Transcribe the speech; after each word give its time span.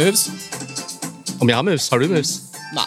moves? 0.00 0.24
Om 1.40 1.48
jeg 1.50 1.56
har 1.58 1.66
moves? 1.66 1.88
Har 1.92 2.00
du 2.02 2.08
moves? 2.10 2.32
Nei. 2.76 2.86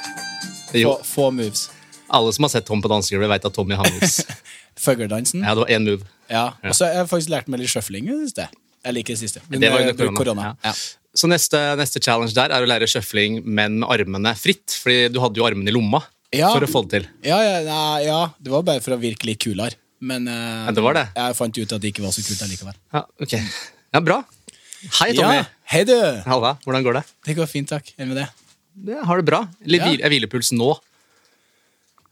Få, 0.73 0.95
få 1.05 1.29
moves. 1.35 1.67
Alle 2.13 2.33
som 2.35 2.45
har 2.47 2.51
sett 2.53 2.65
Tom 2.67 2.81
på 2.83 2.89
dansegulvet, 2.91 3.29
vet 3.35 3.45
at 3.49 3.55
Tommy 3.55 3.77
har 3.77 3.89
moves. 3.93 4.19
Fugledansen. 4.83 5.43
Ja, 5.45 5.53
det 5.55 5.63
var 5.63 5.71
én 5.73 5.85
move. 5.85 6.07
Ja. 6.31 6.45
Og 6.65 6.73
så 6.77 6.87
har 6.89 6.99
jeg 7.03 7.09
faktisk 7.11 7.31
lært 7.33 7.49
meg 7.51 7.61
litt 7.61 7.71
shuffling 7.73 8.09
i 8.09 8.15
det 8.15 8.27
siste. 8.31 8.47
Jeg 8.83 8.97
liker 8.97 9.15
det 9.15 9.21
siste. 9.21 9.43
Men 9.51 9.61
Det 9.63 9.69
var 9.71 9.83
eh, 9.83 9.91
under 9.91 9.97
korona. 9.99 10.17
korona. 10.19 10.47
Ja. 10.65 10.73
Så 11.13 11.29
neste, 11.29 11.59
neste 11.77 12.01
challenge 12.01 12.33
der 12.35 12.51
er 12.55 12.65
å 12.65 12.67
lære 12.69 12.87
shuffling, 12.89 13.39
men 13.45 13.77
med 13.83 13.89
armene 13.93 14.33
fritt. 14.39 14.73
Fordi 14.81 15.11
du 15.13 15.21
hadde 15.23 15.39
jo 15.39 15.45
armene 15.47 15.69
i 15.71 15.75
lomma 15.75 16.01
Ja. 16.33 16.49
for 16.55 16.65
å 16.65 16.69
få 16.69 16.81
det 16.87 16.97
til. 16.97 17.09
Ja, 17.29 17.37
ja, 17.45 17.83
ja, 18.01 18.19
det 18.41 18.51
var 18.51 18.65
bare 18.65 18.81
for 18.81 18.95
å 18.97 18.99
virke 19.01 19.29
litt 19.29 19.41
kulere. 19.45 19.77
Men 20.03 20.25
uh, 20.27 20.65
Ja, 20.67 20.73
det 20.75 20.83
var 20.83 20.97
det. 20.97 21.05
jeg 21.15 21.37
fant 21.37 21.57
ut 21.61 21.75
at 21.77 21.83
det 21.85 21.93
ikke 21.93 22.03
var 22.03 22.11
så 22.17 22.25
kult 22.25 22.41
allikevel. 22.43 22.75
Ja, 22.97 23.03
okay. 23.23 23.45
Ja, 23.93 24.01
bra. 24.03 24.23
Hei, 24.99 25.13
Tommy. 25.15 25.43
Ja, 25.73 25.79
hei 25.79 25.85
du! 25.89 25.97
Halla, 26.29 26.51
hvordan 26.61 26.83
går 26.85 26.99
det? 26.99 27.01
Det 27.25 27.33
går 27.33 27.47
fint, 27.49 27.65
takk. 27.71 27.87
Enn 27.97 28.11
med 28.11 28.19
det? 28.19 28.27
Jeg 28.91 29.05
har 29.09 29.17
det 29.17 29.25
bra. 29.25 29.39
Litt 29.65 29.81
Ja. 29.81 30.05
hvilepuls 30.05 30.51
nå. 30.53 30.67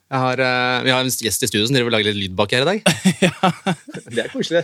Har, 0.09 0.41
uh, 0.41 0.81
vi 0.81 0.89
har 0.89 0.97
en 1.03 1.11
gjest 1.13 1.43
i 1.45 1.47
studio 1.47 1.67
som 1.69 1.75
driver 1.77 1.91
og 1.91 1.93
lager 1.93 2.09
litt 2.09 2.23
lyd 2.23 2.33
bak 2.35 2.49
her 2.57 2.65
i 2.65 2.71
dag. 2.71 2.81
Det 4.15 4.23
er 4.25 4.31
koselig. 4.33 4.63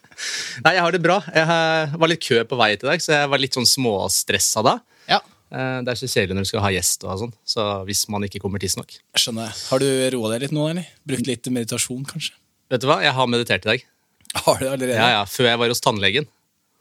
Nei, 0.64 0.72
jeg 0.72 0.80
har 0.86 0.96
det 0.96 1.02
bra. 1.04 1.18
Jeg 1.36 1.44
uh, 1.52 1.98
var 2.00 2.08
litt 2.14 2.24
kø 2.24 2.40
på 2.48 2.56
vei 2.56 2.70
til 2.80 2.88
i 2.88 2.92
dag, 2.94 3.04
så 3.04 3.12
jeg 3.12 3.28
var 3.34 3.44
litt 3.44 3.60
sånn 3.60 3.68
småstressa 3.68 4.64
da. 4.64 4.78
Ja, 5.10 5.20
Uh, 5.50 5.82
Det 5.82 5.90
er 5.90 5.98
så 5.98 6.06
kjedelig 6.06 6.36
når 6.38 6.44
du 6.46 6.48
skal 6.54 6.62
ha 6.62 6.68
gjest, 6.70 7.04
og 7.04 7.16
sånn, 7.18 7.32
så 7.44 7.62
hvis 7.84 8.04
man 8.08 8.22
ikke 8.22 8.38
kommer 8.38 8.62
tidsnok. 8.62 8.92
skjønner. 9.18 9.50
Har 9.50 9.80
du 9.82 9.88
roa 10.14 10.28
deg 10.30 10.44
litt 10.46 10.52
nå, 10.54 10.68
eller? 10.70 10.86
Brukt 11.02 11.26
litt 11.26 11.42
meditasjon, 11.50 12.04
kanskje? 12.06 12.36
Vet 12.70 12.84
du 12.84 12.86
hva, 12.86 13.00
jeg 13.02 13.10
har 13.16 13.26
meditert 13.26 13.66
i 13.66 13.70
dag. 13.74 13.82
Har 14.46 14.60
du 14.62 14.68
allerede? 14.70 14.94
Ja, 14.94 15.08
ja, 15.16 15.24
Før 15.26 15.48
jeg 15.50 15.58
var 15.58 15.72
hos 15.74 15.82
tannlegen. 15.82 16.28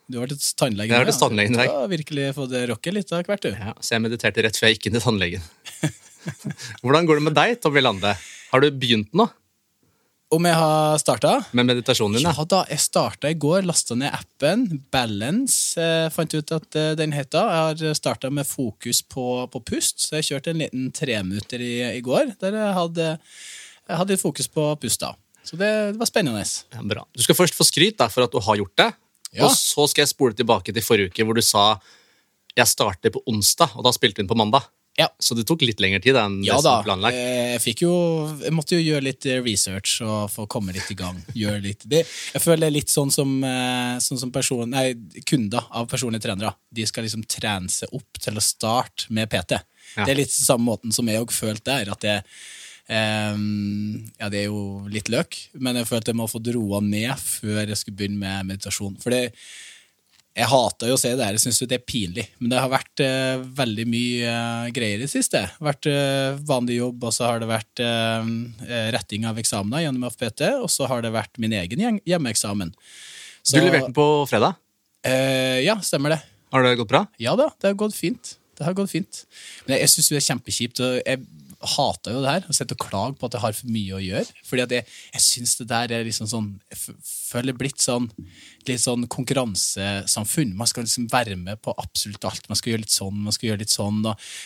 Du 0.09 0.17
har 0.17 0.25
vært 0.25 0.39
hos 0.41 0.55
tannlegen? 0.57 0.89
Jeg 0.89 0.97
har 0.97 1.03
vært 1.05 1.13
hos 1.13 1.19
ja. 1.19 1.27
tannlegen 1.27 1.53
i 1.53 1.59
dag. 1.59 1.67
Du 1.69 1.75
har 1.77 1.89
virkelig 1.91 2.29
fått 2.33 2.53
rocke 2.71 2.93
litt 2.95 3.11
av 3.13 3.27
hvert, 3.27 3.43
du. 3.45 3.51
Ja, 3.53 3.73
så 3.77 3.93
jeg 3.93 4.01
mediterte 4.07 4.41
rett 4.41 4.57
før 4.57 4.69
jeg 4.69 4.79
gikk 4.79 4.87
inn 4.89 4.97
i 4.97 5.01
tannlegen. 5.03 5.43
Hvordan 6.81 7.09
går 7.09 7.19
det 7.19 7.25
med 7.27 7.35
deg, 7.37 7.59
Tommy 7.61 7.83
Lande? 7.83 8.15
Har 8.49 8.63
du 8.63 8.71
begynt 8.73 9.13
nå 9.13 9.27
Om 10.33 10.47
jeg 10.49 10.57
har 10.57 10.97
starta? 10.97 11.35
med 11.53 11.67
meditasjonen 11.69 12.17
din? 12.17 12.25
Ja 12.25 12.45
da, 12.49 12.63
jeg 12.73 12.81
starta 12.81 13.29
i 13.29 13.37
går, 13.37 13.67
lasta 13.69 13.93
ned 14.01 14.09
appen. 14.17 14.65
Balance 14.89 15.77
eh, 15.77 16.07
fant 16.13 16.33
ut 16.33 16.53
at 16.57 16.77
eh, 16.81 16.95
den 16.97 17.13
heter. 17.13 17.45
Jeg 17.45 17.85
har 17.85 17.99
starta 17.99 18.31
med 18.33 18.49
fokus 18.49 19.03
på, 19.05 19.25
på 19.53 19.61
pust, 19.61 20.07
så 20.07 20.17
jeg 20.17 20.31
kjørte 20.31 20.55
en 20.55 20.63
liten 20.63 20.87
treminutter 20.89 21.61
i, 21.61 21.75
i 21.99 22.01
går 22.01 22.33
der 22.41 22.57
jeg 22.57 22.77
hadde, 22.79 23.11
jeg 23.85 24.01
hadde 24.01 24.17
fokus 24.21 24.49
på 24.49 24.71
pust. 24.81 25.05
da. 25.05 25.13
Så 25.45 25.53
det, 25.53 25.69
det 25.93 26.01
var 26.01 26.09
spennende. 26.09 26.41
Ja, 26.73 26.81
bra. 26.95 27.05
Du 27.13 27.21
skal 27.21 27.37
først 27.37 27.57
få 27.57 27.69
skryt 27.69 28.01
da, 28.01 28.09
for 28.09 28.25
at 28.25 28.33
du 28.33 28.41
har 28.41 28.57
gjort 28.57 28.73
det. 28.81 28.89
Ja. 29.35 29.45
Og 29.45 29.53
så 29.55 29.85
skal 29.89 30.05
jeg 30.05 30.13
spole 30.13 30.37
tilbake 30.37 30.73
til 30.73 30.85
forrige 30.85 31.11
uke, 31.11 31.25
hvor 31.27 31.37
du 31.37 31.45
sa 31.45 31.71
jeg 32.57 32.67
starter 32.67 33.13
på 33.13 33.21
onsdag, 33.29 33.75
og 33.77 33.85
da 33.85 33.93
spilte 33.95 34.19
vi 34.19 34.25
inn 34.25 34.31
på 34.31 34.37
mandag. 34.37 34.65
Ja. 34.99 35.07
Så 35.21 35.35
det 35.37 35.45
tok 35.47 35.61
litt 35.63 35.79
lengre 35.79 36.01
tid 36.03 36.17
enn 36.19 36.41
Ja 36.43 36.57
da, 36.63 36.79
planlagt. 36.83 37.15
eh, 37.15 37.55
jeg 37.55 37.75
jo 37.85 37.93
Jeg 38.41 38.51
måtte 38.51 38.75
jo 38.75 38.81
gjøre 38.83 39.05
litt 39.05 39.25
eh, 39.29 39.39
research 39.45 40.01
og 40.03 40.27
få 40.33 40.47
komme 40.51 40.73
litt 40.75 40.89
i 40.91 40.97
gang. 40.99 41.21
Litt 41.63 41.85
det, 41.87 42.03
Jeg 42.33 42.43
føler 42.43 42.65
det 42.65 42.67
er 42.67 42.77
litt 42.81 42.91
sånn 42.91 43.11
som, 43.13 43.31
eh, 43.43 43.95
sånn 44.03 44.19
som 44.19 44.31
person, 44.35 44.67
nei, 44.69 44.95
kunder 45.29 45.63
av 45.71 45.87
personlige 45.87 46.27
trenere. 46.27 46.51
De 46.73 46.85
skal 46.89 47.07
liksom 47.07 47.23
trene 47.23 47.71
seg 47.71 47.93
opp 47.95 48.19
til 48.19 48.35
å 48.35 48.43
starte 48.43 49.07
med 49.09 49.29
PT. 49.31 49.61
Ja. 49.95 50.03
Det 50.03 50.11
er 50.11 50.19
litt 50.19 50.35
samme 50.35 50.67
måten 50.67 50.91
som 50.91 51.07
jeg 51.07 51.21
òg 51.21 51.31
følte 51.31 51.71
der. 51.71 51.93
At 51.95 52.01
det, 52.03 52.17
ehm, 52.19 52.33
ja, 52.89 54.29
det 54.33 54.39
er 54.39 54.47
jo 54.47 54.87
litt 54.89 55.11
løk, 55.13 55.35
men 55.61 55.77
jeg 55.77 55.89
følte 55.89 56.09
jeg 56.09 56.17
må 56.17 56.25
få 56.29 56.41
roa 56.55 56.79
ned 56.81 57.11
før 57.21 57.67
jeg 57.67 57.77
skulle 57.77 57.99
begynne 57.99 58.21
med 58.23 58.47
meditasjon. 58.49 58.95
For 59.03 59.13
det, 59.13 59.27
jeg 60.39 60.47
hater 60.47 60.91
jo 60.91 60.95
å 60.95 60.99
se 61.01 61.11
det 61.17 61.25
her, 61.25 61.35
jeg 61.35 61.43
syns 61.43 61.59
det 61.67 61.77
er 61.79 61.85
pinlig. 61.85 62.25
Men 62.39 62.53
det 62.53 62.61
har 62.61 62.71
vært 62.71 63.03
eh, 63.03 63.41
veldig 63.59 63.85
mye 63.89 64.31
eh, 64.31 64.71
greier 64.75 65.01
i 65.01 65.03
det 65.03 65.11
siste. 65.11 65.41
Vært 65.63 65.89
eh, 65.91 66.37
vanlig 66.47 66.79
jobb, 66.79 67.05
og 67.09 67.15
så 67.15 67.27
har 67.27 67.41
det 67.41 67.49
vært 67.49 67.83
eh, 67.83 68.31
retting 68.95 69.27
av 69.29 69.41
eksamener 69.41 69.83
gjennom 69.85 70.07
FPT, 70.09 70.45
og 70.63 70.69
så 70.71 70.87
har 70.91 71.03
det 71.05 71.13
vært 71.15 71.41
min 71.41 71.55
egen 71.59 71.83
hjemmeeksamen. 71.83 72.05
hjemmeeksamen. 72.09 72.73
Du 73.49 73.59
leverte 73.59 73.89
den 73.89 73.97
på 73.97 74.07
fredag. 74.29 74.59
Eh, 75.05 75.59
ja, 75.65 75.79
stemmer 75.83 76.15
det. 76.15 76.21
Har 76.53 76.65
det 76.65 76.77
gått 76.79 76.91
bra? 76.91 77.03
Ja 77.21 77.35
da, 77.39 77.49
det 77.59 77.73
har 77.73 77.77
gått 77.79 77.97
fint. 77.97 78.35
Det 78.57 78.65
har 78.67 78.75
gått 78.77 78.91
fint. 78.91 79.23
Men 79.65 79.75
jeg, 79.75 79.85
jeg 79.85 79.93
syns 79.95 80.09
det 80.11 80.19
er 80.19 80.27
kjempekjipt. 80.29 80.81
og 80.83 80.97
Jeg 81.03 81.23
hater 81.61 82.13
jo 82.15 82.21
det 82.23 82.29
her. 82.31 82.45
Og 82.47 82.55
sitte 82.55 82.75
og 82.77 82.83
klage 82.89 83.17
på 83.19 83.25
at 83.29 83.33
jeg 83.37 83.41
har 83.41 83.53
for 83.53 83.67
mye 83.73 83.97
å 83.97 84.03
gjøre. 84.03 84.25
Fordi 84.47 84.63
at 84.63 84.71
jeg, 84.71 84.85
jeg 85.13 85.21
syns 85.25 85.55
det 85.59 85.67
der 85.67 85.91
er 85.99 86.03
liksom 86.07 86.27
sånn 86.31 86.49
Jeg 86.71 86.95
føler 87.31 87.53
blitt 87.57 87.79
sånn 87.83 88.09
litt 88.69 88.81
sånn 88.83 89.07
konkurransesamfunn. 89.09 90.51
Man 90.57 90.67
skal 90.69 90.83
liksom 90.85 91.07
være 91.11 91.35
med 91.39 91.61
på 91.65 91.73
absolutt 91.81 92.25
alt. 92.27 92.45
Man 92.51 92.57
skal 92.59 92.73
gjøre 92.73 92.83
litt 92.83 92.93
sånn, 92.93 93.15
man 93.25 93.33
skal 93.35 93.49
gjøre 93.51 93.63
litt 93.63 93.73
sånn. 93.73 94.01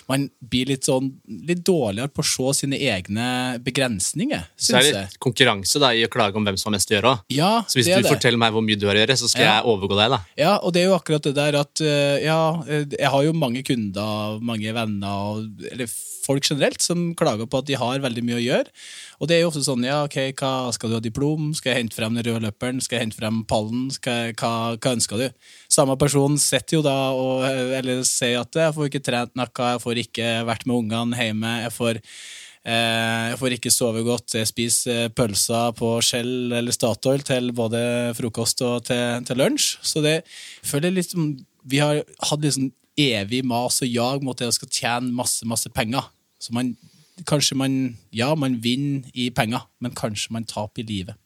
Man 0.10 0.28
blir 0.40 0.70
litt 0.72 0.88
sånn 0.88 1.10
litt 1.50 1.64
dårligere 1.68 2.12
på 2.14 2.24
å 2.24 2.28
se 2.30 2.64
sine 2.64 2.80
egne 2.80 3.26
begrensninger, 3.64 4.46
Så 4.56 4.78
er 4.80 4.88
det 4.94 5.04
konkurranse 5.24 5.82
da, 5.82 5.92
i 5.96 6.06
å 6.06 6.12
klage 6.12 6.40
om 6.40 6.46
hvem 6.48 6.58
som 6.60 6.72
har 6.72 6.78
mest 6.78 6.92
å 6.92 6.96
gjøre. 6.98 7.14
òg. 7.18 7.26
Ja, 7.36 7.52
Så 7.68 7.80
hvis 7.82 7.92
du 7.92 8.08
forteller 8.08 8.40
meg 8.40 8.54
hvor 8.56 8.64
mye 8.66 8.80
du 8.80 8.88
har 8.88 8.96
å 8.96 9.04
gjøre, 9.04 9.18
så 9.20 9.30
skal 9.30 9.44
Ja. 9.44 9.54
jeg 9.60 9.66
overgå 9.74 9.98
deg. 10.00 10.10
da. 10.16 10.20
Ja, 10.38 10.54
og 10.64 10.74
det 10.74 10.82
er 10.84 10.88
jo 10.90 10.98
akkurat 11.00 11.22
det 11.24 11.36
der 11.36 11.60
at 11.60 11.82
eh, 11.82 12.24
ja, 12.24 12.64
eh, 12.68 12.86
jeg 12.98 13.10
har 13.10 13.24
jo 13.24 13.34
mange 13.34 13.64
kunder, 13.64 14.40
mange 14.40 14.72
venner, 14.74 15.44
eller 15.72 15.88
folk 16.24 16.44
generelt, 16.48 16.80
som 16.82 17.03
klager 17.20 17.50
på 17.50 17.60
at 17.62 17.68
de 17.68 17.78
har 17.80 18.04
veldig 18.04 18.24
mye 18.26 18.38
å 18.40 18.44
gjøre. 18.44 18.74
Og 19.20 19.30
det 19.30 19.38
er 19.38 19.44
jo 19.44 19.50
ofte 19.52 19.64
sånn, 19.66 19.86
ja, 19.88 20.02
ok, 20.08 20.18
hva 20.40 20.54
skal 20.76 20.92
du 20.92 20.98
ha 20.98 21.04
diplom? 21.04 21.52
Skal 21.58 21.74
jeg 21.74 21.82
hente 21.84 21.98
frem 22.00 22.16
den 22.18 22.28
røde 22.28 22.46
løperen? 22.48 22.80
Skal 22.84 23.00
jeg 23.00 23.08
hente 23.08 23.20
frem 23.20 23.42
pallen? 23.50 23.90
Jeg, 23.98 24.38
hva, 24.40 24.54
hva 24.78 24.96
ønsker 24.96 25.24
du? 25.26 25.50
Samme 25.72 25.98
person 26.02 26.40
sitter 26.42 26.80
jo 26.80 26.86
da 26.86 26.98
og 27.18 27.44
eller 27.50 28.06
sier 28.08 28.42
at 28.44 28.64
jeg 28.64 28.78
får 28.78 28.90
ikke 28.90 29.04
trent 29.10 29.36
noe, 29.40 29.52
jeg 29.76 29.84
får 29.84 30.02
ikke 30.06 30.32
vært 30.48 30.66
med 30.70 30.80
ungene 30.84 31.20
hjemme, 31.20 31.60
jeg 31.68 31.78
får 31.82 32.02
Eh, 32.64 33.30
Jeg 33.32 33.40
får 33.42 33.56
ikke 33.58 33.72
sove 33.74 34.04
godt. 34.08 34.38
Jeg 34.38 34.48
spiser 34.48 35.02
eh, 35.06 35.10
pølser 35.12 35.74
på 35.76 35.90
Shell 36.06 36.54
eller 36.56 36.72
Statoil 36.72 37.24
til 37.28 37.52
både 37.56 38.14
frokost 38.16 38.64
og 38.64 38.86
til, 38.88 39.26
til 39.28 39.42
lunsj. 39.42 39.74
Så 39.84 40.04
det 40.04 40.22
føler 40.64 40.96
litt 40.96 41.12
som 41.12 41.34
Vi 41.68 41.80
har 41.80 42.02
hatt 42.30 42.48
sånn 42.56 42.72
evig 43.00 43.44
mas 43.48 43.82
og 43.82 43.88
jag 43.88 44.24
mot 44.24 44.38
det 44.38 44.50
å 44.50 44.56
skal 44.56 44.72
tjene 44.72 45.14
masse, 45.16 45.46
masse 45.48 45.70
penger. 45.72 46.04
Så 46.40 46.52
man 46.56 46.74
Kanskje 47.30 47.58
man 47.60 47.98
Ja, 48.12 48.34
man 48.36 48.60
vinner 48.64 49.10
i 49.14 49.30
penger, 49.30 49.68
men 49.80 49.94
kanskje 49.98 50.34
man 50.34 50.48
taper 50.50 50.82
i 50.84 50.88
livet. 50.88 51.20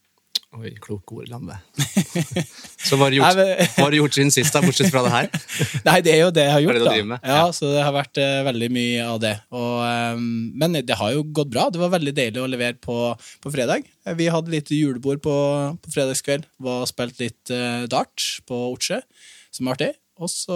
Oi, 0.55 0.71
kloke 0.81 1.11
ord, 1.19 1.27
Lande. 1.27 1.57
Så 2.87 2.95
hva 2.95 3.09
har 3.09 3.11
du 3.13 3.17
gjort, 3.17 3.35
Nei, 3.35 3.99
men- 3.99 4.13
siden 4.15 4.31
sist, 4.31 4.55
da, 4.55 4.61
bortsett 4.63 4.89
fra 4.93 5.03
det 5.05 5.11
her? 5.11 5.27
Nei, 5.87 5.97
det 6.05 6.13
er 6.15 6.21
jo 6.23 6.31
det 6.33 6.45
jeg 6.47 6.53
har 6.53 6.61
Det 6.63 6.63
er 6.63 6.65
gjort, 6.65 6.79
det 6.79 7.03
du 7.03 7.11
da. 7.11 7.19
Ja, 7.19 7.35
Ja. 7.35 7.43
Så 7.53 7.69
det 7.73 7.83
har 7.83 7.93
vært 7.93 8.21
uh, 8.23 8.39
veldig 8.47 8.69
mye 8.73 9.03
av 9.05 9.19
det. 9.21 9.33
Og, 9.51 9.75
um, 10.15 10.23
men 10.57 10.79
det 10.87 10.97
har 10.97 11.13
jo 11.13 11.25
gått 11.35 11.51
bra. 11.51 11.67
Det 11.69 11.81
var 11.83 11.91
veldig 11.93 12.15
deilig 12.15 12.41
å 12.41 12.47
levere 12.49 12.79
på, 12.79 12.97
på 13.43 13.53
fredag. 13.53 13.85
Vi 14.17 14.29
hadde 14.33 14.55
litt 14.55 14.71
julebord 14.71 15.21
på, 15.27 15.35
på 15.83 15.93
fredagskveld. 15.93 16.47
Var 16.63 16.89
spilt 16.89 17.21
litt 17.21 17.53
uh, 17.53 17.83
dart 17.91 18.29
på 18.47 18.63
Ortsjø, 18.71 19.01
som 19.51 19.67
var 19.67 19.77
artig. 19.77 19.91
Og 20.17 20.29
så 20.31 20.55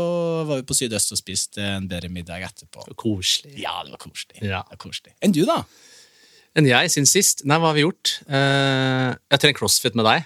var 0.50 0.60
vi 0.60 0.66
på 0.66 0.76
Sydøst 0.78 1.14
og 1.14 1.20
spiste 1.20 1.62
en 1.78 1.88
bedre 1.90 2.10
middag 2.10 2.44
etterpå. 2.48 2.88
Koselig. 3.00 3.54
Ja, 3.62 3.76
det 3.86 3.94
var 3.94 4.02
koselig. 4.02 4.40
Ja. 4.42 4.64
Det 4.66 4.76
var 4.78 4.82
koselig. 4.82 5.14
Enn 5.22 5.36
du, 5.36 5.44
da? 5.46 5.60
Enn 6.58 6.68
jeg 6.68 6.92
siden 6.92 7.08
sist? 7.10 7.46
Nei, 7.48 7.60
hva 7.62 7.70
har 7.72 7.78
vi 7.78 7.86
gjort? 7.86 8.16
Uh, 8.26 9.14
jeg 9.14 9.36
har 9.36 9.42
trent 9.46 9.60
crossfit 9.60 9.96
med 10.00 10.08
deg. 10.10 10.26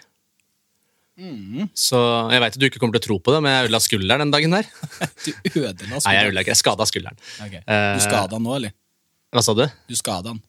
Mm. 1.16 1.68
Så 1.78 2.00
jeg 2.34 2.42
veit 2.44 2.58
du 2.60 2.66
ikke 2.68 2.80
kommer 2.82 2.98
til 2.98 3.04
å 3.04 3.08
tro 3.08 3.18
på 3.24 3.36
det, 3.36 3.44
men 3.44 3.54
jeg 3.54 3.68
ødela 3.70 3.80
skulderen 3.84 4.26
den 4.26 4.34
dagen 4.34 4.56
der. 4.58 4.68
Du 5.24 5.32
ødela 5.62 5.76
skulderen? 5.76 6.02
Nei, 6.08 6.16
jeg 6.18 6.32
ødela 6.32 6.44
ikke. 6.44 6.56
Jeg 6.56 6.62
skada 6.64 6.88
skulderen. 6.90 7.22
Ok. 7.46 7.56
Eh, 7.62 7.92
Du 7.96 8.04
skada 8.04 8.28
den 8.36 8.44
nå, 8.48 8.58
eller? 8.60 8.76
Hva 9.36 9.44
sa 9.46 9.56
du? 9.56 9.64
Du 9.92 9.96
skada 10.00 10.34
han? 10.34 10.42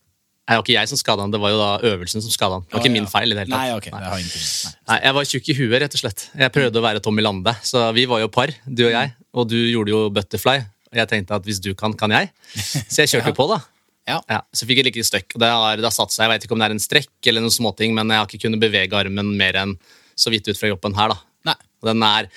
Nei, 0.47 0.55
det 0.55 0.59
var 0.61 0.63
ikke 0.63 0.75
jeg 0.77 0.89
som 0.93 0.99
skada 1.01 1.25
han, 1.25 1.33
det 1.35 1.41
var 1.43 1.51
jo 1.51 1.57
da 1.59 1.69
øvelsen 1.91 2.23
som 2.23 2.31
skada 2.31 2.59
han. 2.61 2.65
Det 2.69 2.77
var 2.77 2.85
ikke 2.85 2.93
min 2.95 3.09
feil. 3.11 3.33
i 3.33 3.35
det 3.35 3.43
hele 3.43 3.51
tatt. 3.51 3.59
Nei, 3.59 3.75
ok. 3.75 3.89
Det 3.91 4.11
har 4.13 4.21
ingenting 4.23 4.45
Nei. 4.47 4.75
Nei, 4.93 4.99
Jeg 5.03 5.15
var 5.17 5.29
tjukk 5.33 5.49
i 5.51 5.57
huet, 5.59 5.77
rett 5.83 5.97
og 5.99 6.03
slett. 6.05 6.27
Jeg 6.39 6.53
prøvde 6.55 6.79
å 6.79 6.85
være 6.85 7.03
Tommy 7.03 7.25
Lande. 7.27 7.55
Så 7.67 7.83
vi 7.97 8.05
var 8.07 8.23
jo 8.23 8.29
par, 8.31 8.53
du 8.67 8.85
og 8.87 8.93
jeg. 8.95 9.11
Og 9.35 9.49
du 9.51 9.57
gjorde 9.59 9.91
jo 9.91 10.05
butterfly. 10.15 10.61
Og 10.93 11.01
jeg 11.01 11.11
tenkte 11.11 11.35
at 11.35 11.49
hvis 11.51 11.59
du 11.65 11.73
kan, 11.75 11.97
kan 11.99 12.15
jeg. 12.15 12.31
Så 12.55 13.03
jeg 13.03 13.11
kjørte 13.17 13.33
jo 13.35 13.39
på, 13.43 13.49
da. 13.51 13.59
Ja. 14.07 14.21
Ja, 14.31 14.39
så 14.55 14.69
fikk 14.71 14.79
jeg 14.85 14.87
like 14.87 15.03
støkk. 15.03 15.35
Det 15.35 15.51
har, 15.51 15.81
det 15.83 15.89
har 15.89 15.95
satt 15.99 16.15
seg. 16.15 16.29
Jeg 16.29 16.37
vet 16.37 16.47
ikke 16.47 16.55
om 16.55 16.63
det 16.63 16.69
er 16.71 16.77
en 16.77 16.85
strekk 16.87 17.27
eller 17.27 17.43
noen 17.43 17.57
småting, 17.59 17.91
men 17.99 18.15
jeg 18.15 18.23
har 18.23 18.31
ikke 18.31 18.45
kunnet 18.47 18.63
bevege 18.63 18.95
armen 18.95 19.33
mer 19.41 19.59
enn 19.65 19.75
så 20.15 20.31
vidt 20.31 20.47
ut 20.47 20.55
fra 20.63 20.71
jobben 20.71 20.95
her. 20.95 21.11
da. 21.11 21.19
Nei. 21.51 21.57
Og 21.83 21.91
den 21.91 22.07
er, 22.07 22.31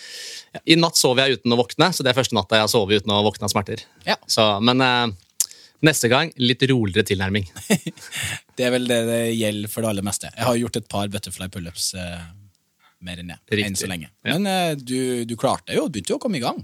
I 0.66 0.76
natt 0.82 0.98
sov 0.98 1.22
jeg 1.22 1.38
uten 1.38 1.54
å 1.54 1.60
våkne, 1.62 1.92
så 1.94 2.02
det 2.04 2.10
er 2.12 2.18
første 2.18 2.34
natta 2.36 2.58
jeg 2.58 2.66
har 2.66 2.72
sovet 2.74 3.04
uten 3.06 3.14
å 3.14 3.22
våkne 3.24 3.46
av 3.46 3.54
smerter. 3.54 3.86
Ja. 4.10 4.18
Så, 4.26 4.50
men 4.66 4.82
eh, 4.82 5.06
neste 5.86 6.10
gang 6.12 6.32
litt 6.42 6.64
roligere 6.70 7.06
tilnærming. 7.08 7.46
Det 8.60 8.66
er 8.68 8.74
vel 8.76 8.88
det 8.90 8.98
det 9.08 9.20
gjelder 9.40 9.72
for 9.72 9.86
det 9.86 9.90
aller 9.94 10.04
meste. 10.04 10.28
Jeg 10.36 10.44
har 10.50 10.58
gjort 10.60 10.76
et 10.82 10.88
par 10.92 11.08
butterfly 11.14 11.48
pullups 11.54 11.94
eh, 11.96 12.26
mer 13.08 13.22
enn 13.22 13.30
jeg. 13.32 13.62
Enn 13.64 13.78
så 13.80 13.88
lenge. 13.88 14.10
Ja. 14.28 14.34
Men 14.36 14.50
eh, 14.52 14.74
du, 14.76 15.24
du 15.30 15.36
klarte 15.40 15.76
jo. 15.78 15.86
Begynte 15.88 16.12
jo 16.12 16.18
å 16.20 16.24
komme 16.26 16.42
i 16.42 16.44
gang. 16.44 16.60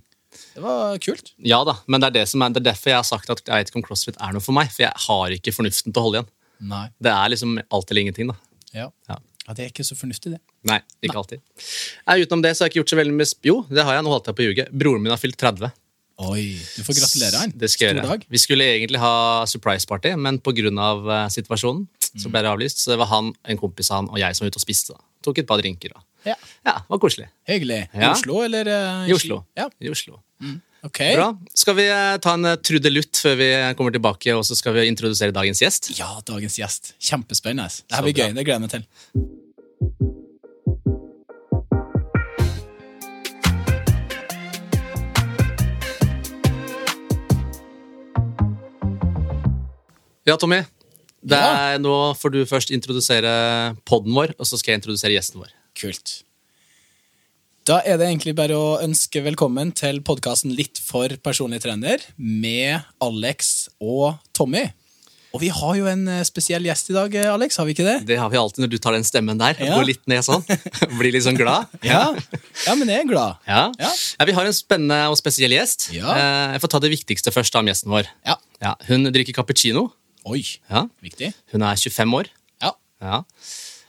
Det 0.56 0.60
var 0.66 0.98
kult. 1.00 1.32
Ja 1.40 1.62
da, 1.64 1.78
men 1.88 2.04
det 2.04 2.10
er, 2.10 2.16
det, 2.18 2.24
som 2.28 2.44
er, 2.44 2.52
det 2.52 2.60
er 2.60 2.68
derfor 2.74 2.92
jeg 2.92 3.00
har 3.00 3.08
sagt 3.08 3.30
at 3.32 3.40
jeg 3.48 3.56
vet 3.64 3.72
ikke 3.72 3.80
om 3.80 3.86
crossfit 3.88 4.18
er 4.20 4.36
noe 4.36 4.44
for 4.44 4.58
meg. 4.58 4.68
For 4.76 4.84
jeg 4.84 5.06
har 5.06 5.36
ikke 5.38 5.54
fornuften 5.56 5.96
til 5.96 6.02
å 6.02 6.06
holde 6.10 6.20
igjen. 6.20 6.30
Nei. 6.76 6.84
Det 7.08 7.14
er 7.16 7.32
liksom 7.32 7.56
alt 7.64 7.92
eller 7.96 8.04
ingenting. 8.04 8.34
da. 8.34 8.36
Ja. 8.76 8.90
Ja. 9.08 9.16
ja, 9.48 9.56
det 9.56 9.64
er 9.64 9.72
ikke 9.72 9.88
så 9.88 9.96
fornuftig, 9.96 10.34
det. 10.36 10.42
Nei, 10.68 10.82
ikke 11.08 11.16
alltid. 11.22 11.40
Nei, 12.10 12.18
utenom 12.26 12.44
det 12.44 12.52
så 12.58 12.66
har 12.66 12.68
jeg 12.68 12.74
ikke 12.76 12.82
gjort 12.84 12.92
så 12.98 13.00
veldig 13.00 13.28
sp- 13.32 13.48
Jo, 13.54 13.56
det 13.72 13.88
har 13.88 13.96
jeg. 13.96 14.04
Nå 14.04 14.12
holdt 14.12 14.28
jeg 14.34 14.36
på 14.36 14.44
å 14.44 14.48
ljuge. 14.50 14.68
Broren 14.84 15.04
min 15.08 15.16
har 15.16 15.22
fylt 15.24 15.40
30. 15.40 15.72
Oi, 16.18 16.56
du 16.78 16.84
får 16.88 16.96
gratulere 16.96 17.40
han. 17.42 17.52
Det 17.60 17.68
skal 17.74 17.90
jeg 17.90 17.98
gjøre. 18.00 18.18
Vi 18.32 18.40
skulle 18.40 18.64
egentlig 18.78 19.00
ha 19.04 19.44
surprise 19.52 19.88
party, 19.90 20.14
men 20.16 20.38
pga. 20.40 20.70
Uh, 20.72 21.26
situasjonen 21.34 21.88
så 22.16 22.30
ble 22.32 22.40
det 22.46 22.52
avlyst. 22.54 22.80
Så 22.86 22.94
det 22.94 23.00
var 23.02 23.10
han, 23.12 23.34
en 23.44 23.60
kompis 23.60 23.90
han 23.92 24.08
og 24.08 24.20
jeg 24.22 24.36
som 24.38 24.46
var 24.46 24.54
ute 24.54 24.62
og 24.62 24.64
spiste. 24.64 24.96
da. 24.96 25.04
Tok 25.28 25.42
et 25.44 25.48
par 25.50 25.60
drinker. 25.60 25.92
da. 25.92 26.06
Ja. 26.32 26.36
Ja, 26.66 26.78
var 26.88 27.02
koselig. 27.04 27.28
Hyggelig. 27.50 27.82
I 27.94 28.00
Ja. 28.06 28.14
Oslo, 28.16 28.40
eller? 28.48 28.66
eh, 28.66 29.10
I 29.10 29.14
Oslo. 29.14 29.44
Ja, 29.58 29.68
I 29.82 29.90
Oslo. 29.92 30.22
ok. 30.86 31.00
Bra. 31.18 31.28
Skal 31.54 31.76
vi 31.76 31.88
eh, 31.92 32.18
ta 32.24 32.34
en 32.34 32.48
trudelutt 32.64 33.20
før 33.22 33.36
vi 33.36 33.50
kommer 33.76 33.92
tilbake, 33.92 34.32
og 34.38 34.46
så 34.48 34.56
skal 34.56 34.74
vi 34.74 34.88
introdusere 34.88 35.36
dagens 35.36 35.60
gjest? 35.62 35.92
Ja, 36.00 36.14
dagens 36.26 36.56
gjest. 36.58 36.94
Kjempespennende. 37.00 37.70
Det 37.92 38.04
blir 38.08 38.14
gøy. 38.16 38.32
Det 38.34 38.46
gleder 38.48 38.56
jeg 38.56 38.62
meg 38.62 38.72
til. 38.72 40.25
Ja, 50.26 50.40
Tommy. 50.42 50.64
Er, 51.30 51.76
nå 51.82 51.94
får 52.18 52.32
du 52.34 52.40
først 52.50 52.72
introdusere 52.74 53.30
podden 53.86 54.14
vår, 54.18 54.32
og 54.42 54.48
så 54.50 54.58
skal 54.58 54.74
jeg 54.74 54.80
introdusere 54.82 55.14
gjesten 55.14 55.42
vår. 55.44 55.52
Kult. 55.78 56.14
Da 57.66 57.80
er 57.86 58.00
det 58.02 58.08
egentlig 58.10 58.34
bare 58.38 58.58
å 58.58 58.72
ønske 58.82 59.22
velkommen 59.26 59.70
til 59.78 60.00
podkasten 60.06 60.54
Litt 60.58 60.82
for 60.82 61.14
personlig 61.26 61.62
trener 61.62 62.02
med 62.18 62.82
Alex 63.06 63.70
og 63.82 64.18
Tommy. 64.38 64.64
Og 65.36 65.42
vi 65.44 65.50
har 65.52 65.74
jo 65.78 65.88
en 65.92 66.06
eh, 66.08 66.22
spesiell 66.26 66.64
gjest 66.66 66.90
i 66.90 66.96
dag, 66.96 67.16
eh, 67.20 67.30
Alex, 67.30 67.58
har 67.60 67.68
vi 67.68 67.74
ikke 67.76 67.86
det? 67.86 67.96
Det 68.08 68.18
har 68.22 68.30
vi 68.32 68.38
alltid 68.40 68.64
når 68.64 68.72
du 68.72 68.78
tar 68.82 68.96
den 68.96 69.06
stemmen 69.06 69.38
der. 69.42 69.58
Ja. 69.60 69.76
Går 69.76 69.90
litt 69.90 70.06
ned 70.10 70.24
sånn. 70.26 70.46
Blir 71.00 71.12
litt 71.14 71.26
sånn 71.26 71.38
glad. 71.38 71.70
Ja, 71.86 72.06
ja 72.66 72.76
men 72.80 72.90
jeg 72.94 73.04
er 73.04 73.10
glad. 73.10 73.42
Ja. 73.50 73.66
Ja. 73.82 73.92
Vi 74.30 74.38
har 74.38 74.48
en 74.50 74.56
spennende 74.58 75.02
og 75.12 75.20
spesiell 75.20 75.54
gjest. 75.54 75.90
Eh, 75.92 76.02
Jeg 76.56 76.64
får 76.64 76.74
ta 76.74 76.82
det 76.86 76.94
viktigste 76.96 77.34
først 77.36 77.58
om 77.62 77.70
gjesten 77.70 77.94
vår. 77.94 78.10
Ja. 78.26 78.40
Ja, 78.64 78.74
hun 78.88 79.10
drikker 79.12 79.36
cappuccino. 79.44 79.90
Oi, 80.26 80.42
Ja. 80.70 80.88
viktig. 81.04 81.34
Hun 81.54 81.62
er 81.62 81.76
25 81.78 82.14
år. 82.18 82.30
Ja. 82.62 82.72
Ja. 83.02 83.24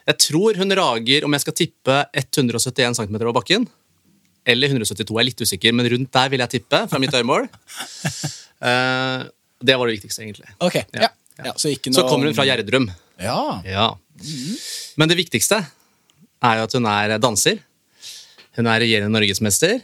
Jeg 0.06 0.18
tror 0.22 0.56
hun 0.60 0.70
rager, 0.70 1.24
om 1.24 1.32
jeg 1.32 1.40
skal 1.40 1.56
tippe, 1.56 1.96
171 2.14 2.94
cm 3.00 3.16
over 3.16 3.32
bakken. 3.40 3.66
Eller 4.46 4.68
172, 4.70 5.10
jeg 5.16 5.22
er 5.24 5.26
litt 5.26 5.40
usikker, 5.42 5.72
men 5.74 5.88
rundt 5.90 6.12
der 6.12 6.28
vil 6.30 6.38
jeg 6.44 6.50
tippe. 6.50 6.88
fra 6.88 6.98
mitt 7.02 7.10
øyemål. 7.10 7.48
uh, 8.62 9.24
det 9.66 9.74
var 9.78 9.86
det 9.88 9.96
viktigste, 9.96 10.22
egentlig. 10.22 10.46
Ok, 10.60 10.74
ja. 10.94 11.08
Ja. 11.08 11.10
ja. 11.44 11.52
så 11.56 11.72
noe 11.72 11.96
Så 11.96 12.06
kommer 12.06 12.26
hun 12.30 12.36
fra 12.36 12.46
Gjerdrum. 12.46 12.90
Ja. 13.18 13.62
Ja. 13.64 13.88
Men 14.96 15.08
det 15.08 15.16
viktigste 15.18 15.64
er 16.42 16.60
jo 16.60 16.68
at 16.68 16.76
hun 16.76 16.86
er 16.86 17.18
danser. 17.18 17.58
Hun 18.56 18.68
er 18.70 18.80
regjerende 18.84 19.12
norgesmester. 19.12 19.80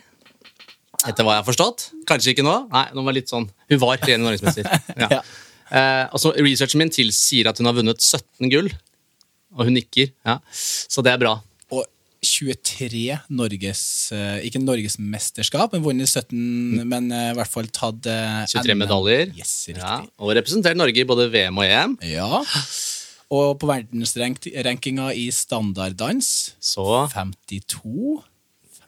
Etter 1.03 1.27
hva 1.27 1.35
jeg 1.35 1.43
har 1.43 1.49
forstått. 1.49 1.89
Kanskje 2.07 2.37
ikke 2.37 2.45
nå. 2.47 2.55
Nei, 2.71 2.87
nå 2.95 3.03
var 3.03 3.17
litt 3.17 3.33
sånn. 3.33 3.49
Hun 3.51 3.81
var 3.83 3.99
regjerende 3.99 4.31
norgesmester. 4.31 4.69
Ja. 5.03 5.25
Eh, 5.73 6.05
altså, 6.13 6.35
researchen 6.37 6.83
min 6.83 6.93
tilsier 6.93 7.49
at 7.49 7.61
hun 7.61 7.71
har 7.71 7.77
vunnet 7.79 8.03
17 8.03 8.53
gull. 8.53 8.69
Og 9.57 9.67
hun 9.69 9.77
nikker. 9.77 10.13
Ja. 10.27 10.39
Så 10.53 11.05
det 11.05 11.13
er 11.13 11.21
bra. 11.21 11.37
Og 11.73 11.85
23 12.23 13.19
Norges 13.35 13.83
eh, 14.15 14.45
Ikke 14.47 14.61
norgesmesterskap, 14.63 15.75
men 15.75 15.85
vunnet 15.85 16.11
17, 16.11 16.85
men 16.89 17.11
eh, 17.11 17.33
i 17.33 17.37
hvert 17.39 17.51
fall 17.51 17.69
tatt 17.75 18.09
eh, 18.09 18.43
23 18.53 18.73
NM. 18.73 18.83
medaljer. 18.85 19.33
Yes. 19.39 19.55
Ja. 19.73 20.01
Og 20.23 20.35
representert 20.39 20.79
Norge 20.79 21.03
i 21.03 21.09
både 21.09 21.29
VM 21.33 21.59
og 21.59 21.67
EM. 21.67 21.97
Ja. 22.13 22.43
Og 23.33 23.57
på 23.59 23.69
verdensrankinga 23.71 25.09
i 25.17 25.31
standarddans 25.33 26.53
Så 26.61 26.85
52 27.15 28.21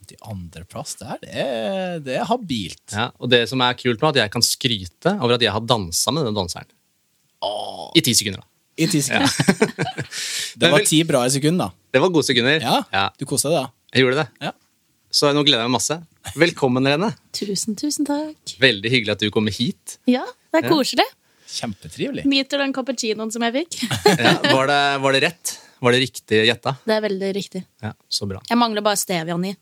52.-plass 0.05 0.97
der, 1.01 1.19
det 1.23 1.35
er, 1.45 1.99
det 2.05 2.17
er 2.21 2.27
habilt. 2.29 2.85
ja. 2.93 3.11
Og 3.19 3.31
det 3.33 3.45
som 3.51 3.63
er 3.65 3.77
kult 3.79 4.03
nå, 4.03 4.11
at 4.15 4.21
jeg 4.23 4.33
kan 4.35 4.45
skryte 4.45 5.15
over 5.19 5.37
at 5.39 5.45
jeg 5.45 5.53
har 5.55 5.65
dansa 5.65 6.13
med 6.15 6.27
denne 6.29 6.37
danseren. 6.39 6.69
I 7.95 8.01
ti 8.05 8.15
sekunder. 8.17 8.41
da. 8.41 8.49
I 8.81 8.87
ti 8.91 9.01
sekunder. 9.05 9.31
det 10.61 10.71
var 10.73 10.85
ti 10.89 11.03
bra 11.07 11.25
sekunder, 11.31 11.69
da. 11.69 11.91
Det 11.95 12.01
var 12.03 12.13
gode 12.15 12.27
sekunder. 12.27 12.63
Ja, 12.65 13.09
Du 13.19 13.27
kosa 13.29 13.51
deg 13.53 13.59
da? 13.61 13.67
Jeg 13.95 14.07
gjorde 14.07 14.23
det. 14.25 14.29
Ja. 14.49 14.53
Så 15.15 15.31
nå 15.31 15.45
gleder 15.47 15.63
jeg 15.63 15.71
meg 15.71 15.77
masse. 15.77 15.99
Velkommen, 16.41 16.89
Rene. 16.91 17.13
Tusen, 17.37 17.77
tusen 17.79 18.09
takk. 18.09 18.57
Veldig 18.59 18.91
hyggelig 18.91 19.13
at 19.15 19.21
du 19.23 19.29
kommer 19.35 19.55
hit. 19.55 19.99
Ja, 20.11 20.25
det 20.51 20.65
er 20.65 20.73
koselig. 20.73 21.05
Kjempetrivelig. 21.55 22.25
Nyter 22.27 22.59
den 22.65 22.73
cappuccinoen 22.75 23.31
som 23.31 23.45
jeg 23.47 23.55
fikk. 23.61 23.77
Ja, 24.25 24.33
var, 24.49 24.67
det, 24.73 24.81
var 25.05 25.15
det 25.15 25.21
rett? 25.29 25.53
Var 25.85 25.93
det 25.95 26.01
riktig 26.03 26.41
gjetta? 26.49 26.73
Det 26.89 26.97
er 26.97 27.03
veldig 27.05 27.31
riktig. 27.37 27.61
Ja, 27.85 27.93
så 28.09 28.27
bra. 28.27 28.41
Jeg 28.49 28.59
mangler 28.59 28.83
bare 28.87 28.99
stevian 28.99 29.45
i. 29.47 29.53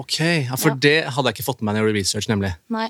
Ok, 0.00 0.18
ja, 0.20 0.56
For 0.56 0.70
Ja. 0.72 0.76
det 0.86 0.96
hadde 1.14 1.28
jeg 1.30 1.36
ikke 1.38 1.46
fått 1.50 1.60
med 1.62 1.68
meg 1.70 1.74
når 1.74 1.80
jeg 1.80 1.86
gjorde 1.90 2.00
research, 2.00 2.28
nemlig. 2.32 2.52
Nei. 2.72 2.88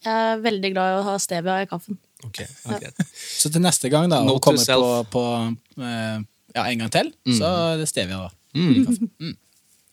Jeg 0.00 0.12
er 0.32 0.38
veldig 0.40 0.70
glad 0.72 0.90
i 0.94 0.98
å 1.00 1.04
ha 1.10 1.14
stevia 1.20 1.58
i 1.62 1.66
kaffen. 1.68 1.98
Ok, 2.24 2.38
ja, 2.40 2.78
greit. 2.80 3.02
Så 3.14 3.50
til 3.52 3.60
neste 3.60 3.90
gang, 3.92 4.08
da, 4.08 4.22
Note 4.24 4.40
å 4.40 4.44
komme 4.44 4.60
to 4.60 4.64
på, 4.64 4.76
self. 4.80 5.10
på 5.12 5.84
eh, 5.84 6.22
ja, 6.56 6.64
en 6.64 6.78
gang 6.84 6.90
til, 6.94 7.10
så 7.36 7.50
er 7.74 7.82
det 7.82 7.88
stevia. 7.90 8.22
da. 8.24 8.30
Mm. 8.56 9.36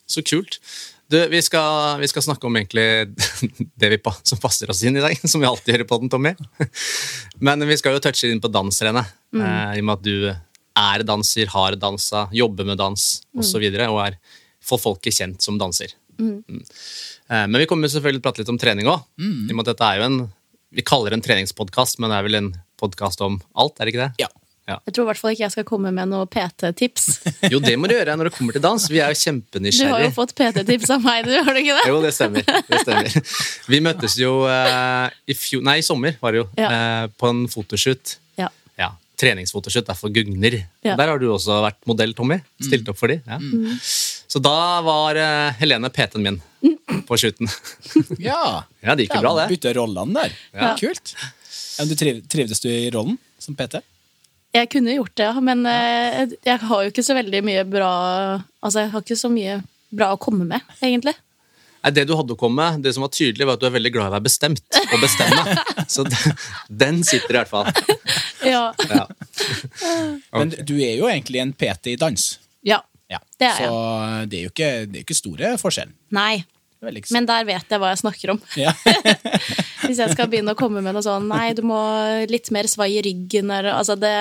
Så 0.08 0.24
kult. 0.24 0.60
Du, 1.12 1.18
vi 1.32 1.40
skal, 1.44 2.00
vi 2.02 2.08
skal 2.12 2.24
snakke 2.24 2.48
om 2.48 2.56
egentlig 2.56 2.88
det 3.80 3.90
vi, 3.94 3.98
pa- 4.04 4.16
som 4.24 4.40
passer 4.44 4.72
oss 4.72 4.82
inn 4.88 4.96
i 5.00 5.04
dag, 5.04 5.16
som 5.28 5.44
vi 5.44 5.48
alltid 5.48 5.76
gjør 5.76 5.86
på 5.92 6.00
den, 6.02 6.10
Tommy. 6.12 6.34
Men 7.44 7.68
vi 7.68 7.78
skal 7.80 7.96
jo 7.96 8.02
touche 8.04 8.32
inn 8.32 8.42
på 8.44 8.52
dans, 8.52 8.82
Rene. 8.84 9.04
Eh, 9.36 9.78
I 9.78 9.84
og 9.84 9.88
med 9.92 9.98
at 10.00 10.08
du 10.08 10.28
er 10.78 11.04
danser, 11.08 11.48
har 11.52 11.76
dansa, 11.80 12.28
jobber 12.36 12.68
med 12.68 12.78
dans 12.80 13.08
osv. 13.38 13.60
Og, 13.60 13.80
og 13.92 14.02
er 14.08 14.18
for 14.68 14.82
folket 14.82 15.16
kjent 15.20 15.44
som 15.44 15.60
danser. 15.62 15.94
Mm. 16.18 16.42
Mm. 16.48 16.64
Men 17.28 17.60
vi 17.62 17.68
kommer 17.70 17.92
selvfølgelig 17.92 18.20
til 18.20 18.26
å 18.26 18.28
prate 18.28 18.42
litt 18.42 18.52
om 18.52 18.60
trening 18.60 18.90
òg. 18.90 19.06
I 19.22 19.52
og 19.52 19.54
med 19.54 19.64
at 19.66 19.74
dette 19.76 19.90
er 19.92 20.00
jo 20.02 20.08
en 20.08 20.18
Vi 20.74 20.84
kaller 20.84 21.14
det 21.14 21.20
en 21.20 21.24
treningspodkast, 21.24 22.00
men 22.04 22.12
det 22.12 22.18
er 22.18 22.26
vel 22.26 22.38
en 22.42 22.50
podkast 22.82 23.22
om 23.24 23.38
alt, 23.56 23.78
er 23.80 23.88
det 23.88 23.94
ikke 23.94 24.04
det? 24.04 24.26
Ja. 24.26 24.32
Jeg 24.68 24.94
tror 24.94 25.06
i 25.06 25.08
hvert 25.08 25.20
fall 25.22 25.32
ikke 25.32 25.44
jeg 25.46 25.54
skal 25.54 25.66
komme 25.68 25.94
med 25.96 26.10
noe 26.12 26.28
PT-tips. 26.28 27.06
Jo, 27.54 27.62
det 27.64 27.78
må 27.80 27.88
du 27.88 27.94
gjøre 27.96 28.18
når 28.20 28.28
det 28.28 28.34
kommer 28.36 28.56
til 28.58 28.64
dans. 28.66 28.88
Vi 28.92 29.00
er 29.00 29.14
jo 29.16 29.36
Du 29.48 29.86
har 29.88 30.04
jo 30.04 30.12
fått 30.16 30.34
PT-tips 30.36 30.92
av 30.92 31.06
meg, 31.06 31.24
du, 31.24 31.32
har 31.40 31.56
du 31.56 31.62
ikke 31.62 31.78
det? 31.78 31.86
Jo, 31.88 32.02
det 32.04 32.12
stemmer. 32.16 32.44
det 32.44 32.82
stemmer. 32.84 33.36
Vi 33.72 33.80
møttes 33.86 34.18
jo 34.20 34.42
uh, 34.44 35.08
i 35.24 35.38
fjor, 35.40 35.64
nei, 35.64 35.78
i 35.80 35.88
sommer 35.88 36.20
var 36.20 36.36
det 36.36 36.44
jo, 36.44 36.48
Ja. 36.60 36.72
Uh, 36.74 37.04
på 37.16 37.32
en 37.32 37.46
fotoshoot. 37.52 38.18
Ja. 38.42 38.52
Ja, 38.76 38.92
treningsfotoshoot, 39.22 39.88
derfor 39.88 40.12
Gugner. 40.12 40.60
Ja. 40.84 40.98
Der 41.00 41.14
har 41.14 41.24
du 41.24 41.30
også 41.32 41.62
vært 41.64 41.80
modell, 41.88 42.12
Tommy. 42.18 42.42
Stilt 42.60 42.92
opp 42.92 43.00
for 43.00 43.14
de. 43.14 43.22
Ja. 43.24 43.40
Så 44.38 44.42
da 44.46 44.82
var 44.86 45.16
eh, 45.16 45.54
Helene 45.58 45.90
PT-en 45.90 46.22
min 46.22 46.36
på 47.08 47.18
slutten. 47.18 47.48
Ja, 48.22 48.66
Ja, 48.86 48.94
det 48.94 49.08
gikk 49.08 49.16
jo 49.16 49.22
bra, 49.24 49.32
det. 49.40 49.48
Bytte 49.50 49.72
rollene 49.74 50.14
der. 50.14 50.36
Ja. 50.54 50.68
Kult. 50.78 51.16
Ja, 51.18 51.80
men 51.80 51.90
du 51.90 51.96
triv, 51.98 52.20
trivdes 52.30 52.62
du 52.62 52.68
i 52.70 52.92
rollen 52.94 53.18
som 53.42 53.58
PT? 53.58 53.82
Jeg 54.54 54.70
kunne 54.76 54.94
gjort 54.94 55.16
det, 55.18 55.26
ja, 55.32 55.42
men 55.42 55.66
eh, 55.66 56.38
jeg 56.46 56.62
har 56.70 56.86
jo 56.86 56.94
ikke 56.94 57.08
så 57.10 57.18
veldig 57.18 57.42
mye 57.50 57.66
bra 57.66 57.90
Altså, 58.62 58.84
jeg 58.84 58.94
har 58.94 59.08
ikke 59.08 59.20
så 59.26 59.34
mye 59.34 59.58
bra 59.90 60.14
å 60.14 60.22
komme 60.22 60.46
med, 60.46 60.70
egentlig. 60.86 61.18
Nei, 61.82 61.96
det 61.98 62.06
du 62.06 62.14
hadde 62.22 62.38
å 62.38 62.42
komme 62.46 62.62
med, 62.62 62.86
det 62.86 62.94
som 62.94 63.10
var 63.10 63.16
tydelig, 63.18 63.50
var 63.50 63.58
at 63.58 63.66
du 63.66 63.72
er 63.72 63.78
veldig 63.82 63.96
glad 63.98 64.12
i 64.12 64.14
å 64.14 64.18
være 64.20 64.30
bestemt 64.30 64.84
og 64.86 65.00
bestemme. 65.02 65.58
Så 65.98 66.06
den, 66.70 67.02
sitter 67.02 67.40
i 67.40 67.42
hvert 67.42 67.56
fall. 67.58 67.74
Ja. 68.46 68.68
Ja. 68.86 69.08
Men 70.38 70.54
du 70.62 70.78
er 70.78 71.00
jo 71.00 71.10
egentlig 71.10 71.42
en 71.42 71.58
PT 71.58 71.98
i 71.98 72.02
dans. 72.06 72.36
Ja. 73.10 73.18
Ja. 73.18 73.20
Det 73.40 73.48
er 73.48 73.58
Så 73.64 73.74
det 74.28 74.40
er 74.40 74.48
jo 74.48 74.54
ikke, 74.54 74.72
det 74.86 74.98
er 74.98 75.02
jo 75.02 75.06
ikke 75.08 75.18
store 75.18 75.52
forskjell. 75.62 75.92
Nei. 76.16 76.44
Men 77.10 77.26
der 77.26 77.46
vet 77.48 77.72
jeg 77.74 77.82
hva 77.82 77.90
jeg 77.94 78.04
snakker 78.04 78.36
om. 78.36 78.42
ja. 78.60 78.74
Hvis 79.88 80.02
jeg 80.02 80.12
skal 80.12 80.28
begynne 80.30 80.54
å 80.54 80.60
komme 80.60 80.82
med 80.84 80.94
noe 80.94 81.06
sånn 81.06 81.30
Nei, 81.30 81.54
du 81.58 81.64
må 81.66 81.78
litt 82.30 82.52
mer 82.54 82.68
svai 82.70 82.92
i 82.98 83.02
ryggen 83.06 83.50
eller 83.54 83.72
Altså, 83.78 83.96
det 83.98 84.14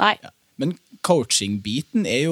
Nei. 0.00 0.14
Men 0.60 0.76
coaching-biten 1.02 2.04
er, 2.06 2.28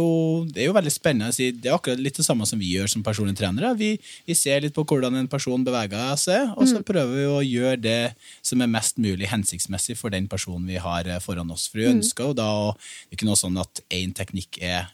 er 0.55 0.69
jo 0.69 0.75
veldig 0.77 0.93
spennende. 0.95 1.35
Det 1.35 1.67
er 1.67 1.75
akkurat 1.75 2.01
litt 2.01 2.21
det 2.21 2.25
samme 2.25 2.47
som 2.47 2.61
vi 2.61 2.71
gjør 2.77 2.87
som 2.93 3.03
personlige 3.03 3.41
trenere. 3.41 3.73
Vi, 3.77 3.89
vi 4.29 4.37
ser 4.39 4.63
litt 4.63 4.77
på 4.77 4.85
hvordan 4.87 5.17
en 5.19 5.29
person 5.31 5.65
beveger 5.67 6.15
seg, 6.21 6.53
og 6.55 6.69
så 6.71 6.79
prøver 6.87 7.17
vi 7.17 7.27
å 7.27 7.41
gjøre 7.43 7.81
det 7.83 7.99
som 8.47 8.63
er 8.63 8.71
mest 8.71 9.01
mulig 9.03 9.27
hensiktsmessig 9.33 9.99
for 9.99 10.15
den 10.15 10.31
personen 10.31 10.71
vi 10.71 10.79
har 10.81 11.11
eh, 11.11 11.19
foran 11.25 11.51
oss. 11.51 11.67
For 11.73 11.83
vi 11.83 11.91
ønsker 11.91 12.31
jo 12.31 12.39
da 12.39 12.47
å 12.47 12.71
Det 12.79 13.11
er 13.11 13.19
ikke 13.19 13.29
noe 13.33 13.41
sånn 13.43 13.59
at 13.61 13.83
én 13.91 14.15
teknikk 14.15 14.61
er 14.63 14.93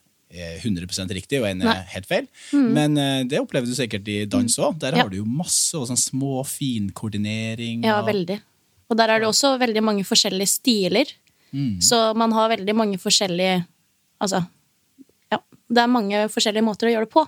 100% 0.62 1.14
riktig, 1.16 1.40
og 1.43 1.49
en 1.49 1.62
er 1.62 1.83
helt 1.95 2.07
feil. 2.07 2.26
Men 2.52 2.97
eh, 2.99 3.23
det 3.25 3.40
opplever 3.40 3.66
du 3.66 3.75
sikkert 3.76 4.09
i 4.09 4.25
dans 4.31 4.59
òg. 4.59 4.78
Der 4.83 4.93
Ja. 4.97 5.02
har 5.02 5.11
du 5.11 5.16
jo 5.19 5.25
masse 5.25 5.75
og 5.78 5.87
sånn 5.88 5.99
små 6.00 6.45
finkoordinering. 6.47 7.85
Ja, 7.85 8.00
og- 8.00 8.09
veldig. 8.09 8.40
Og 8.90 8.97
der 8.97 9.09
er 9.11 9.19
det 9.21 9.28
også 9.28 9.59
veldig 9.59 9.83
mange 9.83 10.05
forskjellige 10.05 10.49
stiler. 10.49 11.07
Så 11.81 12.14
man 12.14 12.33
har 12.33 12.50
veldig 12.50 12.75
mange 12.76 12.99
forskjellige 12.99 13.64
Altså, 14.21 14.47
ja. 15.33 15.38
Det 15.69 15.78
er 15.78 15.87
mange 15.87 16.28
forskjellige 16.33 16.64
måter 16.64 16.88
å 16.88 16.93
gjøre 16.95 17.07
det 17.07 17.11
på. 17.12 17.26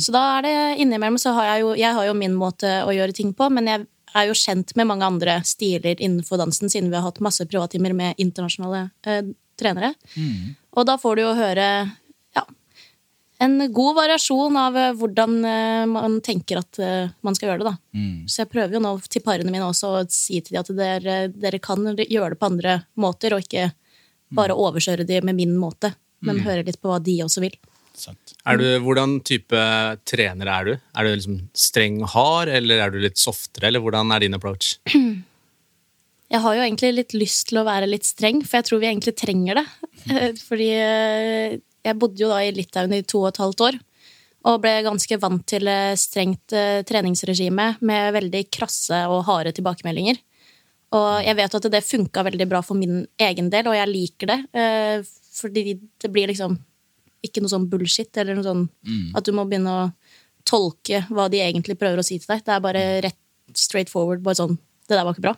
Så 0.00 0.10
da 0.12 0.38
er 0.38 0.42
det 0.42 0.78
innimellom 0.80 1.18
så 1.18 1.32
har 1.34 1.44
jeg 1.56 1.60
jo 1.62 1.74
Jeg 1.74 1.94
har 1.94 2.04
jo 2.06 2.14
min 2.14 2.34
måte 2.34 2.84
å 2.86 2.90
gjøre 2.94 3.12
ting 3.14 3.32
på, 3.32 3.50
men 3.50 3.66
jeg 3.66 3.86
er 4.14 4.26
jo 4.26 4.32
kjent 4.32 4.74
med 4.76 4.86
mange 4.86 5.02
andre 5.06 5.40
stiler 5.44 5.94
innenfor 5.96 6.38
dansen, 6.38 6.68
siden 6.68 6.88
vi 6.90 6.96
har 6.96 7.02
hatt 7.02 7.20
masse 7.20 7.44
privattimer 7.46 7.92
med 7.94 8.16
internasjonale 8.18 8.90
eh, 9.06 9.22
trenere. 9.56 9.94
Og 10.76 10.86
da 10.86 10.96
får 10.96 11.16
du 11.16 11.22
jo 11.22 11.34
høre 11.34 11.92
en 13.40 13.72
god 13.72 13.96
variasjon 13.96 14.56
av 14.60 14.76
eh, 14.76 14.92
hvordan 15.00 15.36
eh, 15.48 15.84
man 15.88 16.18
tenker 16.24 16.60
at 16.60 16.80
eh, 16.82 17.12
man 17.24 17.36
skal 17.36 17.50
gjøre 17.50 17.62
det. 17.62 17.70
da. 17.70 17.96
Mm. 17.96 18.28
Så 18.28 18.42
jeg 18.42 18.50
prøver 18.52 18.76
jo 18.76 18.82
nå 18.84 18.92
til 19.08 19.24
parene 19.24 19.52
mine 19.52 19.68
også 19.68 19.94
å 19.94 20.02
si 20.12 20.42
til 20.44 20.58
dem 20.58 20.60
at 20.60 20.72
dere, 20.76 21.16
dere 21.32 21.62
kan 21.62 21.88
gjøre 21.96 22.34
det 22.34 22.40
på 22.40 22.50
andre 22.50 22.76
måter, 23.00 23.34
og 23.34 23.46
ikke 23.46 23.70
bare 24.36 24.54
overkjøre 24.54 25.08
dem 25.08 25.26
med 25.30 25.40
min 25.40 25.56
måte, 25.58 25.94
men 26.22 26.42
høre 26.44 26.62
litt 26.66 26.78
på 26.78 26.90
hva 26.90 27.00
de 27.02 27.16
også 27.24 27.42
vil. 27.42 27.56
Er 28.48 28.60
du, 28.60 28.66
hvordan 28.84 29.16
type 29.26 29.62
trener 30.08 30.48
er 30.52 30.68
du? 30.68 30.70
Er 30.76 31.06
du 31.06 31.10
liksom 31.10 31.40
streng 31.56 31.98
og 32.04 32.12
hard, 32.12 32.52
eller 32.60 32.84
er 32.84 32.92
du 32.92 33.00
litt 33.02 33.18
softere, 33.20 33.66
eller 33.68 33.82
hvordan 33.82 34.12
er 34.14 34.22
din 34.22 34.36
approach? 34.36 34.76
Jeg 36.30 36.44
har 36.44 36.54
jo 36.54 36.62
egentlig 36.62 36.92
litt 36.94 37.14
lyst 37.16 37.48
til 37.48 37.58
å 37.58 37.66
være 37.66 37.88
litt 37.90 38.06
streng, 38.06 38.44
for 38.46 38.60
jeg 38.60 38.66
tror 38.68 38.78
vi 38.78 38.86
egentlig 38.86 39.16
trenger 39.18 39.58
det. 39.58 39.64
Fordi 40.46 40.68
jeg 41.86 41.98
bodde 42.00 42.20
jo 42.22 42.28
da 42.32 42.40
i 42.44 42.52
Litauen 42.54 42.92
i 42.96 43.02
to 43.02 43.22
og 43.24 43.30
et 43.32 43.40
halvt 43.42 43.64
år. 43.68 43.78
Og 44.50 44.60
ble 44.62 44.72
ganske 44.86 45.18
vant 45.20 45.42
til 45.48 45.68
eh, 45.68 45.92
strengt 46.00 46.54
eh, 46.56 46.80
treningsregime 46.88 47.74
med 47.84 48.14
veldig 48.16 48.46
krasse 48.52 49.02
og 49.12 49.24
harde 49.28 49.52
tilbakemeldinger. 49.56 50.16
Og 50.96 51.10
jeg 51.22 51.36
vet 51.38 51.54
at 51.54 51.68
det 51.70 51.84
funka 51.86 52.24
veldig 52.26 52.46
bra 52.50 52.62
for 52.66 52.74
min 52.80 53.04
egen 53.20 53.50
del, 53.52 53.68
og 53.70 53.76
jeg 53.76 53.90
liker 53.92 54.32
det. 54.32 54.38
eh, 54.56 55.02
Fordi 55.40 55.76
det 56.02 56.10
blir 56.12 56.26
liksom 56.32 56.56
ikke 57.24 57.42
noe 57.44 57.52
sånn 57.52 57.68
bullshit, 57.68 58.10
eller 58.16 58.34
noe 58.34 58.44
sånn 58.46 58.64
at 59.14 59.24
du 59.24 59.32
må 59.36 59.44
begynne 59.44 59.70
å 59.70 59.92
tolke 60.48 61.02
hva 61.12 61.28
de 61.30 61.42
egentlig 61.44 61.76
prøver 61.78 62.00
å 62.00 62.04
si 62.04 62.16
til 62.18 62.32
deg. 62.32 62.42
Det 62.46 62.54
er 62.56 62.60
bare 62.64 62.84
rett 63.04 63.18
straight 63.54 63.90
forward. 63.92 64.22
Bare 64.24 64.40
sånn 64.40 64.56
Det 64.88 64.96
der 64.96 65.04
var 65.04 65.12
ikke 65.14 65.26
bra. 65.28 65.34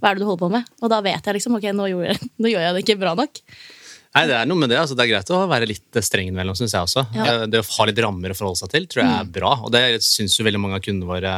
Hva 0.00 0.08
er 0.08 0.14
det 0.14 0.22
du 0.22 0.26
holder 0.30 0.44
på 0.46 0.50
med? 0.54 0.68
Og 0.80 0.88
da 0.88 1.00
vet 1.02 1.26
jeg 1.26 1.34
liksom 1.34 1.56
ok, 1.58 1.66
nå, 1.74 1.88
jeg, 1.90 2.16
nå 2.40 2.48
gjør 2.48 2.62
jeg 2.62 2.74
det 2.76 2.84
ikke 2.86 3.00
bra 3.02 3.14
nok. 3.18 3.42
Nei, 4.16 4.24
Det 4.30 4.36
er 4.38 4.46
noe 4.48 4.56
med 4.62 4.70
det. 4.72 4.78
altså 4.80 4.96
Det 4.96 5.04
er 5.04 5.10
greit 5.12 5.30
å 5.36 5.42
være 5.50 5.68
litt 5.68 5.98
streng 6.06 6.30
innimellom, 6.30 6.56
syns 6.56 6.72
jeg 6.72 6.86
også. 6.88 7.02
Ja. 7.14 7.26
Eh, 7.42 7.46
Det 7.52 7.60
å 7.60 7.66
ha 7.76 7.86
litt 7.90 8.00
rammer 8.00 8.32
å 8.32 8.38
forholde 8.38 8.60
seg 8.62 8.72
til 8.72 8.86
tror 8.88 9.04
jeg 9.04 9.12
er 9.20 9.30
bra, 9.36 9.52
og 9.66 9.70
det 9.76 9.84
syns 10.06 10.38
jo 10.38 10.46
veldig 10.48 10.60
mange 10.62 10.78
av 10.80 10.84
kundene 10.86 11.10
våre 11.10 11.34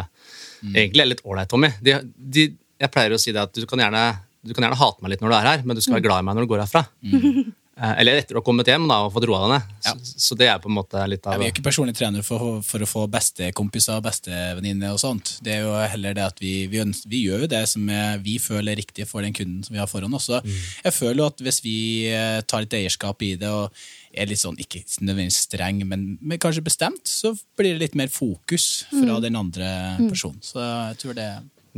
egentlig 0.62 1.02
er 1.04 1.10
litt 1.12 1.24
ålreit, 1.26 1.48
Tommy. 1.50 1.68
De, 1.82 1.98
de, 2.18 2.46
jeg 2.80 2.90
pleier 2.94 3.14
å 3.14 3.18
si 3.20 3.34
det 3.34 3.42
at 3.42 3.52
du 3.54 3.66
kan, 3.66 3.78
gjerne, 3.82 4.04
du 4.46 4.54
kan 4.54 4.64
gjerne 4.68 4.78
hate 4.80 5.02
meg 5.02 5.12
litt 5.12 5.20
når 5.22 5.34
du 5.34 5.36
er 5.40 5.48
her, 5.52 5.62
men 5.66 5.76
du 5.78 5.82
skal 5.82 5.98
være 5.98 6.06
glad 6.06 6.22
i 6.22 6.26
meg 6.30 6.38
når 6.38 6.46
du 6.46 6.52
går 6.54 6.62
herfra. 6.64 6.84
Eh, 7.04 7.42
Eller 7.78 8.18
etter 8.18 8.34
du 8.34 8.38
har 8.40 8.44
kommet 8.46 8.66
hjem 8.68 8.88
da, 8.90 8.96
og 9.06 9.12
fått 9.14 9.26
roa 9.30 9.40
deg 9.44 9.50
ned. 9.54 9.74
Ja. 9.86 9.92
Så, 10.02 10.14
så 10.24 10.36
det 10.38 10.48
er 10.50 10.58
på 10.62 10.70
en 10.70 10.74
måte 10.76 11.02
litt 11.10 11.24
Ja, 11.24 11.34
av 11.36 11.42
vi 11.42 11.46
er 11.46 11.52
ikke 11.52 11.62
personlig 11.66 11.94
trener 11.98 12.24
for, 12.26 12.58
for 12.66 12.82
å 12.82 12.88
få 12.90 13.04
bestekompiser 13.12 14.00
og 14.00 14.06
bestevenninner 14.08 14.96
og 14.96 14.98
sånt. 15.02 15.36
Det 15.46 15.54
er 15.54 15.62
jo 15.66 15.76
heller 15.94 16.16
det 16.18 16.24
at 16.26 16.42
vi, 16.42 16.52
vi, 16.72 16.80
ønsker, 16.82 17.10
vi 17.12 17.22
gjør 17.28 17.44
jo 17.46 17.50
det 17.54 17.62
som 17.70 17.86
er, 17.94 18.18
vi 18.24 18.38
føler 18.42 18.72
er 18.74 18.80
riktig 18.82 19.06
for 19.10 19.22
den 19.22 19.36
kunden 19.36 19.62
som 19.66 19.76
vi 19.76 19.82
har 19.82 19.90
foran 19.90 20.16
oss. 20.18 20.26
Så 20.30 20.40
Jeg 20.44 20.94
føler 20.96 21.22
jo 21.22 21.28
at 21.30 21.44
hvis 21.46 21.60
vi 21.64 21.76
eh, 22.10 22.40
tar 22.50 22.64
litt 22.66 22.74
eierskap 22.80 23.22
i 23.26 23.34
det 23.38 23.52
og 23.52 23.70
er 24.18 24.26
litt 24.26 24.40
sånn, 24.40 24.56
ikke 24.58 24.82
nødvendigvis 24.98 25.42
streng, 25.46 25.84
men, 25.86 26.08
men 26.18 26.40
kanskje 26.42 26.64
bestemt, 26.66 27.04
så 27.06 27.34
blir 27.58 27.76
det 27.76 27.84
litt 27.84 27.96
mer 27.98 28.10
fokus 28.10 28.86
fra 28.90 29.20
den 29.22 29.38
andre 29.38 29.68
personen. 30.08 30.42
Så 30.42 30.58
jeg 30.58 30.98
tror 31.04 31.14
det, 31.20 31.28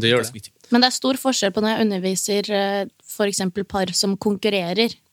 Det 0.00 0.12
gjør 0.14 0.24
det. 0.24 0.32
viktig. 0.38 0.54
Men 0.70 0.80
det 0.84 0.88
er 0.92 0.94
stor 0.96 1.18
forskjell 1.18 1.52
på 1.52 1.60
når 1.64 1.72
jeg 1.74 1.84
underviser 1.88 2.50
f.eks. 2.54 3.14
for 3.18 3.26
eksempel 3.28 3.66
par 3.68 3.90
som 3.98 4.14
konkurrerer, 4.16 4.94
eh, 4.94 5.06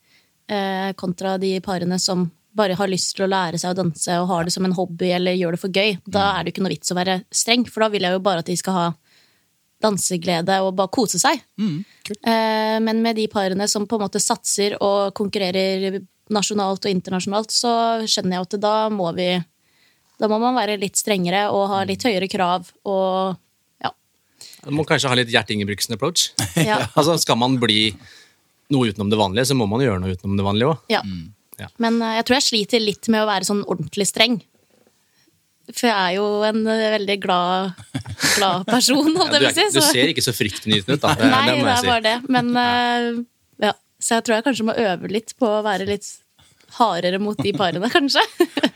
kontra 0.96 1.38
de 1.42 1.58
parene 1.60 1.98
som 2.00 2.30
bare 2.58 2.78
har 2.80 2.90
lyst 2.90 3.16
til 3.18 3.26
å 3.26 3.30
lære 3.30 3.60
seg 3.62 3.74
å 3.74 3.78
danse 3.78 4.16
og 4.22 4.30
har 4.32 4.48
det 4.48 4.54
som 4.56 4.66
en 4.66 4.76
hobby 4.78 5.12
eller 5.14 5.36
gjør 5.38 5.58
det 5.58 5.62
for 5.62 5.76
gøy. 5.76 5.98
Da 6.08 6.30
er 6.38 6.46
det 6.46 6.54
ikke 6.54 6.64
noe 6.66 6.74
vits 6.74 6.94
å 6.94 6.98
være 6.98 7.20
streng, 7.30 7.66
for 7.70 7.84
da 7.84 7.90
vil 7.94 8.08
jeg 8.08 8.16
jo 8.16 8.24
bare 8.26 8.42
at 8.42 8.50
de 8.50 8.56
skal 8.58 8.78
ha 8.78 8.86
danseglede 9.84 10.58
og 10.66 10.74
bare 10.78 10.94
kose 10.94 11.20
seg. 11.22 11.42
Mm. 11.62 11.78
Eh, 12.18 12.78
Men 12.82 13.02
med 13.04 13.18
de 13.20 13.28
parene 13.30 13.68
som 13.70 13.86
på 13.86 13.98
en 14.00 14.06
måte 14.08 14.22
satser 14.24 14.78
og 14.82 15.14
konkurrerer 15.18 16.00
nasjonalt 16.34 16.86
og 16.88 16.92
internasjonalt, 16.92 17.54
så 17.54 17.74
skjønner 18.10 18.40
jeg 18.40 18.48
at 18.48 18.58
da 18.64 18.76
må 18.94 19.12
vi 19.16 19.36
Da 20.18 20.26
må 20.26 20.40
man 20.42 20.56
være 20.58 20.80
litt 20.82 20.98
strengere 20.98 21.52
og 21.54 21.68
ha 21.70 21.84
litt 21.86 22.02
høyere 22.02 22.26
krav 22.26 22.72
og 22.90 23.36
ja. 23.84 23.92
Du 24.64 24.72
må 24.74 24.82
kanskje 24.84 25.12
ha 25.12 25.18
litt 25.20 25.30
Gjert 25.30 25.52
Ingebrigtsen-approach. 25.54 26.32
ja. 26.58 26.80
altså, 26.98 27.20
skal 27.22 27.38
man 27.38 27.60
bli 27.62 27.92
noe 28.74 28.92
utenom 28.92 29.10
det 29.12 29.20
vanlige, 29.20 29.48
så 29.50 29.56
må 29.58 29.68
man 29.70 29.84
gjøre 29.84 30.02
noe 30.04 30.14
utenom 30.18 30.38
det 30.40 30.46
vanlige 30.48 30.74
òg. 30.74 30.86
Ja. 30.92 31.02
Ja. 31.58 31.70
Men 31.82 32.02
eh, 32.02 32.18
jeg 32.20 32.28
tror 32.28 32.38
jeg 32.38 32.48
sliter 32.48 32.84
litt 32.84 33.10
med 33.14 33.24
å 33.24 33.30
være 33.30 33.48
sånn 33.48 33.64
ordentlig 33.66 34.06
streng. 34.10 34.38
For 35.74 35.90
jeg 35.90 35.96
er 35.96 36.14
jo 36.16 36.28
en 36.48 36.62
eh, 36.70 36.84
veldig 36.96 37.18
glad, 37.24 37.80
glad 38.38 38.68
person, 38.70 39.10
holdt 39.20 39.34
det 39.36 39.42
jeg 39.50 39.56
på 39.58 39.66
å 39.66 39.72
si. 39.72 39.80
du 39.80 39.90
ser 39.90 40.12
ikke 40.14 40.24
så 40.26 40.36
fryktnytende 40.36 41.00
ut, 41.00 41.04
da. 41.04 41.16
Det, 41.20 41.32
Nei, 41.34 41.42
det 41.50 41.58
det 41.66 41.74
er 41.74 41.82
si. 41.82 41.90
bare 41.92 42.06
det. 42.06 42.16
Men 42.32 42.54
uh, 42.56 43.26
ja. 43.68 43.74
Så 44.00 44.20
jeg 44.20 44.28
tror 44.28 44.38
jeg 44.38 44.46
kanskje 44.46 44.68
må 44.68 44.76
øve 44.78 45.10
litt 45.10 45.34
på 45.42 45.50
å 45.50 45.64
være 45.66 45.88
litt 45.90 46.06
hardere 46.78 47.20
mot 47.22 47.38
de 47.44 47.52
parene, 47.58 47.90
kanskje. 47.98 48.22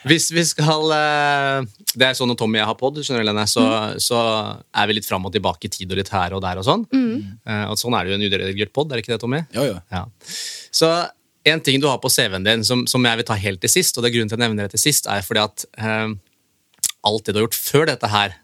Hvis 0.09 0.29
vi 0.33 0.43
skal 0.47 0.91
eh, 0.95 1.65
Det 1.93 2.07
er 2.07 2.15
sånn 2.17 2.31
når 2.31 2.39
Tommy 2.39 2.57
og 2.57 2.61
jeg 2.63 2.69
har 2.71 2.77
pod, 2.79 2.99
så, 3.05 3.17
Mm. 3.21 3.99
så 4.01 4.19
er 4.73 4.87
vi 4.89 4.95
litt 4.97 5.05
fram 5.07 5.25
og 5.27 5.33
tilbake 5.35 5.67
i 5.67 5.73
tid 5.73 5.91
og 5.91 5.97
litt 6.01 6.09
her 6.13 6.33
og 6.37 6.41
der 6.43 6.57
og 6.61 6.65
sånn. 6.67 6.85
Mm. 6.91 7.39
og 7.69 7.77
sånn 7.77 7.93
er 7.97 8.05
det 8.07 8.13
jo 8.13 8.19
en 8.19 8.27
uredigert 8.31 8.73
pod, 8.73 8.91
er 8.91 8.97
det 8.99 9.05
ikke 9.05 9.13
det, 9.15 9.21
Tommy? 9.23 9.41
Jo, 9.53 9.65
jo. 9.73 9.77
Ja. 9.91 10.05
Så 10.71 10.89
en 11.45 11.61
ting 11.65 11.79
du 11.81 11.87
har 11.89 11.97
på 12.01 12.09
CV-en 12.13 12.43
din 12.45 12.63
som, 12.63 12.83
som 12.87 13.03
jeg 13.03 13.17
vil 13.21 13.25
ta 13.25 13.33
helt 13.39 13.61
til 13.63 13.69
sist, 13.73 13.97
og 13.97 14.03
det 14.03 14.11
er 14.11 14.15
grunnen 14.19 14.29
til 14.29 14.37
at 14.37 14.43
jeg 14.43 14.49
nevner 14.51 14.67
det 14.69 14.75
til 14.77 14.83
sist, 14.91 15.07
er 15.09 15.23
fordi 15.25 15.41
at 15.41 15.65
eh, 15.81 16.11
alt 17.09 17.25
det 17.25 17.33
du 17.33 17.39
har 17.41 17.47
gjort 17.47 17.57
før 17.57 17.87
dette 17.89 18.09
her, 18.11 18.35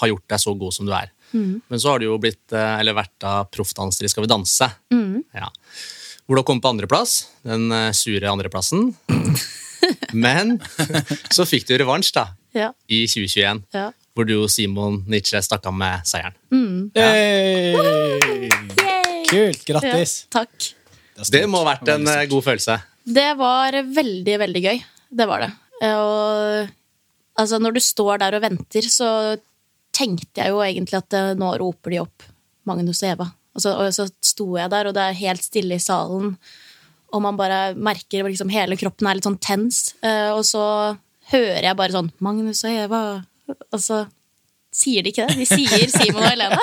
har 0.00 0.08
gjort 0.10 0.24
deg 0.32 0.40
så 0.42 0.54
god 0.58 0.74
som 0.74 0.86
du 0.88 0.92
er. 0.96 1.12
Men 1.32 1.78
så 1.78 1.92
har 1.92 2.00
du 2.02 2.08
jo 2.08 2.16
blitt, 2.18 2.42
eh, 2.50 2.72
eller 2.82 2.96
vært 2.98 3.12
da 3.22 3.44
proffdanser 3.46 4.02
i 4.04 4.10
Skal 4.10 4.24
vi 4.26 4.30
danse. 4.32 4.66
Ja. 4.90 5.46
Hvor 6.30 6.38
du 6.38 6.40
har 6.44 6.46
kommet 6.46 6.62
på 6.62 6.70
andreplass, 6.70 7.12
den 7.42 7.72
eh, 7.74 7.88
sure 7.90 8.28
andreplassen. 8.30 8.92
Men 10.14 10.60
så 11.34 11.42
fikk 11.42 11.64
du 11.66 11.72
revansj 11.80 12.12
da, 12.14 12.28
Ja. 12.54 12.68
i 12.86 13.00
2021, 13.10 13.64
Ja. 13.74 13.88
hvor 14.14 14.28
du 14.28 14.36
og 14.44 14.46
Simon 14.50 15.00
Nietzsche 15.10 15.40
stakk 15.42 15.66
av 15.66 15.74
med 15.74 16.06
seieren. 16.06 16.36
Hey! 16.94 17.74
Yay! 17.74 19.24
Kult! 19.26 19.64
Grattis! 19.66 20.14
Ja, 20.30 20.44
takk. 20.44 20.70
er. 21.18 21.24
Det 21.34 21.42
må 21.50 21.64
ha 21.64 21.72
vært 21.74 21.90
en 21.96 22.06
eh, 22.06 22.22
god 22.30 22.46
følelse. 22.46 22.78
Det 23.10 23.26
var 23.36 23.72
veldig, 23.90 24.38
veldig 24.46 24.62
gøy. 24.68 24.80
Det 25.10 25.26
var 25.26 25.42
det. 25.48 25.50
Og 25.90 26.70
altså, 27.42 27.58
når 27.58 27.74
du 27.74 27.80
står 27.82 28.22
der 28.22 28.38
og 28.38 28.42
venter, 28.46 28.86
så 28.86 29.10
tenkte 29.90 30.44
jeg 30.44 30.54
jo 30.54 30.62
egentlig 30.62 31.02
at 31.02 31.18
eh, 31.18 31.34
nå 31.34 31.50
roper 31.58 31.90
de 31.96 32.02
opp 32.06 32.22
Magnus 32.70 33.02
og 33.02 33.10
Eva. 33.16 33.28
Og 33.60 33.64
så, 33.66 33.76
og 33.76 33.92
så 33.92 34.08
sto 34.24 34.48
jeg 34.56 34.72
der, 34.72 34.88
og 34.88 34.96
det 34.96 35.04
er 35.04 35.18
helt 35.20 35.44
stille 35.44 35.76
i 35.76 35.82
salen. 35.84 36.32
Og 37.12 37.20
man 37.24 37.36
bare 37.36 37.74
merker 37.76 38.24
liksom 38.24 38.48
hele 38.54 38.78
kroppen 38.80 39.08
er 39.10 39.18
litt 39.18 39.26
sånn 39.28 39.36
tens. 39.42 39.90
Eh, 40.00 40.30
og 40.32 40.40
så 40.48 40.62
hører 41.34 41.66
jeg 41.68 41.76
bare 41.78 41.94
sånn 41.94 42.08
Magnus 42.24 42.64
og 42.64 42.78
Eva. 42.86 43.00
Og 43.74 43.80
så 43.82 44.04
sier 44.70 45.02
de 45.02 45.10
ikke 45.10 45.26
det. 45.26 45.36
De 45.42 45.46
sier 45.50 45.90
Simon 45.90 46.22
og 46.22 46.30
Helene. 46.30 46.60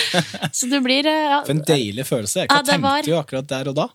så 0.56 0.68
du 0.68 0.76
blir 0.84 1.08
eh, 1.08 1.22
ja, 1.32 1.38
For 1.46 1.54
en 1.56 1.62
deilig 1.66 2.04
følelse. 2.06 2.44
Hva 2.44 2.60
Ja, 2.60 2.66
tenkte 2.68 2.84
var- 2.84 3.08
du 3.08 3.14
akkurat 3.18 3.48
der 3.56 3.72
og 3.72 3.78
da? 3.82 3.88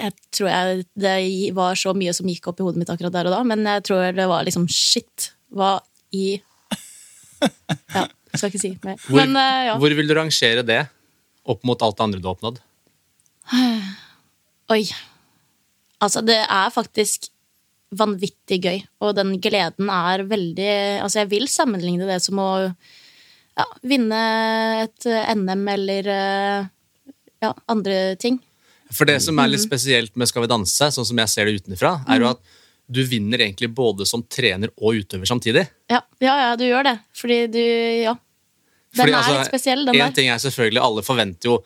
jeg 0.00 0.14
tror 0.32 0.48
jeg 0.48 0.84
det 0.96 1.10
var 1.52 1.74
så 1.76 1.92
mye 1.92 2.12
som 2.16 2.24
gikk 2.30 2.46
opp 2.48 2.60
i 2.62 2.64
hodet 2.64 2.80
mitt 2.80 2.88
akkurat 2.92 3.12
der 3.12 3.28
og 3.28 3.34
da, 3.34 3.40
men 3.44 3.66
jeg 3.68 3.82
tror 3.84 4.14
det 4.16 4.24
var 4.30 4.46
liksom 4.46 4.62
shit. 4.72 5.26
Hva 5.52 5.74
i 6.16 6.38
Ja, 7.96 8.06
skal 8.36 8.48
ikke 8.48 8.60
si 8.62 8.70
mer. 8.84 8.96
Hvor, 9.04 9.18
Men 9.20 9.36
eh, 9.36 9.66
ja. 9.68 9.74
hvor 9.80 9.92
vil 9.98 10.08
du 10.08 10.14
rangere 10.16 10.64
det 10.64 10.78
opp 11.50 11.64
mot 11.66 11.82
alt 11.82 11.98
det 11.98 12.04
andre 12.06 12.20
du 12.22 12.28
har 12.28 12.36
oppnådd? 12.38 12.60
Oi. 14.70 14.84
Altså, 16.00 16.22
det 16.24 16.38
er 16.46 16.72
faktisk 16.72 17.28
vanvittig 17.98 18.60
gøy, 18.62 18.76
og 19.02 19.16
den 19.18 19.32
gleden 19.42 19.88
er 19.90 20.22
veldig 20.30 20.68
Altså, 21.02 21.24
jeg 21.24 21.30
vil 21.32 21.48
sammenligne 21.50 22.06
det 22.06 22.20
som 22.22 22.38
å 22.38 22.50
ja, 23.58 23.64
vinne 23.82 24.20
et 24.84 25.08
NM 25.34 25.64
eller 25.74 26.06
eh, 26.14 26.68
ja, 27.42 27.50
andre 27.68 28.14
ting. 28.22 28.38
For 28.94 29.04
det 29.10 29.18
som 29.22 29.38
er 29.38 29.48
Mhm. 29.48 29.52
litt 29.56 29.64
spesielt 29.66 30.16
med 30.16 30.28
Skal 30.30 30.42
vi 30.46 30.48
danse, 30.54 30.86
sånn 30.94 31.06
som 31.06 31.18
jeg 31.18 31.28
ser 31.28 31.44
det 31.50 31.58
utenfra, 31.62 32.04
er 32.08 32.20
jo 32.22 32.30
at 32.30 32.40
du 32.90 33.02
vinner 33.06 33.38
egentlig 33.38 33.68
både 33.74 34.06
som 34.06 34.22
trener 34.22 34.70
og 34.78 34.94
utøver 35.02 35.26
samtidig. 35.26 35.66
Ja, 35.90 36.00
ja, 36.20 36.34
ja 36.50 36.56
du 36.56 36.64
gjør 36.64 36.84
det. 36.84 36.96
Fordi 37.14 37.46
du 37.50 38.02
Ja. 38.06 38.14
Den 38.90 39.04
Fordi, 39.04 39.12
er 39.12 39.20
altså, 39.20 39.36
litt 39.38 39.52
spesiell, 39.52 39.84
den 39.86 39.94
en 39.94 40.00
der. 40.02 40.16
ting 40.16 40.28
er 40.32 40.42
selvfølgelig, 40.42 40.82
Alle 40.82 41.04
forventer 41.06 41.50
jo 41.50 41.60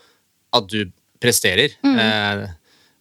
at 0.55 0.69
du 0.69 0.85
presterer. 1.23 1.73
Mm. 1.85 1.99
Eh, 1.99 2.45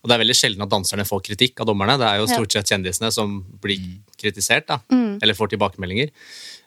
og 0.03 0.09
det 0.09 0.15
er 0.15 0.21
veldig 0.23 0.35
sjelden 0.35 0.63
at 0.65 0.71
danserne 0.71 1.05
får 1.07 1.21
kritikk 1.23 1.61
av 1.63 1.67
dommerne. 1.69 1.95
Det 1.99 2.07
er 2.07 2.19
jo 2.19 2.27
stort 2.27 2.51
sett 2.55 2.71
kjendisene 2.73 3.11
som 3.15 3.37
blir 3.63 3.83
kritisert, 4.19 4.67
da. 4.67 4.81
mm. 4.91 5.21
Eller 5.23 5.37
får 5.37 5.53
tilbakemeldinger. 5.53 6.11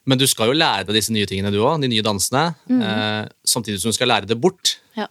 Men 0.09 0.21
du 0.21 0.25
skal 0.31 0.53
jo 0.53 0.57
lære 0.57 0.87
deg 0.89 0.97
disse 0.97 1.13
nye 1.13 1.29
tingene, 1.29 1.53
du 1.53 1.59
òg. 1.61 1.83
De 1.83 1.91
nye 1.93 2.05
dansene. 2.05 2.47
Mm. 2.71 2.81
Eh, 2.81 3.23
samtidig 3.45 3.83
som 3.83 3.93
du 3.93 3.97
skal 3.99 4.13
lære 4.13 4.31
det 4.31 4.39
bort. 4.41 4.79
Ja. 4.97 5.09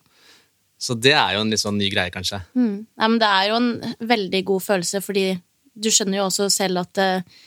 Så 0.82 0.98
det 0.98 1.14
er 1.14 1.36
jo 1.36 1.44
en 1.44 1.54
litt 1.54 1.62
sånn 1.62 1.78
ny 1.78 1.90
greie, 1.94 2.14
kanskje. 2.14 2.42
Mm. 2.58 2.86
Nei, 2.86 3.10
men 3.10 3.20
det 3.22 3.30
er 3.30 3.50
jo 3.52 3.60
en 3.60 3.70
veldig 4.14 4.42
god 4.50 4.66
følelse, 4.70 5.02
fordi 5.06 5.28
du 5.76 5.92
skjønner 5.92 6.22
jo 6.22 6.30
også 6.30 6.50
selv 6.54 6.82
at 6.86 7.02
eh, 7.04 7.44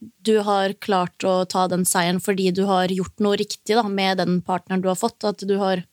du 0.00 0.36
har 0.46 0.74
klart 0.82 1.24
å 1.26 1.42
ta 1.50 1.66
den 1.70 1.84
seieren 1.88 2.20
fordi 2.22 2.50
du 2.54 2.64
har 2.68 2.92
gjort 2.92 3.22
noe 3.22 3.38
riktig 3.40 3.76
da, 3.76 3.84
med 3.88 4.20
den 4.22 4.40
partneren 4.44 4.82
du 4.84 4.88
har 4.90 4.98
fått. 4.98 5.20
At 5.28 5.44
du 5.46 5.56
har 5.60 5.84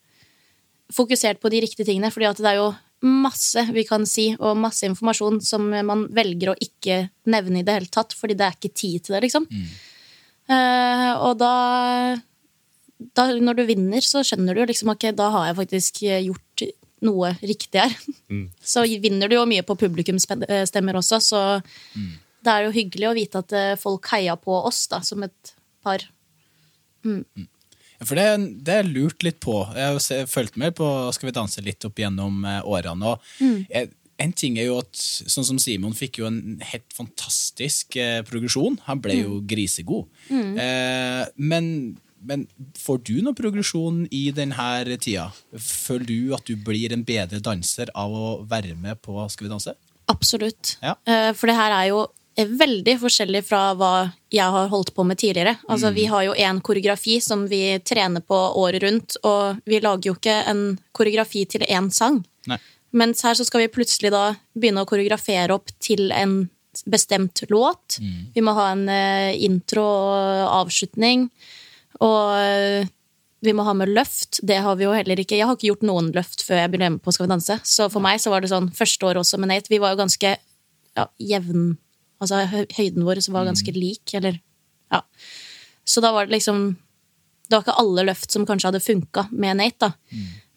fokusert 0.94 1.42
på 1.42 1.52
de 1.54 1.64
riktige 1.66 1.88
tingene. 1.90 2.12
fordi 2.12 2.32
det 2.40 2.50
er 2.50 2.62
jo 2.62 2.72
masse 3.06 3.64
vi 3.72 3.86
kan 3.88 4.06
si, 4.10 4.34
og 4.40 4.58
masse 4.60 4.84
informasjon 4.88 5.40
som 5.44 5.70
man 5.72 6.08
velger 6.12 6.52
å 6.52 6.58
ikke 6.60 7.06
nevne 7.32 7.62
i 7.62 7.64
det 7.64 7.78
hele 7.78 7.92
tatt, 7.92 8.16
fordi 8.18 8.36
det 8.36 8.48
er 8.48 8.58
ikke 8.58 8.76
tid 8.76 9.06
til 9.06 9.16
det, 9.16 9.22
liksom. 9.28 9.46
Eh, 10.50 11.12
og 11.24 11.38
da, 11.40 12.18
da 13.16 13.28
Når 13.38 13.62
du 13.62 13.64
vinner, 13.70 14.02
så 14.02 14.24
skjønner 14.26 14.58
du 14.58 14.66
liksom 14.66 14.92
ok, 14.92 15.12
da 15.16 15.30
har 15.36 15.48
jeg 15.48 15.60
faktisk 15.62 16.02
gjort 16.04 16.66
noe 17.06 17.34
riktig 17.40 17.80
her. 17.80 17.94
Så 18.74 18.84
vinner 19.02 19.30
du 19.30 19.38
jo 19.38 19.46
mye 19.48 19.64
på 19.64 19.78
publikumsstemmer 19.80 21.00
også, 21.00 21.22
så 21.24 21.44
det 22.46 22.54
er 22.54 22.66
jo 22.66 22.76
hyggelig 22.76 23.10
å 23.10 23.16
vite 23.18 23.44
at 23.44 23.56
eh, 23.56 23.78
folk 23.80 24.10
heia 24.14 24.36
på 24.40 24.56
oss 24.62 24.86
da, 24.92 25.02
som 25.06 25.24
et 25.26 25.54
par. 25.84 26.04
Mm. 27.06 27.24
For 28.00 28.16
det, 28.16 28.28
det 28.64 28.76
er 28.80 28.88
lurt 28.88 29.24
litt 29.28 29.40
på. 29.44 29.62
Jeg 29.76 29.96
har 29.96 30.28
fulgt 30.32 30.60
med 30.60 30.76
på 30.78 30.88
Skal 31.16 31.30
vi 31.30 31.36
danse 31.36 31.64
litt 31.66 31.84
opp 31.88 32.00
gjennom 32.00 32.46
eh, 32.48 32.62
årene. 32.64 33.16
Og 33.16 33.44
mm. 33.44 33.96
en 34.24 34.36
ting 34.40 34.60
er 34.60 34.70
jo 34.70 34.78
at 34.80 35.00
sånn 35.00 35.48
som 35.48 35.60
Simon 35.62 35.96
fikk 35.98 36.22
jo 36.22 36.30
en 36.30 36.60
helt 36.72 36.96
fantastisk 36.96 38.00
eh, 38.00 38.22
progresjon. 38.28 38.80
Han 38.88 39.04
ble 39.04 39.20
jo 39.20 39.42
grisegod. 39.48 40.08
Eh, 40.32 41.26
men, 41.36 41.68
men 42.24 42.48
får 42.80 43.04
du 43.10 43.18
noe 43.26 43.36
progresjon 43.36 44.06
i 44.16 44.30
denne 44.36 44.96
tida? 44.96 45.28
Føler 45.60 46.08
du 46.08 46.34
at 46.40 46.48
du 46.48 46.56
blir 46.56 46.96
en 46.96 47.04
bedre 47.08 47.44
danser 47.44 47.92
av 47.92 48.16
å 48.16 48.32
være 48.48 48.80
med 48.80 49.04
på 49.04 49.28
Skal 49.28 49.50
vi 49.50 49.54
danse? 49.58 49.76
Absolutt. 50.10 50.78
Ja. 50.82 50.96
Eh, 51.04 51.34
For 51.38 51.52
det 51.52 51.60
her 51.60 51.76
er 51.76 51.92
jo 51.92 52.08
veldig 52.48 52.96
forskjellig 53.02 53.42
fra 53.48 53.74
hva 53.76 53.94
jeg 54.32 54.54
har 54.54 54.70
holdt 54.72 54.94
på 54.96 55.04
med 55.04 55.20
tidligere. 55.20 55.58
Altså, 55.68 55.92
Vi 55.92 56.06
har 56.06 56.24
jo 56.24 56.34
én 56.34 56.62
koreografi 56.62 57.20
som 57.22 57.48
vi 57.48 57.80
trener 57.80 58.22
på 58.22 58.38
året 58.56 58.84
rundt, 58.84 59.18
og 59.24 59.58
vi 59.66 59.80
lager 59.80 60.12
jo 60.12 60.16
ikke 60.16 60.38
en 60.48 60.80
koreografi 60.92 61.46
til 61.46 61.66
én 61.68 61.90
sang. 61.92 62.24
Nei. 62.48 62.60
Mens 62.92 63.22
her 63.22 63.34
så 63.34 63.46
skal 63.46 63.66
vi 63.66 63.74
plutselig 63.74 64.12
da 64.12 64.36
begynne 64.58 64.82
å 64.82 64.90
koreografere 64.90 65.54
opp 65.54 65.70
til 65.80 66.12
en 66.12 66.50
bestemt 66.86 67.44
låt. 67.50 68.00
Vi 68.34 68.42
må 68.42 68.54
ha 68.58 68.72
en 68.72 68.88
eh, 68.90 69.36
intro 69.46 69.84
og 69.84 70.48
avslutning. 70.64 71.30
Og 72.00 72.38
eh, 72.40 72.88
vi 73.42 73.54
må 73.56 73.64
ha 73.64 73.74
med 73.74 73.92
løft. 73.94 74.42
Det 74.44 74.58
har 74.64 74.76
vi 74.80 74.86
jo 74.86 74.96
heller 74.96 75.20
ikke. 75.20 75.38
Jeg 75.38 75.48
har 75.48 75.58
ikke 75.58 75.72
gjort 75.72 75.86
noen 75.88 76.10
løft 76.16 76.44
før 76.46 76.64
jeg 76.64 76.72
ble 76.74 76.90
med 76.90 77.04
på 77.04 77.14
Skal 77.16 77.28
vi 77.28 77.34
danse. 77.34 77.60
Så 77.64 77.90
for 77.92 78.04
meg 78.04 78.20
så 78.22 78.34
var 78.34 78.44
det 78.44 78.52
sånn 78.52 78.72
første 78.76 79.06
år 79.10 79.22
også 79.22 79.40
med 79.40 79.52
Nate. 79.54 79.72
Vi 79.72 79.82
var 79.82 79.94
jo 79.94 80.02
ganske 80.02 80.34
ja, 80.36 81.06
jevn 81.22 81.78
Altså 82.20 82.42
høyden 82.76 83.06
vår 83.08 83.22
var 83.32 83.46
ganske 83.50 83.74
lik, 83.76 84.14
eller 84.14 84.40
Ja. 84.92 85.02
Så 85.86 86.02
da 86.02 86.12
var 86.12 86.26
det 86.26 86.34
liksom 86.40 86.76
Det 87.50 87.56
var 87.56 87.62
ikke 87.64 87.80
alle 87.82 88.04
løft 88.06 88.32
som 88.32 88.46
kanskje 88.46 88.68
hadde 88.72 88.80
funka 88.86 89.28
med 89.32 89.58
Nate, 89.58 89.80
da. 89.80 89.92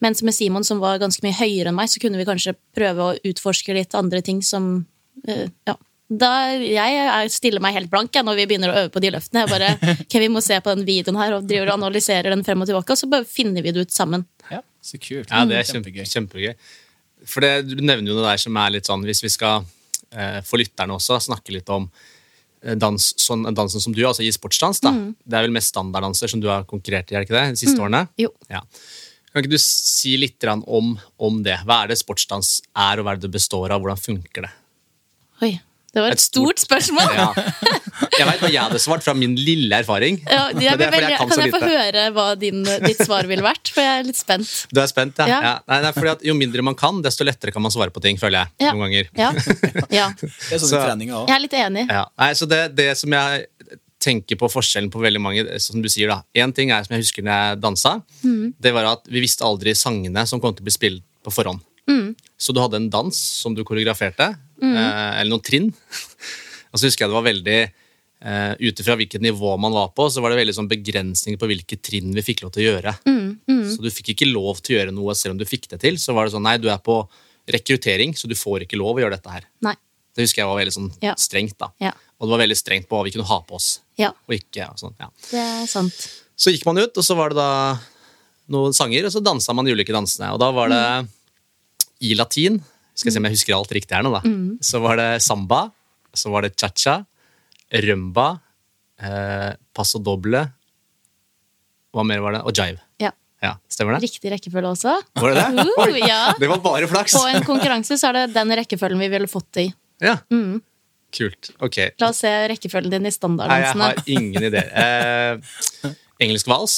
Mens 0.02 0.21
med 0.23 0.35
Simon, 0.35 0.64
som 0.64 0.78
var 0.83 0.99
ganske 0.99 1.23
mye 1.25 1.33
høyere 1.38 1.69
enn 1.71 1.75
meg, 1.78 1.88
så 1.88 2.00
kunne 2.02 2.19
vi 2.19 2.26
kanskje 2.28 2.52
prøve 2.76 2.99
å 3.07 3.14
utforske 3.25 3.73
litt 3.73 3.95
andre 3.95 4.21
ting 4.23 4.42
som 4.42 4.87
uh, 5.28 5.47
Ja. 5.66 5.76
Da, 6.12 6.28
jeg 6.61 6.97
er- 7.00 7.28
stiller 7.33 7.61
meg 7.64 7.73
helt 7.73 7.88
blank 7.88 8.12
jeg, 8.12 8.25
når 8.26 8.37
vi 8.37 8.45
begynner 8.50 8.69
å 8.69 8.76
øve 8.83 8.90
på 8.92 9.00
de 9.00 9.11
løftene. 9.14 9.47
Jeg 9.47 9.49
bare, 9.49 9.97
ok, 10.04 10.12
Vi 10.21 10.28
må 10.28 10.42
se 10.45 10.59
på 10.61 10.75
den 10.76 10.85
videoen 10.85 11.16
her 11.16 11.33
og 11.38 11.47
driver 11.49 11.71
og 11.73 11.78
analyserer 11.78 12.28
den 12.35 12.45
frem 12.45 12.61
og 12.61 12.69
tilbake, 12.69 12.92
og 12.92 12.99
så 13.00 13.09
bare 13.09 13.25
finner 13.25 13.62
vi 13.64 13.73
det 13.73 13.87
ut 13.87 13.95
sammen. 13.95 14.26
Ja, 14.50 14.61
så 14.85 14.99
kult. 15.00 15.31
Ja, 15.33 15.47
det 15.49 15.57
er 15.62 15.71
Kjempegøy. 15.71 16.04
kjempegøy. 16.04 16.52
For 17.25 17.40
det, 17.40 17.53
du 17.70 17.77
nevner 17.81 18.11
jo 18.12 18.18
noe 18.18 18.27
der 18.29 18.37
som 18.42 18.57
er 18.61 18.75
litt 18.75 18.85
sånn 18.90 19.07
Hvis 19.07 19.22
vi 19.25 19.31
skal 19.33 19.64
for 20.46 20.61
lytterne 20.62 20.96
også 20.96 21.20
snakke 21.29 21.55
litt 21.55 21.70
om 21.72 21.87
eh, 22.64 22.77
dans, 22.79 23.09
sånn, 23.20 23.46
dansen 23.57 23.83
som 23.85 23.94
du, 23.96 24.03
altså 24.09 24.25
i 24.27 24.33
sportsdans. 24.35 24.83
da. 24.85 24.92
Det 25.25 25.38
er 25.38 25.46
vel 25.48 25.57
mest 25.57 25.72
standarddanser 25.75 26.33
som 26.33 26.42
du 26.42 26.51
har 26.53 26.68
konkurrert 26.68 27.11
i, 27.11 27.16
er 27.16 27.22
det 27.22 27.31
ikke 27.31 27.38
det? 27.38 27.57
De 27.57 27.64
siste 27.64 27.81
årene? 27.81 28.05
Jo. 28.20 28.33
Ja. 28.53 28.64
Kan 29.33 29.40
ikke 29.40 29.55
du 29.55 29.62
si 29.64 30.18
litt 30.20 30.44
om, 30.44 30.92
om 31.16 31.42
det? 31.44 31.57
Hva 31.64 31.83
er 31.83 31.92
det 31.92 32.01
sportsdans 32.03 32.59
er, 32.77 33.01
og 33.01 33.07
hva 33.07 33.14
er 33.14 33.20
det 33.20 33.31
det 33.31 33.37
består 33.38 33.72
av? 33.72 33.81
Hvordan 33.81 34.01
funker 34.01 34.44
det? 34.44 34.53
Oi, 35.42 35.55
det 35.92 36.00
var 36.00 36.14
et, 36.14 36.18
Et 36.18 36.22
stort- 36.24 36.59
stort 36.59 36.62
spørsmål! 36.64 37.11
Ja. 37.16 37.26
Jeg 38.16 38.26
veit 38.28 38.40
hva 38.42 38.48
jeg 38.52 38.61
hadde 38.64 38.78
svart 38.81 39.05
fra 39.05 39.12
min 39.16 39.35
lille 39.37 39.76
erfaring. 39.83 40.18
Ja, 40.24 40.46
jeg 40.52 40.64
jeg, 40.64 40.72
er 40.81 41.05
jeg 41.05 41.18
kan 41.20 41.28
kan 41.31 41.42
jeg 41.44 41.52
få 41.52 41.61
høre 41.64 42.05
hva 42.16 42.26
din, 42.40 42.62
ditt 42.64 43.00
svar 43.05 43.28
ville 43.28 43.44
vært? 43.44 43.70
For 43.72 43.85
jeg 43.85 44.00
er 44.00 44.07
litt 44.09 44.18
spent. 44.18 44.48
Du 44.72 44.81
er 44.83 44.88
spent, 44.90 45.20
ja? 45.20 45.26
Ja. 45.28 45.40
ja. 45.46 45.52
Nei, 45.68 45.81
nei, 45.85 45.92
fordi 45.96 46.12
at 46.14 46.24
Jo 46.26 46.35
mindre 46.38 46.64
man 46.64 46.76
kan, 46.78 47.02
desto 47.05 47.24
lettere 47.28 47.52
kan 47.55 47.64
man 47.64 47.72
svare 47.74 47.92
på 47.94 48.02
ting, 48.05 48.16
føler 48.20 48.42
jeg. 48.42 48.66
Ja. 48.66 48.72
noen 48.72 48.88
ganger. 48.88 49.11
Ja. 49.16 49.31
ja. 50.00 50.09
Det 50.16 50.57
er 50.57 50.62
sånn 50.62 50.72
Så- 50.72 50.83
òg. 50.83 51.28
Jeg 51.28 51.37
er 51.37 51.44
litt 51.44 51.57
enig. 51.61 51.87
Ja. 51.92 52.07
Nei, 52.24 52.31
så 52.40 52.48
det, 52.48 52.62
det 52.78 52.90
som 53.00 53.12
jeg 53.12 53.46
tenker 54.02 54.40
på 54.40 54.48
forskjellen 54.50 54.90
på 54.90 54.98
veldig 54.98 55.20
mange 55.22 55.44
Som 55.62 55.78
du 55.78 55.87
sier 55.92 56.11
da, 56.11 56.16
Én 56.35 56.50
ting 56.57 56.72
er 56.74 56.83
som 56.83 56.96
jeg 56.96 57.05
husker 57.05 57.22
når 57.22 57.37
jeg 57.52 57.61
dansa, 57.62 57.92
det 58.64 58.72
var 58.74 58.88
at 58.96 59.05
vi 59.12 59.22
visste 59.22 59.46
aldri 59.46 59.76
sangene 59.78 60.24
som 60.26 60.40
kom 60.42 60.57
til 60.57 60.64
å 60.64 60.68
bli 60.70 60.74
spilt 60.74 61.05
på 61.22 61.31
forhånd. 61.31 61.61
Så 62.42 62.50
du 62.55 62.59
hadde 62.62 62.78
en 62.81 62.88
dans 62.90 63.14
som 63.14 63.55
du 63.55 63.62
koreograferte, 63.66 64.33
eh, 64.62 65.20
eller 65.20 65.31
noen 65.33 65.44
trinn. 65.44 65.70
og 66.70 66.79
så 66.79 66.87
husker 66.88 67.05
jeg 67.05 67.11
det 67.12 67.18
var 67.18 67.27
veldig 67.27 67.59
uh, 67.66 68.53
Ut 68.62 68.81
ifra 68.85 68.94
hvilket 69.01 69.25
nivå 69.25 69.57
man 69.61 69.75
var 69.75 69.90
på, 69.96 70.07
så 70.12 70.22
var 70.22 70.33
det 70.33 70.38
veldig 70.40 70.55
sånn 70.61 70.70
begrensninger 70.70 71.40
på 71.40 71.51
hvilke 71.51 71.79
trinn 71.83 72.14
vi 72.14 72.22
fikk 72.22 72.44
lov 72.44 72.55
til 72.55 72.64
å 72.64 72.68
gjøre. 72.70 72.94
Så 73.72 73.83
du 73.83 73.90
fikk 73.90 74.12
ikke 74.14 74.31
lov 74.31 74.61
til 74.62 74.77
å 74.77 74.79
gjøre 74.81 74.94
noe 74.94 75.14
selv 75.18 75.35
om 75.35 75.40
du 75.42 75.48
fikk 75.48 75.68
det 75.72 75.81
til. 75.83 75.98
Så 75.98 76.14
var 76.14 76.27
det 76.29 76.35
sånn, 76.37 76.46
nei, 76.46 76.59
du 76.62 76.68
er 76.70 76.79
på 76.83 77.01
rekruttering, 77.51 78.14
så 78.14 78.31
du 78.31 78.37
får 78.38 78.66
ikke 78.66 78.79
lov 78.79 78.98
å 78.98 79.03
gjøre 79.03 79.16
dette 79.18 79.33
her. 79.35 79.48
Nei. 79.66 79.75
Det 80.12 80.27
husker 80.27 80.42
jeg 80.42 80.51
var 80.51 80.59
veldig 80.61 80.75
sånn 80.75 80.90
Ja. 81.03 81.14
strengt. 81.16 81.57
da. 81.59 81.72
Ja. 81.81 81.92
Og 82.20 82.29
det 82.29 82.35
var 82.37 82.42
veldig 82.44 82.59
strengt 82.59 82.88
på 82.88 82.98
hva 82.98 83.05
vi 83.05 83.11
kunne 83.14 83.27
ha 83.27 83.40
på 83.42 83.57
oss. 83.57 83.81
Ja, 83.98 84.12
og 84.12 84.35
ikke. 84.37 84.68
Og 84.70 84.79
sånn, 84.79 84.94
ja. 85.01 85.09
det 85.31 85.40
er 85.40 85.66
sant. 85.66 86.09
Så 86.37 86.53
gikk 86.53 86.66
man 86.66 86.79
ut, 86.79 86.96
og 86.96 87.05
så 87.05 87.16
var 87.16 87.31
det 87.33 87.37
da 87.40 87.79
noen 88.53 88.75
sanger, 88.77 89.07
og 89.07 89.12
så 89.14 89.22
dansa 89.25 89.55
man 89.55 89.64
de 89.64 89.72
ulike 89.75 89.94
dansene. 89.94 90.33
Og 90.35 90.38
da 90.42 90.51
var 90.55 90.68
det 90.68 91.09
i 92.03 92.14
latin 92.14 92.61
Skal 93.03 93.11
jeg 93.11 93.17
se 93.17 93.19
om 93.19 93.27
jeg 93.27 93.35
husker 93.35 93.55
alt 93.57 93.73
riktig 93.75 93.97
her 93.99 94.05
nå, 94.07 94.12
da. 94.15 94.21
Så 94.62 94.79
var 94.79 95.01
det 95.01 95.09
samba, 95.27 95.65
så 96.15 96.31
var 96.31 96.45
det 96.47 96.53
cha-cha, 96.55 97.01
rumba, 97.83 98.27
eh, 99.03 99.57
paso 99.75 99.99
doble 99.99 100.45
Hva 101.93 102.05
mer 102.07 102.23
var 102.23 102.37
det? 102.37 102.43
Og 102.47 102.55
jive. 102.55 102.79
Ja. 103.03 103.11
Ja, 103.43 103.57
Stemmer 103.67 103.97
det? 103.97 104.07
Riktig 104.07 104.31
rekkefølge 104.31 104.71
også. 104.71 104.95
Var 105.19 105.33
det 105.35 105.43
det? 105.43 105.65
Uh, 105.67 105.97
ja. 105.99 106.21
Det 106.41 106.47
var 106.53 106.62
bare 106.62 106.87
flaks! 106.87 107.17
På 107.19 107.25
en 107.27 107.43
konkurranse 107.43 107.99
så 107.99 108.12
er 108.12 108.21
det 108.21 108.37
den 108.37 108.55
rekkefølgen 108.62 109.03
vi 109.03 109.11
ville 109.11 109.27
fått 109.27 109.49
det 109.59 109.65
i. 109.67 109.73
Ja. 110.07 110.15
Kult. 111.12 111.51
Ok. 111.59 111.81
La 111.99 112.12
oss 112.15 112.23
se 112.23 112.31
rekkefølgen 112.55 112.95
din 112.95 113.11
i 113.11 113.11
Nei, 113.11 113.59
jeg 113.65 113.75
har 113.83 113.99
ingen 114.07 114.47
idé. 114.53 114.62
Eh, 114.87 115.91
engelsk 116.23 116.47
vals. 116.47 116.77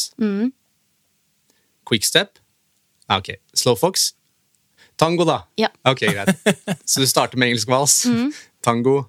Quickstep. 1.85 2.41
Ah, 3.13 3.21
ok. 3.21 3.35
Slowfox. 3.53 4.15
Tango, 5.01 5.25
da. 5.27 5.41
Ja. 5.59 5.69
Ok, 5.91 6.05
greit. 6.07 6.35
Så 6.91 7.03
du 7.03 7.07
starter 7.11 7.41
med 7.41 7.51
engelsk 7.51 7.69
vals, 7.71 7.97
tango, 8.65 9.01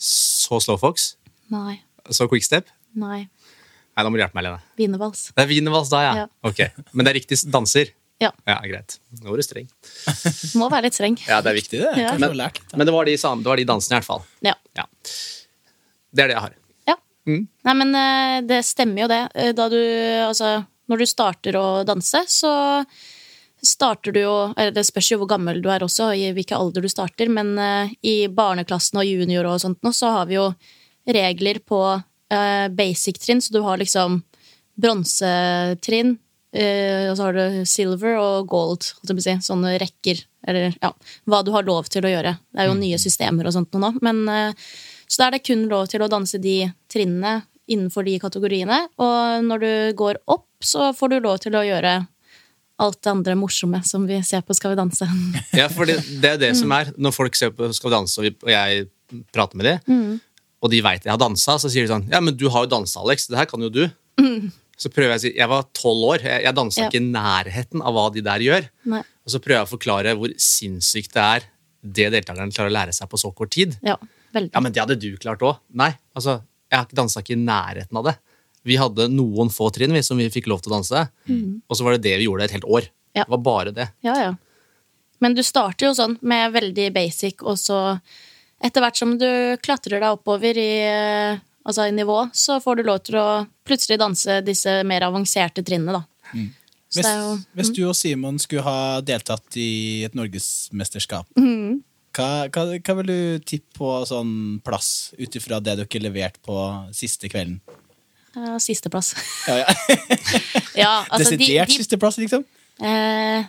så 0.00 0.56
slowfox, 0.64 1.14
Nei. 1.52 1.76
så 2.08 2.24
quickstep. 2.30 2.70
Nei. 2.96 3.26
Nei, 3.28 4.04
da 4.04 4.08
må 4.08 4.16
du 4.16 4.22
hjelpe 4.22 4.38
meg, 4.38 4.46
Lene. 4.46 4.62
Wienervals. 4.80 5.26
Det 5.36 5.42
er 5.44 5.50
wienervals 5.50 5.90
da, 5.92 6.00
ja. 6.06 6.12
Ja. 6.22 6.28
Ok, 6.48 6.62
Men 6.96 7.04
det 7.04 7.12
er 7.12 7.18
riktig 7.20 7.36
danser? 7.52 7.90
Ja. 8.20 8.30
Ja, 8.48 8.56
greit. 8.64 8.98
Nå 9.20 9.28
var 9.32 9.40
du 9.40 9.44
streng. 9.44 9.68
Må 10.60 10.68
være 10.72 10.88
litt 10.88 10.96
streng. 10.96 11.16
Ja, 11.28 11.38
det 11.44 11.52
er 11.52 11.56
viktig. 11.56 11.78
Det 11.84 11.92
Ja. 12.00 12.14
Men, 12.20 12.34
lært 12.36 12.60
men 12.76 12.84
det, 12.88 12.92
var 12.92 13.08
de, 13.08 13.14
det 13.16 13.48
var 13.52 13.60
de 13.60 13.68
dansene, 13.68 13.96
i 13.96 14.00
hvert 14.00 14.08
fall. 14.08 14.24
Ja. 14.44 14.54
Ja. 14.76 14.84
Det 16.12 16.24
er 16.24 16.32
det 16.32 16.36
jeg 16.36 16.44
har. 16.46 16.56
Ja. 16.90 16.96
Mm. 17.28 17.44
Nei, 17.68 17.74
men 17.80 17.94
eh, 18.00 18.36
det 18.48 18.60
stemmer 18.68 19.04
jo 19.04 19.08
det. 19.12 19.22
Eh, 19.34 19.52
Da 19.56 19.68
du, 19.72 19.78
altså, 20.26 20.52
når 20.90 21.00
du 21.04 21.06
starter 21.08 21.56
å 21.60 21.64
danse, 21.88 22.24
så 22.28 22.52
starter 23.62 24.12
du 24.12 24.20
jo 24.22 24.34
Det 24.74 24.84
spørs 24.86 25.12
jo 25.12 25.20
hvor 25.22 25.30
gammel 25.30 25.60
du 25.62 25.68
er 25.72 25.84
også, 25.84 26.10
i 26.14 26.30
hvilken 26.36 26.58
alder 26.58 26.84
du 26.84 26.90
starter, 26.90 27.30
men 27.32 27.52
eh, 27.58 27.92
i 28.06 28.16
barneklassen 28.28 29.00
og 29.00 29.08
junior 29.08 29.48
og 29.50 29.60
sånt 29.62 29.80
nå, 29.84 29.92
så 29.96 30.12
har 30.16 30.30
vi 30.30 30.38
jo 30.38 30.50
regler 31.10 31.60
på 31.66 31.80
eh, 31.96 32.66
basic-trinn, 32.76 33.42
så 33.42 33.54
du 33.54 33.60
har 33.66 33.80
liksom 33.80 34.20
bronsetrinn, 34.80 36.14
eh, 36.56 37.10
og 37.10 37.16
så 37.18 37.28
har 37.28 37.36
du 37.38 37.64
silver 37.68 38.16
og 38.20 38.48
gold, 38.50 38.86
si, 39.10 39.36
sånne 39.44 39.76
rekker, 39.82 40.22
eller 40.48 40.76
ja, 40.80 40.92
hva 41.28 41.42
du 41.44 41.52
har 41.56 41.66
lov 41.66 41.90
til 41.92 42.06
å 42.06 42.12
gjøre. 42.14 42.36
Det 42.52 42.62
er 42.62 42.70
jo 42.70 42.78
nye 42.78 43.00
systemer 43.00 43.48
og 43.48 43.56
sånt 43.56 43.76
nå, 43.76 43.94
men 44.00 44.24
så 45.10 45.18
da 45.18 45.26
er 45.26 45.36
det 45.36 45.46
kun 45.48 45.66
lov 45.70 45.88
til 45.90 46.04
å 46.04 46.10
danse 46.10 46.38
de 46.38 46.62
trinnene 46.92 47.40
innenfor 47.70 48.06
de 48.06 48.16
kategoriene, 48.22 48.84
og 49.02 49.44
når 49.46 49.62
du 49.62 49.72
går 49.98 50.22
opp, 50.30 50.48
så 50.62 50.90
får 50.96 51.12
du 51.12 51.20
lov 51.20 51.38
til 51.42 51.56
å 51.58 51.66
gjøre 51.66 52.00
alt 52.80 52.98
det 53.04 53.10
andre 53.12 53.36
morsomme 53.38 53.82
som 53.86 54.06
vi 54.08 54.18
ser 54.26 54.42
på 54.46 54.56
Skal 54.56 54.74
vi 54.74 54.80
danse. 54.80 55.06
Ja, 55.60 55.68
for 55.72 55.88
det, 55.88 55.98
det 56.22 56.32
er 56.34 56.40
det 56.40 56.54
som 56.58 56.72
er 56.76 56.90
Når 56.96 57.14
folk 57.16 57.36
ser 57.38 57.52
på 57.54 57.68
Skal 57.76 57.90
vi 57.90 57.94
danse, 57.96 58.22
og, 58.22 58.48
jeg 58.50 58.88
prater 59.34 59.58
med 59.58 59.66
dem, 59.68 60.18
og 60.60 60.70
de 60.70 60.80
veit 60.84 61.06
jeg 61.06 61.10
har 61.12 61.20
dansa, 61.20 61.56
så 61.58 61.70
sier 61.72 61.86
de 61.86 61.92
sånn 61.92 62.08
Ja, 62.12 62.20
men 62.24 62.36
du 62.38 62.48
har 62.52 62.66
jo 62.66 62.70
dansa, 62.76 63.00
Alex. 63.02 63.28
Det 63.30 63.38
her 63.38 63.48
kan 63.50 63.62
jo 63.64 63.70
du. 63.72 63.84
Så 64.80 64.88
prøver 64.92 65.14
jeg 65.14 65.20
å 65.20 65.22
si 65.24 65.32
Jeg 65.38 65.48
var 65.50 65.64
tolv 65.76 66.04
år. 66.14 66.24
Jeg, 66.24 66.44
jeg 66.46 66.56
dansa 66.56 66.82
Ja. 66.84 66.88
ikke 66.90 67.00
i 67.00 67.08
nærheten 67.08 67.82
av 67.84 67.96
hva 67.96 68.04
de 68.14 68.22
der 68.24 68.44
gjør. 68.44 68.68
Nei. 68.92 69.00
Og 69.24 69.32
så 69.34 69.40
prøver 69.42 69.58
jeg 69.60 69.68
å 69.68 69.72
forklare 69.74 70.14
hvor 70.20 70.32
sinnssykt 70.40 71.16
det 71.16 71.24
er 71.24 71.48
det 71.80 72.10
deltakerne 72.12 72.52
klarer 72.52 72.72
å 72.72 72.76
lære 72.76 72.92
seg 72.96 73.08
på 73.08 73.18
så 73.20 73.30
kort 73.36 73.52
tid. 73.56 73.76
Ja, 73.84 73.96
veldig. 74.36 74.52
Ja, 74.52 74.60
men 74.60 74.72
det 74.76 74.82
hadde 74.82 74.98
du 75.00 75.08
klart 75.20 75.40
òg. 75.44 75.60
Nei, 75.80 75.90
altså, 76.16 76.38
jeg 76.68 76.76
har 76.76 76.86
ikke 76.88 76.98
dansa 77.00 77.22
ikke 77.24 77.36
i 77.36 77.40
nærheten 77.40 78.00
av 78.00 78.10
det. 78.10 78.16
Vi 78.66 78.76
hadde 78.76 79.08
noen 79.12 79.50
få 79.52 79.70
trinn 79.74 79.94
vi, 79.96 80.02
som 80.04 80.18
vi 80.20 80.28
fikk 80.32 80.50
lov 80.50 80.60
til 80.60 80.72
å 80.72 80.78
danse, 80.78 81.06
og 81.30 81.76
så 81.76 81.86
var 81.86 81.96
det 81.96 82.04
det 82.08 82.18
vi 82.20 82.26
gjorde 82.28 82.48
et 82.48 82.56
helt 82.58 82.68
år. 82.68 82.90
Ja. 83.16 83.24
Det 83.24 83.32
var 83.32 83.44
bare 83.44 83.72
det. 83.74 83.88
Ja, 84.06 84.16
ja. 84.20 84.34
Men 85.20 85.36
du 85.36 85.42
starter 85.44 85.90
jo 85.90 85.94
sånn 85.96 86.16
med 86.24 86.52
veldig 86.54 86.90
basic, 86.96 87.42
og 87.44 87.58
så 87.60 87.80
etter 88.60 88.84
hvert 88.84 89.00
som 89.00 89.16
du 89.20 89.28
klatrer 89.64 90.00
deg 90.00 90.08
oppover 90.12 90.56
i, 90.60 90.70
eh, 90.84 91.40
altså 91.64 91.88
i 91.88 91.96
nivå, 91.96 92.22
så 92.36 92.58
får 92.60 92.80
du 92.80 92.86
lov 92.88 93.02
til 93.04 93.18
å 93.20 93.28
plutselig 93.68 94.00
danse 94.00 94.40
disse 94.44 94.80
mer 94.88 95.08
avanserte 95.08 95.64
trinnene, 95.64 96.00
da. 96.00 96.32
Mm. 96.34 96.48
Hvis, 96.90 97.04
det 97.06 97.10
er 97.10 97.20
jo 97.22 97.34
hvis 97.54 97.70
du 97.76 97.84
og 97.86 97.94
Simon 97.94 98.40
skulle 98.42 98.64
ha 98.66 99.00
deltatt 99.06 99.56
i 99.60 100.02
et 100.08 100.16
norgesmesterskap, 100.18 101.28
mm. 101.38 101.78
hva, 102.16 102.30
hva, 102.50 102.64
hva 102.80 102.96
vil 102.98 103.12
du 103.12 103.44
tippe 103.46 103.78
på 103.78 103.92
sånn 104.10 104.32
plass 104.66 105.12
ut 105.20 105.38
ifra 105.38 105.60
det 105.62 105.76
dere 105.78 106.02
leverte 106.02 106.42
på 106.44 106.56
siste 106.96 107.30
kvelden? 107.30 107.60
Ja, 108.34 108.58
sisteplass. 108.62 109.14
Ja, 109.48 109.56
ja. 109.62 109.96
ja, 110.84 110.92
altså 111.08 111.34
Desidert 111.34 111.70
de 111.70 111.80
sisteplass, 111.80 112.18
liksom? 112.20 112.44
Eh, 112.80 113.42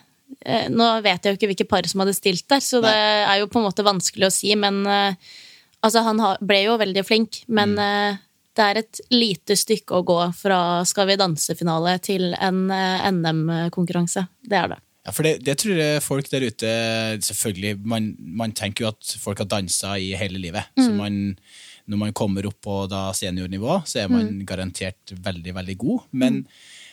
eh, 0.45 0.67
nå 0.73 0.89
vet 1.05 1.23
jeg 1.23 1.33
jo 1.33 1.39
ikke 1.39 1.51
hvilke 1.53 1.69
par 1.69 1.87
som 1.89 2.03
hadde 2.03 2.17
stilt 2.17 2.47
der, 2.51 2.63
så 2.63 2.81
det 2.83 2.95
er 2.95 3.39
jo 3.41 3.49
på 3.51 3.61
en 3.61 3.67
måte 3.69 3.85
vanskelig 3.85 4.29
å 4.29 4.33
si. 4.33 4.53
Men 4.59 4.83
eh, 4.89 5.31
altså, 5.81 6.03
han 6.07 6.21
ha, 6.23 6.35
ble 6.41 6.63
jo 6.65 6.77
veldig 6.81 7.05
flink. 7.07 7.43
Men 7.51 7.77
eh, 7.81 8.21
det 8.57 8.67
er 8.67 8.81
et 8.81 9.01
lite 9.13 9.55
stykke 9.55 10.01
å 10.01 10.05
gå 10.07 10.19
fra 10.35 10.61
Skal 10.87 11.07
vi 11.07 11.19
danse-finale 11.19 11.97
til 12.03 12.31
en 12.35 12.65
eh, 12.73 13.09
NM-konkurranse. 13.11 14.25
Det 14.43 14.59
er 14.59 14.73
det. 14.73 14.81
Ja, 15.01 15.13
for 15.15 15.25
det, 15.25 15.39
det 15.41 15.55
tror 15.57 15.79
jeg 15.79 16.01
folk 16.05 16.27
der 16.29 16.43
ute 16.45 16.71
Selvfølgelig, 17.25 17.79
man, 17.89 18.11
man 18.21 18.51
tenker 18.53 18.85
jo 18.85 18.91
at 18.91 19.15
folk 19.17 19.39
har 19.41 19.49
dansa 19.49 19.95
i 19.97 20.11
hele 20.17 20.41
livet. 20.41 20.69
Så 20.77 20.91
man, 20.93 21.37
når 21.89 22.03
man 22.05 22.13
kommer 22.17 22.45
opp 22.49 22.59
på 22.63 22.77
da 22.91 23.07
seniornivå, 23.15 23.81
så 23.85 24.03
er 24.03 24.11
man 24.11 24.45
garantert 24.47 25.13
veldig, 25.25 25.55
veldig 25.57 25.77
god. 25.81 26.07
Men 26.11 26.43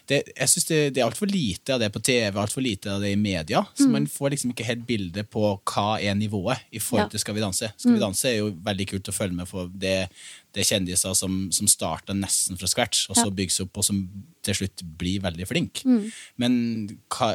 det, 0.09 0.23
jeg 0.33 0.49
synes 0.49 0.67
det, 0.71 0.79
det 0.97 1.03
er 1.03 1.07
altfor 1.07 1.29
lite 1.29 1.75
av 1.75 1.83
det 1.83 1.91
på 1.93 2.01
TV, 2.01 2.39
altfor 2.41 2.65
lite 2.65 2.95
av 2.95 3.03
det 3.05 3.11
i 3.13 3.21
media. 3.21 3.61
Så 3.77 3.91
man 3.93 4.07
får 4.09 4.33
liksom 4.33 4.55
ikke 4.55 4.65
helt 4.65 4.87
bilde 4.89 5.25
på 5.29 5.51
hva 5.69 5.99
er 6.01 6.17
nivået 6.17 6.65
i 6.73 6.81
forhold 6.81 7.13
til 7.13 7.21
Skal 7.21 7.37
vi 7.37 7.45
danse. 7.45 7.69
Skal 7.77 7.93
vi 7.99 8.01
danse 8.01 8.31
er 8.31 8.39
jo 8.39 8.49
veldig 8.65 8.87
kult 8.89 9.11
å 9.13 9.17
følge 9.17 9.37
med 9.37 9.51
på. 9.51 9.67
Det, 9.69 9.95
det 10.55 10.65
er 10.65 10.71
kjendiser 10.71 11.17
som, 11.19 11.37
som 11.53 11.69
starter 11.69 12.17
nesten 12.17 12.57
fra 12.61 12.71
scratch, 12.71 13.05
og 13.11 13.21
så 13.21 13.29
bygges 13.29 13.61
opp, 13.67 13.77
og 13.83 13.85
som 13.85 14.01
til 14.47 14.57
slutt 14.63 14.87
blir 15.01 15.21
veldig 15.27 15.49
flink. 15.51 15.85
Men 16.41 16.55
hva, 17.13 17.35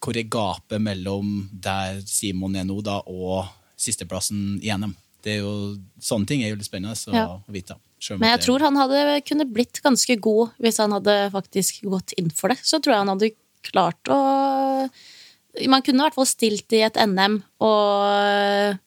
hvor 0.00 0.16
er 0.16 0.28
gapet 0.32 0.80
mellom 0.82 1.48
der 1.52 2.02
Simon 2.08 2.56
er 2.56 2.68
nå, 2.68 2.82
da, 2.84 3.00
og 3.08 3.48
sisteplassen 3.80 4.58
i 4.60 4.72
NM? 4.76 4.92
Det 5.22 5.36
er 5.36 5.40
jo, 5.42 5.76
sånne 6.00 6.26
ting 6.26 6.42
er 6.42 6.52
jo 6.52 6.56
litt 6.60 6.68
spennende 6.68 6.94
å 7.10 7.14
Ja. 7.14 7.40
vite. 7.48 7.76
Men 8.16 8.30
jeg 8.32 8.40
tror 8.46 8.60
han 8.64 8.76
hadde 8.80 9.20
kunne 9.28 9.44
blitt 9.44 9.82
ganske 9.84 10.16
god 10.20 10.52
hvis 10.58 10.78
han 10.80 10.92
hadde 10.96 11.30
faktisk 11.34 11.82
gått 11.84 12.14
inn 12.16 12.30
for 12.30 12.48
det. 12.48 12.58
Så 12.64 12.80
tror 12.80 12.94
jeg 12.94 13.02
han 13.04 13.12
hadde 13.12 13.32
klart 13.62 14.08
å 14.08 14.88
Man 15.68 15.82
kunne 15.82 15.98
i 15.98 16.04
hvert 16.06 16.14
fall 16.14 16.28
stilt 16.30 16.72
i 16.72 16.80
et 16.86 16.94
NM 16.94 17.42
og 17.60 18.78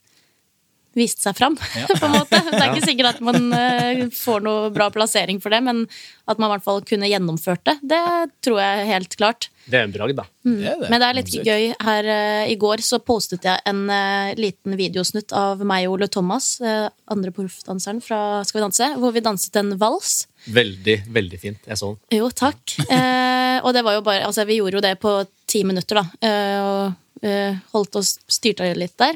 vist 0.97 1.23
seg 1.25 1.35
fram, 1.37 1.55
Ja. 1.79 1.87
på 1.89 2.05
en 2.05 2.15
måte. 2.17 2.39
Det 2.49 2.59
er 2.59 2.69
ikke 2.73 2.85
sikkert 2.87 3.15
at 3.15 3.23
man 3.25 3.49
eh, 3.57 4.03
får 4.13 4.43
noe 4.45 4.69
bra 4.75 4.89
plassering 4.93 5.39
for 5.43 5.53
det, 5.53 5.61
men 5.65 5.85
at 6.29 6.39
man 6.39 6.49
i 6.49 6.53
hvert 6.55 6.65
fall 6.67 6.83
kunne 6.87 7.09
gjennomført 7.09 7.63
det, 7.67 7.77
det 7.83 8.01
tror 8.45 8.59
jeg 8.61 8.87
helt 8.91 9.17
klart. 9.19 9.49
Det 9.63 9.79
er 9.79 9.85
en 9.87 9.93
bragd, 9.95 10.17
da. 10.19 10.25
Det 10.43 10.67
er 10.67 10.79
det. 10.81 10.89
Men 10.91 10.99
det 10.99 11.07
er 11.07 11.15
litt 11.15 11.33
gøy. 11.47 11.65
Her 11.87 12.07
uh, 12.11 12.51
i 12.51 12.55
går 12.59 12.81
så 12.83 12.99
postet 12.99 13.45
jeg 13.47 13.61
en 13.69 13.85
uh, 13.87 14.33
liten 14.35 14.75
videosnutt 14.79 15.31
av 15.39 15.61
meg 15.67 15.85
og 15.87 15.95
Ole 15.95 16.09
Thomas, 16.11 16.57
uh, 16.59 16.89
andre 17.13 17.31
proffdanseren 17.31 18.01
fra 18.03 18.41
Skal 18.43 18.59
vi 18.59 18.63
danse, 18.65 18.89
hvor 18.99 19.15
vi 19.15 19.23
danset 19.23 19.55
en 19.61 19.71
vals. 19.79 20.25
Veldig, 20.51 20.97
veldig 21.15 21.39
fint. 21.39 21.61
Jeg 21.69 21.79
så 21.79 21.93
den. 21.93 22.01
Jo, 22.19 22.27
takk. 22.35 22.75
Eh, 22.91 23.59
og 23.63 23.71
det 23.75 23.83
var 23.87 23.95
jo 23.95 24.01
bare 24.03 24.25
Altså, 24.27 24.43
vi 24.49 24.57
gjorde 24.59 24.75
jo 24.81 24.83
det 24.83 24.97
på 24.99 25.13
ti 25.47 25.61
minutter, 25.63 26.01
da. 26.01 26.03
Eh, 26.27 26.57
og 26.59 27.23
eh, 27.23 27.55
holdt 27.71 27.95
oss 28.01 28.17
styrte 28.27 28.67
litt 28.75 28.97
der. 28.99 29.15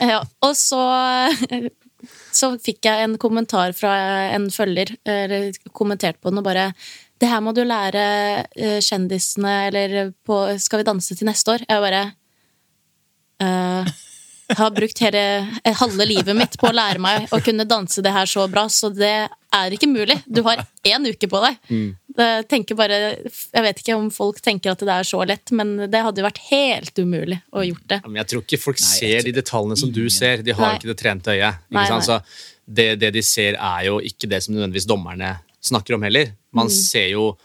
Eh, 0.00 0.20
og 0.42 0.54
så 0.56 0.82
Så 2.34 2.50
fikk 2.60 2.84
jeg 2.84 3.04
en 3.04 3.16
kommentar 3.20 3.72
fra 3.72 3.94
en 4.34 4.50
følger, 4.52 4.90
eller 5.08 5.54
kommentert 5.72 6.18
på 6.20 6.30
den, 6.30 6.42
og 6.42 6.44
bare 6.44 6.72
Det 7.20 7.30
her 7.30 7.40
må 7.40 7.54
du 7.56 7.62
lære 7.64 8.04
eh, 8.56 8.80
kjendisene, 8.84 9.54
eller 9.70 10.12
på 10.26 10.58
Skal 10.60 10.82
vi 10.82 10.88
danse 10.90 11.16
til 11.16 11.30
neste 11.30 11.54
år? 11.54 11.64
Jeg 11.68 11.84
bare 11.86 12.02
eh, 13.40 13.94
har 14.56 14.70
brukt 14.76 14.98
hele 15.00 15.20
eh, 15.64 15.74
halve 15.80 16.04
livet 16.06 16.36
mitt 16.36 16.58
på 16.60 16.68
å 16.68 16.74
lære 16.74 17.00
meg 17.02 17.28
å 17.32 17.40
kunne 17.44 17.64
danse 17.68 18.02
det 18.04 18.12
her 18.12 18.26
så 18.28 18.46
bra, 18.50 18.66
så 18.68 18.90
det 18.92 19.28
er 19.54 19.70
ikke 19.76 19.88
mulig. 19.88 20.16
Du 20.26 20.42
har 20.42 20.64
én 20.84 21.06
uke 21.08 21.28
på 21.30 21.40
deg. 21.44 21.56
Mm. 21.70 21.94
bare, 22.76 22.98
jeg 23.30 23.62
vet 23.66 23.78
ikke 23.82 23.96
om 23.96 24.10
folk 24.10 24.40
tenker 24.44 24.72
at 24.74 24.82
det 24.84 24.90
er 24.94 25.06
så 25.08 25.22
lett, 25.26 25.50
men 25.54 25.76
det 25.90 26.02
hadde 26.02 26.20
jo 26.20 26.26
vært 26.26 26.42
helt 26.50 26.98
umulig 26.98 27.40
å 27.54 27.64
gjort 27.64 27.86
det. 27.88 28.00
Men 28.06 28.20
jeg 28.22 28.30
tror 28.32 28.42
ikke 28.44 28.60
folk 28.62 28.80
Nei, 28.82 28.90
ser 28.98 29.22
de 29.28 29.32
detaljene 29.32 29.78
som 29.78 29.92
du 29.94 30.04
ser. 30.10 30.42
De 30.42 30.52
har 30.52 30.68
Nei. 30.72 30.76
ikke 30.78 30.92
det 30.92 30.98
trente 31.00 31.34
øyet. 31.34 31.62
Ikke 31.70 31.78
Nei, 31.80 31.86
sant? 31.88 32.08
nei. 32.08 32.18
Så 32.20 32.74
det, 32.80 32.88
det 33.00 33.10
de 33.14 33.22
ser, 33.22 33.58
er 33.60 33.88
jo 33.88 33.98
ikke 34.00 34.28
det 34.30 34.42
som 34.44 34.54
nødvendigvis 34.54 34.86
dommerne 34.88 35.36
snakker 35.64 35.96
om 35.96 36.02
heller. 36.06 36.34
Man 36.52 36.66
Mm. 36.66 36.70
ser 36.76 37.08
jo 37.14 37.36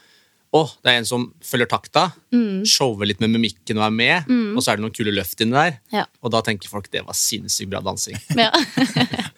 å, 0.53 0.63
det 0.83 0.89
er 0.91 0.97
en 0.99 1.05
som 1.05 1.27
følger 1.45 1.67
takta, 1.69 2.07
Mm. 2.33 2.63
shower 2.65 3.05
litt 3.05 3.19
med 3.21 3.29
mimikken 3.33 3.77
og 3.77 3.83
er 3.87 3.93
med, 3.93 4.29
og 4.55 4.61
så 4.61 4.71
er 4.71 4.77
det 4.77 4.83
noen 4.85 4.93
kule 4.95 5.11
løft 5.13 5.41
inni 5.41 5.53
der. 5.53 5.79
Ja. 5.93 6.05
Og 6.23 6.31
da 6.33 6.41
tenker 6.45 6.69
folk 6.69 6.89
det 6.93 7.01
var 7.05 7.13
sinnssykt 7.17 7.69
bra 7.69 7.81
dansing. 7.85 8.17
Ja. 8.37 8.49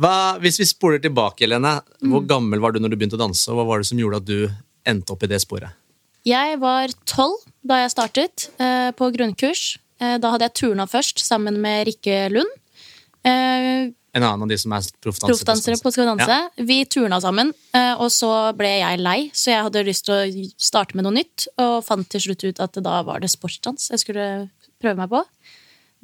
Hva, 0.00 0.14
hvis 0.42 0.58
vi 0.60 0.66
spoler 0.68 1.00
tilbake, 1.02 1.44
Helene, 1.46 1.78
hvor 2.02 2.22
Mm. 2.22 2.28
gammel 2.28 2.60
var 2.60 2.72
du 2.72 2.80
når 2.80 2.90
du 2.90 2.96
begynte 2.96 3.16
å 3.18 3.22
danse, 3.24 3.48
og 3.50 3.56
hva 3.58 3.66
var 3.68 3.78
det 3.82 3.86
som 3.88 3.98
gjorde 3.98 4.16
at 4.20 4.24
du 4.28 4.50
endte 4.86 5.12
opp 5.14 5.22
i 5.24 5.26
det 5.30 5.40
sporet? 5.40 5.72
Jeg 6.24 6.58
var 6.60 6.88
tolv 7.04 7.36
da 7.64 7.82
jeg 7.82 7.90
startet 7.92 8.48
eh, 8.58 8.90
på 8.96 9.10
grunnkurs. 9.12 9.76
Eh, 10.00 10.16
da 10.18 10.30
hadde 10.32 10.48
jeg 10.48 10.54
turna 10.54 10.86
først 10.88 11.20
sammen 11.20 11.60
med 11.60 11.86
Rikke 11.88 12.30
Lund. 12.32 12.48
Eh, 13.24 13.90
En 14.14 14.22
annen 14.22 14.42
av 14.46 14.48
de 14.48 14.56
som 14.60 14.72
er 14.76 14.86
proffdansere? 15.02 15.74
på 15.82 15.90
Skal 15.90 16.04
vi 16.04 16.10
danse. 16.12 16.30
Ja. 16.30 16.64
Vi 16.70 16.84
turna 16.86 17.18
sammen, 17.20 17.52
eh, 17.74 17.94
og 17.98 18.12
så 18.14 18.30
ble 18.56 18.70
jeg 18.78 19.00
lei, 19.02 19.30
så 19.34 19.50
jeg 19.50 19.66
hadde 19.66 19.82
lyst 19.88 20.06
til 20.06 20.14
å 20.14 20.48
starte 20.56 20.94
med 20.94 21.04
noe 21.08 21.16
nytt. 21.18 21.48
Og 21.58 21.82
fant 21.84 22.06
til 22.08 22.20
slutt 22.28 22.44
ut 22.46 22.60
at 22.62 22.78
da 22.84 23.02
var 23.02 23.20
det 23.24 23.32
sportsdans 23.32 23.90
jeg 23.90 24.04
skulle 24.04 24.26
prøve 24.80 24.96
meg 25.02 25.10
på. 25.10 25.24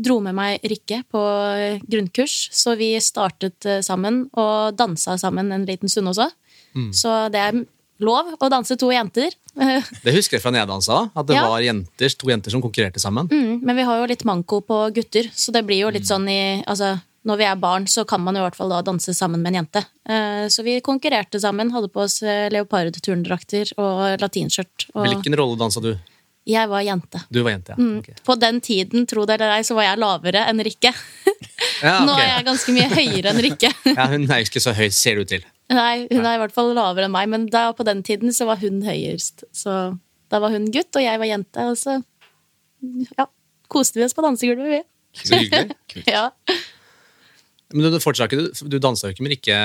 Dro 0.01 0.17
med 0.25 0.35
meg 0.35 0.63
Rikke 0.65 1.03
på 1.13 1.21
eh, 1.55 1.81
grunnkurs, 1.87 2.49
så 2.57 2.75
vi 2.81 2.95
startet 3.05 3.67
eh, 3.69 3.83
sammen 3.85 4.25
og 4.35 4.75
dansa 4.79 5.19
sammen 5.21 5.53
en 5.53 5.67
liten 5.69 5.93
stund 5.93 6.09
også. 6.09 6.31
Mm. 6.75 6.91
Så 6.97 7.13
det 7.35 7.43
er 7.51 7.61
lov 8.01 8.31
å 8.41 8.49
danse 8.49 8.79
to 8.81 8.89
jenter. 8.95 9.35
Det 10.05 10.15
husker 10.15 10.39
jeg 10.39 10.43
fra 10.43 10.53
når 10.55 10.63
jeg 10.63 10.71
dansa, 10.71 10.99
at 11.15 11.27
det 11.29 11.37
Ja. 11.37 11.49
var 11.51 11.61
jenter, 11.61 12.09
to 12.17 12.31
jenter 12.31 12.51
som 12.55 12.63
konkurrerte 12.63 13.03
sammen. 13.03 13.29
Mm, 13.29 13.61
men 13.67 13.77
vi 13.77 13.83
har 13.85 13.99
jo 14.01 14.07
litt 14.09 14.25
manko 14.25 14.63
på 14.65 14.79
gutter, 14.95 15.29
så 15.35 15.53
det 15.53 15.67
blir 15.67 15.83
jo 15.83 15.91
litt 15.93 16.07
sånn 16.09 16.25
i 16.31 16.63
altså, 16.65 16.95
Når 17.29 17.37
vi 17.37 17.45
er 17.45 17.59
barn, 17.61 17.85
så 17.91 18.07
kan 18.09 18.23
man 18.25 18.37
i 18.39 18.41
hvert 18.41 18.57
fall 18.57 18.71
da 18.73 18.79
danse 18.83 19.13
sammen 19.13 19.43
med 19.43 19.53
en 19.53 19.59
jente. 19.61 19.83
Eh, 20.09 20.47
Så 20.49 20.65
vi 20.65 20.79
konkurrerte 20.81 21.41
sammen, 21.41 21.71
hadde 21.75 21.91
på 21.93 22.01
oss 22.07 22.23
leopardturndrakter 22.23 22.55
leopard-turndrakter 22.55 23.75
og 23.77 24.23
latinskjørt. 24.23 24.87
Og 24.95 25.05
Hvilken 25.07 25.37
rolle 25.37 25.59
dansa 25.61 25.83
du? 25.85 25.93
jeg 26.51 26.69
var 26.71 26.83
jente. 26.83 27.21
Du 27.31 27.43
var 27.45 27.53
jente, 27.55 27.75
ja. 27.77 27.79
Mm. 27.79 28.21
På 28.27 28.35
den 28.41 28.61
tiden, 28.65 29.07
tro 29.07 29.25
det 29.29 29.37
eller 29.37 29.59
ei, 29.59 29.65
så 29.67 29.77
var 29.77 29.87
jeg 29.91 30.01
lavere 30.01 30.45
enn 30.51 30.63
Rikke. 30.65 30.93
ja 31.87 31.97
Nå 32.07 32.15
er 32.17 32.27
jeg 32.31 32.47
ganske 32.49 32.75
mye 32.75 32.89
høyere 32.93 33.33
enn 33.33 33.43
Rikke. 33.45 33.73
ja, 33.99 34.07
hun 34.11 34.27
er 34.27 34.45
ikke 34.47 34.63
så 34.63 34.75
høy, 34.77 34.89
ser 34.95 35.19
det 35.21 35.27
ut 35.27 35.33
til. 35.37 35.45
Nei, 35.71 36.07
hun 36.11 36.25
er 36.27 36.39
i 36.39 36.41
hvert 36.43 36.55
fall 36.55 36.73
lavere 36.75 37.07
enn 37.07 37.15
meg, 37.15 37.29
men 37.31 37.47
da, 37.53 37.69
på 37.77 37.87
den 37.87 38.03
tiden 38.07 38.35
så 38.35 38.49
var 38.49 38.59
hun 38.63 38.81
høyest. 38.87 39.45
Så 39.55 39.77
da 40.33 40.41
var 40.43 40.55
hun 40.55 40.71
gutt, 40.75 40.91
og 40.97 41.05
jeg 41.05 41.21
var 41.23 41.31
jente, 41.31 41.69
og 41.71 41.77
så 41.79 42.01
ja, 43.19 43.29
koste 43.71 44.01
vi 44.01 44.07
oss 44.09 44.17
på 44.17 44.25
dansegulvet, 44.25 44.81
vi. 44.81 44.83
Så 45.27 45.41
hyggelig. 45.43 45.77
Ja. 46.11 46.29
Men 47.73 47.87
du, 47.87 47.97
du, 47.97 47.99
ikke, 48.01 48.37
du, 48.37 48.51
du 48.67 48.79
dansa 48.83 49.09
jo 49.09 49.15
ikke 49.15 49.27
med 49.27 49.37
ikke 49.37 49.59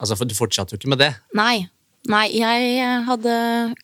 altså, 0.00 0.16
Du 0.24 0.36
fortsatte 0.36 0.74
jo 0.74 0.80
ikke 0.80 0.92
med 0.94 1.02
det. 1.02 1.12
Nei. 1.36 1.68
Nei, 2.08 2.28
jeg 2.38 3.02
hadde 3.08 3.32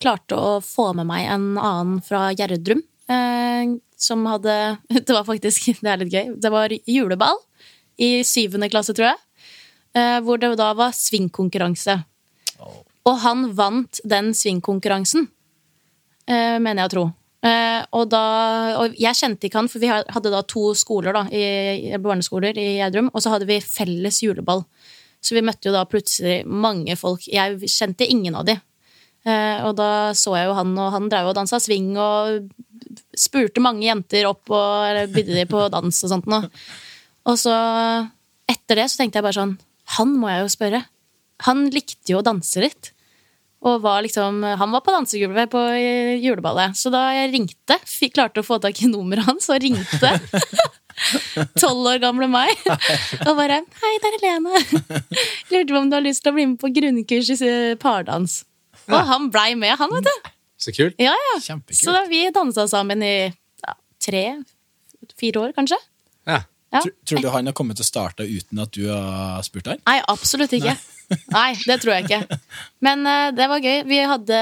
klart 0.00 0.32
å 0.32 0.60
få 0.64 0.92
med 0.96 1.08
meg 1.10 1.26
en 1.28 1.58
annen 1.58 1.98
fra 2.04 2.30
Gjerdrum. 2.32 2.80
Eh, 3.10 3.74
som 4.00 4.24
hadde 4.24 4.54
Det 4.88 5.12
var 5.12 5.26
faktisk 5.28 5.82
Det 5.82 5.90
er 5.90 6.00
litt 6.00 6.14
gøy. 6.14 6.32
Det 6.40 6.52
var 6.52 6.72
juleball 6.72 7.40
i 8.00 8.24
syvende 8.26 8.70
klasse, 8.72 8.94
tror 8.96 9.12
jeg. 9.12 9.20
Eh, 9.94 10.18
hvor 10.26 10.40
det 10.42 10.54
da 10.58 10.72
var 10.74 10.94
svingkonkurranse. 10.96 12.00
Og 13.04 13.18
han 13.20 13.50
vant 13.54 14.00
den 14.08 14.32
svingkonkurransen, 14.34 15.28
eh, 16.26 16.56
mener 16.58 16.82
jeg 16.82 16.88
å 16.88 16.94
tro. 16.94 17.04
Eh, 17.44 17.80
og, 17.92 18.08
da, 18.08 18.24
og 18.80 18.94
jeg 18.96 19.18
kjente 19.18 19.48
ikke 19.48 19.60
han, 19.60 19.68
for 19.68 19.82
vi 19.82 19.90
hadde 19.92 20.32
da 20.32 20.40
to 20.48 20.70
skoler 20.78 21.16
da, 21.16 21.26
i, 21.28 21.44
i 21.92 22.00
barneskoler 22.00 22.56
i 22.56 22.78
Gjerdrum, 22.78 23.10
og 23.12 23.24
så 23.24 23.34
hadde 23.34 23.48
vi 23.50 23.60
felles 23.60 24.22
juleball. 24.24 24.64
Så 25.24 25.36
vi 25.36 25.44
møtte 25.44 25.68
jo 25.68 25.74
da 25.74 25.84
plutselig 25.88 26.42
mange 26.48 26.96
folk. 27.00 27.26
Jeg 27.28 27.68
kjente 27.68 28.08
ingen 28.08 28.36
av 28.36 28.48
de. 28.48 28.56
Eh, 29.24 29.60
og 29.64 29.76
da 29.76 30.12
så 30.16 30.34
jeg 30.36 30.48
jo 30.50 30.56
han, 30.56 30.72
og 30.80 30.90
han 30.96 31.10
drev 31.12 31.30
og 31.30 31.36
dansa 31.36 31.60
swing 31.62 31.94
og 31.96 32.48
spurte 33.16 33.62
mange 33.64 33.86
jenter 33.86 34.28
opp 34.28 34.52
og 34.52 35.12
bydde 35.12 35.38
de 35.38 35.46
på 35.48 35.62
dans 35.72 36.02
og 36.04 36.12
sånt 36.12 36.28
noe. 36.28 36.50
Og 37.24 37.38
så 37.40 37.54
etter 38.50 38.82
det 38.82 38.90
så 38.92 39.00
tenkte 39.00 39.20
jeg 39.20 39.24
bare 39.24 39.38
sånn 39.38 39.54
Han 39.96 40.12
må 40.20 40.28
jeg 40.28 40.44
jo 40.44 40.50
spørre. 40.52 40.82
Han 41.48 41.68
likte 41.72 42.12
jo 42.12 42.20
å 42.20 42.26
danse 42.26 42.60
litt. 42.60 42.93
Og 43.64 43.80
var 43.80 44.02
liksom, 44.04 44.42
han 44.44 44.72
var 44.74 44.82
på 44.84 44.92
dansegulvet 44.92 45.50
på 45.52 45.60
eh, 45.72 46.14
juleballet. 46.20 46.76
Så 46.76 46.92
da 46.92 47.06
jeg 47.16 47.32
ringte, 47.32 47.78
fikk, 47.88 48.14
klarte 48.18 48.42
å 48.42 48.46
få 48.46 48.58
tak 48.60 48.82
i 48.84 48.90
nummeret 48.90 49.24
hans, 49.28 49.48
og 49.48 49.62
ringte 49.64 50.12
Tolv 51.58 51.88
år 51.90 51.98
gamle 52.02 52.28
meg. 52.30 52.52
Og 53.24 53.32
bare 53.34 53.62
'Hei, 53.64 53.94
det 54.02 54.10
er 54.10 54.18
Helene. 54.20 54.60
Lurte 55.50 55.72
på 55.72 55.80
om 55.80 55.88
du 55.90 55.96
har 55.96 56.04
lyst 56.04 56.22
til 56.22 56.30
å 56.30 56.36
bli 56.36 56.44
med 56.52 56.60
på 56.60 56.70
grunnkurs 56.76 57.32
i 57.34 57.38
eh, 57.48 57.78
pardans.' 57.80 58.44
Og 58.84 59.00
han 59.08 59.30
blei 59.32 59.54
med, 59.56 59.74
han, 59.80 59.90
vet 59.96 60.06
du. 60.06 60.30
Så 60.60 60.72
kult. 60.76 60.98
Ja, 61.00 61.14
ja. 61.16 61.36
Kjempekult. 61.40 61.80
Så 61.80 61.94
da 61.96 62.04
vi 62.08 62.26
dansa 62.34 62.66
sammen 62.70 63.02
i 63.04 63.14
ja, 63.32 63.76
tre-fire 64.06 65.40
år, 65.40 65.54
kanskje. 65.56 65.78
Ja. 66.28 66.42
Ja. 66.74 66.80
Tror, 66.82 66.92
tror 67.06 67.20
du 67.22 67.28
han 67.30 67.46
har 67.46 67.54
kommet 67.54 67.78
til 67.78 67.84
å 67.84 67.86
starte 67.86 68.24
uten 68.26 68.58
at 68.64 68.72
du 68.74 68.88
har 68.90 69.44
spurt 69.46 69.68
han? 69.70 69.78
Nei, 69.86 70.00
absolutt 70.10 70.50
ikke. 70.56 70.72
Nei, 71.30 71.50
det 71.68 71.76
tror 71.84 71.92
jeg 71.94 72.08
ikke. 72.08 72.38
Men 72.82 73.04
uh, 73.06 73.28
det 73.36 73.46
var 73.52 73.62
gøy. 73.62 73.84
Vi 73.86 74.00
hadde, 74.10 74.38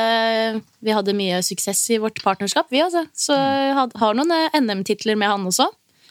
vi 0.80 0.94
hadde 0.96 1.14
mye 1.18 1.42
suksess 1.44 1.82
i 1.92 1.98
vårt 2.00 2.22
partnerskap, 2.24 2.70
vi 2.72 2.80
altså. 2.80 3.02
Så 3.12 3.36
had- 3.36 3.92
har 4.00 4.16
noen 4.16 4.32
eh, 4.32 4.56
NM-titler 4.62 5.18
med 5.20 5.28
han 5.28 5.44
også. 5.50 5.66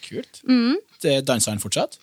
Kult. 0.05 0.43
Mm. 0.45 0.75
Det 1.01 1.15
Danser 1.25 1.55
han 1.55 1.63
fortsatt? 1.63 1.97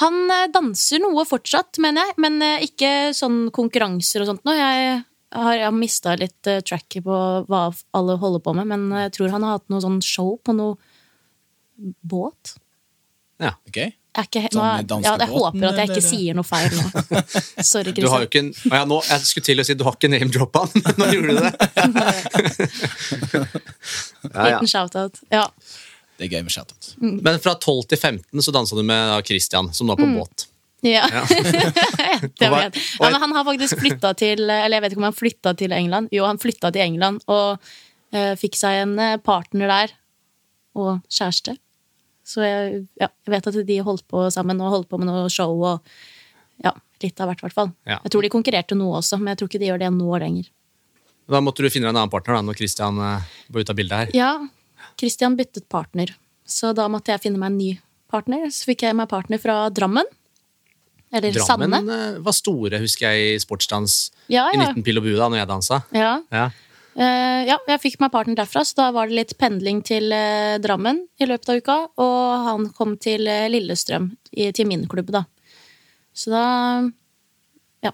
Han 0.00 0.18
eh, 0.34 0.48
danser 0.50 1.04
noe 1.04 1.22
fortsatt, 1.28 1.78
mener 1.84 2.08
jeg, 2.10 2.18
men 2.26 2.42
ikke 2.66 2.90
sånn 3.14 3.44
konkurranser 3.54 4.24
og 4.24 4.32
sånt 4.32 4.42
noe. 4.48 4.56
Jeg 4.58 4.98
har, 5.38 5.54
jeg 5.60 5.68
har 5.68 5.78
mista 5.78 6.16
litt 6.18 6.50
tracket 6.66 7.06
på 7.06 7.20
hva 7.46 7.62
alle 7.94 8.18
holder 8.18 8.42
på 8.42 8.56
med, 8.58 8.66
men 8.74 8.90
jeg 9.04 9.14
tror 9.14 9.30
han 9.36 9.46
har 9.46 9.60
hatt 9.60 9.70
noe 9.70 9.84
sånn 9.86 10.02
show 10.02 10.34
på 10.42 10.58
noe 10.58 10.74
båt. 12.02 12.56
Ja. 13.42 13.52
Okay. 13.68 13.92
Jeg, 14.14 14.28
ikke, 14.28 14.40
Sånn 14.52 14.60
nå, 14.62 14.64
er- 14.94 15.02
ja, 15.02 15.12
jeg 15.18 15.28
håper 15.32 15.64
at 15.72 15.78
jeg 15.80 15.88
ikke 15.90 16.02
sier 16.06 16.36
noe 16.38 16.46
feil 16.46 16.70
nå. 16.70 16.84
Sorry, 17.72 17.90
Du 17.96 18.06
har 18.12 18.22
jo 18.22 18.28
ikke 18.28 18.42
en, 18.44 18.50
ja, 18.70 18.84
nå, 18.86 19.00
Jeg 19.08 19.26
skulle 19.26 19.46
til 19.48 19.58
å 19.58 19.64
si 19.66 19.74
du 19.74 19.82
har 19.88 19.96
ikke 19.98 20.10
name-droppa 20.12 20.62
han. 20.62 20.70
Nå 21.00 21.08
gjorde 21.10 21.34
du 21.34 21.40
det. 21.42 21.52
Ja, 24.24 24.48
ja. 24.48 24.54
Liten 24.54 24.68
shout-out. 24.70 25.18
Ja. 25.34 25.44
Det 26.16 26.28
er 26.28 26.30
gøy 26.36 26.44
med 26.46 26.54
shout-out. 26.54 26.92
Mm. 27.02 27.16
Men 27.26 27.40
fra 27.42 27.56
12 27.58 27.82
til 27.90 27.98
15 28.00 28.44
så 28.46 28.54
dansa 28.54 28.78
du 28.78 28.82
med 28.86 29.26
Christian, 29.28 29.68
som 29.74 29.88
nå 29.90 29.96
er 29.96 30.00
på 30.00 30.08
båt. 30.14 30.46
Ja. 30.84 31.04
Ja. 31.10 31.24
det 32.38 32.48
vet. 32.52 32.78
Ja, 33.00 33.08
men 33.10 33.18
han 33.20 33.32
har 33.32 33.44
faktisk 33.46 33.78
flytta 33.80 34.10
til 34.20 34.42
Eller 34.50 34.76
jeg 34.76 34.82
vet 34.84 34.92
ikke 34.92 35.00
om 35.00 35.06
han 35.08 35.16
flytta 35.16 35.54
til 35.56 35.72
England. 35.72 36.10
Jo, 36.12 36.26
han 36.28 36.40
flytta 36.40 36.70
til 36.74 36.84
England 36.84 37.22
og 37.32 37.56
uh, 38.14 38.34
fikk 38.40 38.58
seg 38.58 38.82
en 38.82 38.92
eh, 39.00 39.14
partner 39.24 39.70
der. 39.72 39.94
Og 40.76 40.98
kjæreste. 41.08 41.56
Så 42.24 42.40
jeg, 42.44 42.82
ja, 43.00 43.08
jeg 43.26 43.32
vet 43.34 43.46
at 43.50 43.56
de 43.68 43.78
holdt 43.84 44.06
på 44.08 44.24
sammen 44.32 44.60
og 44.64 44.70
holdt 44.72 44.88
på 44.88 44.98
med 45.00 45.10
noe 45.10 45.28
show 45.32 45.52
og 45.60 45.82
ja, 46.64 46.72
litt 47.02 47.20
av 47.20 47.28
hvert, 47.28 47.42
i 47.42 47.46
hvert 47.46 47.56
fall. 47.56 47.72
Ja. 47.84 47.98
Jeg 48.06 48.14
tror 48.14 48.24
de 48.24 48.30
konkurrerte 48.32 48.78
noe 48.78 49.00
også, 49.02 49.18
men 49.20 49.32
jeg 49.34 49.42
tror 49.42 49.50
ikke 49.50 49.60
de 49.60 49.68
gjør 49.68 49.82
det 49.84 49.90
nå 49.92 50.18
lenger. 50.22 50.48
Da 51.28 51.40
måtte 51.44 51.64
du 51.64 51.68
finne 51.72 51.88
deg 51.88 51.94
en 51.94 52.02
annen 52.02 52.12
partner 52.12 52.38
da, 52.38 52.42
når 52.48 52.58
Christian 52.60 52.98
eh, 53.00 53.30
var 53.52 53.64
ute 53.64 53.72
av 53.74 53.78
bildet 53.78 54.00
her. 54.02 54.12
Ja, 54.16 54.32
Christian 55.00 55.36
byttet 55.36 55.68
partner, 55.72 56.12
så 56.48 56.72
da 56.76 56.88
måtte 56.92 57.12
jeg 57.14 57.22
finne 57.24 57.40
meg 57.40 57.52
en 57.52 57.58
ny 57.60 57.70
partner. 58.12 58.44
Så 58.52 58.68
fikk 58.68 58.84
jeg 58.86 58.96
meg 58.96 59.08
partner 59.10 59.40
fra 59.42 59.62
Drammen. 59.74 60.08
Eller 61.14 61.32
Drammen 61.36 61.72
Sanne. 61.76 61.94
eh, 61.94 62.20
var 62.24 62.34
store, 62.36 62.80
husker 62.82 63.08
jeg, 63.12 63.36
i 63.36 63.40
sportsdans 63.42 64.10
Ja, 64.32 64.48
i 64.52 64.58
19 64.58 64.82
pil 64.86 64.98
og 65.00 65.04
bue 65.06 65.16
da 65.20 65.28
når 65.32 65.42
jeg 65.44 65.50
dansa. 65.52 65.82
ja. 65.94 66.48
Ja. 66.94 67.04
Eh, 67.04 67.42
ja, 67.50 67.58
jeg 67.68 67.82
fikk 67.82 68.00
meg 68.02 68.12
partner 68.14 68.38
derfra, 68.38 68.64
så 68.64 68.78
da 68.78 68.90
var 68.94 69.10
det 69.10 69.18
litt 69.18 69.36
pendling 69.40 69.82
til 69.86 70.12
eh, 70.14 70.56
Drammen 70.62 71.04
i 71.18 71.28
løpet 71.28 71.50
av 71.50 71.62
uka. 71.62 71.78
Og 72.02 72.48
han 72.48 72.68
kom 72.76 72.96
til 73.00 73.28
eh, 73.30 73.48
Lillestrøm, 73.52 74.12
i, 74.32 74.50
til 74.54 74.70
min 74.70 74.86
klubb, 74.90 75.14
da. 75.14 75.26
Så 76.14 76.34
da 76.34 76.44
Ja. 77.84 77.90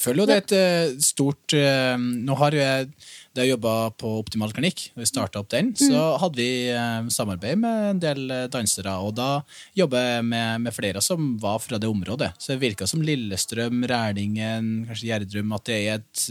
Føler 0.00 0.24
jo 0.24 0.26
det 0.26 0.38
et 0.42 1.02
stort 1.04 1.54
Nå 1.54 2.34
har 2.40 2.56
jeg 2.56 2.88
da 3.34 3.42
jeg 3.42 3.50
jobba 3.54 3.90
på 3.98 4.10
Optimal 4.20 4.52
klinikk, 4.54 4.88
da 4.94 5.02
vi 5.02 5.06
starta 5.10 5.40
opp 5.42 5.48
den, 5.50 5.72
så 5.74 6.14
hadde 6.22 6.38
vi 6.38 6.70
samarbeid 7.10 7.58
med 7.58 7.86
en 7.88 8.02
del 8.02 8.34
dansere. 8.50 8.92
Og 9.02 9.16
da 9.18 9.42
jobba 9.74 10.02
jeg 10.02 10.26
med, 10.28 10.62
med 10.62 10.74
flere 10.74 11.02
som 11.02 11.32
var 11.42 11.58
fra 11.58 11.80
det 11.82 11.90
området. 11.90 12.30
Så 12.38 12.52
det 12.52 12.62
virka 12.62 12.86
som 12.86 13.02
Lillestrøm, 13.02 13.82
Rælingen, 13.90 14.70
kanskje 14.86 15.10
Gjerdrum, 15.10 15.56
at 15.58 15.66
det 15.66 15.80
er 15.80 15.98
et 15.98 16.28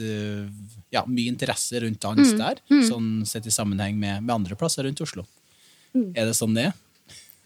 ja, 0.94 1.04
mye 1.10 1.32
interesse 1.34 1.82
rundt 1.84 2.02
dans 2.04 2.34
der. 2.40 2.62
Sånn 2.88 3.24
sett 3.30 3.50
i 3.50 3.54
sammenheng 3.54 3.98
med, 4.00 4.24
med 4.24 4.36
andre 4.36 4.58
plasser 4.60 4.88
rundt 4.88 5.02
Oslo. 5.04 5.26
Er 5.94 6.30
det 6.30 6.38
sånn 6.38 6.56
det 6.58 6.70
er? 6.72 6.80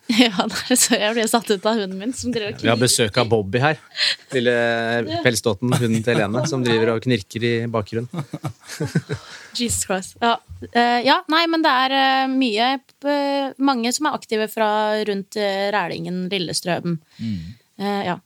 ja 0.24 0.46
så 0.72 0.96
jeg 0.96 1.16
ble 1.18 1.24
satt 1.28 1.50
ut 1.52 1.66
av 1.68 1.82
hunden 1.82 1.98
min, 2.00 2.14
som 2.16 2.32
driver 2.32 2.56
og 2.56 2.64
Vi 2.64 2.72
har 2.72 2.80
besøk 2.80 3.18
av 3.20 3.28
Bobby 3.32 3.60
her. 3.60 3.80
Lille 4.32 4.54
pelsdotten, 5.26 5.74
hunden 5.74 6.04
til 6.04 6.16
Helene, 6.16 6.44
som 6.48 6.64
driver 6.64 6.94
og 6.94 7.04
knirker 7.04 7.44
i 7.44 7.54
bakgrunnen. 7.72 8.08
Jesus 9.58 9.84
Christ. 9.88 10.16
Ja. 10.24 10.38
Eh, 10.72 11.02
ja, 11.06 11.20
nei, 11.32 11.44
men 11.52 11.66
det 11.66 11.74
er 11.84 11.96
eh, 11.98 12.30
mye 12.32 12.70
eh, 12.78 13.52
Mange 13.62 13.92
som 13.96 14.08
er 14.08 14.16
aktive 14.18 14.48
fra 14.52 14.70
rundt 15.10 15.38
Rælingen, 15.76 16.28
Lillestrøm. 16.32 16.98
Mm. 17.20 17.44
ja. 18.08 18.20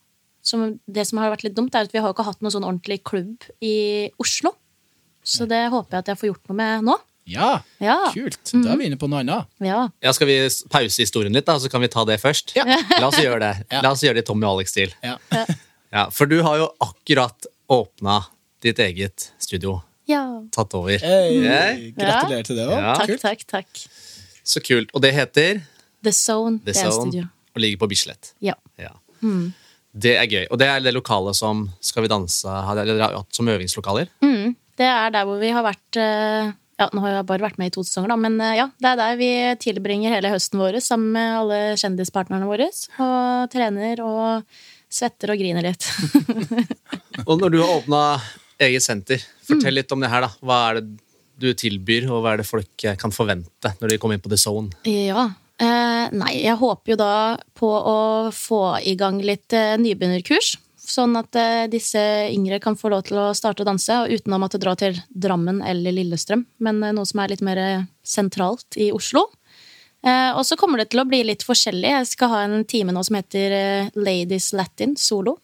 Som, 0.46 0.80
det 0.90 1.06
som 1.06 1.20
har 1.22 1.30
vært 1.34 1.44
litt 1.46 1.58
dumt, 1.58 1.76
er 1.78 1.86
at 1.86 1.94
vi 1.94 2.02
har 2.02 2.14
ikke 2.14 2.26
hatt 2.26 2.40
noen 2.42 2.54
sånn 2.54 2.66
ordentlig 2.66 3.02
klubb 3.06 3.46
i 3.62 4.10
Oslo. 4.22 4.56
Så 5.24 5.48
det 5.48 5.70
håper 5.72 5.92
jeg 5.92 6.00
at 6.00 6.08
jeg 6.08 6.18
får 6.18 6.30
gjort 6.34 6.50
noe 6.50 6.56
med 6.58 6.84
nå. 6.84 6.96
Ja, 7.32 7.62
Ja. 7.80 7.98
kult. 8.14 8.40
Da 8.52 8.72
er 8.74 8.78
vi 8.78 8.86
inne 8.90 8.98
på 8.98 9.08
noe 9.08 9.20
annet. 9.22 9.46
Ja. 9.62 9.90
Ja, 10.02 10.12
Skal 10.12 10.28
vi 10.28 10.40
pause 10.70 10.98
historien 11.04 11.32
litt, 11.34 11.46
da, 11.46 11.58
så 11.60 11.70
kan 11.70 11.82
vi 11.82 11.88
ta 11.88 12.04
det 12.06 12.20
først? 12.20 12.56
Ja. 12.58 12.66
La 13.00 13.08
oss 13.08 13.16
gjøre 13.22 13.40
det 13.40 13.66
Ja. 13.72 13.82
La 13.82 13.92
oss 13.92 14.02
gjøre 14.02 14.16
det 14.16 14.24
i 14.26 14.28
Tommy 14.32 14.46
og 14.46 14.58
Alex-stil. 14.60 14.94
Ja. 15.04 15.18
Ja, 15.94 16.06
for 16.10 16.26
du 16.26 16.38
har 16.42 16.56
jo 16.58 16.70
akkurat 16.80 17.46
åpna 17.70 18.22
ditt 18.64 18.78
eget 18.80 19.32
studio. 19.40 19.82
ja. 20.08 20.42
Tatt 20.52 20.74
over. 20.74 20.98
Hey, 20.98 21.42
Hey. 21.44 21.92
gratulerer 21.92 22.44
til 22.48 22.56
det 22.56 22.66
òg. 22.66 22.78
Ja. 22.80 22.94
Takk, 22.96 23.20
takk, 23.20 23.44
takk. 23.48 23.82
Så 24.44 24.62
kult. 24.64 24.90
Og 24.96 25.02
det 25.02 25.14
heter 25.14 25.62
The 26.02 26.12
Zone. 26.14 26.60
The 26.64 26.74
Zone 26.74 27.12
studio. 27.12 27.24
og 27.56 27.60
ligger 27.62 27.78
på 27.78 27.90
Bislett. 27.92 28.32
Ja. 28.42 28.54
Ja. 28.80 28.94
Det 29.94 30.16
er 30.16 30.26
gøy. 30.32 30.46
Og 30.50 30.58
det 30.60 30.68
er 30.72 30.80
det 30.80 30.94
lokalet 30.96 31.36
som 31.36 31.70
Skal 31.82 32.04
vi 32.04 32.08
danse 32.08 32.48
har 32.48 32.80
hatt 32.80 33.36
som 33.36 33.46
øvingslokaler. 33.52 34.08
Mm, 34.24 34.56
det 34.80 34.88
er 34.88 35.14
der 35.14 35.28
hvor 35.28 35.40
vi 35.42 35.52
har 35.54 35.66
vært 35.66 36.00
eh, 36.00 36.52
ja, 36.82 36.88
Nå 36.96 37.04
har 37.04 37.14
jeg 37.14 37.28
bare 37.30 37.46
vært 37.46 37.60
med 37.62 37.70
i 37.70 37.74
to 37.76 37.84
sesonger, 37.86 38.14
da, 38.14 38.18
men 38.18 38.40
eh, 38.42 38.58
ja, 38.58 38.68
det 38.82 38.92
er 38.92 39.00
der 39.00 39.20
vi 39.20 39.32
tilbringer 39.62 40.16
hele 40.16 40.32
høsten 40.34 40.62
vår 40.62 40.80
sammen 40.82 41.12
med 41.18 41.36
alle 41.44 41.60
kjendispartnerne 41.78 42.50
våre. 42.50 42.72
Og 42.98 43.52
trener 43.54 44.02
og 44.06 44.48
svetter 44.92 45.34
og 45.34 45.40
griner 45.40 45.66
litt. 45.70 45.88
Og 47.30 47.38
når 47.38 47.54
du 47.54 47.62
har 47.62 47.76
åpna 47.78 48.02
eget 48.62 48.84
senter, 48.84 49.22
fortell 49.46 49.78
litt 49.78 49.92
om 49.94 50.02
det 50.02 50.10
her. 50.12 50.26
da. 50.26 50.32
Hva 50.42 50.58
er 50.70 50.82
det 50.82 50.90
du 51.42 51.52
tilbyr, 51.58 52.06
og 52.12 52.24
hva 52.24 52.36
er 52.36 52.42
det 52.42 52.50
folk 52.50 52.86
eh, 52.86 52.98
kan 53.00 53.14
forvente 53.14 53.74
når 53.80 53.94
de 53.94 54.02
kommer 54.02 54.18
inn 54.18 54.24
på 54.24 54.32
The 54.32 54.40
Zone? 54.40 54.74
Ja. 54.88 55.30
Eh, 55.62 56.06
nei, 56.18 56.34
jeg 56.42 56.58
håper 56.58 56.94
jo 56.94 56.98
da 57.02 57.14
på 57.58 57.70
å 57.70 57.98
få 58.34 58.64
i 58.88 58.96
gang 59.00 59.20
litt 59.26 59.54
eh, 59.58 59.78
nybegynnerkurs. 59.82 60.56
Sånn 60.92 61.14
at 61.16 61.38
eh, 61.40 61.66
disse 61.72 62.02
yngre 62.32 62.60
kan 62.64 62.76
få 62.76 62.90
lov 62.92 63.06
til 63.08 63.20
å 63.22 63.30
starte 63.38 63.64
å 63.64 63.68
danse 63.68 63.96
og 64.02 64.12
uten 64.12 64.34
å 64.36 64.40
måtte 64.42 64.60
dra 64.60 64.74
til 64.80 64.98
Drammen 65.08 65.62
eller 65.64 65.96
Lillestrøm, 65.96 66.44
men 66.66 66.82
eh, 66.84 66.96
noe 66.96 67.08
som 67.08 67.22
er 67.24 67.32
litt 67.32 67.44
mer 67.46 67.62
eh, 67.62 67.86
sentralt 68.04 68.80
i 68.80 68.92
Oslo. 68.96 69.30
Og 70.02 70.42
så 70.42 70.56
kommer 70.58 70.80
det 70.82 70.88
til 70.90 70.98
å 70.98 71.06
bli 71.06 71.20
litt 71.22 71.44
forskjellig. 71.46 71.86
Jeg 71.86 72.08
skal 72.10 72.32
ha 72.32 72.38
en 72.48 72.64
time 72.66 72.90
nå 72.90 73.04
som 73.06 73.20
heter 73.20 73.54
Ladies 73.94 74.48
Latin 74.58 74.96
solo. 74.98 75.36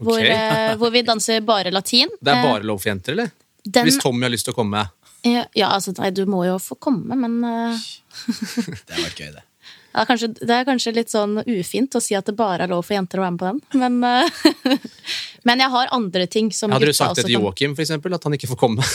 Hvor, 0.00 0.16
eh, 0.24 0.72
hvor 0.80 0.94
vi 0.94 1.02
danser 1.04 1.42
bare 1.44 1.68
latin. 1.70 2.08
Det 2.24 2.32
er 2.32 2.40
bare 2.40 2.64
lov 2.64 2.80
for 2.80 2.88
jenter, 2.88 3.12
eller? 3.12 3.28
den, 3.62 3.84
Hvis 3.84 4.00
Tommy 4.00 4.24
har 4.24 4.32
lyst 4.32 4.48
til 4.48 4.56
å 4.56 4.58
komme. 4.62 4.86
ja, 5.28 5.44
ja, 5.52 5.68
altså, 5.68 5.92
nei, 6.00 6.08
du 6.16 6.24
må 6.24 6.40
jo 6.48 6.56
få 6.56 6.80
komme, 6.80 7.20
men 7.20 7.36
Det 7.44 8.96
hadde 8.96 9.04
vært 9.04 9.20
gøy, 9.20 9.34
det. 9.36 9.44
Det 9.92 10.00
er, 10.00 10.08
kanskje, 10.08 10.28
det 10.40 10.56
er 10.56 10.68
kanskje 10.68 10.94
litt 10.96 11.12
sånn 11.12 11.42
ufint 11.44 11.96
å 11.98 12.00
si 12.00 12.16
at 12.16 12.28
det 12.28 12.36
bare 12.38 12.64
er 12.64 12.72
lov 12.72 12.86
for 12.86 12.96
jenter 12.96 13.20
å 13.20 13.26
være 13.26 13.34
med 13.34 13.42
på 13.42 13.50
den, 13.50 13.82
men, 13.82 13.98
eh, 14.08 14.78
men 15.48 15.64
jeg 15.64 15.74
har 15.74 15.92
andre 15.92 16.28
ting 16.32 16.48
som 16.56 16.72
Hadde 16.72 16.88
du 16.88 16.96
sagt 16.96 17.20
det 17.20 17.26
til 17.28 17.36
Joakim, 17.36 17.76
for 17.76 17.84
eksempel, 17.84 18.16
at 18.16 18.24
han 18.24 18.38
ikke 18.38 18.48
får 18.54 18.60
komme? 18.62 18.86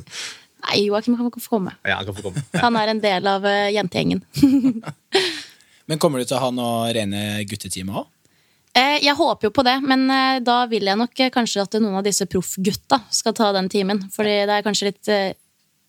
Nei, 0.66 0.80
Joakim 0.86 1.18
kan 1.18 1.30
få 1.30 1.56
komme. 1.58 1.76
Ja, 1.86 2.00
han 2.00 2.06
kan 2.06 2.18
få 2.18 2.28
komme. 2.28 2.42
Ja. 2.54 2.64
Han 2.66 2.78
er 2.78 2.92
en 2.92 3.02
del 3.02 3.26
av 3.26 3.46
eh, 3.46 3.70
jentegjengen. 3.74 4.22
Men 5.90 6.02
kommer 6.02 6.22
du 6.22 6.26
til 6.26 6.38
å 6.38 6.42
ha 6.44 6.50
noe 6.54 6.90
rene 6.94 7.42
guttetime 7.50 7.94
òg? 8.02 8.10
Eh, 8.72 9.02
jeg 9.04 9.12
håper 9.18 9.50
jo 9.50 9.52
på 9.52 9.64
det, 9.66 9.74
men 9.84 10.06
eh, 10.08 10.38
da 10.40 10.62
vil 10.70 10.86
jeg 10.88 10.96
nok 10.96 11.20
eh, 11.20 11.30
kanskje 11.32 11.64
at 11.66 11.74
noen 11.76 11.98
av 11.98 12.06
disse 12.06 12.24
proffgutta 12.24 13.02
skal 13.12 13.34
ta 13.36 13.50
den 13.52 13.68
timen. 13.72 14.00
Fordi 14.14 14.36
det 14.48 14.54
er 14.56 14.64
kanskje 14.64 14.88
litt 14.88 15.10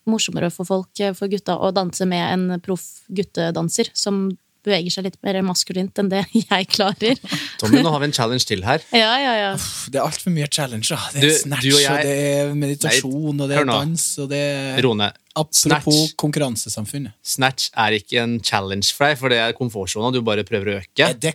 morsommere 0.09 0.49
for 0.51 0.67
folk, 0.67 0.99
for 1.15 1.31
gutta, 1.31 1.55
å 1.55 1.71
danse 1.71 2.03
med 2.09 2.25
en 2.25 2.63
proff 2.63 3.05
guttedanser 3.07 3.93
som 3.95 4.25
beveger 4.63 4.91
seg 4.95 5.03
litt 5.07 5.17
mer 5.25 5.39
maskulint 5.45 5.99
enn 5.99 6.09
det 6.11 6.21
jeg 6.33 6.67
klarer. 6.71 7.17
Tommy, 7.61 7.81
nå 7.83 7.91
har 7.91 7.99
vi 8.03 8.07
en 8.09 8.15
challenge 8.15 8.45
til 8.49 8.63
her. 8.65 8.83
Ja, 8.95 9.11
ja, 9.21 9.33
ja. 9.39 9.49
Det 9.91 9.99
er 9.99 10.05
altfor 10.05 10.31
mye 10.35 10.47
challenger. 10.47 10.99
Det 11.13 11.21
Du- 11.21 11.27
er 11.27 11.37
snatch, 11.41 11.65
du 11.67 11.73
og 11.75 11.81
og, 11.83 11.99
det 12.07 12.15
er 12.37 12.53
meditasjon, 12.55 13.41
og 13.43 13.49
det 13.51 13.57
er 13.59 13.65
dans, 13.69 14.05
og 14.23 14.29
det 14.31 14.39
er 14.43 14.81
Rone, 14.87 15.11
Apropos 15.35 15.63
snatch. 15.65 16.15
konkurransesamfunnet. 16.21 17.13
Snatch 17.25 17.69
er 17.75 17.95
ikke 17.97 18.21
en 18.23 18.39
challenge 18.45 18.91
for 18.93 19.07
deg, 19.09 19.17
for 19.19 19.29
det 19.33 19.39
er 19.43 19.53
komfortsona 19.57 20.11
du 20.13 20.21
bare 20.21 20.43
prøver 20.47 20.71
å 20.73 20.79
øke. 20.81 21.07
Er 21.09 21.13
det? 21.17 21.33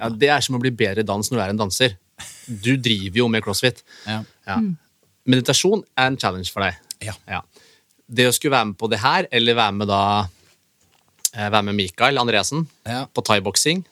Ja, 0.00 0.08
det 0.08 0.28
er 0.30 0.40
som 0.40 0.56
å 0.56 0.60
bli 0.62 0.70
bedre 0.72 1.00
i 1.04 1.06
dans 1.06 1.30
når 1.30 1.36
du 1.38 1.42
er 1.44 1.50
en 1.54 1.60
danser. 1.64 1.96
Du 2.48 2.74
driver 2.76 3.16
jo 3.22 3.28
med 3.28 3.42
crossfit. 3.44 3.82
Ja. 4.06 4.22
Ja. 4.46 4.58
meditasjon 5.30 5.82
er 5.96 6.06
en 6.10 6.16
challenge 6.20 6.50
for 6.52 6.64
deg. 6.64 6.76
Ja. 7.04 7.40
Det 8.10 8.26
å 8.26 8.32
skulle 8.34 8.56
være 8.56 8.66
med 8.72 8.78
på 8.80 8.88
det 8.90 8.98
her, 8.98 9.28
eller 9.30 9.54
være 9.54 9.72
med 9.78 9.88
da 9.88 10.00
Være 11.36 11.62
med 11.62 11.76
Mikael 11.78 12.18
Andreassen 12.18 12.66
Ja. 12.86 13.04
på 13.06 13.22
thaiboksing, 13.22 13.84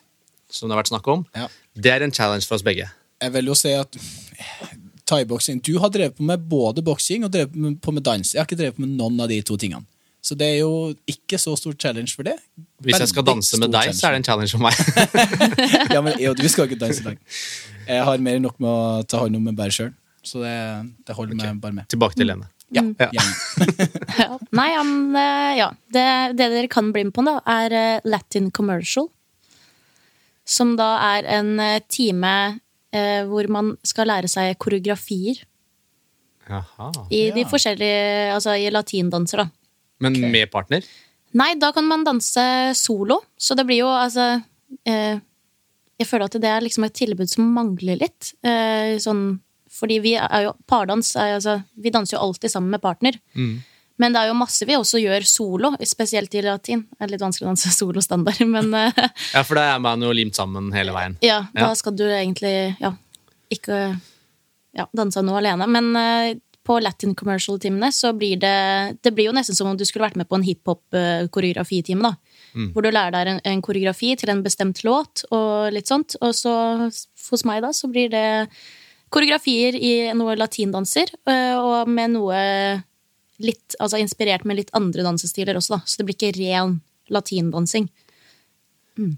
som 0.51 0.69
det 0.69 0.75
har 0.77 0.83
vært 0.83 0.91
snakk 0.93 1.07
om, 1.13 1.27
Ja. 1.37 1.47
det 1.77 1.93
er 1.93 2.03
en 2.03 2.13
challenge 2.13 2.47
for 2.47 2.57
oss 2.57 2.63
begge. 2.67 2.89
Jeg 3.23 3.33
vil 3.33 3.47
jo 3.47 3.55
si 3.55 3.69
at 3.75 3.97
thaiboksing 5.07 5.61
Du 5.65 5.79
har 5.79 5.89
drevet 5.91 6.17
på 6.17 6.23
med 6.23 6.49
både 6.49 6.83
boksing 6.85 7.25
og 7.25 7.33
drevet 7.33 7.81
på 7.83 7.93
med 7.95 8.03
dans. 8.05 8.35
Jeg 8.35 8.41
har 8.41 8.47
ikke 8.47 8.59
drevet 8.61 8.77
på 8.77 8.81
med 8.85 8.97
noen 8.99 9.21
av 9.21 9.29
de 9.29 9.41
to 9.43 9.57
tingene. 9.57 9.85
Så 10.21 10.35
det 10.37 10.47
er 10.51 10.59
jo 10.61 10.95
ikke 11.09 11.39
så 11.39 11.55
stor 11.57 11.73
challenge 11.79 12.13
for 12.15 12.27
det. 12.27 12.35
Hvis 12.83 12.99
jeg 12.99 13.09
skal 13.09 13.25
danse 13.25 13.57
med 13.63 13.71
deg, 13.73 13.95
så 13.95 14.09
er 14.09 14.17
det 14.17 14.19
en 14.19 14.25
challenge 14.27 14.51
for 14.51 14.59
meg. 14.59 14.75
ja, 15.95 16.01
men 16.05 16.19
jo, 16.21 16.35
Vi 16.37 16.49
skal 16.49 16.67
ikke 16.69 16.79
danse 16.81 17.01
i 17.01 17.05
dag. 17.05 17.19
Jeg 17.89 18.05
har 18.05 18.19
mer 18.21 18.37
enn 18.37 18.43
nok 18.45 18.59
med 18.61 18.69
å 18.69 19.07
ta 19.09 19.23
hånd 19.23 19.39
om 19.39 19.45
meg 19.49 19.55
bare 19.57 19.73
sjøl. 19.73 19.95
Så 20.27 20.43
det, 20.43 20.53
det 21.09 21.15
holder 21.17 21.39
meg 21.39 21.61
bare 21.63 21.73
med. 21.73 21.87
Tilbake 21.89 22.19
til 22.19 22.27
Lene. 22.29 22.51
Ja, 22.75 22.83
Ja. 22.99 23.23
Ja. 24.19 24.39
Nei, 24.53 24.69
ja, 24.73 24.83
men, 24.85 25.17
eh, 25.17 25.59
ja. 25.61 25.69
Det, 25.93 26.07
det 26.37 26.49
dere 26.53 26.69
kan 26.69 26.91
bli 26.93 27.05
med 27.09 27.15
på, 27.17 27.23
da, 27.27 27.39
er 27.49 27.73
eh, 27.77 28.01
Latin 28.09 28.51
Commercial. 28.55 29.09
Som 30.49 30.77
da 30.79 30.89
er 31.17 31.29
en 31.39 31.55
eh, 31.61 31.81
time 31.93 32.33
eh, 32.93 33.23
hvor 33.29 33.49
man 33.53 33.75
skal 33.87 34.09
lære 34.09 34.31
seg 34.33 34.57
koreografier 34.61 35.43
Aha, 36.49 36.91
i 37.13 37.27
de 37.35 37.43
Ja. 37.45 37.49
forskjellige 37.51 38.33
Altså 38.33 38.55
i 38.57 38.71
latindanser, 38.73 39.43
da. 39.45 39.51
Men 40.01 40.17
okay. 40.17 40.31
med 40.33 40.51
partner? 40.53 40.85
Nei, 41.37 41.51
da 41.61 41.69
kan 41.77 41.85
man 41.85 42.05
danse 42.07 42.41
solo, 42.79 43.19
så 43.37 43.53
det 43.59 43.67
blir 43.69 43.83
jo 43.83 43.91
altså 43.93 44.39
eh, 44.89 45.19
Jeg 46.01 46.09
føler 46.09 46.25
at 46.31 46.39
det 46.41 46.49
er 46.49 46.65
liksom 46.65 46.87
et 46.87 46.95
tilbud 46.97 47.29
som 47.29 47.51
mangler 47.53 47.99
litt. 48.01 48.33
Eh, 48.41 48.97
sånn, 49.03 49.41
fordi 49.73 49.99
vi 50.05 50.15
er 50.19 50.47
jo 50.49 50.53
Pardans 50.67 51.15
er, 51.17 51.35
altså, 51.39 51.59
Vi 51.77 51.91
danser 51.95 52.17
jo 52.17 52.23
alltid 52.27 52.51
sammen 52.51 52.71
med 52.71 52.81
partner. 52.83 53.19
Mm. 53.35 53.59
Men 53.99 54.15
det 54.15 54.21
er 54.21 54.29
jo 54.31 54.35
masse 54.39 54.67
vi 54.67 54.77
også 54.79 55.01
gjør 55.03 55.25
solo, 55.27 55.73
spesielt 55.83 56.35
i 56.39 56.43
latin. 56.47 56.85
Det 56.93 57.03
er 57.03 57.11
litt 57.11 57.21
vanskelig 57.25 57.49
å 57.49 57.51
danse 57.51 57.73
solo 57.81 58.01
standard, 58.05 58.39
men 58.47 58.73
eh, 58.75 58.93
Ja, 59.35 59.43
for 59.43 59.59
da 59.59 59.65
er 59.75 59.81
man 59.83 60.03
jo 60.07 60.13
limt 60.15 60.39
sammen 60.39 60.71
hele 60.73 60.95
veien. 60.95 61.17
ja, 61.21 61.41
da 61.55 61.73
Ja. 61.73 61.75
skal 61.75 61.97
du 61.99 62.05
egentlig 62.07 62.77
ja, 62.81 62.93
ikke 63.51 63.81
ja, 64.79 64.87
danse 64.95 65.23
noe 65.27 65.41
alene. 65.41 65.67
Men 65.67 65.91
uh, 65.99 66.35
på 66.69 66.77
Latin 66.85 67.15
commercial-timene 67.17 67.89
så 67.97 68.11
blir 68.13 68.37
det 68.39 68.99
Det 69.03 69.11
blir 69.17 69.31
jo 69.31 69.33
nesten 69.33 69.57
som 69.57 69.71
om 69.71 69.77
du 69.77 69.87
skulle 69.89 70.05
vært 70.05 70.19
med 70.21 70.29
på 70.29 70.37
en 70.37 70.45
hiphop-koreografitime, 70.45 72.03
da. 72.03 72.15
Hvor 72.75 72.83
du 72.83 72.91
lærer 72.91 73.13
deg 73.15 73.29
en, 73.33 73.41
en 73.45 73.61
koreografi 73.63 74.15
til 74.19 74.31
en 74.33 74.41
bestemt 74.43 74.81
låt 74.85 75.23
og 75.35 75.73
litt 75.75 75.87
sånt. 75.91 76.17
Og 76.25 76.33
så 76.35 76.53
hos 77.31 77.45
meg, 77.47 77.63
da, 77.63 77.71
så 77.77 77.89
blir 77.93 78.09
det 78.13 78.25
koreografier 79.15 79.77
i 79.79 79.93
noe 80.17 80.37
latindanser, 80.39 81.13
eh, 81.29 81.57
og 81.59 81.89
med 81.89 82.17
noe 82.17 82.43
litt 83.39 83.77
Altså 83.79 84.01
inspirert 84.03 84.43
med 84.49 84.57
litt 84.59 84.71
andre 84.75 85.05
dansestiler 85.07 85.55
også, 85.55 85.77
da. 85.77 85.81
Så 85.87 86.01
det 86.01 86.09
blir 86.09 86.17
ikke 86.17 86.33
ren 86.41 86.81
latindansing. 87.15 87.87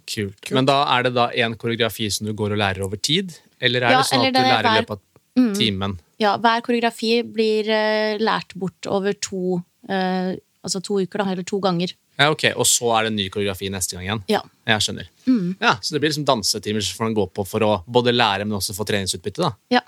Kult. 0.05 0.51
Men 0.53 0.67
da 0.69 0.83
er 0.93 1.07
det 1.07 1.15
da 1.17 1.31
en 1.41 1.55
koreografi 1.57 2.11
som 2.13 2.29
du 2.29 2.35
går 2.37 2.53
og 2.53 2.61
lærer 2.61 2.85
over 2.85 3.01
tid? 3.01 3.33
Eller 3.61 3.87
er 3.87 3.95
Ja, 3.95 4.03
det 4.03 4.11
sånn 4.11 4.27
at 4.27 4.35
du 4.35 4.37
det 4.37 4.43
er 4.43 4.51
lærer 4.51 4.69
i 4.69 4.83
løpet 4.83 5.01
av 5.01 5.57
timen? 5.57 5.97
Ja, 6.21 6.35
hver 6.37 6.61
koreografi 6.67 7.15
blir 7.25 7.71
eh, 7.73 8.21
lært 8.21 8.53
bort 8.61 8.89
over 8.93 9.17
to 9.17 9.63
eh, 9.89 10.37
Altså 10.61 10.83
to 10.85 10.99
uker, 11.01 11.23
da, 11.23 11.31
eller 11.33 11.47
to 11.49 11.57
ganger. 11.65 11.95
Ja, 12.21 12.29
ok, 12.35 12.45
Og 12.61 12.67
så 12.69 12.91
er 12.99 13.07
det 13.07 13.13
en 13.15 13.17
ny 13.17 13.29
koreografi 13.33 13.71
neste 13.73 13.97
gang 13.97 14.05
igjen? 14.05 14.23
Ja. 14.29 14.43
Jeg 14.69 14.85
skjønner. 14.85 15.07
Mm. 15.27 15.55
Ja, 15.61 15.75
Så 15.81 15.95
det 15.95 16.01
blir 16.03 16.11
liksom 16.13 16.27
dansetimer 16.29 16.85
som 16.85 17.07
man 17.07 17.15
går 17.17 17.31
på 17.33 17.47
for 17.49 17.65
å 17.65 17.71
både 17.89 18.13
lære, 18.13 18.45
men 18.45 18.59
også 18.59 18.77
få 18.77 18.85
treningsutbytte? 18.89 19.41
da. 19.49 19.55
ja. 19.73 19.81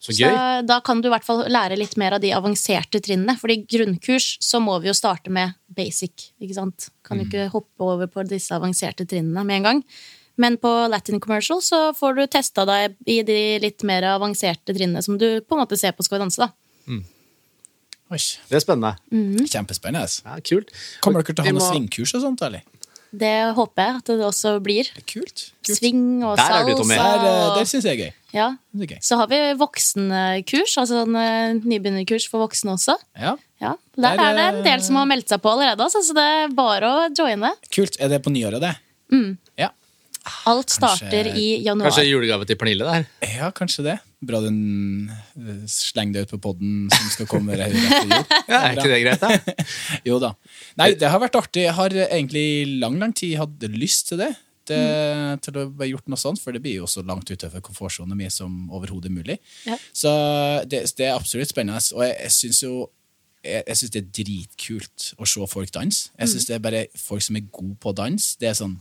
Så 0.00 0.14
Så 0.14 0.22
gøy. 0.22 0.32
da 0.64 0.78
kan 0.80 1.02
du 1.02 1.08
i 1.08 1.12
hvert 1.12 1.26
fall 1.26 1.42
lære 1.52 1.76
litt 1.76 1.96
mer 2.00 2.14
av 2.16 2.20
de 2.22 2.30
avanserte 2.32 3.02
trinnene. 3.04 3.34
fordi 3.38 3.66
grunnkurs 3.68 4.38
så 4.40 4.56
må 4.62 4.78
vi 4.80 4.88
jo 4.88 4.94
starte 4.96 5.28
med 5.30 5.52
basic. 5.68 6.30
ikke 6.40 6.54
sant? 6.54 6.88
Kan 7.04 7.18
jo 7.20 7.26
ikke 7.26 7.50
hoppe 7.52 7.80
over 7.84 8.06
på 8.06 8.24
disse 8.26 8.48
avanserte 8.56 9.04
trinnene 9.06 9.44
med 9.44 9.56
en 9.58 9.62
gang. 9.62 9.84
Men 10.38 10.56
på 10.56 10.70
Latin 10.88 11.20
Commercial 11.20 11.60
så 11.60 11.92
får 11.94 12.14
du 12.16 12.26
testa 12.26 12.64
deg 12.64 12.94
i 13.06 13.22
de 13.22 13.58
litt 13.60 13.82
mer 13.84 14.02
avanserte 14.14 14.72
trinnene 14.72 15.02
som 15.04 15.18
du 15.18 15.42
på 15.42 15.52
en 15.58 15.66
måte 15.66 15.76
ser 15.76 15.92
på 15.92 16.02
Skal 16.02 16.18
vi 16.18 16.24
danse. 16.24 16.38
da. 16.38 16.48
Oi, 18.10 18.18
Det 18.50 18.56
er 18.58 18.60
spennende. 18.64 18.96
Kjempespennende. 19.46 20.02
altså. 20.02 20.22
Ja, 20.26 20.40
kult. 20.42 20.70
Kommer 21.00 21.22
dere 21.22 21.34
til 21.34 21.44
å 21.44 21.46
ha 21.46 21.52
noe 21.52 21.60
må- 21.60 21.70
svingkurs 21.72 22.14
og 22.18 22.22
sånt? 22.24 22.42
eller? 22.42 22.62
Det 23.12 23.54
håper 23.56 23.82
jeg 23.86 23.96
at 23.96 24.04
det 24.06 24.20
også 24.22 24.50
blir. 24.62 24.84
Det 24.94 25.02
er 25.02 25.06
kult. 25.20 25.40
kult. 25.66 25.76
Sving 25.78 26.22
og 26.22 26.36
Der 26.38 26.52
er 26.60 26.64
du, 26.64 26.82
Der, 26.84 26.94
eh, 26.94 27.48
og- 27.48 27.56
der 27.58 27.64
syns 27.66 27.82
jeg 27.84 27.98
er 27.98 28.04
gøy. 28.04 28.12
Ja. 28.32 28.56
Det 28.72 28.90
er 28.90 28.94
gøy. 28.94 29.00
Så 29.02 29.16
har 29.16 29.26
vi 29.26 29.36
voksenkurs, 29.58 30.76
altså 30.78 31.04
sånn 31.04 31.16
eh, 31.18 31.54
nybegynnerkurs 31.58 32.28
for 32.28 32.46
voksne 32.46 32.72
også. 32.76 32.96
Ja, 33.18 33.36
Ja, 33.60 33.74
Der 33.94 34.16
Der, 34.16 34.24
er 34.24 34.34
det 34.36 34.56
en 34.58 34.64
del 34.64 34.80
som 34.80 34.96
har 34.96 35.04
meldt 35.06 35.28
seg 35.28 35.42
på 35.42 35.50
allerede, 35.52 35.80
altså, 35.84 36.00
så 36.02 36.14
det 36.14 36.22
er 36.22 36.48
bare 36.54 36.80
å 36.80 37.14
joine. 37.14 37.50
Kult. 37.70 37.96
Er 38.00 38.08
det 38.08 38.22
på 38.22 38.30
nyåret, 38.32 38.58
det? 38.60 38.76
Ja. 39.58 39.68
Alt 40.46 40.66
Kanskje- 40.68 40.96
starter 40.96 41.26
i 41.36 41.62
januar. 41.64 41.90
Kanskje 41.90 42.08
julegave 42.08 42.46
til 42.46 42.56
Pernille 42.56 42.84
der? 42.86 43.06
ja, 43.36 43.50
kanskje 43.50 43.82
det. 43.84 44.00
Bra 44.20 44.40
du 44.44 44.50
slenger 45.70 46.18
det 46.18 46.22
ut 46.26 46.34
på 46.34 46.40
podden 46.50 46.90
som 46.92 47.08
skal 47.14 47.28
komme 47.30 47.56
rett 47.56 47.72
etter 47.72 48.04
jul. 48.04 48.26
Ja, 48.50 48.58
er 48.58 48.76
ikke 48.76 48.90
det 48.92 49.00
greit, 49.06 49.22
da? 49.22 49.64
Jo 50.10 50.18
da. 50.20 50.34
Nei, 50.80 50.92
det 51.00 51.08
har 51.08 51.22
vært 51.22 51.38
artig. 51.40 51.64
Jeg 51.64 51.76
har 51.78 51.96
egentlig 52.04 52.44
i 52.60 52.78
lang, 52.82 52.98
lang 53.00 53.14
tid 53.16 53.38
hatt 53.40 53.64
lyst 53.72 54.10
til 54.10 54.20
det. 54.20 54.28
det 54.68 54.80
Til 55.46 55.56
å 55.62 55.66
ha 55.80 55.88
gjort 55.88 56.12
noe 56.12 56.20
sånt, 56.20 56.42
for 56.42 56.52
det 56.52 56.60
blir 56.64 56.82
jo 56.82 56.90
så 56.90 57.04
langt 57.06 57.32
utover 57.32 57.64
komfortsonen 57.64 58.18
min 58.18 58.32
som 58.34 58.66
overhodet 58.68 59.12
mulig. 59.14 59.38
Ja. 59.64 59.80
Så 59.88 60.12
det, 60.68 60.84
det 61.00 61.08
er 61.08 61.16
absolutt 61.16 61.54
spennende. 61.54 61.80
Og 61.96 62.04
jeg, 62.04 62.18
jeg 62.26 62.36
syns 62.36 62.64
jo 62.66 62.74
jeg, 63.40 63.64
jeg 63.64 63.76
synes 63.80 63.94
det 63.94 64.02
er 64.02 64.12
dritkult 64.20 65.10
å 65.16 65.32
se 65.32 65.48
folk 65.48 65.72
danse. 65.72 66.10
Jeg 66.18 66.34
synes 66.34 66.48
det 66.50 66.58
er 66.58 66.64
bare 66.68 66.86
folk 67.00 67.24
som 67.24 67.40
er 67.40 67.48
gode 67.48 67.78
på 67.80 67.94
å 67.94 67.96
dans. 67.96 68.32
Det 68.36 68.52
er 68.52 68.58
sånn 68.58 68.76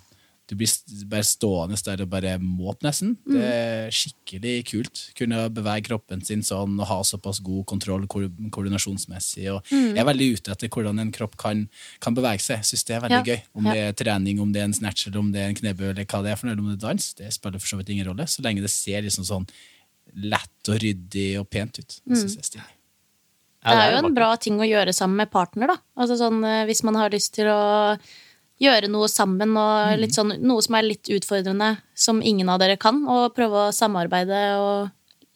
Du 0.50 0.56
blir 0.58 0.72
bare 1.06 1.22
stående 1.28 1.78
der 1.86 2.02
og 2.02 2.10
bare 2.10 2.32
måp, 2.42 2.80
nesten. 2.82 3.12
Det 3.30 3.42
er 3.46 3.92
skikkelig 3.94 4.54
kult. 4.72 5.02
Kunne 5.20 5.44
bevege 5.54 5.86
kroppen 5.86 6.24
sin 6.26 6.42
sånn 6.42 6.74
og 6.82 6.88
ha 6.90 6.98
såpass 7.06 7.38
god 7.46 7.68
kontroll 7.70 8.08
ko 8.10 8.24
koordinasjonsmessig. 8.50 9.46
Og 9.54 9.62
Jeg 9.70 10.02
er 10.02 10.08
veldig 10.10 10.30
ute 10.40 10.52
etter 10.56 10.72
hvordan 10.74 11.00
en 11.04 11.12
kropp 11.14 11.38
kan, 11.38 11.68
kan 12.02 12.18
bevege 12.18 12.42
seg. 12.42 12.64
Jeg 12.64 12.72
synes 12.72 12.86
det 12.90 12.96
er 12.98 13.04
veldig 13.06 13.20
Ja. 13.22 13.36
gøy. 13.36 13.42
Om 13.56 13.66
Ja. 13.70 13.74
det 13.74 13.84
er 13.86 13.94
trening, 14.04 14.40
om 14.42 14.52
det 14.52 14.62
er 14.62 14.66
en 14.66 14.74
snatch, 14.74 15.06
eller 15.08 15.20
om 15.20 15.32
det 15.32 15.42
er 15.42 15.50
en 15.50 15.56
knebøy, 15.62 15.90
eller 15.92 16.06
hva 16.06 16.24
det 16.24 16.32
er 16.32 16.36
for 16.36 16.48
noe, 16.48 16.54
eller 16.54 16.64
om 16.66 16.70
det 16.74 16.84
er 16.84 16.88
dans. 16.88 17.14
Det 17.14 17.32
spiller 17.34 17.60
for 17.60 17.68
så 17.68 17.78
vidt 17.78 17.90
ingen 17.94 18.08
rolle, 18.08 18.26
så 18.26 18.42
lenge 18.42 18.62
det 18.62 18.72
ser 18.72 19.02
liksom 19.06 19.24
sånn 19.26 19.48
lett 20.16 20.70
og 20.70 20.80
ryddig 20.82 21.40
og 21.40 21.50
pent 21.52 21.78
ut. 21.78 22.00
Det 22.08 22.18
synes 22.18 22.34
jeg 22.36 22.40
er 22.42 22.50
stilig. 22.50 22.74
Ja, 23.64 23.76
det 23.76 23.94
er 23.94 24.02
jo 24.02 24.08
en 24.08 24.16
bra 24.16 24.36
ting 24.38 24.58
å 24.58 24.66
gjøre 24.66 24.94
sammen 24.96 25.18
med 25.18 25.30
partner, 25.32 25.68
da. 25.68 25.78
Altså 26.00 26.16
sånn, 26.18 26.44
eh, 26.44 26.66
hvis 26.66 26.82
man 26.84 26.96
har 26.96 27.10
lyst 27.12 27.34
til 27.34 27.46
å 27.46 28.00
gjøre 28.60 28.89
noe 28.91 29.08
sammen, 29.12 29.54
og 29.60 30.00
litt 30.02 30.15
sånn, 30.17 30.34
noe 30.43 30.63
som 30.65 30.76
er 30.80 30.88
litt 30.89 31.10
utfordrende, 31.15 31.78
som 31.95 32.22
ingen 32.22 32.50
av 32.52 32.60
dere 32.60 32.76
kan, 32.82 33.02
og 33.08 33.34
prøve 33.38 33.67
å 33.69 33.76
samarbeide 33.76 34.41
og 34.60 34.89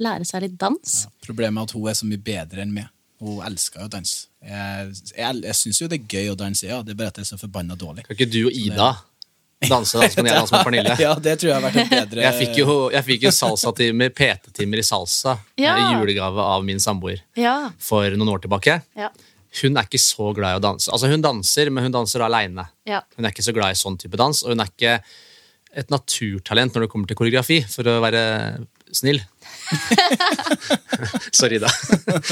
lære 0.04 0.26
seg 0.28 0.44
litt 0.48 0.58
dans. 0.60 0.98
Problemet 1.24 1.62
er 1.62 1.70
at 1.70 1.76
hun 1.78 1.88
er 1.88 1.98
så 2.00 2.10
mye 2.10 2.20
bedre 2.24 2.66
enn 2.66 2.74
meg. 2.76 2.90
Hun 3.24 3.40
elsker 3.48 3.80
jo 3.80 3.88
å 3.88 3.94
danse. 3.94 4.26
Jeg, 4.44 4.92
jeg, 5.16 5.40
jeg 5.48 5.56
syns 5.56 5.80
jo 5.80 5.88
det 5.88 6.02
er 6.02 6.08
gøy 6.18 6.34
å 6.34 6.36
danse, 6.40 6.68
ja. 6.68 6.82
Det 6.84 6.92
er 6.92 7.00
bare 7.00 7.14
at 7.14 7.22
jeg 7.22 7.28
er 7.30 7.32
så 7.32 7.40
forbanna 7.40 7.78
dårlig. 7.80 8.04
Kan 8.08 8.18
ikke 8.18 8.32
du 8.34 8.42
og 8.50 8.58
Ida 8.60 8.90
danse, 9.70 9.96
da, 9.96 10.08
så 10.10 10.18
kan 10.20 10.28
jeg 10.28 10.36
danser 10.36 10.58
med 10.58 10.66
Pernille? 10.68 10.96
Ja, 11.06 11.14
det 11.16 11.38
tror 11.40 11.50
jeg 11.54 11.56
har 11.56 11.64
vært 11.64 11.82
en 11.86 11.92
bedre 11.94 12.24
Jeg 12.26 12.40
fikk 12.42 12.58
jo, 12.60 12.74
jeg 12.92 13.06
fikk 13.08 13.28
jo 13.30 13.32
salsatimer, 13.36 14.12
PT-timer 14.12 14.82
i 14.82 14.84
salsa, 14.84 15.38
Ja. 15.60 15.76
i 15.80 15.86
julegave 15.96 16.44
av 16.56 16.66
min 16.68 16.82
samboer 16.84 17.22
Ja. 17.40 17.72
for 17.80 18.10
noen 18.18 18.34
år 18.36 18.44
tilbake. 18.44 18.82
Ja. 19.00 19.08
Hun 19.62 19.78
er 19.78 19.86
ikke 19.86 20.00
så 20.02 20.32
glad 20.34 20.56
i 20.56 20.58
å 20.58 20.64
danse. 20.64 20.90
Altså 20.92 21.10
Hun 21.12 21.22
danser, 21.22 21.70
men 21.70 21.84
hun 21.86 21.94
danser 21.94 22.24
aleine. 22.26 22.66
ja. 22.90 23.02
Hun 23.18 23.26
er 23.26 23.32
ikke 23.36 23.46
så 23.46 23.54
glad 23.54 23.76
i 23.76 23.80
sånn 23.80 23.98
type 24.02 24.18
dans, 24.18 24.44
og 24.44 24.50
hun 24.56 24.60
er 24.64 24.72
ikke 24.72 24.96
et 25.76 25.90
naturtalent 25.90 26.74
når 26.76 26.86
det 26.86 26.90
kommer 26.92 27.08
til 27.10 27.18
koreografi, 27.18 27.60
for 27.70 27.88
å 27.90 28.00
være 28.04 28.24
snill. 28.94 29.20
Sorry, 31.34 31.58
da. 31.62 31.70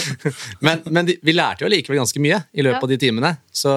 men 0.66 0.82
men 0.94 1.06
de, 1.10 1.16
vi 1.26 1.34
lærte 1.34 1.66
jo 1.66 1.72
likevel 1.72 2.02
ganske 2.02 2.22
mye 2.22 2.42
i 2.54 2.62
løpet 2.66 2.80
Ja. 2.82 2.86
av 2.86 2.92
de 2.94 2.98
timene, 3.02 3.32
så, 3.54 3.72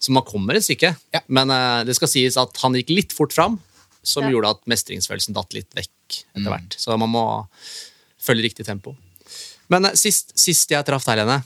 så 0.00 0.12
man 0.16 0.24
kommer 0.28 0.56
et 0.58 0.64
stykke. 0.66 0.94
Ja. 1.14 1.20
Men 1.28 1.52
uh, 1.52 1.82
det 1.84 1.96
skal 1.98 2.08
sies 2.12 2.36
at 2.40 2.56
han 2.64 2.76
gikk 2.78 2.92
litt 2.94 3.12
fort 3.16 3.32
fram, 3.36 3.58
som 4.04 4.24
Ja. 4.26 4.32
gjorde 4.34 4.54
at 4.56 4.64
mestringsfølelsen 4.70 5.36
datt 5.36 5.52
litt 5.56 5.70
vekk 5.76 6.22
etter 6.36 6.50
hvert. 6.50 6.76
Så 6.80 6.96
man 7.00 7.12
må 7.12 7.24
følge 8.24 8.48
riktig 8.48 8.66
tempo. 8.68 8.96
Men 9.72 9.88
uh, 9.88 9.94
sist, 9.96 10.32
sist 10.38 10.72
jeg 10.72 10.84
traff 10.88 11.04
deg, 11.08 11.20
Lene 11.22 11.40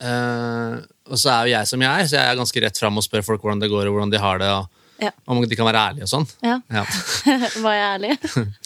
eh, 0.00 0.76
Og 1.10 1.18
så 1.18 1.30
er 1.32 1.46
jo 1.48 1.54
jeg 1.56 1.68
som 1.70 1.82
jeg 1.84 1.90
er, 2.02 2.06
så 2.10 2.16
jeg 2.18 2.30
er 2.32 2.38
ganske 2.38 2.62
rett 2.64 2.78
fram 2.78 3.00
og 3.00 3.04
spør 3.06 3.24
folk 3.26 3.42
hvordan 3.42 3.62
det 3.62 3.70
går, 3.72 3.88
og 3.90 3.96
hvordan 3.96 4.12
de 4.14 4.20
har 4.22 4.38
det. 4.42 4.50
og 4.50 4.68
Ja. 5.00 5.10
om 5.26 5.40
de 5.40 5.56
kan 5.56 5.64
være 5.66 5.80
ærlige 5.90 6.04
og 6.04 6.10
sånn. 6.12 6.26
ja. 6.44 6.58
Ja. 6.70 6.84
Var 7.64 7.74
jeg 7.74 7.86
ærlig? 7.94 8.12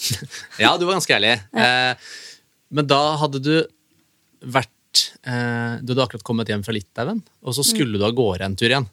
ja, 0.63 0.73
du 0.77 0.85
var 0.85 0.97
ganske 0.97 1.15
ærlig. 1.15 1.33
Eh, 1.55 1.95
men 2.75 2.87
da 2.87 3.01
hadde 3.21 3.39
du 3.39 3.53
vært 4.43 5.05
eh, 5.25 5.79
Du 5.81 5.93
hadde 5.93 6.03
akkurat 6.03 6.23
kommet 6.27 6.47
hjem 6.51 6.63
fra 6.65 6.75
Litauen, 6.75 7.21
og 7.41 7.55
så 7.55 7.63
skulle 7.63 7.97
du 7.97 8.03
av 8.05 8.11
gårde 8.17 8.45
en 8.49 8.55
tur 8.59 8.67
igjen. 8.69 8.89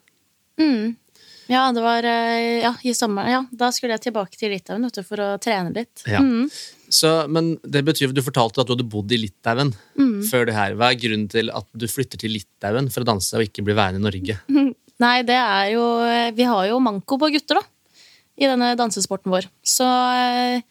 Ja, 1.51 1.67
det 1.75 1.83
var 1.83 2.07
ja, 2.07 2.71
i 2.87 2.95
sommer. 2.95 3.27
Ja, 3.29 3.41
da 3.51 3.73
skulle 3.75 3.97
jeg 3.99 4.07
tilbake 4.07 4.39
til 4.39 4.55
Litauen 4.55 4.87
for 5.05 5.21
å 5.21 5.33
trene 5.43 5.75
litt. 5.75 6.05
Ja. 6.07 6.21
Så, 6.93 7.09
men 7.33 7.55
det 7.65 7.81
betyr 7.87 8.11
at 8.11 8.17
Du 8.19 8.21
fortalte 8.25 8.61
at 8.61 8.69
du 8.69 8.75
hadde 8.75 8.85
bodd 8.93 9.13
i 9.15 9.19
Litauen 9.23 9.71
før 10.29 10.45
det 10.49 10.55
her. 10.57 10.75
Hva 10.77 10.91
er 10.93 10.99
grunnen 11.01 11.29
til 11.33 11.49
at 11.55 11.67
du 11.73 11.87
flytter 11.89 12.21
til 12.21 12.35
Litauen 12.37 12.91
for 12.93 13.01
å 13.05 13.09
danse 13.09 13.33
og 13.39 13.47
ikke 13.47 13.65
bli 13.65 13.77
værende 13.79 14.03
i 14.03 14.07
Norge? 14.07 14.37
Nei, 15.03 15.17
det 15.27 15.35
er 15.39 15.73
jo 15.73 15.85
Vi 16.37 16.45
har 16.47 16.67
jo 16.69 16.79
manko 16.85 17.19
på 17.19 17.31
gutter, 17.33 17.59
da. 17.63 17.65
I 18.43 18.49
denne 18.49 18.75
dansesporten 18.79 19.33
vår. 19.33 19.49
Så 19.65 19.87
eh, 19.87 20.63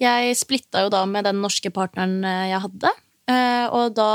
jeg 0.00 0.36
splitta 0.38 0.82
jo 0.84 0.90
da 0.92 1.04
med 1.06 1.24
den 1.28 1.38
norske 1.42 1.70
partneren 1.74 2.18
eh, 2.26 2.48
jeg 2.52 2.62
hadde. 2.66 2.94
Eh, 3.30 3.66
Og 3.74 3.94
da 3.96 4.10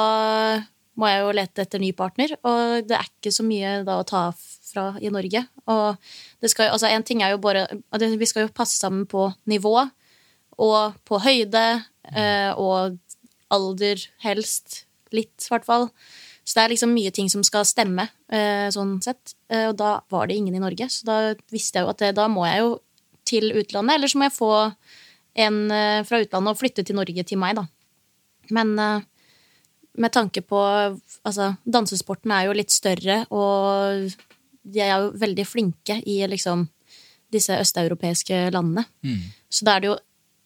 må 1.00 1.08
jeg 1.08 1.22
jo 1.24 1.32
lete 1.36 1.64
etter 1.64 1.82
ny 1.82 1.92
partner, 1.96 2.34
og 2.44 2.84
det 2.88 2.98
er 2.98 3.08
ikke 3.08 3.32
så 3.34 3.46
mye 3.48 3.80
da 3.88 3.96
å 4.02 4.08
ta 4.08 4.26
fra 4.36 4.92
i 5.02 5.10
Norge. 5.14 5.44
Og 5.72 5.96
det 6.44 6.52
skal, 6.52 6.72
altså 6.76 6.92
en 6.92 7.04
ting 7.08 7.24
er 7.24 7.34
jo 7.34 7.40
bare 7.44 7.64
Vi 8.00 8.28
skal 8.30 8.46
jo 8.46 8.54
passe 8.54 8.78
sammen 8.80 9.08
på 9.10 9.30
nivå 9.52 9.74
og 10.60 10.98
på 11.08 11.20
høyde 11.24 11.66
eh, 12.12 12.52
og 12.60 12.98
alder, 13.52 14.02
helst. 14.24 14.86
Litt, 15.12 15.36
i 15.44 15.52
hvert 15.52 15.68
fall. 15.68 15.90
Så 16.48 16.56
det 16.56 16.64
er 16.64 16.74
liksom 16.74 16.94
mye 16.96 17.12
ting 17.14 17.28
som 17.32 17.44
skal 17.44 17.66
stemme, 17.68 18.08
eh, 18.32 18.68
sånn 18.74 18.96
sett. 19.04 19.36
Eh, 19.52 19.68
og 19.70 19.76
da 19.80 19.98
var 20.12 20.28
det 20.28 20.38
ingen 20.40 20.56
i 20.56 20.64
Norge, 20.64 20.88
så 20.92 21.08
da 21.08 21.18
visste 21.52 21.80
jeg 21.80 21.88
jo 21.88 21.92
at 21.92 22.02
det, 22.04 22.14
da 22.20 22.30
må 22.32 22.46
jeg 22.48 22.64
jo 22.64 22.74
til 23.28 23.52
utlandet. 23.52 23.98
Eller 23.98 24.12
så 24.12 24.20
må 24.20 24.28
jeg 24.28 24.38
få 24.38 24.52
en 25.42 25.60
fra 26.04 26.20
utlandet 26.20 26.52
og 26.52 26.60
flytte 26.60 26.84
til 26.84 26.98
Norge 26.98 27.24
til 27.24 27.40
meg, 27.40 27.56
da. 27.56 27.64
Men 28.52 28.74
med 28.76 30.12
tanke 30.12 30.42
på 30.44 30.60
Altså, 31.24 31.54
dansesporten 31.64 32.32
er 32.34 32.48
jo 32.48 32.56
litt 32.58 32.72
større, 32.74 33.22
og 33.30 34.12
de 34.64 34.82
er 34.82 34.96
jo 34.96 35.12
veldig 35.22 35.46
flinke 35.46 36.00
i 36.10 36.18
liksom 36.28 36.66
disse 37.32 37.54
østeuropeiske 37.62 38.50
landene. 38.52 38.84
Så 39.48 39.68
da 39.68 39.76
er 39.76 39.84
det 39.84 39.92
jo 39.92 39.98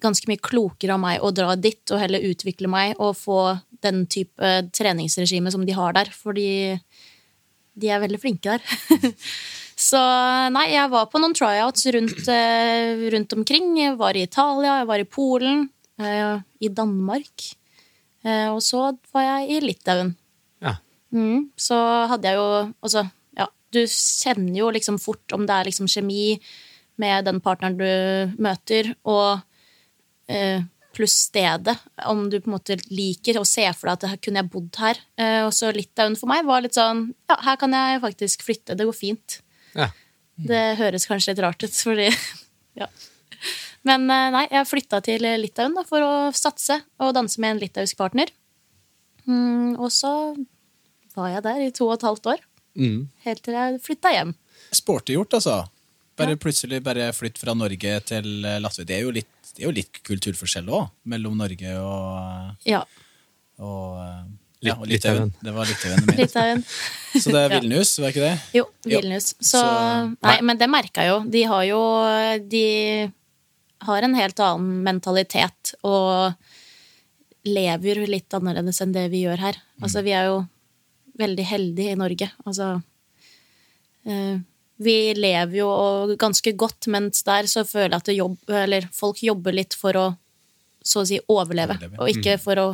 ganske 0.06 0.30
mye 0.30 0.42
klokere 0.42 0.96
av 0.96 1.02
meg 1.02 1.24
å 1.26 1.34
dra 1.36 1.56
dit 1.60 1.92
og 1.92 2.02
heller 2.02 2.30
utvikle 2.30 2.70
meg 2.72 2.96
og 3.02 3.18
få 3.20 3.42
den 3.86 4.06
type 4.10 4.54
treningsregime 4.76 5.52
som 5.54 5.66
de 5.68 5.76
har 5.78 5.98
der, 5.98 6.10
fordi 6.14 6.78
de 7.76 7.92
er 7.92 8.02
veldig 8.04 8.22
flinke 8.22 8.56
der. 8.56 9.22
Så 9.76 10.00
nei, 10.56 10.70
jeg 10.72 10.88
var 10.92 11.10
på 11.12 11.20
noen 11.20 11.36
tryouts 11.36 11.84
rundt, 11.92 12.28
eh, 12.32 12.96
rundt 13.12 13.34
omkring. 13.36 13.74
Jeg 13.76 13.98
var 14.00 14.16
i 14.16 14.24
Italia, 14.24 14.80
jeg 14.80 14.88
var 14.88 15.04
i 15.04 15.08
Polen, 15.18 15.70
eh, 16.00 16.40
i 16.64 16.70
Danmark. 16.72 17.50
Eh, 18.24 18.48
og 18.50 18.62
så 18.64 18.98
var 19.14 19.26
jeg 19.26 19.50
i 19.52 19.60
Litauen. 19.68 20.16
Ja. 20.64 20.78
Mm, 21.12 21.52
så 21.58 21.76
hadde 22.08 22.24
jeg 22.24 22.40
jo 22.40 22.74
Altså, 22.82 23.04
ja, 23.38 23.48
du 23.72 23.84
kjenner 23.86 24.58
jo 24.58 24.72
liksom 24.72 24.98
fort 24.98 25.36
om 25.36 25.46
det 25.46 25.54
er 25.54 25.68
liksom 25.68 25.92
kjemi 25.92 26.40
med 26.98 27.26
den 27.26 27.42
partneren 27.42 27.78
du 27.78 28.42
møter, 28.42 28.96
og 29.04 29.44
pluss 30.96 31.16
stedet. 31.28 31.76
Om 32.06 32.30
du 32.30 32.40
på 32.40 32.50
en 32.50 32.56
måte 32.56 32.78
liker 32.90 33.40
og 33.40 33.48
ser 33.50 33.74
for 33.76 33.90
deg 33.90 33.98
at 33.98 34.14
her 34.14 34.22
kunne 34.24 34.42
jeg 34.42 34.52
bodd 34.54 34.80
her. 34.80 35.02
Eh, 35.20 35.42
og 35.46 35.52
så 35.56 35.72
Litauen 35.76 36.16
for 36.20 36.32
meg 36.32 36.46
var 36.48 36.64
litt 36.64 36.78
sånn 36.78 37.10
Ja, 37.30 37.40
her 37.50 37.60
kan 37.62 37.76
jeg 37.76 38.02
faktisk 38.04 38.46
flytte. 38.48 38.78
Det 38.78 38.88
går 38.88 38.98
fint. 38.98 39.40
Ja. 39.76 39.90
Det 40.36 40.64
høres 40.80 41.08
kanskje 41.08 41.34
litt 41.34 41.44
rart 41.46 41.64
ut, 41.64 41.76
fordi 41.76 42.10
Ja. 42.82 42.90
Men 43.86 44.10
eh, 44.10 44.32
nei, 44.34 44.48
jeg 44.52 44.68
flytta 44.72 45.02
til 45.06 45.28
Litauen 45.42 45.76
da, 45.78 45.86
for 45.88 46.04
å 46.04 46.16
satse 46.36 46.80
og 47.00 47.14
danse 47.18 47.40
med 47.42 47.56
en 47.56 47.62
litauisk 47.62 48.00
partner. 48.00 48.32
Mm, 49.26 49.76
og 49.78 49.92
så 49.94 50.12
var 51.16 51.32
jeg 51.32 51.46
der 51.46 51.62
i 51.64 51.72
to 51.74 51.88
og 51.88 51.98
et 51.98 52.08
halvt 52.08 52.34
år. 52.34 52.44
Mm. 52.76 53.06
Helt 53.24 53.42
til 53.46 53.56
jeg 53.56 53.80
flytta 53.86 54.12
hjem. 54.12 54.34
Sporty 54.76 55.16
gjort, 55.16 55.38
altså. 55.38 55.64
Bare 56.16 56.38
plutselig 56.40 56.80
bare 56.84 57.10
flytt 57.16 57.40
fra 57.40 57.56
Norge 57.58 57.96
til 58.08 58.46
eh, 58.48 58.60
Latvia. 58.64 58.88
Det 58.88 58.98
er 58.98 59.04
jo 59.04 59.14
litt, 59.16 59.32
det 59.56 59.64
er 59.64 59.68
jo 59.70 59.76
litt 59.76 60.00
kulturforskjell 60.06 60.68
òg, 60.76 60.90
mellom 61.12 61.38
Norge 61.40 61.76
og, 61.80 62.56
Ja, 62.68 62.82
og, 63.60 64.00
eh, 64.04 64.24
ja, 64.66 64.74
og 64.80 64.88
Litauen. 64.90 65.30
Det 65.44 65.54
var 65.56 65.68
Litauen. 65.70 66.08
Litauen. 66.20 66.64
Så 67.16 67.32
det 67.32 67.42
er 67.46 67.54
Vilnius, 67.60 67.94
var 68.02 68.12
ikke 68.12 68.26
det? 68.26 68.34
Jo, 68.58 68.66
Vilnius. 68.88 69.30
Så, 69.40 69.62
Så- 69.62 70.16
Nei, 70.26 70.40
men 70.44 70.58
det 70.60 70.68
merka 70.72 71.06
jeg 71.06 71.14
jo. 71.14 71.20
De 71.32 71.44
har 71.52 71.64
jo 71.70 71.82
De 72.56 72.66
har 73.86 74.02
en 74.08 74.16
helt 74.18 74.40
annen 74.42 74.82
mentalitet 74.88 75.76
og 75.86 76.34
lever 77.46 78.00
litt 78.10 78.34
annerledes 78.34 78.80
enn 78.82 78.94
det 78.96 79.04
vi 79.14 79.20
gjør 79.28 79.38
her. 79.44 79.60
Altså, 79.84 80.02
vi 80.02 80.16
er 80.18 80.32
jo 80.32 80.40
veldig 81.22 81.46
heldige 81.46 81.92
i 81.94 82.00
Norge. 82.00 82.32
Altså 82.48 82.72
eh, 84.10 84.40
Vi 84.78 85.14
lever 85.16 85.58
jo 85.62 85.70
ganske 86.20 86.52
godt, 86.58 86.88
mens 86.92 87.24
der 87.24 87.48
så 87.48 87.64
føler 87.68 87.94
jeg 87.96 88.02
at 88.04 88.10
det 88.10 88.18
jobb, 88.18 88.38
eller 88.66 88.88
folk 88.94 89.22
jobber 89.24 89.56
litt 89.56 89.78
for 89.80 89.96
å 90.00 90.06
så 90.86 91.02
å 91.02 91.08
si 91.10 91.18
overleve, 91.32 91.80
Overleve. 91.80 91.98
og 91.98 92.12
ikke 92.12 92.36
for 92.42 92.62
å 92.62 92.66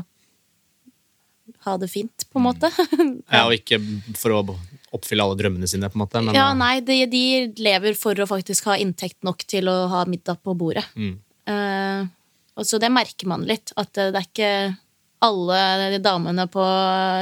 ha 1.66 1.76
det 1.80 1.88
fint, 1.92 2.26
på 2.32 2.42
en 2.42 2.48
måte. 2.50 2.72
Ja, 3.32 3.46
og 3.46 3.56
ikke 3.56 3.80
for 4.20 4.36
å 4.36 4.42
oppfylle 4.92 5.24
alle 5.24 5.38
drømmene 5.40 5.70
sine, 5.70 5.88
på 5.92 5.96
en 5.96 6.04
måte. 6.04 6.24
Men, 6.26 6.36
Ja, 6.36 6.50
eh, 6.52 6.58
nei, 6.60 6.74
de, 6.84 6.98
de 7.12 7.24
lever 7.62 7.96
for 7.96 8.18
å 8.20 8.28
faktisk 8.28 8.68
ha 8.72 8.76
inntekt 8.82 9.22
nok 9.28 9.46
til 9.48 9.70
å 9.72 9.78
ha 9.94 10.04
middag 10.10 10.42
på 10.44 10.56
bordet. 10.60 10.84
Mm. 11.00 11.16
Eh, 11.54 12.10
og 12.60 12.68
så 12.68 12.82
det 12.82 12.92
merker 12.92 13.30
man 13.32 13.46
litt, 13.48 13.72
at 13.80 13.94
det 13.96 14.10
er 14.12 14.28
ikke 14.28 14.52
alle 15.22 16.00
damene 16.02 16.48
på, 16.52 16.66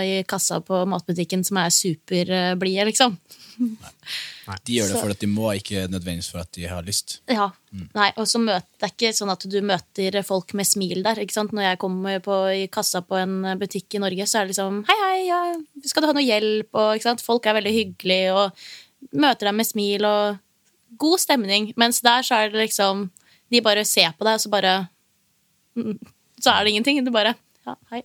i 0.08 0.24
kassa 0.28 0.62
på 0.64 0.82
matbutikken 0.90 1.44
som 1.46 1.60
er 1.62 1.74
superblide, 1.76 2.88
liksom. 2.90 3.18
De 4.66 4.78
gjør 4.80 4.88
det 4.90 4.96
fordi 4.96 5.04
for 5.04 5.14
at 5.14 5.22
de 5.22 5.30
må, 5.30 5.48
ikke 5.60 5.86
nødvendigvis 5.92 6.30
for 6.34 6.42
at 6.42 6.52
de 6.58 6.66
har 6.70 6.86
lyst. 6.88 7.20
Ja. 7.30 7.50
Nei, 7.94 8.10
og 8.18 8.26
så 8.30 8.42
møter 8.42 8.66
det 8.80 8.88
er 8.88 8.94
ikke 8.96 9.12
sånn 9.14 9.32
at 9.34 9.46
du 9.46 9.58
møter 9.66 10.18
folk 10.26 10.54
med 10.58 10.68
smil 10.68 11.04
der. 11.06 11.22
ikke 11.22 11.36
sant? 11.36 11.54
Når 11.54 11.68
jeg 11.68 11.80
kommer 11.82 12.22
på, 12.26 12.38
i 12.56 12.68
kassa 12.72 13.04
på 13.06 13.20
en 13.20 13.44
butikk 13.62 13.98
i 13.98 14.02
Norge, 14.02 14.26
så 14.30 14.40
er 14.40 14.48
det 14.48 14.56
liksom 14.56 14.82
Hei, 14.90 14.98
hei, 15.04 15.18
ja, 15.28 15.40
skal 15.86 16.04
du 16.04 16.10
ha 16.10 16.16
noe 16.18 16.26
hjelp? 16.26 16.70
Og, 16.74 16.96
ikke 16.98 17.10
sant? 17.12 17.26
Folk 17.26 17.46
er 17.46 17.60
veldig 17.60 17.76
hyggelige 17.76 18.34
og 18.34 18.64
møter 19.16 19.50
deg 19.50 19.58
med 19.60 19.70
smil 19.70 20.08
og 20.10 20.40
god 21.00 21.22
stemning. 21.22 21.70
Mens 21.80 22.02
der 22.06 22.26
så 22.26 22.42
er 22.42 22.54
det 22.54 22.66
liksom 22.66 23.10
De 23.50 23.62
bare 23.66 23.86
ser 23.86 24.12
på 24.18 24.26
deg, 24.26 24.38
og 24.38 24.44
så 24.44 24.50
bare 24.54 24.74
mm, 25.78 25.96
Så 26.42 26.52
er 26.54 26.64
det 26.64 26.74
ingenting. 26.74 27.04
Du 27.06 27.14
bare 27.14 27.36
Ja, 27.68 27.78
hei. 27.94 28.04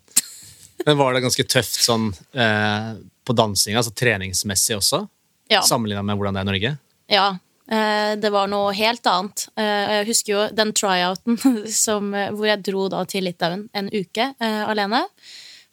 men 0.84 0.98
var 0.98 1.14
det 1.14 1.22
ganske 1.24 1.44
tøft 1.48 1.80
sånn 1.80 2.10
eh, 2.34 2.94
på 3.24 3.32
dansinga, 3.32 3.78
altså 3.80 3.94
treningsmessig 3.96 4.76
også? 4.76 5.06
Ja. 5.52 5.62
Sammenligna 5.66 6.02
med 6.06 6.16
hvordan 6.18 6.36
det 6.36 6.40
er 6.42 6.46
i 6.46 6.50
Norge? 6.50 6.74
Ja, 7.12 7.26
eh, 7.68 8.12
det 8.20 8.30
var 8.32 8.48
noe 8.48 8.72
helt 8.76 9.06
annet. 9.10 9.46
Eh, 9.60 9.92
Jeg 9.98 10.08
husker 10.08 10.32
jo 10.32 10.42
den 10.56 10.72
tryouten 10.76 11.38
som, 11.84 12.12
hvor 12.12 12.48
jeg 12.48 12.64
dro 12.64 12.88
til 13.10 13.28
Litauen 13.28 13.68
en 13.74 13.90
uke 13.92 14.30
eh, 14.32 14.62
alene. 14.64 15.04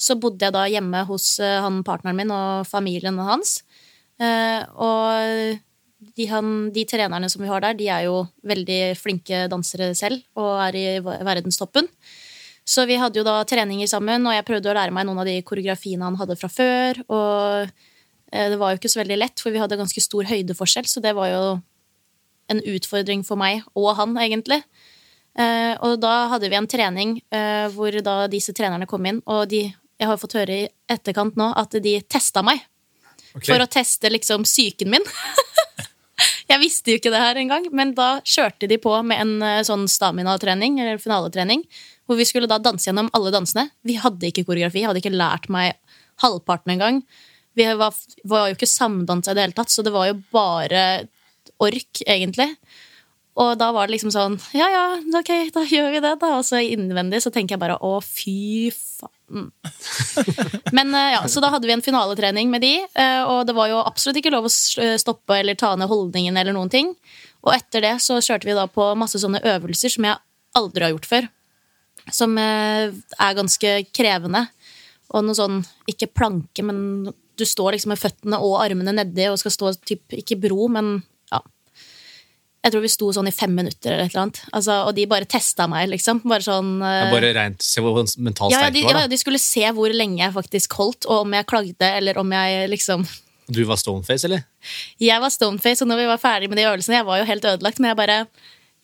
Så 0.01 0.17
bodde 0.19 0.43
jeg 0.47 0.55
da 0.55 0.65
hjemme 0.65 1.03
hos 1.05 1.35
han 1.39 1.83
partneren 1.85 2.17
min 2.17 2.31
og 2.33 2.65
familien 2.65 3.19
hans. 3.21 3.59
Og 4.17 5.59
de, 6.17 6.25
han, 6.25 6.47
de 6.73 6.85
trenerne 6.89 7.29
som 7.29 7.43
vi 7.43 7.49
har 7.51 7.61
der, 7.61 7.77
de 7.77 7.85
er 7.93 8.07
jo 8.07 8.23
veldig 8.41 8.79
flinke 8.97 9.43
dansere 9.51 9.91
selv 9.97 10.23
og 10.41 10.55
er 10.65 10.79
i 10.79 10.85
verdenstoppen. 11.05 11.85
Så 12.65 12.87
vi 12.89 12.97
hadde 12.97 13.21
jo 13.21 13.25
da 13.25 13.43
treninger 13.45 13.89
sammen, 13.89 14.25
og 14.25 14.33
jeg 14.33 14.47
prøvde 14.47 14.71
å 14.71 14.75
lære 14.77 14.93
meg 14.95 15.05
noen 15.05 15.21
av 15.21 15.29
de 15.29 15.37
koreografiene 15.45 16.09
han 16.09 16.17
hadde 16.17 16.37
fra 16.39 16.49
før. 16.49 17.01
Og 17.05 17.69
det 18.31 18.55
var 18.59 18.71
jo 18.71 18.79
ikke 18.79 18.91
så 18.91 19.01
veldig 19.01 19.17
lett, 19.19 19.41
for 19.43 19.51
vi 19.51 19.59
hadde 19.59 19.79
ganske 19.79 20.01
stor 20.03 20.27
høydeforskjell, 20.29 20.87
så 20.87 21.03
det 21.03 21.11
var 21.17 21.27
jo 21.27 21.43
en 22.51 22.61
utfordring 22.73 23.23
for 23.27 23.39
meg 23.39 23.63
og 23.77 23.93
han, 23.99 24.17
egentlig. 24.19 24.61
Eh, 25.39 25.73
og 25.79 26.01
da 26.03 26.27
hadde 26.33 26.49
vi 26.51 26.57
en 26.59 26.67
trening 26.67 27.13
eh, 27.31 27.67
hvor 27.71 27.95
da 28.03 28.25
disse 28.31 28.55
trenerne 28.55 28.87
kom 28.89 29.05
inn, 29.07 29.21
og 29.29 29.47
de, 29.51 29.63
jeg 29.71 30.09
har 30.09 30.19
fått 30.19 30.35
høre 30.39 30.57
i 30.63 30.67
etterkant 30.91 31.39
nå 31.39 31.51
at 31.59 31.77
de 31.83 31.95
testa 32.11 32.43
meg. 32.45 32.63
Okay. 33.31 33.53
For 33.53 33.63
å 33.63 33.69
teste 33.71 34.11
liksom 34.11 34.43
psyken 34.43 34.91
min. 34.91 35.05
jeg 36.51 36.59
visste 36.59 36.91
jo 36.91 36.99
ikke 36.99 37.13
det 37.13 37.23
her 37.23 37.39
engang, 37.39 37.69
men 37.71 37.95
da 37.95 38.17
kjørte 38.27 38.67
de 38.67 38.79
på 38.81 38.97
med 39.07 39.23
en 39.23 39.47
eh, 39.47 39.63
sånn 39.67 39.87
stamina-trening, 39.91 40.81
eller 40.83 41.01
finaletrening, 41.01 41.63
hvor 42.09 42.19
vi 42.19 42.27
skulle 42.27 42.49
da 42.51 42.59
danse 42.59 42.89
gjennom 42.89 43.11
alle 43.15 43.31
dansene. 43.31 43.69
Vi 43.87 43.95
hadde 44.01 44.27
ikke 44.27 44.43
koreografi, 44.49 44.83
hadde 44.83 44.99
ikke 44.99 45.15
lært 45.15 45.47
meg 45.53 45.77
halvparten 46.21 46.75
engang. 46.75 47.05
Vi 47.57 47.65
var, 47.79 47.95
var 48.23 48.47
jo 48.49 48.55
ikke 48.55 48.69
samdansa 48.69 49.33
i 49.33 49.37
det 49.37 49.47
hele 49.47 49.57
tatt, 49.57 49.73
så 49.73 49.83
det 49.83 49.93
var 49.93 50.07
jo 50.09 50.21
bare 50.33 50.85
ork, 51.61 52.01
egentlig. 52.05 52.49
Og 53.39 53.53
da 53.59 53.69
var 53.71 53.87
det 53.87 53.95
liksom 53.95 54.11
sånn 54.11 54.33
Ja, 54.51 54.67
ja, 54.67 54.85
ok, 55.19 55.29
da 55.55 55.63
gjør 55.63 55.93
vi 55.93 56.01
det, 56.03 56.13
da. 56.19 56.31
Og 56.37 56.45
så 56.45 56.59
innvendig 56.65 57.21
så 57.23 57.31
tenker 57.31 57.55
jeg 57.55 57.63
bare 57.63 57.77
å, 57.79 57.93
fy 58.03 58.71
faen. 58.75 59.47
Men 60.75 60.91
eh, 60.97 61.13
ja, 61.15 61.21
Så 61.31 61.43
da 61.43 61.51
hadde 61.53 61.69
vi 61.69 61.75
en 61.77 61.85
finaletrening 61.85 62.51
med 62.51 62.63
de, 62.65 62.73
eh, 62.83 63.21
og 63.23 63.45
det 63.47 63.55
var 63.55 63.71
jo 63.71 63.79
absolutt 63.83 64.19
ikke 64.19 64.33
lov 64.33 64.49
å 64.49 64.51
stoppe 64.51 65.39
eller 65.39 65.55
ta 65.59 65.73
ned 65.79 65.91
holdningen 65.91 66.37
eller 66.37 66.55
noen 66.57 66.71
ting. 66.73 66.91
Og 67.41 67.55
etter 67.55 67.87
det 67.87 67.95
så 68.03 68.19
kjørte 68.19 68.49
vi 68.49 68.57
da 68.57 68.67
på 68.69 68.91
masse 68.99 69.21
sånne 69.21 69.41
øvelser 69.55 69.95
som 69.95 70.09
jeg 70.09 70.19
aldri 70.59 70.85
har 70.85 70.93
gjort 70.93 71.09
før. 71.09 71.31
Som 72.11 72.35
eh, 72.41 72.91
er 72.91 73.39
ganske 73.39 73.75
krevende. 73.95 74.45
Og 75.15 75.23
noe 75.23 75.35
sånn, 75.39 75.63
ikke 75.91 76.11
planke, 76.11 76.63
men 76.67 77.11
du 77.41 77.47
står 77.49 77.75
liksom 77.75 77.93
med 77.93 77.99
føttene 78.01 78.39
og 78.41 78.59
armene 78.61 78.93
nedi 78.95 79.25
og 79.31 79.39
skal 79.41 79.53
stå 79.55 79.73
typ, 79.87 80.03
ikke 80.21 80.37
bro, 80.43 80.67
men 80.71 80.99
ja. 81.31 81.41
Jeg 82.61 82.75
tror 82.75 82.83
vi 82.83 82.91
sto 82.93 83.09
sånn 83.15 83.29
i 83.31 83.33
fem 83.33 83.55
minutter, 83.57 83.95
eller 83.95 84.05
et 84.05 84.13
eller 84.13 84.27
annet. 84.27 84.43
Altså, 84.53 84.77
og 84.85 84.93
de 84.97 85.07
bare 85.09 85.29
testa 85.29 85.65
meg, 85.71 85.87
liksom. 85.89 86.21
Bare 86.29 86.45
sånn 86.45 86.75
uh... 86.77 87.09
bare 87.13 87.33
rent, 87.37 87.65
Se 87.65 87.81
hvor 87.81 87.97
mentalt 87.97 88.53
ja, 88.53 88.59
ja, 88.59 88.69
sterk 88.69 88.77
de, 88.77 88.85
du 88.85 88.89
var. 88.91 89.01
ja, 89.01 89.11
de 89.11 89.19
skulle 89.21 89.41
se 89.41 89.65
hvor 89.77 89.97
lenge 89.97 90.21
jeg 90.21 90.37
faktisk 90.37 90.77
holdt, 90.77 91.09
og 91.09 91.25
om 91.25 91.35
jeg 91.37 91.49
klagde, 91.49 91.91
eller 91.97 92.21
om 92.21 92.37
jeg 92.37 92.71
liksom 92.75 93.05
Du 93.51 93.63
var 93.67 93.81
stoneface, 93.81 94.29
eller? 94.29 94.45
Jeg 95.01 95.19
var 95.23 95.33
stoneface, 95.33 95.81
og 95.83 95.89
når 95.89 96.03
vi 96.03 96.09
var 96.13 96.21
ferdig 96.21 96.51
med 96.51 96.61
de 96.61 96.69
øvelsene, 96.69 97.01
jeg 97.01 97.09
var 97.09 97.19
jo 97.23 97.29
helt 97.33 97.51
ødelagt, 97.55 97.81
men 97.81 97.91
jeg 97.91 98.01
bare 98.03 98.19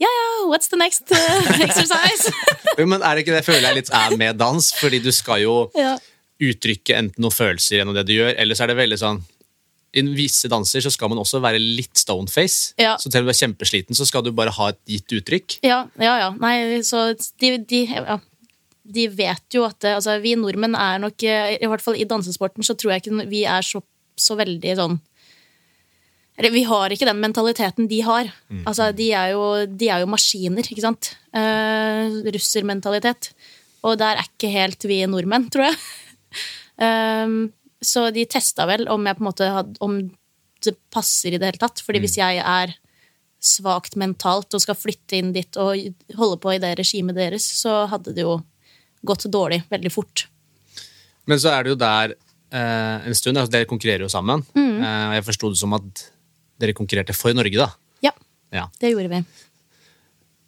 Ja, 0.01 0.09
ja, 0.09 0.25
what's 0.49 0.73
the 0.73 0.77
next 0.77 1.13
uh, 1.13 1.61
exercise? 1.67 2.33
Men 2.77 3.01
er 3.01 3.13
det 3.13 3.25
ikke 3.25 3.37
det 3.37 3.45
føler 3.45 3.69
jeg 3.69 3.83
litt 3.83 3.93
er 3.93 4.17
med 4.17 4.41
dans? 4.41 4.73
Fordi 4.81 4.99
du 5.05 5.13
skal 5.13 5.45
jo 5.45 5.55
ja. 5.77 5.95
Uttrykke 6.43 6.95
enten 6.97 7.23
noen 7.23 7.33
følelser 7.33 7.79
gjennom 7.79 7.97
det 7.97 8.05
du 8.09 8.13
gjør, 8.17 8.35
eller 8.37 8.57
så 8.57 8.65
er 8.65 8.71
det 8.71 8.77
veldig 8.81 8.99
sånn 9.01 9.19
I 9.97 10.03
visse 10.13 10.49
danser 10.51 10.83
så 10.85 10.91
skal 10.93 11.09
man 11.09 11.21
også 11.21 11.41
være 11.41 11.61
litt 11.61 11.97
stoneface. 11.97 12.75
Ja. 12.77 12.95
Så 13.01 13.09
selv 13.09 13.25
om 13.25 13.31
du 13.31 13.33
er 13.33 13.39
kjempesliten, 13.39 13.97
så 13.97 14.05
skal 14.05 14.25
du 14.25 14.33
bare 14.35 14.53
ha 14.53 14.69
et 14.73 14.79
gitt 14.85 15.15
uttrykk. 15.19 15.59
Ja, 15.65 15.85
ja, 15.97 16.15
ja. 16.21 16.31
Nei, 16.37 16.83
så 16.85 17.09
de, 17.15 17.53
de, 17.57 17.81
ja. 17.89 18.19
de 18.83 19.07
vet 19.09 19.57
jo 19.57 19.65
at 19.65 19.89
altså, 19.95 20.19
vi 20.21 20.35
nordmenn 20.37 20.77
er 20.77 21.01
nok 21.01 21.25
eh, 21.25 21.55
I 21.57 21.71
hvert 21.71 21.85
fall 21.85 21.97
i 21.97 22.07
dansesporten 22.09 22.67
så 22.67 22.77
tror 22.77 22.93
jeg 22.93 23.05
ikke 23.05 23.29
vi 23.31 23.45
er 23.49 23.65
så, 23.65 23.81
så 24.19 24.37
veldig 24.37 24.79
sånn 24.81 24.99
eller 26.37 26.53
vi 26.53 26.61
har 26.69 26.93
ikke 26.93 27.07
den 27.07 27.17
mentaliteten 27.17 27.87
de 27.89 27.97
har. 28.05 28.27
Altså, 28.69 28.91
de, 28.93 29.07
er 29.09 29.31
jo, 29.33 29.45
de 29.65 29.87
er 29.89 30.03
jo 30.03 30.09
maskiner, 30.11 30.67
ikke 30.69 30.83
sant? 30.83 31.15
Uh, 31.33 32.21
russermentalitet. 32.29 33.31
Og 33.87 33.97
der 33.97 34.19
er 34.19 34.27
ikke 34.27 34.51
helt 34.53 34.85
vi 34.85 34.99
nordmenn, 35.09 35.47
tror 35.53 35.71
jeg. 35.71 35.79
Ehm, 36.81 37.51
så 37.81 38.07
de 38.13 38.25
testa 38.29 38.65
vel 38.69 38.87
om 38.89 39.05
hadde, 39.05 39.77
om 39.79 39.99
det 40.65 40.75
passer 40.93 41.33
i 41.33 41.37
det 41.37 41.51
hele 41.51 41.61
tatt. 41.61 41.81
Fordi 41.85 42.01
hvis 42.01 42.17
jeg 42.17 42.41
er 42.41 42.75
svakt 43.43 43.95
mentalt 43.99 44.53
og 44.57 44.63
skal 44.63 44.77
flytte 44.77 45.19
inn 45.19 45.33
dit 45.35 45.59
og 45.61 45.77
holde 46.17 46.39
på 46.41 46.55
i 46.55 46.61
det 46.61 46.73
regimet 46.79 47.17
deres, 47.17 47.45
så 47.61 47.85
hadde 47.91 48.15
det 48.17 48.25
jo 48.25 48.39
gått 49.05 49.27
dårlig 49.31 49.61
veldig 49.69 49.91
fort. 49.93 50.25
Men 51.27 51.39
så 51.41 51.51
er 51.53 51.63
det 51.65 51.73
jo 51.75 51.79
der 51.79 52.15
eh, 52.15 53.07
en 53.07 53.17
stund. 53.17 53.37
Altså, 53.37 53.53
dere 53.53 53.69
konkurrerer 53.69 54.05
jo 54.05 54.11
sammen. 54.11 54.43
Mm. 54.57 54.79
Eh, 54.81 55.17
jeg 55.17 55.27
forsto 55.27 55.51
det 55.53 55.59
som 55.61 55.75
at 55.77 56.05
dere 56.57 56.75
konkurrerte 56.77 57.13
for 57.15 57.35
Norge, 57.37 57.59
da. 57.59 57.69
Ja, 58.01 58.13
Ja. 58.53 58.69
det 58.79 58.93
gjorde 58.93 59.11
vi. 59.11 59.21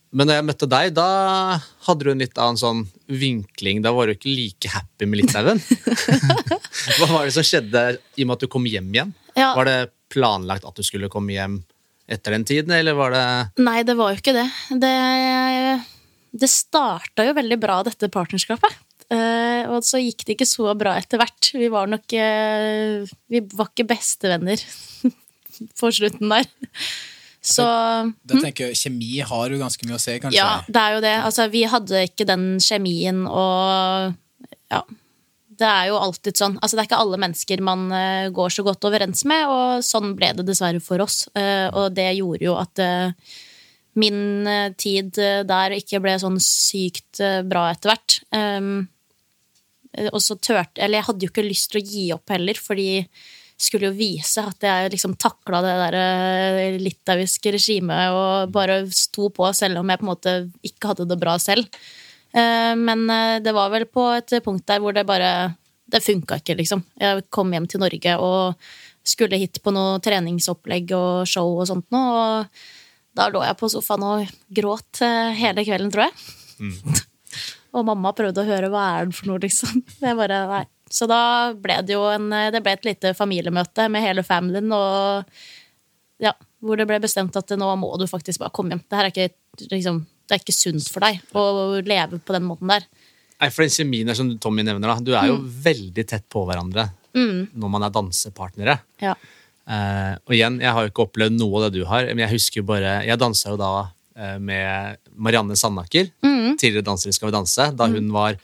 Men 0.10 0.30
da 0.30 0.40
jeg 0.40 0.46
møtte 0.48 0.70
deg, 0.70 0.94
da 0.98 1.08
hadde 1.86 2.06
du 2.06 2.12
en 2.12 2.22
litt 2.24 2.40
annen 2.42 2.58
sånn 2.58 2.86
vinkling. 3.06 3.84
Da 3.86 3.94
var 3.94 4.10
du 4.10 4.16
ikke 4.16 4.32
like 4.32 4.72
happy 4.74 5.06
med 5.06 5.22
Litauen. 5.22 5.62
Hva 6.98 7.10
var 7.12 7.28
det 7.28 7.36
som 7.36 7.46
skjedde 7.46 7.84
i 8.18 8.26
og 8.26 8.30
med 8.30 8.38
at 8.38 8.46
du 8.46 8.50
kom 8.50 8.66
hjem 8.70 8.90
igjen? 8.94 9.14
Ja. 9.38 9.52
Var 9.58 9.70
det 9.70 9.78
planlagt 10.10 10.66
at 10.66 10.78
du 10.78 10.86
skulle 10.86 11.12
komme 11.14 11.36
hjem 11.36 11.60
etter 12.10 12.34
den 12.34 12.46
tiden, 12.50 12.74
eller 12.74 12.98
var 12.98 13.14
det 13.14 13.26
Nei, 13.62 13.84
det 13.86 13.94
var 14.00 14.14
jo 14.14 14.18
ikke 14.18 14.34
det. 14.34 14.48
Det, 14.82 14.94
det 16.42 16.50
starta 16.50 17.28
jo 17.28 17.36
veldig 17.38 17.60
bra, 17.62 17.84
dette 17.86 18.10
partnerskapet. 18.10 18.80
Eh, 19.14 19.70
og 19.70 19.86
så 19.86 20.02
gikk 20.02 20.26
det 20.26 20.36
ikke 20.36 20.50
så 20.50 20.74
bra 20.78 20.96
etter 20.98 21.22
hvert. 21.22 21.52
Vi 21.54 21.70
var 21.74 21.90
nok 21.90 22.14
eh, 22.14 23.06
Vi 23.30 23.42
var 23.58 23.72
ikke 23.72 23.88
bestevenner 23.90 24.62
på 25.80 25.94
slutten 25.94 26.34
der. 26.34 26.50
Så 27.42 27.64
Da 27.64 28.40
tenker 28.44 28.70
jeg 28.70 28.80
Kjemi 28.80 29.20
har 29.24 29.52
jo 29.52 29.60
ganske 29.62 29.86
mye 29.88 29.96
å 29.96 30.02
se, 30.02 30.18
kanskje. 30.20 30.40
Ja, 30.40 30.60
det 30.68 30.82
er 30.82 30.96
jo 30.98 31.04
det. 31.06 31.14
Altså, 31.24 31.46
vi 31.52 31.64
hadde 31.72 32.02
ikke 32.10 32.28
den 32.28 32.50
kjemien 32.64 33.26
og 33.28 34.18
Ja. 34.70 34.84
Det 35.60 35.68
er 35.68 35.90
jo 35.90 35.98
alltid 36.00 36.40
sånn. 36.40 36.54
Altså, 36.62 36.78
det 36.78 36.86
er 36.86 36.88
ikke 36.88 37.00
alle 37.04 37.18
mennesker 37.20 37.62
man 37.68 37.90
uh, 37.92 38.30
går 38.32 38.54
så 38.56 38.64
godt 38.64 38.86
overens 38.88 39.26
med, 39.28 39.44
og 39.52 39.82
sånn 39.84 40.14
ble 40.16 40.30
det 40.38 40.46
dessverre 40.48 40.80
for 40.80 41.04
oss. 41.04 41.26
Uh, 41.36 41.68
og 41.76 41.98
det 41.98 42.06
gjorde 42.16 42.46
jo 42.46 42.54
at 42.56 42.80
uh, 42.80 43.34
min 44.00 44.48
tid 44.80 45.20
der 45.50 45.76
ikke 45.76 46.00
ble 46.00 46.14
sånn 46.22 46.38
sykt 46.40 47.20
bra 47.20 47.66
etter 47.74 47.92
hvert. 47.92 48.16
Um, 48.32 48.88
og 50.14 50.22
så 50.24 50.38
tørte 50.38 50.80
Eller 50.80 51.02
jeg 51.02 51.08
hadde 51.10 51.26
jo 51.26 51.32
ikke 51.34 51.44
lyst 51.44 51.72
til 51.74 51.82
å 51.82 51.88
gi 51.90 52.06
opp 52.16 52.32
heller, 52.32 52.60
fordi 52.62 53.04
skulle 53.60 53.90
jo 53.90 53.98
vise 53.98 54.42
at 54.42 54.64
jeg 54.64 54.92
liksom 54.94 55.16
takla 55.20 55.60
det 55.66 55.74
der 55.82 55.98
eh, 56.00 56.78
litauiske 56.80 57.52
regimet 57.58 58.14
og 58.16 58.54
bare 58.56 58.82
sto 58.96 59.28
på 59.36 59.50
selv 59.56 59.82
om 59.82 59.92
jeg 59.92 60.00
på 60.00 60.06
en 60.06 60.12
måte 60.12 60.36
ikke 60.66 60.94
hadde 60.94 61.08
det 61.10 61.20
bra 61.20 61.36
selv. 61.42 61.68
Eh, 62.32 62.74
Men 62.80 63.04
eh, 63.12 63.40
det 63.44 63.54
var 63.56 63.72
vel 63.74 63.86
på 63.92 64.06
et 64.16 64.38
punkt 64.46 64.66
der 64.70 64.80
hvor 64.80 64.96
det 64.96 65.06
bare 65.10 65.56
Det 65.90 66.04
funka 66.06 66.38
ikke, 66.38 66.54
liksom. 66.56 66.84
Jeg 67.02 67.24
kom 67.34 67.50
hjem 67.52 67.66
til 67.68 67.82
Norge 67.82 68.16
og 68.22 68.54
skulle 69.10 69.40
hit 69.42 69.58
på 69.66 69.72
noe 69.74 69.98
treningsopplegg 70.06 70.92
og 70.94 71.26
show 71.26 71.56
og 71.58 71.66
sånt 71.66 71.88
noe, 71.90 72.12
og 72.14 73.18
da 73.18 73.26
lå 73.34 73.42
jeg 73.42 73.58
på 73.58 73.70
sofaen 73.74 74.06
og 74.06 74.34
gråt 74.54 75.02
hele 75.34 75.66
kvelden, 75.66 75.90
tror 75.90 76.06
jeg. 76.06 76.14
Og 77.74 77.86
mamma 77.86 78.12
prøvde 78.18 78.42
å 78.42 78.48
høre 78.48 78.70
hva 78.74 78.84
er 79.00 79.10
det 79.10 79.18
for 79.18 79.30
noe, 79.30 79.42
liksom. 79.44 79.84
Det 80.00 80.14
bare, 80.18 80.40
nei. 80.50 80.64
Så 80.90 81.06
da 81.10 81.54
ble 81.54 81.80
det 81.86 81.94
jo 81.94 82.04
en, 82.10 82.30
det 82.54 82.62
ble 82.66 82.74
et 82.78 82.86
lite 82.88 83.12
familiemøte 83.18 83.86
med 83.94 84.02
hele 84.02 84.24
familien, 84.26 84.72
og 84.74 85.26
ja, 86.24 86.34
hvor 86.66 86.80
det 86.80 86.88
ble 86.90 86.98
bestemt 87.04 87.36
at 87.40 87.54
nå 87.58 87.68
må 87.80 87.92
du 88.02 88.08
faktisk 88.10 88.42
bare 88.42 88.52
komme 88.56 88.74
hjem. 88.76 88.82
Det 88.90 88.98
er 89.00 89.10
ikke, 89.12 89.28
liksom, 89.72 90.02
det 90.28 90.36
er 90.36 90.42
ikke 90.44 90.56
sunt 90.58 90.90
for 90.92 91.06
deg 91.06 91.22
å 91.38 91.44
leve 91.86 92.20
på 92.20 92.36
den 92.36 92.48
måten 92.50 92.72
der. 92.74 92.88
Nei, 93.40 93.48
for 93.56 93.64
den 93.64 93.72
kjemien 93.72 94.10
som 94.18 94.34
Tommy 94.42 94.66
nevner, 94.68 94.90
da, 94.92 94.98
du 95.00 95.14
er 95.16 95.30
jo 95.30 95.38
Mm. 95.40 95.46
veldig 95.64 96.08
tett 96.10 96.26
på 96.30 96.42
hverandre 96.50 96.90
når 97.20 97.70
man 97.72 97.84
er 97.84 97.90
dansepartnere. 97.96 98.80
Ja. 99.02 99.14
Uh, 99.70 100.16
og 100.26 100.34
igjen, 100.34 100.60
jeg 100.62 100.72
har 100.74 100.82
jo 100.86 100.90
ikke 100.92 101.04
opplevd 101.06 101.36
noe 101.38 101.60
av 101.60 101.66
det 101.72 101.80
du 101.80 101.86
har, 101.86 102.06
men 102.10 102.24
jeg 102.24 102.32
husker 102.34 102.62
jo 102.62 102.68
bare 102.70 103.04
Jeg 103.06 103.20
dansa 103.22 103.52
jo 103.52 103.58
da 103.60 103.70
uh, 104.18 104.38
med 104.42 104.98
Marianne 105.16 105.56
Sandaker, 105.56 106.10
Mm. 106.26 106.58
tidligere 106.58 106.84
danser 106.90 107.10
i 107.10 107.14
Skal 107.14 107.30
vi 107.30 107.36
danse, 107.38 107.68
da 107.78 107.88
hun 107.88 108.12
var 108.12 108.36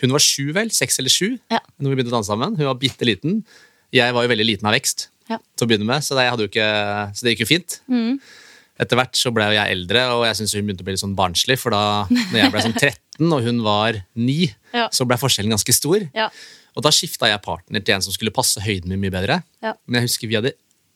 hun 0.00 0.12
var 0.14 0.22
sju, 0.22 0.52
vel? 0.56 0.70
Seks 0.70 0.98
eller 1.00 1.10
sju 1.10 1.38
Ja. 1.50 1.60
når 1.80 1.90
vi 1.90 1.96
begynte 1.98 2.12
å 2.12 2.18
danse 2.18 2.30
sammen. 2.30 2.56
Hun 2.56 2.66
var 2.66 2.74
bitte 2.78 3.04
liten. 3.06 3.44
Jeg 3.92 4.12
var 4.14 4.22
jo 4.26 4.28
veldig 4.34 4.46
liten 4.46 4.66
av 4.68 4.74
vekst 4.76 5.08
Ja. 5.28 5.38
til 5.56 5.66
å 5.66 5.68
begynne 5.70 5.86
med, 5.88 6.02
så 6.04 6.14
det, 6.16 6.26
ikke, 6.50 6.68
så 7.16 7.22
det 7.24 7.34
gikk 7.36 7.40
jo 7.46 7.50
fint. 7.56 7.80
Mm. 7.88 8.20
Etter 8.80 8.94
hvert 8.96 9.16
så 9.18 9.32
ble 9.34 9.42
jeg 9.56 9.72
eldre, 9.74 10.04
og 10.14 10.24
jeg 10.24 10.36
syns 10.38 10.54
hun 10.54 10.66
begynte 10.68 10.84
å 10.84 10.86
bli 10.86 10.92
litt 10.94 11.02
sånn 11.02 11.16
barnslig. 11.18 11.58
For 11.58 11.70
da 11.74 12.06
når 12.08 12.38
jeg 12.44 12.52
ble 12.52 12.60
sånn 12.62 12.78
13 12.78 13.32
og 13.34 13.42
hun 13.42 13.62
var 13.64 14.04
9, 14.14 14.54
Ja. 14.72 14.88
så 14.94 15.04
ble 15.06 15.16
forskjellen 15.18 15.50
ganske 15.50 15.74
stor. 15.74 16.08
Ja. 16.14 16.28
Og 16.76 16.82
da 16.84 16.90
skifta 16.90 17.26
jeg 17.26 17.42
partner 17.42 17.80
til 17.82 17.94
en 17.96 18.02
som 18.02 18.12
skulle 18.14 18.30
passe 18.30 18.60
høyden 18.62 18.86
min 18.88 19.00
mye 19.00 19.10
bedre. 19.10 19.42
Ja. 19.60 19.72
Men 19.88 20.00
jeg 20.02 20.08
husker 20.08 20.28
vi 20.28 20.36
hadde 20.38 20.52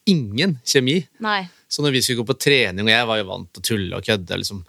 ingen 0.07 0.61
kjemi. 0.65 1.07
Nei. 1.19 1.49
Så 1.69 1.83
når 1.83 1.93
vi 1.93 2.01
skulle 2.03 2.23
gå 2.23 2.27
på 2.31 2.39
trening, 2.39 2.87
og 2.87 2.93
jeg 2.95 3.07
var 3.07 3.19
jo 3.19 3.25
vant 3.25 3.53
til 3.53 3.61
å 3.63 3.67
tulle 3.67 3.97
og 3.99 4.05
kødde, 4.07 4.39
liksom. 4.39 4.65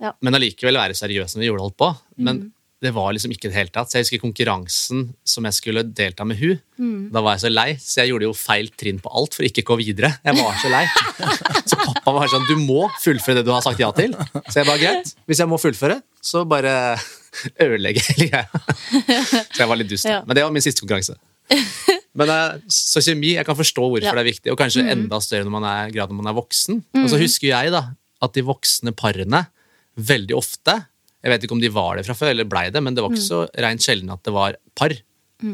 Ja. 0.00 0.12
men 0.22 0.32
allikevel 0.34 0.76
være 0.78 0.94
seriøs 0.94 1.34
når 1.34 1.40
vi 1.42 1.46
gjorde 1.48 1.64
holdt 1.66 1.76
på. 1.76 1.88
Men 2.18 2.52
det 2.78 2.92
var 2.94 3.10
liksom 3.10 3.32
ikke 3.34 3.48
i 3.48 3.50
det 3.50 3.56
hele 3.58 3.72
tatt. 3.74 3.90
Så 3.90 3.98
jeg 3.98 4.04
husker 4.06 4.20
konkurransen 4.22 5.08
som 5.26 5.46
jeg 5.48 5.56
skulle 5.56 5.82
delta 5.82 6.22
med 6.28 6.38
hun. 6.38 6.60
Da 7.10 7.22
var 7.24 7.34
jeg 7.34 7.42
så 7.42 7.50
lei, 7.50 7.72
så 7.82 8.02
jeg 8.04 8.12
gjorde 8.12 8.28
jo 8.28 8.34
feil 8.38 8.68
trinn 8.78 9.00
på 9.02 9.10
alt 9.18 9.34
for 9.34 9.46
ikke 9.48 9.64
å 9.64 9.68
gå 9.72 9.78
videre. 9.80 10.12
Jeg 10.22 10.38
var 10.38 10.60
så 10.62 10.70
lei. 10.70 10.84
Så 11.68 11.76
pappa 11.82 12.12
var 12.14 12.30
sånn 12.32 12.46
Du 12.48 12.54
må 12.62 12.86
fullføre 13.02 13.40
det 13.40 13.44
du 13.44 13.50
har 13.52 13.60
sagt 13.64 13.80
ja 13.82 13.90
til. 13.92 14.14
Så 14.48 14.60
jeg 14.62 14.68
bare 14.68 14.80
greit. 14.80 15.10
Hvis 15.28 15.42
jeg 15.42 15.50
må 15.50 15.58
fullføre, 15.60 15.98
så 16.24 16.44
bare 16.48 16.70
ødelegge 17.66 18.00
hele 18.06 18.28
greia. 18.30 18.62
Så 19.52 19.58
jeg 19.64 19.68
var 19.68 19.76
litt 19.82 19.90
dust. 19.90 20.06
Ja. 20.08 20.22
Men 20.24 20.38
det 20.38 20.46
var 20.46 20.54
min 20.54 20.64
siste 20.64 20.80
konkurranse. 20.84 21.18
Men 22.18 22.32
eh, 22.32 22.56
Så 22.72 23.02
kjemi, 23.04 23.34
jeg 23.36 23.44
kan 23.48 23.58
forstå 23.58 23.84
hvorfor 23.84 24.06
Ja. 24.06 24.14
Mm. 24.14 24.20
det 24.20 24.24
er 24.24 24.30
viktig, 24.30 24.52
og 24.54 24.60
kanskje 24.62 24.86
enda 24.94 25.20
større 25.24 25.44
når 25.48 25.54
man 25.58 25.66
er, 25.74 25.92
grad 25.98 26.14
når 26.14 26.20
man 26.22 26.30
er 26.32 26.38
voksen. 26.38 26.80
Og 27.02 27.10
så 27.12 27.20
husker 27.20 27.50
jeg 27.50 27.74
da, 27.74 27.82
at 28.24 28.34
de 28.38 28.46
voksne 28.48 28.94
parene 28.96 29.44
veldig 29.98 30.38
ofte 30.38 30.78
Jeg 31.24 31.32
vet 31.32 31.44
ikke 31.44 31.56
om 31.56 31.60
de 31.62 31.68
var 31.74 31.96
det 31.98 32.06
fra 32.06 32.14
før, 32.14 32.30
eller 32.30 32.46
blei 32.48 32.68
det, 32.70 32.82
men 32.82 32.94
det 32.94 33.02
var 33.02 33.10
ikke 33.10 33.24
Mm. 33.24 33.30
så 33.30 33.40
rent 33.64 33.82
sjelden 33.82 34.10
at 34.14 34.22
det 34.24 34.32
var 34.32 34.56
par. 34.78 34.94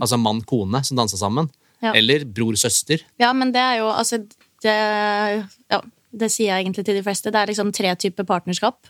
Altså 0.00 0.16
mann-kone 0.20 0.80
som 0.84 0.96
dansa 0.96 1.16
sammen. 1.20 1.50
Ja. 1.82 1.92
Eller 1.94 2.24
bror-søster. 2.24 3.02
Ja, 3.20 3.32
men 3.36 3.52
det 3.52 3.60
er 3.60 3.78
jo 3.82 3.88
altså 3.92 4.18
det, 4.64 4.74
ja, 5.70 5.80
det 6.12 6.30
sier 6.32 6.54
jeg 6.54 6.64
egentlig 6.64 6.84
til 6.86 6.96
de 6.96 7.02
fleste. 7.04 7.30
Det 7.32 7.40
er 7.40 7.50
liksom 7.52 7.72
tre 7.72 7.94
typer 8.00 8.24
partnerskap. 8.24 8.86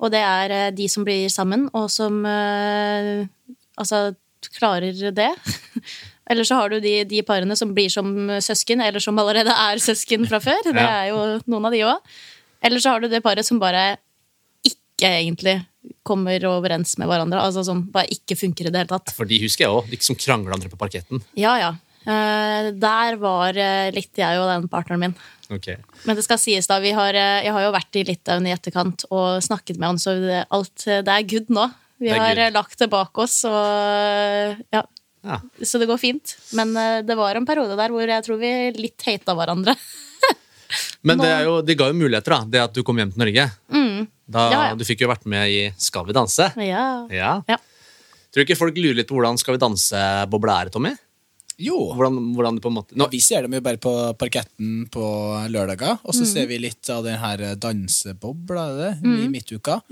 Og 0.00 0.10
det 0.10 0.20
er 0.24 0.50
eh, 0.50 0.70
de 0.72 0.88
som 0.88 1.04
blir 1.04 1.28
sammen, 1.30 1.68
og 1.76 1.90
som 1.92 2.24
øh, 2.26 3.26
altså 3.78 4.14
klarer 4.56 5.12
det. 5.14 5.30
Eller 6.30 6.44
så 6.48 6.54
har 6.56 6.70
du 6.72 6.78
de, 6.80 7.04
de 7.04 7.20
parene 7.26 7.56
som 7.58 7.74
blir 7.74 7.90
som 7.92 8.08
søsken, 8.40 8.80
eller 8.80 9.00
som 9.02 9.18
allerede 9.18 9.50
er 9.52 9.76
søsken 9.82 10.24
fra 10.30 10.38
før. 10.40 10.62
Det 10.72 10.80
er 10.80 11.10
jo 11.10 11.18
noen 11.50 11.66
av 11.68 11.72
de 11.74 11.82
òg. 11.84 11.98
Eller 12.62 12.78
så 12.80 12.94
har 12.94 13.00
du 13.02 13.08
det 13.10 13.20
paret 13.24 13.44
som 13.44 13.58
bare 13.60 13.96
ikke 14.64 15.08
egentlig 15.10 15.58
kommer 16.06 16.44
overens 16.48 16.96
med 17.00 17.08
hverandre. 17.10 17.40
Altså 17.42 17.64
som 17.66 17.84
bare 17.94 18.10
ikke 18.14 18.36
funker 18.38 18.68
i 18.68 18.72
det 18.74 18.82
hele 18.84 18.92
tatt. 18.92 19.14
For 19.16 19.28
de 19.28 19.38
husker 19.42 19.66
jeg 19.66 19.72
òg. 19.74 19.88
De 19.90 19.98
som 20.04 20.18
krangla 20.18 20.56
andre 20.56 20.70
på 20.72 20.80
parketten. 20.80 21.22
Ja, 21.38 21.56
ja. 21.60 21.72
Eh, 22.02 22.72
der 22.82 23.16
var 23.22 23.54
eh, 23.54 23.90
litt 23.94 24.18
jeg 24.18 24.40
og 24.40 24.48
den 24.50 24.66
partneren 24.70 25.04
min. 25.04 25.12
Okay. 25.52 25.76
Men 26.08 26.18
det 26.18 26.24
skal 26.26 26.40
sies 26.40 26.66
da, 26.66 26.80
vi 26.82 26.90
har, 26.96 27.14
eh, 27.14 27.44
jeg 27.46 27.54
har 27.54 27.66
jo 27.66 27.74
vært 27.76 27.98
i 28.00 28.04
Litauen 28.08 28.48
i 28.48 28.54
etterkant 28.54 29.04
og 29.12 29.38
snakket 29.44 29.78
med 29.78 29.92
han, 29.92 30.00
så 30.02 30.16
det, 30.18 30.40
alt, 30.50 30.82
det 30.82 31.12
er 31.12 31.28
good 31.30 31.52
nå. 31.52 31.68
Vi 32.02 32.10
har 32.10 32.34
good. 32.34 32.56
lagt 32.56 32.80
det 32.82 32.88
bak 32.90 33.18
oss, 33.22 33.44
og 33.46 34.64
ja, 34.74 34.82
Ja. 35.22 35.36
så 35.62 35.78
det 35.78 35.86
går 35.86 36.00
fint. 36.02 36.34
Men 36.58 36.74
det 37.06 37.14
var 37.14 37.38
en 37.38 37.46
periode 37.46 37.76
der 37.78 37.94
hvor 37.94 38.02
jeg 38.10 38.24
tror 38.26 38.40
vi 38.40 38.50
litt 38.74 39.04
hata 39.06 39.36
hverandre. 39.38 39.76
Men 41.02 41.18
Nå- 41.18 41.24
det 41.24 41.30
er 41.32 41.44
jo, 41.44 41.62
de 41.62 41.74
ga 41.74 41.86
jo 41.90 41.94
muligheter, 41.98 42.30
da. 42.36 42.44
Det 42.44 42.60
at 42.62 42.72
du 42.74 42.82
kom 42.82 42.96
hjem 42.96 43.12
til 43.12 43.18
Norge. 43.24 43.50
Mm. 43.72 44.08
Da, 44.32 44.50
Ja, 44.50 44.60
ja. 44.70 44.74
Du 44.74 44.84
fikk 44.84 45.00
jo 45.04 45.08
vært 45.08 45.26
med 45.26 45.48
i 45.50 45.70
Skal 45.76 46.04
vi 46.06 46.12
danse. 46.12 46.52
Ja. 46.56 47.06
Ja. 47.10 47.42
Ja. 47.48 47.56
Tror 48.32 48.40
du 48.40 48.46
ikke 48.46 48.56
folk 48.56 48.76
lurer 48.80 48.94
litt 48.96 49.08
på 49.08 49.14
hvordan 49.18 49.36
Skal 49.38 49.54
vi 49.58 49.60
danse-bobla 49.60 50.62
er, 50.62 50.70
Tommy? 50.72 50.94
Jo. 51.60 51.92
Hvordan, 51.94 52.32
hvordan 52.34 52.56
på 52.64 52.70
en 52.70 52.74
måte 52.78 52.96
Nå, 52.96 53.06
Vi 53.12 53.20
ser 53.20 53.42
dem 53.44 53.52
jo 53.52 53.60
bare 53.60 53.76
på 53.76 53.92
parketten 54.18 54.88
på 54.90 55.02
lørdager, 55.52 55.98
og 56.02 56.14
Mm. 56.14 56.18
så 56.18 56.24
ser 56.26 56.46
vi 56.46 56.58
litt 56.58 56.88
av 56.90 57.04
den 57.04 57.18
her 57.18 57.36
dansebobla 57.56 58.64
det, 58.78 59.02
Mm. 59.04 59.24
i 59.24 59.28
midtuka. 59.28 59.82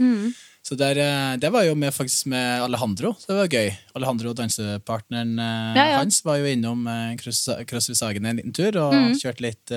Så 0.62 0.76
der, 0.76 0.98
eh, 1.00 1.36
det 1.40 1.48
var 1.50 1.64
jo 1.64 1.74
med, 1.74 1.92
faktisk 1.96 2.26
med 2.30 2.60
Alejandro, 2.66 3.14
så 3.18 3.30
det 3.32 3.36
var 3.38 3.48
gøy. 3.48 3.70
Alejandro, 3.96 4.34
dansepartneren 4.36 5.38
eh, 5.40 5.76
Ja, 5.78 5.84
ja. 5.94 5.96
hans, 6.02 6.20
var 6.24 6.36
jo 6.36 6.44
innom 6.50 6.82
eh, 6.86 7.14
Cross- 7.16 7.64
Crossfit-sagen 7.66 8.26
en 8.28 8.36
liten 8.42 8.52
tur 8.54 8.76
og 8.76 8.92
Mm. 8.94 9.14
kjørte 9.16 9.40
litt, 9.40 9.72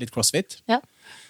litt 0.00 0.10
crossfit. 0.12 0.58
Ja. 0.68 0.80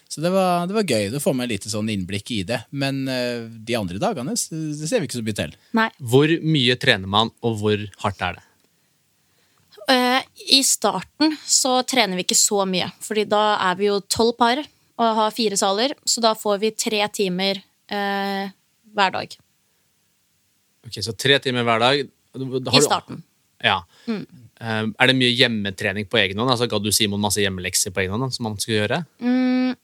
Så 0.09 0.21
det 0.21 0.31
var, 0.31 0.65
det 0.67 0.73
var 0.75 0.83
gøy. 0.83 1.09
Du 1.11 1.19
får 1.19 1.35
med 1.35 1.49
litt 1.49 1.63
sånn 1.69 1.89
innblikk 1.89 2.29
i 2.31 2.43
det. 2.43 2.63
Men 2.71 3.05
de 3.05 3.75
andre 3.75 3.97
dagene 3.99 4.31
det 4.35 4.87
ser 4.89 4.99
vi 5.01 5.07
ikke 5.07 5.17
så 5.19 5.25
mye 5.25 5.35
til. 5.37 5.55
Nei. 5.73 5.89
hvor 5.99 6.27
mye 6.41 6.75
trener 6.79 7.07
man, 7.07 7.31
og 7.43 7.57
hvor 7.59 7.77
hardt 8.03 8.21
er 8.21 8.37
det? 8.37 8.43
Eh, 9.89 10.21
I 10.57 10.61
starten 10.65 11.35
så 11.45 11.83
trener 11.85 12.15
vi 12.17 12.23
ikke 12.25 12.37
så 12.37 12.63
mye, 12.69 12.87
fordi 13.03 13.25
da 13.29 13.57
er 13.69 13.75
vi 13.77 13.85
jo 13.89 13.99
tolv 14.09 14.35
par 14.39 14.57
og 14.97 15.15
har 15.19 15.31
fire 15.35 15.57
saler, 15.59 15.93
så 16.07 16.21
da 16.23 16.31
får 16.37 16.59
vi 16.63 16.71
tre 16.71 17.01
timer 17.13 17.59
eh, 17.91 18.49
hver 18.95 19.11
dag 19.11 19.35
Ok, 20.85 20.99
Så 21.01 21.15
tre 21.17 21.39
timer 21.41 21.63
hver 21.65 21.79
dag. 21.81 22.01
Har 22.35 22.75
i 22.77 22.79
du- 22.79 22.85
starten. 22.85 23.23
Ja. 23.63 23.79
Mm. 24.07 24.25
er 24.99 25.07
det 25.07 25.15
mye 25.17 25.31
hjemmetrening 25.33 26.05
på 26.07 26.19
egen 26.21 26.37
hånd? 26.37 26.51
Altså, 26.51 26.67
Ga 26.69 26.77
du 26.79 26.91
Simon 26.91 27.19
masse 27.19 27.41
hjemmelekser 27.41 27.91
på 27.91 28.01
egen 28.03 28.11
hånd 28.11 28.31
som 28.33 28.45
han 28.45 28.57
skulle 28.57 28.83
gjøre? 28.87 28.99
Mm, 29.19 29.75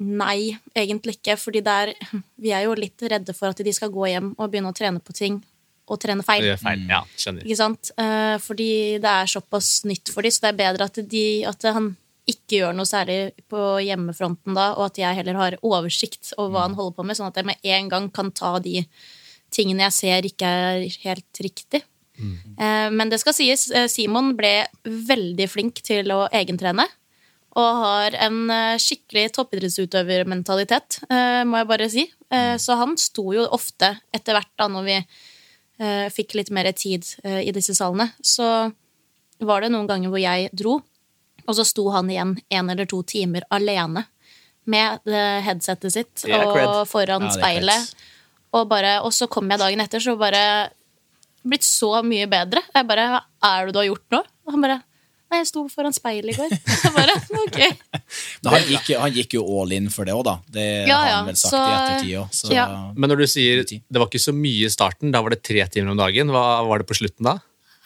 nei, 0.00 0.56
egentlig 0.76 1.16
ikke, 1.18 1.36
fordi 1.40 1.62
det 1.64 1.96
vi 2.38 2.52
er 2.52 2.62
jo 2.68 2.74
litt 2.74 3.00
redde 3.02 3.34
for 3.34 3.48
at 3.48 3.56
de 3.64 3.72
skal 3.72 3.90
gå 3.90 4.06
hjem 4.12 4.34
og 4.38 4.50
begynne 4.52 4.70
å 4.70 4.76
trene 4.76 5.00
på 5.02 5.12
ting 5.16 5.42
og 5.88 5.98
trene 6.00 6.18
Det 6.22 6.26
feil. 6.26 6.42
gjør 6.44 6.58
feil. 6.62 6.86
Ja, 6.88 7.02
skjønner. 7.16 7.42
Ikke 7.44 7.56
sant? 7.56 7.90
Eh, 7.98 8.38
fordi 8.38 9.00
det 9.00 9.04
er 9.10 9.26
såpass 9.26 9.84
nytt 9.84 10.08
for 10.12 10.22
dem, 10.22 10.30
så 10.30 10.40
det 10.46 10.52
er 10.54 10.62
bedre 10.62 10.84
at, 10.84 11.08
de, 11.08 11.44
at 11.44 11.62
han 11.62 11.96
ikke 12.26 12.60
gjør 12.60 12.74
noe 12.74 12.88
særlig 12.88 13.32
på 13.50 13.60
hjemmefronten 13.86 14.56
da, 14.56 14.72
og 14.74 14.88
at 14.88 15.00
jeg 15.00 15.18
heller 15.20 15.38
har 15.38 15.58
oversikt 15.62 16.32
over 16.36 16.52
hva 16.54 16.64
han 16.66 16.76
holder 16.78 16.96
på 16.96 17.06
med, 17.06 17.18
sånn 17.18 17.30
at 17.30 17.38
jeg 17.38 17.48
med 17.48 17.70
en 17.76 17.90
gang 17.92 18.08
kan 18.14 18.32
ta 18.34 18.56
de 18.62 18.80
tingene 19.54 19.86
jeg 19.86 19.94
ser 19.94 20.26
ikke 20.26 20.50
er 20.50 20.86
helt 21.06 21.42
riktig. 21.44 21.84
Mm. 22.16 22.96
men 22.96 23.10
det 23.12 23.18
skal 23.20 23.34
sies, 23.36 23.66
eh, 23.76 23.90
Simon 23.92 24.30
ble 24.38 24.62
veldig 24.88 25.46
flink 25.52 25.82
til 25.84 26.08
å 26.14 26.22
egentrene. 26.32 26.86
Og 27.56 27.80
har 27.80 28.16
en 28.26 28.50
eh, 28.52 28.80
skikkelig 28.80 29.30
toppidrettsutøvermentalitet, 29.36 30.98
eh, 31.08 31.42
må 31.48 31.62
jeg 31.62 31.68
bare 31.70 31.88
si. 31.92 32.04
Eh, 32.32 32.56
så 32.60 32.76
han 32.80 32.96
sto 33.00 33.30
jo 33.32 33.46
ofte, 33.56 33.94
etter 34.16 34.36
hvert 34.36 34.52
da 34.60 34.68
når 34.72 34.84
vi 34.88 34.96
eh, 34.98 36.08
fikk 36.12 36.36
litt 36.36 36.52
mer 36.52 36.68
tid 36.76 37.06
eh, 37.24 37.46
i 37.48 37.54
disse 37.56 37.76
salene, 37.78 38.10
så 38.20 38.68
var 39.40 39.64
det 39.64 39.72
noen 39.72 39.88
ganger 39.88 40.12
hvor 40.12 40.20
jeg 40.20 40.50
dro, 40.56 40.80
og 41.46 41.54
så 41.58 41.64
sto 41.66 41.88
han 41.94 42.10
igjen 42.10 42.36
en 42.50 42.70
eller 42.72 42.86
to 42.90 43.02
timer 43.06 43.42
alene 43.54 44.04
med 44.66 45.04
headsetet 45.46 45.92
sitt 45.94 46.24
og 46.26 46.86
foran 46.90 47.28
Ja, 47.28 47.30
speilet. 47.36 47.94
Og, 48.56 48.66
bare, 48.70 48.96
og 49.04 49.12
så 49.14 49.28
kom 49.30 49.50
jeg 49.52 49.60
dagen 49.60 49.80
etter, 49.84 50.00
så 50.02 50.16
bare 50.18 50.42
blitt 51.46 51.62
så 51.66 52.00
mye 52.02 52.26
bedre. 52.30 52.62
Jeg 52.74 52.86
bare 52.88 53.06
Hva 53.12 53.20
er 53.52 53.66
det 53.68 53.74
du 53.76 53.78
har 53.82 53.88
gjort 53.90 54.06
nå? 54.16 54.20
Og 54.46 54.54
han 54.56 54.64
bare 54.66 54.78
Nei, 55.26 55.40
jeg 55.40 55.48
sto 55.50 55.64
foran 55.66 55.90
speilet 55.94 56.30
i 56.30 56.36
går. 56.38 56.52
Jeg 56.84 56.92
bare, 56.94 57.14
ok. 57.34 57.56
Men 58.46 58.52
han 58.52 58.68
gikk, 58.70 58.90
han 59.02 59.10
gikk 59.16 59.32
jo 59.34 59.40
all 59.58 59.72
in 59.74 59.88
for 59.90 60.06
det 60.06 60.14
òg, 60.14 60.20
da. 60.22 60.36
Det 60.54 60.66
Ja, 60.86 61.00
har 61.00 61.08
ja, 61.10 61.16
han 61.16 61.26
vel 61.26 61.38
sagt 61.40 61.50
så- 61.50 61.62
i 61.66 61.72
ettertid 61.74 62.12
òg. 62.20 62.52
ja. 62.54 62.66
Men 62.94 63.10
når 63.10 63.24
du 63.24 63.26
sier 63.32 63.64
det 63.66 63.98
var 63.98 64.06
ikke 64.06 64.22
så 64.22 64.30
mye 64.36 64.68
i 64.68 64.70
starten, 64.70 65.10
da 65.10 65.18
var 65.26 65.34
det 65.34 65.40
tre 65.42 65.66
timer 65.66 65.90
om 65.90 65.98
dagen. 65.98 66.30
Hva 66.30 66.44
var 66.68 66.78
det 66.78 66.86
på 66.86 66.94
slutten 66.94 67.26
da? 67.26 67.34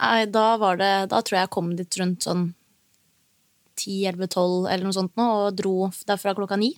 Nei, 0.03 0.27
da 0.29 0.45
var 0.61 0.77
det 0.81 0.91
Da 1.15 1.23
tror 1.25 1.39
jeg 1.39 1.47
jeg 1.47 1.53
kom 1.57 1.73
dit 1.81 1.97
rundt 2.03 2.29
sånn 2.29 2.45
10-11-12 3.81 4.69
eller 4.71 4.87
noe 4.87 4.97
sånt 4.97 5.17
nå, 5.19 5.27
og 5.47 5.59
dro 5.59 5.75
derfra 6.09 6.37
klokka 6.37 6.59
ni. 6.61 6.75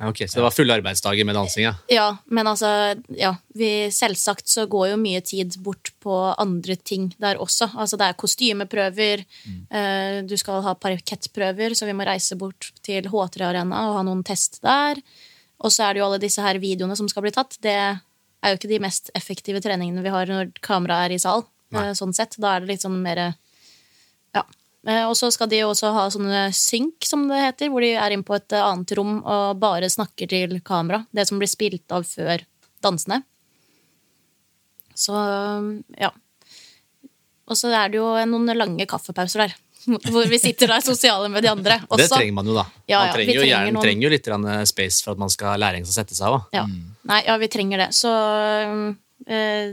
Ok, 0.00 0.22
Så 0.28 0.38
det 0.38 0.44
var 0.46 0.54
fulle 0.54 0.72
arbeidsdager 0.78 1.26
med 1.28 1.36
dansing, 1.36 1.66
ja. 1.66 1.74
Ja, 1.92 2.06
men 2.32 2.48
altså, 2.48 2.68
ja, 3.12 3.34
vi, 3.52 3.90
selvsagt 3.92 4.48
så 4.48 4.64
går 4.70 4.94
jo 4.94 5.00
mye 5.00 5.20
tid 5.20 5.58
bort 5.60 5.90
på 6.00 6.14
andre 6.40 6.76
ting 6.76 7.10
der 7.20 7.36
også. 7.36 7.68
Altså 7.76 7.98
det 8.00 8.08
er 8.08 8.16
kostymeprøver, 8.22 9.26
eh, 9.68 10.22
du 10.24 10.32
skal 10.40 10.62
ha 10.64 10.72
parkettprøver, 10.72 11.76
så 11.76 11.84
vi 11.84 11.96
må 11.96 12.08
reise 12.08 12.38
bort 12.40 12.70
til 12.86 13.10
H3 13.12 13.44
Arena 13.50 13.82
og 13.90 13.98
ha 13.98 14.06
noen 14.08 14.24
test 14.24 14.62
der. 14.64 15.02
Og 15.60 15.68
så 15.68 15.84
er 15.84 15.92
det 15.92 16.00
jo 16.00 16.08
alle 16.08 16.22
disse 16.22 16.40
her 16.40 16.56
videoene 16.62 16.96
som 16.96 17.08
skal 17.10 17.26
bli 17.26 17.34
tatt. 17.36 17.58
Det 17.60 17.76
er 17.76 18.00
jo 18.54 18.56
ikke 18.56 18.72
de 18.72 18.80
mest 18.80 19.12
effektive 19.14 19.60
treningene 19.60 20.00
vi 20.00 20.16
har 20.16 20.32
når 20.32 20.54
kameraet 20.64 21.10
er 21.10 21.18
i 21.18 21.20
sal. 21.20 21.44
Eh, 21.76 21.92
sånn 21.92 22.16
sett. 22.16 22.40
Da 22.40 22.56
er 22.56 22.64
det 22.64 22.72
litt 22.72 22.88
sånn 22.88 22.96
mer 23.04 23.34
Og 24.80 25.12
så 25.18 25.28
skal 25.34 25.50
de 25.50 25.58
jo 25.60 25.72
også 25.74 25.90
ha 25.92 26.06
sånne 26.08 26.44
synk, 26.56 27.04
som 27.04 27.26
det 27.28 27.40
heter, 27.42 27.68
hvor 27.72 27.84
de 27.84 27.90
er 28.00 28.14
inne 28.14 28.24
på 28.24 28.36
et 28.38 28.54
eh, 28.56 28.64
annet 28.64 28.94
rom 28.96 29.18
og 29.20 29.58
bare 29.60 29.90
snakker 29.92 30.30
til 30.30 30.56
kamera. 30.64 31.02
Det 31.12 31.26
som 31.28 31.40
blir 31.40 31.50
spilt 31.50 31.92
av 31.92 32.06
før 32.08 32.46
dansene. 32.80 33.20
Så 34.96 35.16
ja. 36.00 36.10
Og 37.50 37.58
så 37.58 37.72
er 37.74 37.90
det 37.92 38.00
jo 38.00 38.08
noen 38.30 38.54
lange 38.56 38.86
kaffepauser 38.88 39.44
der. 39.44 39.56
Hvor 40.12 40.26
vi 40.28 40.38
sitter 40.40 40.68
der 40.68 40.84
sosiale 40.84 41.28
med 41.32 41.44
de 41.44 41.50
andre. 41.52 41.80
Det 42.00 42.08
trenger 42.12 42.36
man 42.36 42.48
jo, 42.48 42.56
da. 42.56 42.66
Ja, 42.90 43.04
man 43.06 43.14
trenger 43.16 43.34
jo, 43.36 43.44
trenger 43.44 43.70
noen- 43.72 43.84
trenger 43.84 44.06
jo 44.06 44.12
litt 44.12 44.28
eh, 44.32 44.64
space 44.68 45.04
for 45.04 45.12
at 45.16 45.22
man 45.22 45.32
skal 45.32 45.54
lære 45.54 45.62
læring 45.66 45.88
å 45.88 45.92
sette 45.92 46.16
seg 46.16 46.28
av. 46.28 46.42
Ja. 46.56 46.64
Ja. 46.64 46.96
Nei, 47.10 47.22
ja, 47.26 47.36
vi 47.40 47.48
trenger 47.52 47.84
det. 47.84 47.88
Så 47.96 48.12
øh, 48.12 49.64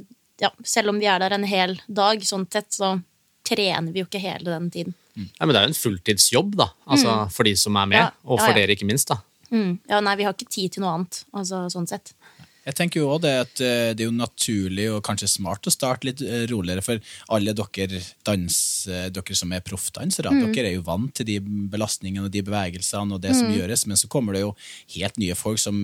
ja, 0.41 0.51
selv 0.63 0.93
om 0.93 0.99
vi 1.01 1.09
er 1.11 1.19
der 1.23 1.35
en 1.35 1.47
hel 1.47 1.75
dag, 1.87 2.23
sånn 2.25 2.47
sett, 2.51 2.71
så 2.75 2.95
trener 3.47 3.93
vi 3.95 4.03
jo 4.03 4.09
ikke 4.09 4.21
hele 4.23 4.51
den 4.51 4.69
tiden. 4.73 4.95
Ja, 5.17 5.45
men 5.45 5.53
det 5.55 5.61
er 5.61 5.67
jo 5.67 5.73
en 5.73 5.79
fulltidsjobb, 5.81 6.57
da. 6.59 6.69
Altså, 6.85 7.15
For 7.33 7.47
de 7.47 7.55
som 7.57 7.77
er 7.79 7.89
med, 7.89 7.97
Ja, 8.03 8.11
og 8.27 8.39
for 8.43 8.51
ja. 8.53 8.59
dere, 8.59 8.75
ikke 8.77 8.85
minst. 8.89 9.09
da. 9.09 9.21
Mm. 9.49 9.79
Ja, 9.89 10.01
nei, 10.03 10.15
vi 10.19 10.27
har 10.27 10.35
ikke 10.35 10.51
tid 10.51 10.75
til 10.75 10.83
noe 10.83 10.93
annet, 10.97 11.23
altså 11.33 11.65
sånn 11.71 11.87
sett. 11.89 12.13
Jeg 12.67 12.75
tenker 12.75 12.99
jo 12.99 13.07
også 13.13 13.23
det 13.23 13.31
at 13.39 13.61
eh, 13.63 13.93
det 13.95 14.03
er 14.03 14.09
jo 14.09 14.15
naturlig 14.17 14.89
og 14.91 14.99
kanskje 15.07 15.29
smart 15.31 15.69
å 15.69 15.71
starte 15.71 16.09
litt 16.09 16.19
eh, 16.21 16.43
roligere, 16.51 16.83
for 16.83 16.99
alle 17.31 17.53
dere, 17.55 18.01
dans, 18.27 18.57
eh, 18.91 19.05
dere 19.15 19.37
som 19.39 19.53
er 19.55 19.63
proffdansere, 19.63 20.33
dere 20.51 20.67
er 20.67 20.75
jo 20.75 20.83
vant 20.83 21.13
til 21.15 21.29
de 21.29 21.37
belastningene 21.71 22.27
og 22.27 22.33
de 22.33 22.43
bevegelsene 22.43 23.15
og 23.15 23.23
det 23.23 23.31
som 23.39 23.53
gjøres, 23.55 23.85
men 23.87 23.99
så 23.99 24.09
kommer 24.11 24.35
det 24.35 24.43
jo 24.43 24.51
helt 24.97 25.15
nye 25.23 25.37
folk 25.39 25.63
som 25.63 25.79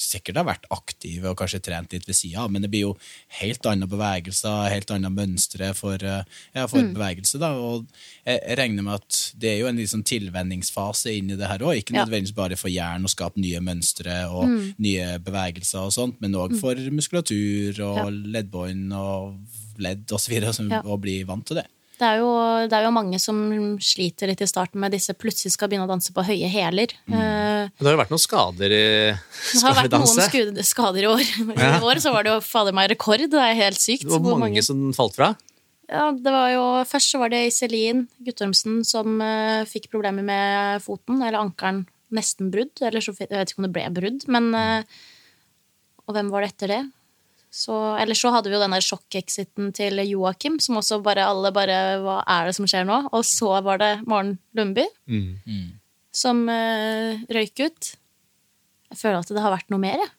sikkert 0.00 0.38
har 0.40 0.46
vært 0.48 0.66
aktive 0.72 1.30
og 1.30 1.36
kanskje 1.40 1.60
trent 1.66 1.92
litt 1.92 2.06
ved 2.08 2.16
sida 2.16 2.44
av, 2.44 2.50
men 2.52 2.64
det 2.64 2.70
blir 2.72 2.86
jo 2.86 2.92
helt 3.40 3.66
andre 3.68 3.88
bevegelser, 3.90 4.70
helt 4.72 4.90
andre 4.94 5.10
mønstre 5.12 5.72
for, 5.76 6.00
eh, 6.00 6.24
ja, 6.56 6.66
for 6.66 6.80
bevegelse. 6.96 7.38
da, 7.38 7.52
og 7.52 7.86
jeg, 8.26 8.40
regner 8.58 8.82
med 8.86 8.94
at 8.94 9.18
det 9.38 9.50
er 9.52 9.58
jo 9.60 9.68
en 9.70 9.76
liksom 9.80 10.02
tilvenningsfase 10.08 11.12
inn 11.18 11.30
i 11.30 11.36
det 11.36 11.48
her 11.50 11.58
òg, 11.66 11.82
ikke 11.82 11.94
nødvendigvis 12.06 12.34
bare 12.34 12.56
for 12.56 12.72
hjernen 12.72 13.04
å 13.08 13.12
skape 13.12 13.40
nye 13.40 13.60
mønstre 13.60 14.22
og 14.30 14.48
nye 14.78 15.18
bevegelser 15.18 15.84
og 15.84 15.92
sånt, 15.92 16.20
men 16.20 16.32
òg 16.32 16.56
for 16.60 16.74
muskulatur 16.90 17.80
og 17.80 17.96
Ja. 18.00 18.08
leddbånd 18.10 18.92
og 18.94 19.36
ledd 19.78 20.06
osv. 20.12 20.32
Ja. 20.70 20.82
å 20.82 20.98
bli 21.00 21.22
vant 21.24 21.46
til 21.46 21.56
det. 21.56 21.66
Det 22.00 22.08
er, 22.08 22.22
jo, 22.22 22.30
det 22.64 22.76
er 22.78 22.86
jo 22.86 22.92
mange 22.96 23.18
som 23.20 23.36
sliter 23.84 24.30
litt 24.30 24.40
i 24.40 24.48
starten 24.48 24.80
med 24.80 24.94
disse 24.94 25.12
plutselig 25.12 25.52
skal 25.52 25.68
begynne 25.68 25.84
å 25.84 25.90
danse 25.90 26.14
på 26.16 26.24
høye 26.24 26.48
hæler. 26.48 26.94
Mm. 27.04 27.68
Det 27.76 27.84
har 27.84 27.92
jo 27.92 28.00
vært 28.00 28.14
noen 28.14 28.22
skader 28.22 28.72
i 28.72 28.84
det 29.52 29.60
har 29.66 29.76
vært 29.76 29.96
noen 29.98 30.64
skader 30.64 31.04
i 31.04 31.10
år. 31.10 31.24
I 31.60 31.68
år 31.84 32.00
så 32.00 32.14
var 32.14 32.24
det 32.24 32.32
jo 32.32 32.40
fader 32.46 32.76
meg 32.76 32.88
rekord. 32.94 33.26
Det 33.28 33.42
er 33.44 33.58
helt 33.58 33.80
sykt. 33.82 34.08
Hvor 34.08 34.40
mange 34.40 34.64
som 34.64 34.88
falt 34.96 35.18
fra. 35.20 35.34
Ja, 35.90 36.08
det 36.14 36.32
var 36.32 36.48
jo, 36.54 36.64
først 36.86 37.12
så 37.12 37.18
var 37.18 37.32
det 37.32 37.48
Iselin 37.48 38.04
Guttormsen 38.22 38.80
som 38.86 39.18
uh, 39.18 39.66
fikk 39.66 39.88
problemer 39.90 40.22
med 40.24 40.84
foten, 40.84 41.18
eller 41.18 41.40
ankelen 41.40 41.82
nesten 42.14 42.52
brudd. 42.54 42.78
Eller 42.80 43.02
så, 43.02 43.12
jeg 43.18 43.28
vet 43.32 43.52
ikke 43.52 43.60
om 43.60 43.66
det 43.66 43.74
ble 43.74 43.84
brudd, 43.98 44.24
men 44.30 44.52
uh, 44.54 45.02
Og 46.06 46.16
hvem 46.16 46.30
var 46.32 46.46
det 46.46 46.52
etter 46.54 46.74
det? 46.74 46.80
Så, 47.50 47.74
eller 47.98 48.14
så 48.14 48.30
hadde 48.30 48.46
vi 48.46 48.54
jo 48.54 48.60
den 48.62 48.70
der 48.76 48.84
sjokk-exiten 48.84 49.72
til 49.74 49.98
Joakim, 50.06 50.60
som 50.62 50.76
også 50.78 51.00
bare 51.02 51.24
alle 51.26 51.50
bare 51.50 51.78
Hva 51.98 52.20
er 52.30 52.46
det 52.46 52.54
som 52.54 52.68
skjer 52.70 52.84
nå? 52.86 53.00
Og 53.10 53.24
så 53.26 53.56
var 53.66 53.80
det 53.82 53.88
Maren 54.06 54.36
Lundby 54.54 54.84
Mm. 55.10 55.72
som 56.14 56.44
uh, 56.48 57.18
røyk 57.30 57.58
ut. 57.66 57.90
Jeg 58.90 58.98
føler 58.98 59.18
at 59.18 59.28
det 59.34 59.42
har 59.42 59.50
vært 59.54 59.70
noe 59.70 59.82
mer, 59.82 59.98
jeg. 59.98 60.10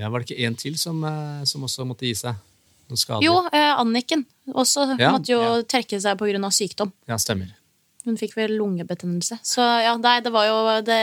Ja, 0.00 0.08
Var 0.08 0.20
det 0.24 0.30
ikke 0.30 0.46
en 0.48 0.56
til 0.56 0.78
som, 0.80 1.04
uh, 1.04 1.44
som 1.44 1.62
også 1.68 1.84
måtte 1.88 2.08
gi 2.08 2.14
seg? 2.16 2.34
Noen 2.88 2.96
skader? 3.00 3.24
Jo, 3.28 3.36
uh, 3.44 3.74
Anniken 3.80 4.24
også 4.50 4.96
Ja, 4.98 5.12
måtte 5.12 5.30
jo 5.34 5.40
ja. 5.40 5.62
trekke 5.68 6.00
seg 6.00 6.16
pga. 6.18 6.50
sykdom. 6.50 6.92
Ja, 7.06 7.16
stemmer. 7.20 7.52
Hun 8.06 8.16
fikk 8.16 8.32
vel 8.40 8.56
lungebetennelse. 8.56 9.36
Så 9.44 9.60
ja, 9.84 9.92
nei, 10.00 10.20
det 10.24 10.32
var 10.32 10.46
jo 10.48 10.80
det 10.80 11.00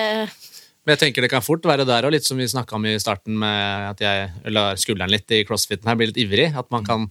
Men 0.88 0.95
jeg 0.95 1.01
tenker 1.01 1.25
det 1.25 1.33
kan 1.33 1.43
fort 1.43 1.65
være 1.67 1.83
der 1.83 2.05
og 2.07 2.13
litt 2.15 2.23
som 2.23 2.39
vi 2.39 2.45
snakka 2.47 2.77
om 2.77 2.85
i 2.88 2.93
starten, 3.03 3.35
med 3.41 3.89
at 3.89 4.03
jeg 4.05 4.53
lar 4.55 4.77
skulderen 4.79 5.11
litt 5.11 5.33
i 5.35 5.41
crossfiten 5.43 5.89
her, 5.89 5.97
blir 5.99 6.13
litt 6.13 6.21
ivrig. 6.23 6.53
At 6.55 6.71
man 6.71 6.88
kan 6.88 7.09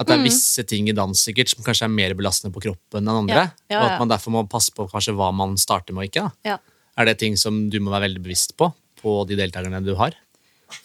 at 0.00 0.08
det 0.08 0.16
er 0.16 0.24
visse 0.24 0.62
ting 0.66 0.88
i 0.88 0.94
dans 0.96 1.22
sikkert 1.26 1.50
som 1.52 1.62
kanskje 1.66 1.84
er 1.86 1.92
mer 1.92 2.14
belastende 2.16 2.54
på 2.54 2.62
kroppen 2.64 3.04
enn 3.04 3.22
andre. 3.26 3.42
Ja, 3.68 3.74
ja, 3.74 3.78
Og 3.78 3.84
ja. 3.84 3.92
at 3.92 4.02
man 4.02 4.10
derfor 4.10 4.34
må 4.34 4.42
passe 4.50 4.72
på 4.74 4.86
kanskje 4.90 5.14
hva 5.18 5.28
man 5.34 5.54
starter 5.60 5.94
med 5.94 6.06
og 6.06 6.10
ikke. 6.10 6.24
Da. 6.24 6.54
Ja. 6.54 6.88
Er 6.98 7.10
det 7.10 7.18
ting 7.20 7.36
som 7.38 7.62
du 7.70 7.78
må 7.84 7.92
være 7.92 8.08
veldig 8.08 8.22
bevisst 8.24 8.56
på 8.58 8.72
på 9.00 9.14
de 9.28 9.38
deltakerne 9.38 9.80
du 9.84 9.94
har? 9.96 10.16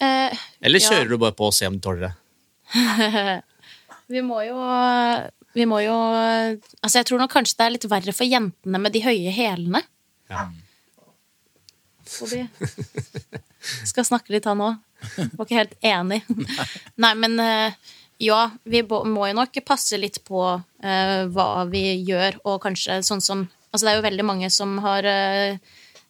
Eh, 0.02 0.46
Eller 0.64 0.82
kjører 0.82 1.10
du 1.10 1.18
bare 1.20 1.34
på 1.36 1.50
og 1.50 1.54
ser 1.54 1.70
om 1.70 1.76
du 1.78 1.82
tåler 1.84 2.06
det? 2.06 2.12
vi 4.14 4.22
må 4.26 4.40
jo 4.42 4.56
Vi 5.54 5.66
må 5.70 5.78
jo 5.84 5.94
Altså, 5.94 6.96
jeg 6.98 7.06
tror 7.10 7.20
nok 7.22 7.34
kanskje 7.34 7.58
det 7.58 7.66
er 7.66 7.74
litt 7.76 7.88
verre 7.90 8.14
for 8.16 8.26
jentene 8.26 8.80
med 8.82 8.94
de 8.94 9.04
høye 9.04 9.34
hælene. 9.34 9.82
Ja. 10.32 10.48
Bobby 12.18 12.46
skal 13.86 14.06
snakke 14.06 14.34
litt, 14.34 14.46
han 14.48 14.62
òg. 14.62 14.76
Var 15.16 15.44
ikke 15.44 15.58
helt 15.58 15.76
enig. 15.84 16.22
Nei, 17.02 17.12
men 17.18 17.38
eh, 17.42 17.94
ja, 18.22 18.50
vi 18.64 18.82
må 18.86 19.26
jo 19.28 19.36
nok 19.36 19.58
passe 19.66 19.98
litt 20.00 20.22
på 20.24 20.42
uh, 20.56 21.22
hva 21.32 21.48
vi 21.68 21.84
gjør, 22.06 22.40
og 22.48 22.62
kanskje 22.64 23.02
sånn 23.06 23.24
som 23.24 23.46
Altså, 23.74 23.84
det 23.84 23.90
er 23.90 23.96
jo 23.98 24.04
veldig 24.06 24.24
mange 24.24 24.48
som 24.54 24.70
har 24.80 25.04
uh, 25.04 25.58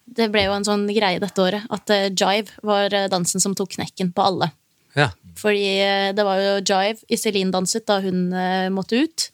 Det 0.07 0.29
ble 0.31 0.45
jo 0.45 0.53
en 0.55 0.67
sånn 0.69 0.85
greie 0.87 1.19
dette 1.19 1.43
året 1.43 1.65
at 1.73 1.91
uh, 1.91 2.05
jive 2.13 2.53
var 2.63 2.95
dansen 3.11 3.43
som 3.43 3.57
tok 3.59 3.73
knekken 3.75 4.13
på 4.15 4.23
alle. 4.23 4.53
Ja. 4.95 5.09
Fordi 5.37 6.13
det 6.17 6.25
var 6.25 6.39
jo 6.39 6.53
jive 6.61 7.03
Iselin 7.13 7.51
danset 7.53 7.89
da 7.91 7.99
hun 8.05 8.31
måtte 8.73 9.03
ut. 9.03 9.27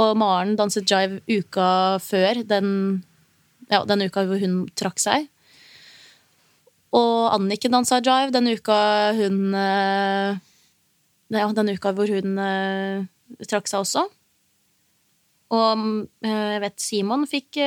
Og 0.00 0.16
Maren 0.18 0.56
danset 0.58 0.88
jive 0.88 1.20
uka 1.28 2.00
før 2.02 2.40
den, 2.48 2.70
ja, 3.68 3.84
den 3.86 4.06
uka 4.08 4.24
hvor 4.26 4.40
hun 4.40 4.64
trakk 4.78 5.02
seg. 5.02 5.28
Og 6.96 7.34
Anniken 7.34 7.74
dansa 7.74 8.00
jive 8.00 8.32
den 8.34 8.48
uka 8.54 8.78
hun 9.18 9.54
eh, 9.54 10.38
Ja, 11.34 11.48
den 11.52 11.72
uka 11.74 11.92
hvor 11.92 12.08
hun 12.08 12.38
eh, 12.38 13.06
trakk 13.50 13.68
seg 13.68 13.82
også. 13.82 14.04
Og 15.56 15.82
eh, 16.26 16.46
jeg 16.56 16.62
vet 16.64 16.82
Simon 16.82 17.26
fikk 17.28 17.60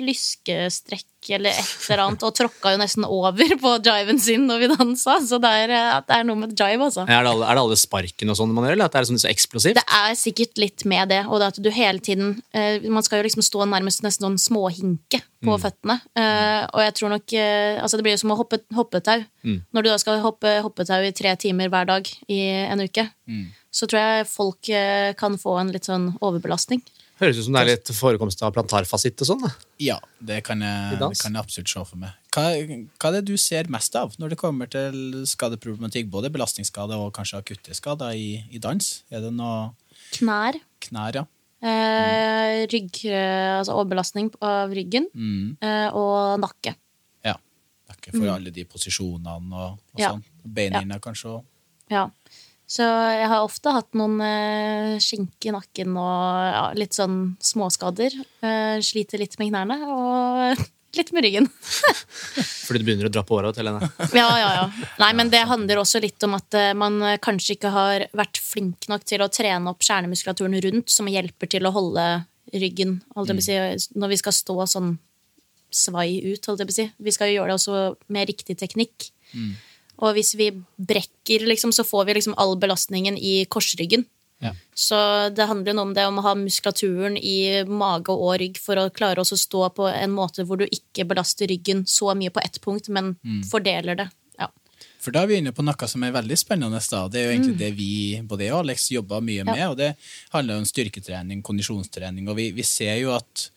lyskestrekk 0.00 1.15
eller 1.34 1.50
et 1.50 1.86
eller 1.90 2.02
annet, 2.04 2.22
og 2.26 2.34
tråkka 2.36 2.72
jo 2.74 2.78
nesten 2.80 3.06
over 3.08 3.54
på 3.62 3.72
jiven 3.84 4.20
sin 4.22 4.46
når 4.48 4.62
vi 4.62 4.68
dansa. 4.70 5.16
Så 5.26 5.40
det 5.42 5.50
er, 5.64 5.72
eh, 5.74 6.00
det 6.06 6.18
er 6.18 6.26
noe 6.28 6.40
med 6.40 6.54
jive, 6.54 6.86
altså. 6.86 7.06
Er 7.06 7.26
det 7.26 7.32
alle, 7.32 7.48
er 7.48 7.58
det 7.58 7.64
alle 7.64 7.78
sparkene 7.80 8.34
og 8.34 8.38
sånn 8.38 8.54
man 8.54 8.68
gjør, 8.68 8.76
eller 8.76 8.90
at 8.90 8.96
det 8.96 9.00
er 9.00 9.08
sånn 9.10 9.22
så 9.22 9.30
eksplosivt? 9.32 9.78
Det 9.80 9.86
er 10.00 10.16
sikkert 10.18 10.62
litt 10.62 10.86
med 10.88 11.10
det, 11.12 11.22
og 11.26 11.42
det 11.42 11.50
at 11.52 11.62
du 11.62 11.70
hele 11.74 12.02
tiden 12.04 12.42
eh, 12.54 12.84
Man 12.92 13.02
skal 13.02 13.20
jo 13.20 13.26
liksom 13.26 13.44
stå 13.44 13.66
nærmest 13.68 14.04
nesten 14.04 14.26
sånn 14.26 14.38
småhinke 14.40 15.20
på 15.46 15.56
føttene. 15.62 15.98
Eh, 16.18 16.62
og 16.72 16.80
jeg 16.82 16.94
tror 16.98 17.12
nok 17.12 17.34
Altså, 17.36 17.98
det 17.98 18.04
blir 18.06 18.14
jo 18.14 18.20
som 18.22 18.32
å 18.32 18.36
hoppe 18.38 18.58
hoppetau. 18.74 19.24
Når 19.46 19.84
du 19.84 19.88
da 19.88 19.96
skal 20.00 20.20
hoppe 20.22 20.58
hoppetau 20.64 21.04
i 21.04 21.12
tre 21.16 21.34
timer 21.40 21.70
hver 21.72 21.88
dag 21.88 22.08
i 22.32 22.40
en 22.66 22.82
uke, 22.82 23.06
så 23.70 23.86
tror 23.86 24.00
jeg 24.00 24.28
folk 24.30 24.70
kan 25.20 25.36
få 25.40 25.58
en 25.60 25.72
litt 25.74 25.88
sånn 25.88 26.12
overbelastning. 26.20 26.82
Høres 27.16 27.38
ut 27.40 27.46
som 27.46 27.54
det 27.56 27.62
er 27.62 27.70
litt 27.70 27.90
forekomst 27.96 28.42
av 28.44 28.52
plantarfasitt 28.52 29.22
og 29.24 29.28
sånn. 29.30 29.44
Ja, 29.80 29.96
det 30.20 30.42
kan 30.44 30.60
jeg, 30.60 30.98
det 31.00 31.14
kan 31.22 31.32
jeg 31.32 31.40
absolutt 31.40 31.72
se 31.72 31.84
for 31.88 32.00
meg. 32.02 32.12
Hva, 32.36 32.50
hva 33.00 33.08
er 33.08 33.14
det 33.16 33.22
du 33.30 33.38
ser 33.40 33.70
mest 33.72 33.96
av 33.96 34.12
når 34.20 34.34
det 34.34 34.38
kommer 34.42 34.68
til 34.68 35.22
skadeproblematikk? 35.28 36.10
Både 36.12 36.28
belastningsskader 36.34 37.00
og 37.00 37.14
kanskje 37.16 37.40
akutte 37.40 37.76
skader 37.78 38.12
i, 38.12 38.42
i 38.52 38.60
dans? 38.60 38.90
Er 39.08 39.24
det 39.24 39.32
noe 39.32 39.72
Knær. 40.18 40.60
knær, 40.84 41.22
ja? 41.22 41.24
Eh, 41.66 42.66
rygg, 42.68 43.00
eh, 43.08 43.56
altså 43.56 43.78
overbelastning 43.80 44.28
av 44.44 44.74
ryggen. 44.76 45.08
Mm. 45.16 45.56
eh, 45.64 45.88
og 45.96 46.36
nakke. 46.44 46.76
Ja. 47.24 47.38
Nakke 47.88 48.12
for 48.12 48.26
mm. 48.28 48.32
alle 48.36 48.52
de 48.52 48.66
posisjonene 48.68 49.56
og, 49.56 49.80
og 49.96 50.02
Ja. 50.04 50.12
sånn. 50.12 50.24
Beina 50.44 50.84
ja. 50.84 51.00
kanskje 51.00 51.38
òg. 51.38 51.44
Ja. 51.90 52.10
Så 52.66 52.82
jeg 52.82 53.26
har 53.30 53.44
ofte 53.46 53.70
hatt 53.70 53.94
noen 53.94 54.18
eh, 54.26 54.96
skink 55.02 55.46
i 55.46 55.52
nakken 55.54 55.94
og 55.94 56.46
ja, 56.50 56.64
litt 56.74 56.96
sånn 56.98 57.36
småskader. 57.38 58.16
Eh, 58.42 58.78
sliter 58.82 59.22
litt 59.22 59.36
med 59.38 59.52
knærne 59.52 59.76
og 59.86 60.64
litt 60.98 61.12
med 61.14 61.26
ryggen. 61.28 61.46
Fordi 62.66 62.82
du 62.82 62.88
begynner 62.88 63.06
å 63.06 63.12
dra 63.14 63.22
på 63.26 63.38
åra 63.38 63.52
til 63.54 63.70
henne. 63.70 63.86
Ja, 64.18 64.26
ja, 64.42 64.50
ja. 64.58 64.88
Nei, 64.98 65.12
men 65.18 65.30
det 65.30 65.44
handler 65.46 65.82
også 65.84 66.02
litt 66.02 66.26
om 66.26 66.34
at 66.38 66.58
eh, 66.58 66.72
man 66.74 66.98
eh, 67.06 67.20
kanskje 67.22 67.54
ikke 67.54 67.70
har 67.74 68.08
vært 68.18 68.42
flink 68.42 68.88
nok 68.90 69.06
til 69.06 69.22
å 69.22 69.30
trene 69.30 69.70
opp 69.70 69.86
kjernemuskulaturen 69.86 70.58
rundt, 70.66 70.90
som 70.90 71.10
hjelper 71.10 71.52
til 71.54 71.70
å 71.70 71.74
holde 71.76 72.06
ryggen, 72.54 72.98
holdt 73.14 73.42
si, 73.42 73.54
når 73.98 74.14
vi 74.14 74.18
skal 74.20 74.34
stå 74.34 74.58
sånn 74.70 74.96
svai 75.74 76.18
ut, 76.32 76.42
holdt 76.46 76.62
jeg 76.62 76.68
på 76.68 76.74
å 76.74 76.78
si. 76.80 76.88
Vi 76.98 77.14
skal 77.14 77.30
jo 77.30 77.40
gjøre 77.40 77.52
det 77.52 77.60
også 77.60 77.80
med 78.14 78.30
riktig 78.30 78.58
teknikk. 78.58 79.10
Og 80.02 80.16
hvis 80.16 80.34
vi 80.36 80.50
brekker, 80.76 81.46
liksom, 81.48 81.72
så 81.72 81.84
får 81.86 82.08
vi 82.08 82.18
liksom 82.18 82.36
all 82.36 82.56
belastningen 82.60 83.16
i 83.18 83.44
korsryggen. 83.48 84.04
Ja. 84.38 84.52
Så 84.74 84.96
det 85.32 85.46
handler 85.48 85.76
noe 85.76 85.88
om 85.88 85.94
det 85.96 86.04
om 86.04 86.18
å 86.20 86.26
ha 86.26 86.34
muskulaturen 86.36 87.16
i 87.16 87.64
mage 87.64 88.12
og 88.12 88.34
rygg 88.42 88.60
for 88.60 88.76
å 88.76 88.90
klare 88.92 89.22
oss 89.22 89.32
å 89.32 89.40
stå 89.40 89.70
på 89.78 89.88
en 89.88 90.12
måte 90.12 90.44
hvor 90.44 90.60
du 90.60 90.66
ikke 90.66 91.06
belaster 91.08 91.48
ryggen 91.48 91.86
så 91.88 92.12
mye 92.14 92.32
på 92.34 92.42
ett 92.44 92.60
punkt, 92.60 92.90
men 92.92 93.14
fordeler 93.48 93.96
det. 94.02 94.10
Ja. 94.36 94.50
For 95.00 95.14
da 95.14 95.22
er 95.24 95.30
vi 95.30 95.40
inne 95.40 95.54
på 95.56 95.64
noe 95.64 95.88
som 95.88 96.04
er 96.04 96.12
veldig 96.18 96.36
spennende. 96.36 96.82
Da. 96.92 97.06
Det 97.08 97.22
er 97.22 97.24
jo 97.24 97.32
egentlig 97.32 97.56
det 97.62 97.72
vi 97.78 97.90
både 98.28 98.44
jeg 98.44 98.52
og 98.52 98.66
Alex 98.66 98.90
jobber 98.92 99.24
mye 99.24 99.48
med. 99.48 99.64
og 99.70 99.80
Det 99.80 99.94
handler 100.36 100.60
om 100.60 100.68
styrketrening, 100.68 101.40
kondisjonstrening. 101.46 102.28
og 102.28 102.36
Vi, 102.36 102.50
vi 102.52 102.66
ser 102.66 103.00
jo 103.00 103.16
at 103.16 103.48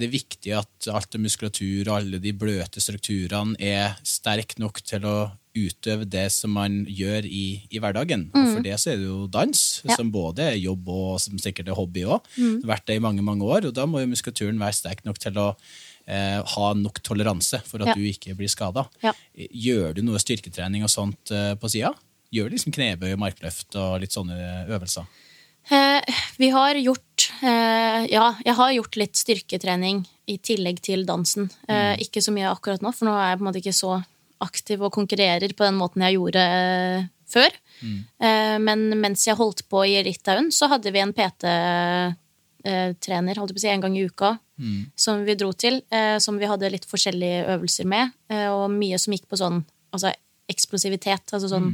det 0.00 0.06
er 0.08 0.12
viktig 0.14 0.52
at 0.58 0.88
alt 0.90 1.14
av 1.14 1.20
muskulatur 1.22 1.88
og 1.90 1.94
alle 2.00 2.18
de 2.22 2.32
bløte 2.36 2.80
strukturene 2.82 3.54
er 3.62 3.96
sterk 4.06 4.56
nok 4.58 4.80
til 4.86 5.04
å 5.08 5.16
utøve 5.58 6.06
det 6.06 6.28
som 6.30 6.52
man 6.54 6.84
gjør 6.86 7.26
i, 7.26 7.44
i 7.74 7.80
hverdagen. 7.82 8.28
Og 8.30 8.52
for 8.54 8.62
det 8.62 8.76
så 8.78 8.92
er 8.92 9.00
det 9.00 9.08
jo 9.08 9.26
dans, 9.26 9.62
Ja. 9.84 9.96
som 9.98 10.10
både 10.14 10.44
er 10.52 10.58
jobb 10.60 10.86
og 10.94 11.18
som 11.20 11.38
sikkert 11.42 11.68
er 11.72 11.78
hobby 11.78 12.04
òg. 12.06 12.22
Vært 12.66 12.86
det 12.86 12.96
i 12.98 13.02
mange 13.02 13.22
mange 13.26 13.42
år. 13.46 13.66
Og 13.66 13.74
da 13.74 13.86
må 13.90 14.00
jo 14.02 14.10
muskulaturen 14.12 14.58
være 14.60 14.76
sterk 14.78 15.02
nok 15.08 15.18
til 15.18 15.34
å 15.42 15.48
eh, 16.06 16.38
ha 16.54 16.68
nok 16.78 17.00
toleranse 17.02 17.60
for 17.66 17.82
at 17.82 17.88
Ja. 17.90 17.94
du 17.98 18.00
ikke 18.06 18.36
blir 18.38 18.48
skada. 18.48 18.86
Ja. 19.02 19.12
Gjør 19.36 19.94
du 19.98 20.02
noe 20.06 20.18
styrketrening 20.22 20.82
og 20.86 20.90
sånt 20.94 21.30
eh, 21.34 21.54
på 21.58 21.68
sida? 21.70 21.90
Gjør 22.32 22.48
du 22.50 22.56
liksom 22.56 22.72
knebøy, 22.76 23.16
markløft 23.18 23.74
og 23.80 24.00
litt 24.00 24.12
sånne 24.14 24.36
øvelser? 24.68 25.06
Eh, 25.68 26.14
vi 26.36 26.48
har 26.50 26.74
gjort 26.74 27.32
eh, 27.42 28.06
Ja, 28.08 28.34
jeg 28.44 28.54
har 28.56 28.72
gjort 28.72 28.96
litt 28.96 29.16
styrketrening 29.20 30.08
i 30.28 30.38
tillegg 30.40 30.80
til 30.84 31.06
dansen. 31.08 31.50
Eh, 31.68 31.96
ikke 32.04 32.22
så 32.24 32.32
mye 32.32 32.50
akkurat 32.52 32.82
nå, 32.84 32.92
for 32.96 33.04
nå 33.08 33.14
er 33.16 33.28
jeg 33.30 33.38
på 33.38 33.42
en 33.44 33.48
måte 33.50 33.62
ikke 33.62 33.76
så 33.76 33.92
aktiv 34.44 34.78
og 34.86 34.94
konkurrerer 34.94 35.50
på 35.56 35.64
den 35.66 35.76
måten 35.80 36.02
jeg 36.06 36.14
gjorde 36.16 36.44
før. 37.28 37.50
Eh, 37.82 38.58
men 38.62 38.78
mens 39.00 39.26
jeg 39.26 39.36
holdt 39.38 39.68
på 39.68 39.78
i 39.88 40.02
Litauen, 40.06 40.48
så 40.54 40.64
hadde 40.72 40.92
vi 40.94 41.00
en 41.02 41.14
PT-trener 41.16 42.14
holdt 43.40 43.50
jeg 43.52 43.56
på 43.56 43.62
å 43.62 43.64
si, 43.64 43.72
en 43.72 43.84
gang 43.84 43.96
i 43.98 44.06
uka 44.08 44.30
som 44.98 45.24
vi 45.26 45.34
dro 45.38 45.52
til, 45.52 45.82
eh, 45.90 46.18
som 46.22 46.38
vi 46.38 46.46
hadde 46.50 46.72
litt 46.72 46.86
forskjellige 46.88 47.46
øvelser 47.54 47.86
med, 47.86 48.10
og 48.50 48.70
mye 48.74 48.98
som 48.98 49.12
gikk 49.14 49.28
på 49.30 49.36
sånn 49.38 49.64
altså 49.94 50.08
eksplosivitet. 50.48 51.32
Altså 51.36 51.48
sånn 51.50 51.68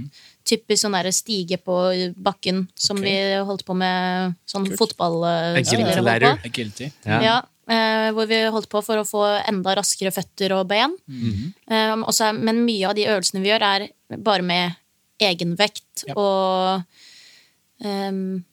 typisk 0.45 0.85
sånn 0.85 0.97
der 0.97 1.11
stige 1.15 1.59
på 1.63 1.79
bakken 2.21 2.67
som 2.77 3.01
okay. 3.01 3.09
vi 3.09 3.43
holdt 3.49 3.65
på 3.67 3.77
med 3.79 4.37
sånn 4.49 4.69
Kult. 4.69 4.97
Agility 5.01 5.99
holdt 5.99 6.25
på. 6.27 6.33
Agility. 6.51 6.89
Ja. 7.09 7.21
Ja, 7.25 7.37
eh, 7.71 8.09
hvor 8.17 8.29
vi 8.31 8.41
holdt 8.55 8.69
på 8.73 8.83
for 8.85 9.01
å 9.01 9.07
få 9.09 9.25
enda 9.41 9.77
raskere 9.81 10.13
føtter 10.15 10.57
og 10.59 10.67
ben. 10.71 10.97
Mm 11.09 11.21
-hmm. 11.33 11.53
eh, 11.73 12.09
også, 12.09 12.33
men 12.33 12.65
mye 12.65 12.89
av 12.89 12.95
de 12.95 13.09
øvelsene 13.09 13.43
vi 13.43 13.53
gjør, 13.53 13.63
er 13.63 13.89
bare 14.19 14.43
med 14.43 14.75
egenvekt 15.21 16.05
Ja. 16.07 16.15
og 16.17 16.83
ehm, 17.81 18.45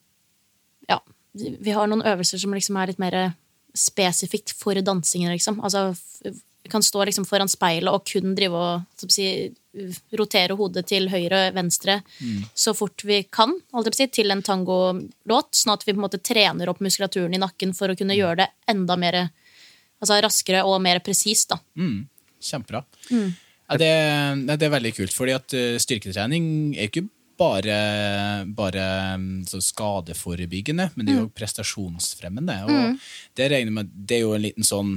Ja. 0.89 0.99
Vi 1.33 1.71
har 1.71 1.87
noen 1.87 2.01
øvelser 2.03 2.37
som 2.37 2.53
liksom 2.53 2.77
er 2.77 2.87
litt 2.87 2.99
mer 2.99 3.33
spesifikt 3.75 4.53
for 4.53 4.73
dansingen, 4.73 5.31
liksom. 5.31 5.61
Altså 5.63 5.95
kan 6.69 6.83
stå 6.83 7.05
liksom 7.07 7.25
foran 7.25 7.49
speilet 7.49 7.89
og 7.93 8.05
kun 8.05 8.35
drive 8.37 8.57
og 8.57 9.11
si, 9.11 9.25
rotere 10.19 10.55
hodet 10.59 10.83
til 10.89 11.07
høyre 11.09 11.47
og 11.47 11.55
venstre 11.55 12.01
så 12.53 12.73
fort 12.77 13.05
vi 13.07 13.21
kan, 13.31 13.53
si, 13.95 14.07
til 14.07 14.31
en 14.31 14.43
tangolåt. 14.45 15.53
Sånn 15.55 15.73
at 15.73 15.85
vi 15.87 15.93
på 15.93 15.99
en 15.99 16.05
måte 16.05 16.21
trener 16.21 16.69
opp 16.69 16.81
muskulaturen 16.83 17.33
i 17.33 17.41
nakken 17.41 17.73
for 17.77 17.91
å 17.91 17.97
kunne 17.97 18.17
gjøre 18.17 18.43
det 18.43 18.49
enda 18.71 18.97
mer 18.99 19.21
altså 20.01 20.19
raskere 20.25 20.65
og 20.67 20.81
mer 20.83 20.99
presist. 21.05 21.53
Mm, 21.77 22.03
kjempebra. 22.41 22.83
Ja, 23.11 23.77
det, 23.79 23.91
det 24.49 24.67
er 24.67 24.73
veldig 24.73 24.93
kult, 24.97 25.13
fordi 25.15 25.35
at 25.37 25.53
eh, 25.55 25.79
styrketrening 25.79 26.45
er 26.75 26.89
ikke 26.89 27.05
bare, 27.41 27.77
bare 28.57 28.85
mm, 29.17 29.45
så 29.49 29.61
skadeforebyggende, 29.65 30.89
men 30.95 31.07
det 31.07 31.13
er 31.15 31.21
jo 31.23 31.29
prestasjonsfremmende. 31.37 32.57
Og 32.67 32.99
det 33.37 33.47
med, 33.73 33.89
det 33.95 34.19
er 34.19 34.23
jo 34.25 34.35
en 34.37 34.45
liten 34.45 34.67
sånn 34.67 34.91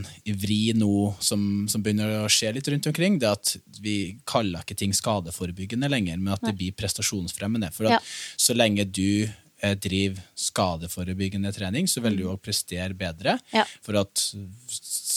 vri 0.45 0.59
nå 0.77 1.15
som, 1.25 1.65
som 1.71 1.85
begynner 1.85 2.21
å 2.23 2.33
skje 2.33 2.53
litt 2.57 2.69
rundt 2.73 2.91
omkring. 2.91 3.17
Det 3.23 3.31
at 3.31 3.55
vi 3.85 3.97
kaller 4.29 4.65
ikke 4.65 4.77
ting 4.85 4.95
skadeforebyggende 4.97 5.91
lenger, 5.93 6.21
men 6.21 6.37
at 6.37 6.45
det 6.45 6.57
blir 6.59 6.77
prestasjonsfremmende. 6.77 7.73
For 7.75 7.89
at 7.89 7.97
Ja. 7.99 8.03
så 8.37 8.57
lenge 8.57 8.85
du 8.91 9.25
eh, 9.63 9.75
driver 9.81 10.21
skadeforebyggende 10.37 11.53
trening, 11.57 11.89
så 11.89 12.03
vil 12.05 12.19
du 12.19 12.27
òg 12.29 12.43
prestere 12.45 12.95
bedre. 12.99 13.39
Ja. 13.55 13.65
For 13.85 13.97
at 14.01 14.29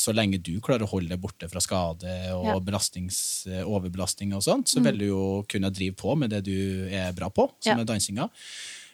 så 0.08 0.16
lenge 0.16 0.40
du 0.42 0.54
klarer 0.64 0.88
å 0.88 0.92
holde 0.96 1.12
deg 1.12 1.20
borte 1.22 1.50
fra 1.52 1.60
skade 1.64 2.08
og 2.34 2.48
Ja. 2.48 2.56
Mm. 2.58 3.10
eh, 3.52 3.64
overbelastning 3.68 4.34
og 4.38 4.44
sånt, 4.48 4.72
så 4.72 4.82
vil 4.84 4.98
du 5.04 5.06
jo 5.10 5.22
kunne 5.52 5.70
drive 5.74 5.96
på 6.00 6.16
med 6.18 6.32
det 6.32 6.44
du 6.48 6.88
er 6.90 7.12
bra 7.14 7.30
på, 7.30 7.50
som 7.60 7.76
Ja. 7.78 7.82
er 7.84 7.86
dansinga. 7.92 8.30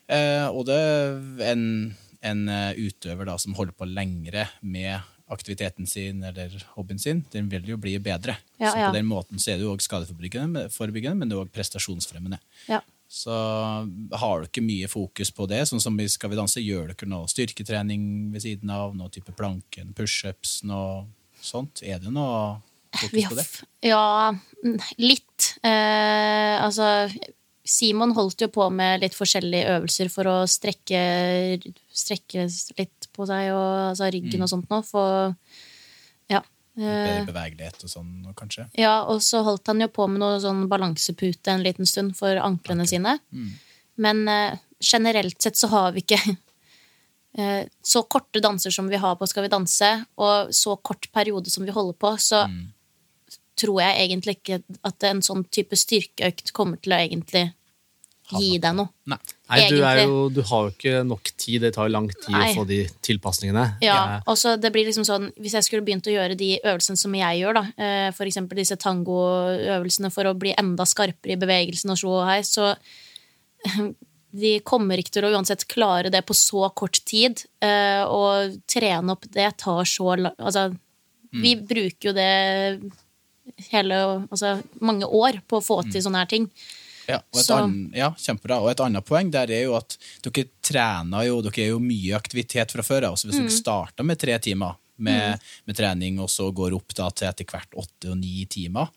Eh, 0.10 0.48
og 0.52 0.66
det 0.68 0.76
er 0.76 1.52
en, 1.54 1.96
en 2.22 2.48
eh, 2.50 2.74
utøver 2.76 3.26
da 3.30 3.38
som 3.38 3.54
holder 3.56 3.74
på 3.78 3.88
lengre 3.88 4.50
med 4.62 5.00
aktiviteten 5.32 5.88
sin 5.88 6.22
eller 6.28 6.52
hobbyen 6.76 7.00
sin, 7.00 7.24
den 7.32 7.48
vil 7.50 7.64
jo 7.66 7.78
bli 7.78 7.96
bedre. 8.04 8.36
Ja, 8.60 8.72
så 8.74 8.78
ja. 8.78 8.90
på 8.92 8.98
den 8.98 9.08
måten 9.08 9.40
så 9.40 9.54
er 9.54 9.58
det 9.58 9.64
jo 9.66 9.72
også 9.74 9.88
skadeforebyggende, 9.88 11.16
men 11.18 11.30
det 11.30 11.38
er 11.38 11.46
òg 11.46 11.54
prestasjonsfremmende. 11.56 12.38
Så 13.14 13.34
har 14.18 14.42
du 14.42 14.48
ikke 14.48 14.64
mye 14.66 14.90
fokus 14.90 15.30
på 15.36 15.46
det, 15.52 15.62
sånn 15.70 15.82
som 15.84 16.00
i 16.02 16.08
Skal 16.10 16.32
vi 16.32 16.40
danse, 16.40 16.64
gjør 16.64 16.96
ikke 16.96 17.10
noe 17.10 17.30
styrketrening 17.30 18.32
ved 18.34 18.42
siden 18.42 18.72
av? 18.74 18.96
Noe 18.98 19.14
type 19.14 19.36
planken, 19.38 19.92
pushups, 19.98 20.64
noe 20.66 21.04
sånt? 21.44 21.84
Er 21.86 22.02
det 22.02 22.14
noe 22.14 22.58
fokus 22.98 23.30
på 23.30 23.38
det? 23.38 23.46
Ja, 23.86 24.34
mm, 24.66 24.80
litt. 25.04 25.52
Eh, 25.62 26.56
altså 26.58 26.90
Simon 27.64 28.16
holdt 28.18 28.42
jo 28.44 28.50
på 28.52 28.66
med 28.74 29.06
litt 29.06 29.14
forskjellige 29.16 29.78
øvelser 29.78 30.10
for 30.12 30.28
å 30.28 30.36
strekke, 30.50 31.04
strekke 31.94 32.48
litt 32.80 33.08
på 33.14 33.30
seg, 33.30 33.54
og 33.54 33.94
altså 33.94 34.10
ryggen 34.12 34.44
og 34.44 34.52
sånt 34.52 34.74
nå. 34.74 34.82
For. 34.90 35.38
Bedre 36.74 37.20
Eh, 37.20 37.26
bevegelighet 37.28 37.84
og 37.86 37.92
sånn, 37.92 38.14
kanskje? 38.34 38.66
ja, 38.80 39.04
og 39.06 39.22
så 39.22 39.44
holdt 39.46 39.70
han 39.70 39.84
jo 39.84 39.90
på 39.94 40.08
med 40.10 40.24
noe 40.24 40.40
sånn 40.42 40.66
balansepute 40.72 41.54
en 41.54 41.62
liten 41.62 41.86
stund 41.86 42.16
for 42.18 42.40
anklene 42.42 42.88
sine. 42.90 43.20
Men 44.02 44.24
uh, 44.26 44.58
generelt 44.82 45.38
sett 45.42 45.60
så 45.60 45.70
har 45.70 45.92
vi 45.94 46.02
ikke 46.02 46.18
uh, 47.38 47.62
så 47.94 48.04
korte 48.10 48.42
danser 48.42 48.74
som 48.74 48.90
vi 48.90 48.98
har 48.98 49.20
på 49.20 49.28
Skal 49.30 49.46
vi 49.46 49.54
danse, 49.54 49.92
og 50.18 50.50
så 50.50 50.76
kort 50.82 51.12
periode 51.14 51.54
som 51.54 51.66
vi 51.66 51.76
holder 51.76 51.94
på, 51.94 52.16
så 52.18 52.48
tror 53.54 53.84
jeg 53.84 54.08
egentlig 54.08 54.40
ikke 54.40 54.64
at 54.82 55.06
en 55.06 55.22
sånn 55.22 55.44
type 55.54 55.78
styrkeøkt 55.78 56.56
kommer 56.58 56.82
til 56.82 56.96
å 56.96 57.04
egentlig 57.04 57.52
gi 58.40 58.58
deg 58.64 58.76
noe. 58.78 58.90
Nei. 59.12 59.18
Nei, 59.54 59.70
du, 59.70 59.76
jo, 59.78 60.30
du 60.34 60.40
har 60.50 60.64
jo 60.66 60.72
ikke 60.74 61.04
nok 61.06 61.30
tid. 61.38 61.62
Det 61.62 61.74
tar 61.76 61.90
lang 61.94 62.08
tid 62.10 62.34
Nei. 62.34 62.48
å 62.52 62.56
få 62.58 62.64
de 62.68 62.80
tilpasningene. 63.06 63.66
Ja, 63.86 63.98
Jeg- 64.16 64.24
og 64.28 64.38
så 64.42 64.56
det 64.60 64.72
blir 64.74 64.86
liksom 64.88 65.06
sånn 65.06 65.28
Hvis 65.38 65.54
jeg 65.54 65.64
skulle 65.68 65.86
begynt 65.86 66.08
å 66.10 66.14
gjøre 66.16 66.38
de 66.38 66.60
øvelsene 66.64 66.98
som 66.98 67.14
jeg 67.14 67.42
gjør, 67.44 67.54
da, 67.54 67.64
f.eks. 67.78 68.18
for 68.18 68.26
eksempel 68.32 68.58
disse 68.58 68.78
tangoøvelsene 68.82 70.12
for 70.12 70.24
å 70.26 70.34
bli 70.38 70.54
enda 70.58 70.84
skarpere 70.90 71.34
i 71.36 71.42
bevegelsen 71.42 71.92
og 71.94 71.98
så 72.02 72.16
her, 72.26 72.42
så 72.42 72.76
de 74.34 74.56
kommer 74.66 74.98
ikke 74.98 75.14
til 75.20 75.28
å 75.28 75.34
uansett 75.36 75.68
klare 75.70 76.10
det 76.10 76.24
på 76.26 76.34
så 76.34 76.66
kort 76.74 76.98
tid. 77.06 77.44
Å 77.62 78.24
trene 78.66 79.14
opp 79.14 79.28
det 79.30 79.52
tar 79.62 79.84
så 79.86 80.16
lang 80.18 80.34
Altså, 80.40 80.72
vi 81.34 81.56
bruker 81.56 82.10
jo 82.10 82.14
det 82.18 82.82
hele 83.72 83.98
Altså 84.32 84.56
mange 84.82 85.06
år 85.06 85.42
på 85.50 85.60
å 85.60 85.64
få 85.66 85.82
til 85.92 86.02
sånne 86.02 86.24
her 86.24 86.32
ting. 86.32 86.50
Ja, 87.08 87.18
og 87.34 87.40
et 87.40 87.46
Så- 87.46 87.58
ann- 87.58 87.92
ja, 87.96 88.12
kjempebra. 88.12 88.62
Og 88.62 88.70
et 88.72 88.80
annet 88.80 89.06
poeng 89.06 89.32
der 89.32 89.52
er 89.52 89.64
jo 89.66 89.76
at 89.76 89.98
dere 90.24 90.46
trener 90.62 91.26
jo, 91.28 91.42
dere 91.42 91.64
er 91.66 91.70
jo 91.74 91.80
mye 91.80 92.16
aktivitet 92.16 92.72
fra 92.72 92.82
før 92.82 93.10
av. 93.10 93.16
Så 93.16 93.28
hvis 93.28 93.40
dere 93.40 93.50
starter 93.50 94.04
med 94.06 94.20
tre 94.20 94.38
timer 94.40 94.76
med, 94.98 95.40
med 95.66 95.76
trening, 95.76 96.20
og 96.20 96.30
så 96.30 96.54
går 96.54 96.74
opp 96.78 96.94
da 96.96 97.10
til 97.10 97.28
etter 97.28 97.46
hvert 97.50 97.74
åtte 97.76 98.12
og 98.12 98.18
ni 98.18 98.46
timer 98.46 98.88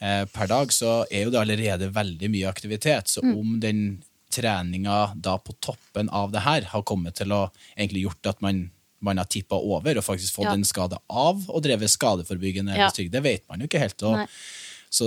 eh, 0.00 0.24
per 0.24 0.46
dag, 0.46 0.68
så 0.72 1.04
er 1.10 1.24
jo 1.24 1.30
det 1.30 1.40
allerede 1.40 1.92
veldig 1.92 2.30
mye 2.30 2.48
aktivitet. 2.48 3.08
Så 3.08 3.20
om 3.20 3.58
den 3.60 4.02
treninga 4.30 5.12
da 5.20 5.36
på 5.38 5.52
toppen 5.60 6.08
av 6.14 6.30
det 6.32 6.40
her 6.46 6.62
har 6.70 6.82
kommet 6.86 7.16
til 7.18 7.32
å 7.34 7.50
egentlig 7.76 8.06
gjort 8.06 8.26
at 8.34 8.40
man 8.42 8.70
man 9.02 9.16
har 9.16 9.24
tippa 9.24 9.56
over 9.56 9.96
og 9.96 10.04
faktisk 10.04 10.34
fått 10.36 10.44
Ja. 10.44 10.52
en 10.52 10.62
skade 10.62 10.98
av 11.08 11.46
og 11.48 11.62
drevet 11.64 11.88
skadeforebyggende 11.88 12.76
Ja. 12.76 12.90
Det 12.90 13.22
vet 13.22 13.48
man 13.48 13.60
jo 13.60 13.66
ikke 13.66 13.78
helt. 13.80 14.02
Og, 14.02 14.12
Nei. 14.18 14.26
Så, 14.90 15.06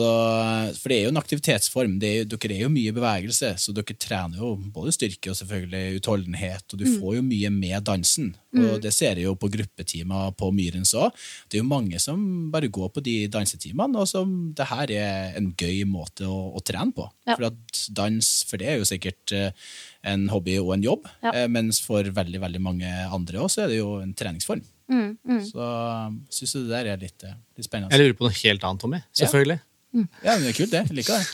for 0.79 0.87
det 0.89 0.95
er 0.97 1.03
jo 1.03 1.11
en 1.11 1.19
aktivitetsform. 1.19 1.97
Det 1.99 2.09
er, 2.21 2.27
dere 2.31 2.55
er 2.55 2.61
jo 2.63 2.69
mye 2.71 2.87
i 2.91 2.95
bevegelse, 2.95 3.49
så 3.59 3.73
dere 3.75 3.95
trener 3.99 4.39
jo 4.39 4.53
både 4.71 4.93
styrke 4.95 5.33
og 5.33 5.35
selvfølgelig 5.35 5.97
utholdenhet, 5.99 6.63
og 6.71 6.79
du 6.79 6.85
Mm. 6.87 6.99
får 7.01 7.15
jo 7.17 7.21
mye 7.27 7.49
med 7.51 7.83
dansen. 7.83 8.29
Og 8.53 8.79
det 8.81 8.93
ser 8.93 9.15
jeg 9.17 9.25
jo 9.25 9.33
på 9.35 9.49
gruppetimer 9.51 10.31
på 10.37 10.51
Myrens 10.53 10.93
òg. 10.93 11.11
Det 11.49 11.57
er 11.57 11.63
jo 11.63 11.67
mange 11.67 11.99
som 11.99 12.51
bare 12.51 12.69
går 12.69 12.89
på 12.93 13.01
de 13.03 13.27
dansetimene, 13.27 13.97
og 13.97 14.07
som 14.07 14.53
det 14.55 14.67
her 14.69 14.91
er 14.91 15.37
en 15.37 15.51
gøy 15.57 15.83
måte 15.89 16.21
å, 16.29 16.53
å 16.55 16.61
trene 16.63 16.93
på. 16.93 17.09
Ja. 17.27 17.35
For 17.35 17.47
at 17.49 17.81
dans, 17.91 18.29
for 18.47 18.57
det 18.61 18.67
er 18.69 18.77
jo 18.77 18.85
sikkert 18.85 19.31
eh, 19.33 19.51
en 20.05 20.27
hobby 20.29 20.59
og 20.61 20.75
en 20.77 20.83
jobb, 20.85 21.09
Ja. 21.23 21.31
eh, 21.33 21.47
mens 21.47 21.81
for 21.81 22.03
veldig, 22.03 22.39
veldig 22.39 22.61
mange 22.61 22.87
andre 23.11 23.39
også 23.39 23.63
er 23.65 23.67
det 23.73 23.77
jo 23.81 23.97
en 23.99 24.13
treningsform. 24.13 24.61
Mm, 24.91 25.17
Så 25.49 25.65
syns 26.29 26.53
jeg 26.53 26.63
det 26.67 26.69
der 26.69 26.85
er 26.93 26.97
litt, 27.01 27.23
eh, 27.23 27.33
litt 27.57 27.65
spennende. 27.67 27.91
Jeg 27.91 27.99
lurer 28.03 28.17
på 28.19 28.27
noe 28.29 28.37
helt 28.43 28.63
annet, 28.63 28.81
Tommy. 28.83 28.99
Selvfølgelig. 29.15 29.59
Ja, 29.59 29.72
men 29.93 30.07
det 30.43 30.49
er 30.51 30.57
kult, 30.57 30.71
det. 30.73 30.83
Jeg 30.89 30.97
liker 30.97 31.27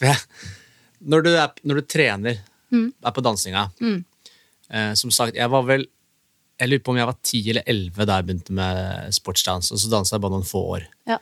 det. 0.00 0.14
Når, 1.06 1.22
du 1.26 1.28
er, 1.36 1.50
når 1.68 1.80
du 1.80 1.86
trener, 1.92 2.38
er 2.72 3.12
på 3.14 3.22
dansinga 3.22 3.66
eh, 3.84 4.92
Som 4.98 5.10
sagt, 5.14 5.36
jeg 5.36 5.50
var 5.52 5.62
vel 5.68 5.84
Jeg 6.58 6.70
lurer 6.70 6.82
på 6.82 6.94
om 6.94 6.98
jeg 6.98 7.06
var 7.10 7.18
ti 7.22 7.40
eller 7.52 7.66
elleve 7.68 8.06
da 8.08 8.16
jeg 8.18 8.26
begynte 8.30 8.54
med 8.56 9.12
sportsdans, 9.14 9.68
og 9.74 9.78
så 9.82 9.90
dansa 9.92 10.16
jeg 10.16 10.22
bare 10.24 10.32
noen 10.38 10.48
få 10.48 10.62
år. 10.78 10.86
Ja. 11.06 11.18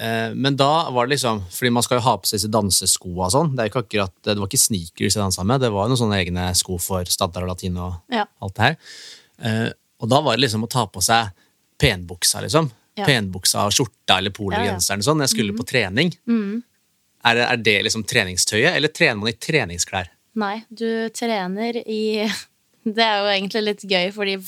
Eh, 0.00 0.34
men 0.36 0.56
da 0.60 0.90
var 0.92 1.08
det 1.08 1.16
liksom 1.16 1.40
Fordi 1.50 1.70
man 1.72 1.84
skal 1.84 1.98
jo 1.98 2.04
ha 2.06 2.14
på 2.20 2.28
seg 2.28 2.38
disse 2.38 2.52
danseskoa 2.52 3.26
og 3.30 3.32
sånn. 3.34 3.50
Det 3.56 3.70
akkurat, 3.72 4.12
det 4.28 4.36
var 4.38 4.48
ikke 4.50 4.60
sneakers 4.62 5.16
jeg 5.16 5.22
dansa 5.24 5.44
med, 5.48 5.60
det 5.64 5.72
var 5.74 5.88
noen 5.90 5.98
sånne 6.00 6.20
egne 6.20 6.50
sko 6.56 6.76
for 6.80 7.08
standard 7.10 7.48
og 7.48 7.54
latin 7.54 7.80
og 7.80 7.96
Ja. 8.12 8.26
alt 8.44 8.54
det 8.60 8.68
her. 8.68 8.76
Eh, 9.40 9.70
og 10.00 10.08
da 10.12 10.20
var 10.24 10.36
det 10.36 10.44
liksom 10.46 10.64
å 10.64 10.70
ta 10.72 10.84
på 10.88 11.02
seg 11.04 11.32
penbuksa, 11.80 12.40
liksom. 12.44 12.68
Ja. 13.00 13.08
Penbuksa 13.08 13.66
og 13.68 13.74
skjorta 13.74 14.18
eller 14.20 14.34
pologenseren 14.34 15.02
og 15.02 15.08
sånn. 15.08 15.24
Jeg 15.24 15.34
skulle 15.34 15.56
på 15.56 15.66
trening. 15.68 16.12
Er, 16.28 17.36
det, 17.36 17.44
er 17.44 17.60
det 17.60 17.76
liksom 17.88 18.06
treningstøyet, 18.08 18.72
eller 18.74 18.92
trener 18.94 19.20
man 19.20 19.32
i 19.32 19.36
treningsklær? 19.36 20.10
Nei, 20.40 20.56
du 20.68 21.10
trener 21.16 21.80
i 21.84 22.02
Det 22.80 23.04
er 23.04 23.18
jo 23.20 23.28
egentlig 23.28 23.60
litt 23.66 23.82
gøy, 23.84 24.06
fordi 24.14 24.38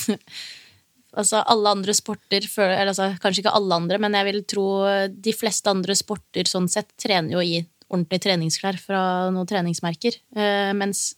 altså, 1.21 1.43
alle 1.43 1.75
andre 1.77 1.93
sporter 1.97 2.47
eller, 2.47 2.95
altså, 2.95 3.11
Kanskje 3.21 3.45
ikke 3.45 3.57
alle 3.59 3.77
andre, 3.77 3.99
men 4.01 4.17
jeg 4.17 4.29
vil 4.31 4.41
tro 4.49 4.67
de 5.13 5.35
fleste 5.37 5.69
andre 5.69 5.97
sporter 5.99 6.49
sånn 6.49 6.71
sett 6.73 6.95
trener 7.01 7.37
jo 7.37 7.45
i 7.45 7.61
ordentlige 7.93 8.25
treningsklær 8.25 8.79
fra 8.81 9.03
noen 9.35 9.49
treningsmerker. 9.49 10.17
Uh, 10.33 10.73
mens 10.79 11.11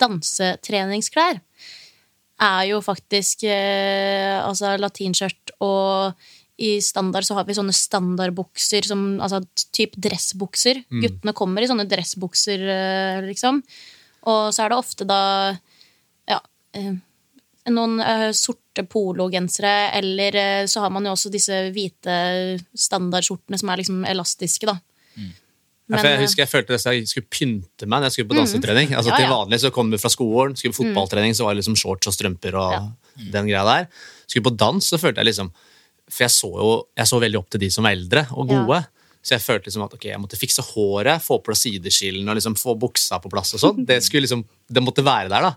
dansetreningsklær 0.00 1.42
er 2.42 2.62
jo 2.70 2.80
faktisk 2.82 3.44
eh, 3.46 4.38
altså 4.42 4.74
latinskjørt 4.80 5.52
og 5.62 6.16
i 6.62 6.72
standard 6.84 7.26
så 7.26 7.34
har 7.38 7.46
vi 7.48 7.56
sånne 7.56 7.74
standardbukser 7.74 8.86
som 8.86 9.04
altså 9.22 9.40
typ 9.74 9.96
dressbukser. 9.98 10.84
Guttene 11.02 11.34
kommer 11.34 11.64
i 11.64 11.70
sånne 11.70 11.88
dressbukser, 11.90 12.62
eh, 12.74 13.22
liksom. 13.26 13.62
Og 14.30 14.52
så 14.54 14.62
er 14.64 14.70
det 14.70 14.78
ofte 14.78 15.06
da 15.08 15.22
ja, 16.30 16.38
eh, 16.78 16.92
noen 17.72 17.98
eh, 18.04 18.28
sorte 18.36 18.84
pologensere, 18.86 19.90
eller 19.98 20.38
så 20.70 20.84
har 20.84 20.94
man 20.94 21.08
jo 21.08 21.16
også 21.16 21.32
disse 21.34 21.58
hvite 21.74 22.14
standardskjortene 22.78 23.58
som 23.58 23.72
er 23.72 23.82
liksom 23.82 24.06
elastiske, 24.08 24.70
da. 24.70 24.78
Ja, 25.92 25.98
for 25.98 26.06
Men, 26.06 26.14
jeg 26.14 26.22
husker 26.22 26.40
jeg 26.44 26.48
følte 26.48 26.76
at 26.78 26.86
jeg 26.88 27.08
skulle 27.10 27.28
pynte 27.28 27.84
meg 27.90 28.00
når 28.00 28.06
jeg 28.08 28.14
skulle 28.14 28.30
på 28.30 28.36
dansetrening. 28.38 28.94
Altså 28.96 29.10
Ja, 29.12 29.18
Til 29.18 29.28
vanlig 29.28 29.58
så 29.60 29.70
kom 29.74 29.90
vi 29.92 29.98
fra 30.00 30.08
skolen, 30.08 30.54
skulle 30.56 30.72
på 30.72 30.86
fotballtrening, 30.86 31.34
så 31.36 31.44
var 31.44 31.52
det 31.52 31.60
liksom 31.60 31.76
shorts 31.76 32.08
og 32.08 32.14
strømper 32.14 32.54
og 32.54 32.72
Ja. 32.72 32.80
den 33.34 33.50
greia 33.50 33.64
der. 33.66 33.88
Skulle 34.26 34.46
på 34.46 34.56
dans, 34.56 34.86
så 34.88 34.96
følte 34.96 35.20
jeg 35.20 35.34
liksom 35.34 35.50
For 36.12 36.24
jeg 36.26 36.34
så 36.34 36.50
jo 36.60 36.72
jeg 36.98 37.08
så 37.08 37.20
veldig 37.22 37.38
opp 37.40 37.48
til 37.54 37.62
de 37.64 37.70
som 37.72 37.84
var 37.88 37.96
eldre 37.96 38.26
og 38.36 38.50
Ja. 38.52 38.58
gode. 38.66 38.82
Så 39.22 39.36
jeg 39.36 39.40
følte 39.44 39.68
liksom 39.70 39.84
at 39.86 39.92
ok, 39.94 40.04
jeg 40.10 40.18
måtte 40.18 40.36
fikse 40.36 40.62
håret, 40.66 41.22
få 41.22 41.38
på 41.38 41.52
plass 41.54 41.62
sideskillen 41.62 42.28
og 42.28 42.34
liksom 42.36 42.56
få 42.58 42.74
buksa 42.76 43.20
på 43.22 43.30
plass. 43.30 43.54
og 43.54 43.60
sånn. 43.62 43.84
Det, 43.86 44.00
skulle 44.06 44.26
liksom, 44.26 44.44
det 44.68 44.82
måtte 44.82 45.04
være 45.06 45.28
der 45.30 45.46
da, 45.46 45.52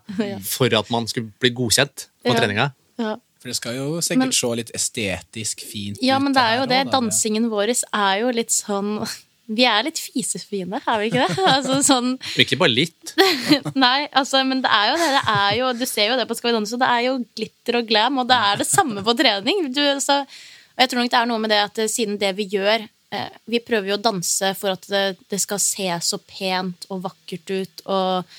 for 0.46 0.70
at 0.78 0.90
man 0.94 1.08
skulle 1.08 1.32
bli 1.42 1.50
godkjent 1.50 2.08
på 2.24 2.34
Ja. 2.34 2.40
treninga. 2.40 2.74
ja. 3.00 3.16
For 3.42 3.50
det 3.50 3.58
skal 3.58 3.76
jo 3.76 4.00
sikkert 4.02 4.18
Men- 4.18 4.32
se 4.32 4.48
litt 4.56 4.72
estetisk 4.74 5.62
fint 5.62 5.98
Ja, 6.02 6.16
ut. 6.18 6.24
men 6.24 6.34
det 6.34 6.42
er 6.42 6.56
jo 6.62 6.66
det. 6.66 6.80
også, 6.88 6.92
da. 6.92 7.00
Dansingen 7.00 7.50
vår 7.50 7.70
er 7.94 8.20
jo 8.22 8.32
litt 8.32 8.50
sånn 8.50 9.08
Vi 9.46 9.66
er 9.70 9.86
litt 9.86 10.00
fisefine, 10.02 10.80
er 10.82 11.02
vi 11.02 11.12
ikke 11.12 11.26
det? 11.28 11.44
Altså 11.56 11.78
sånn 11.86 12.16
Ikke 12.42 12.58
bare 12.58 12.74
litt. 12.74 13.14
Nei, 13.86 14.08
altså, 14.10 14.42
men 14.48 14.64
det 14.64 14.72
er 14.74 14.90
jo 14.90 14.98
det. 15.02 15.12
det 15.14 15.24
er 15.36 15.52
jo, 15.60 15.70
du 15.78 15.86
ser 15.90 16.10
jo 16.10 16.18
det 16.20 16.26
på 16.30 16.38
Skal 16.38 16.58
det 16.58 16.90
er 16.90 17.06
jo 17.08 17.16
glitter 17.38 17.80
og 17.82 17.88
glam, 17.90 18.20
og 18.24 18.30
det 18.32 18.40
er 18.50 18.62
det 18.64 18.70
samme 18.70 19.06
på 19.06 19.16
trening. 19.18 19.68
Du, 19.70 19.82
altså, 19.86 20.24
og 20.26 20.84
jeg 20.84 20.92
tror 20.92 21.04
nok 21.04 21.14
det 21.14 21.22
er 21.22 21.32
noe 21.32 21.44
med 21.44 21.54
det 21.54 21.62
at 21.62 21.82
eh, 21.84 21.92
siden 21.92 22.20
det 22.22 22.34
vi 22.40 22.50
gjør 22.56 22.88
eh, 22.88 23.38
Vi 23.52 23.62
prøver 23.64 23.94
jo 23.94 24.00
å 24.00 24.06
danse 24.10 24.52
for 24.58 24.74
at 24.76 24.90
det, 24.92 25.06
det 25.32 25.42
skal 25.44 25.62
se 25.62 25.90
så 26.10 26.20
pent 26.26 26.90
og 26.90 27.06
vakkert 27.06 27.54
ut, 27.54 27.86
og 27.86 28.36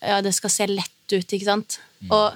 ja, 0.00 0.22
det 0.24 0.32
skal 0.32 0.52
se 0.52 0.70
lett 0.70 1.12
ut, 1.12 1.26
ikke 1.26 1.44
sant? 1.44 1.76
Og 2.08 2.32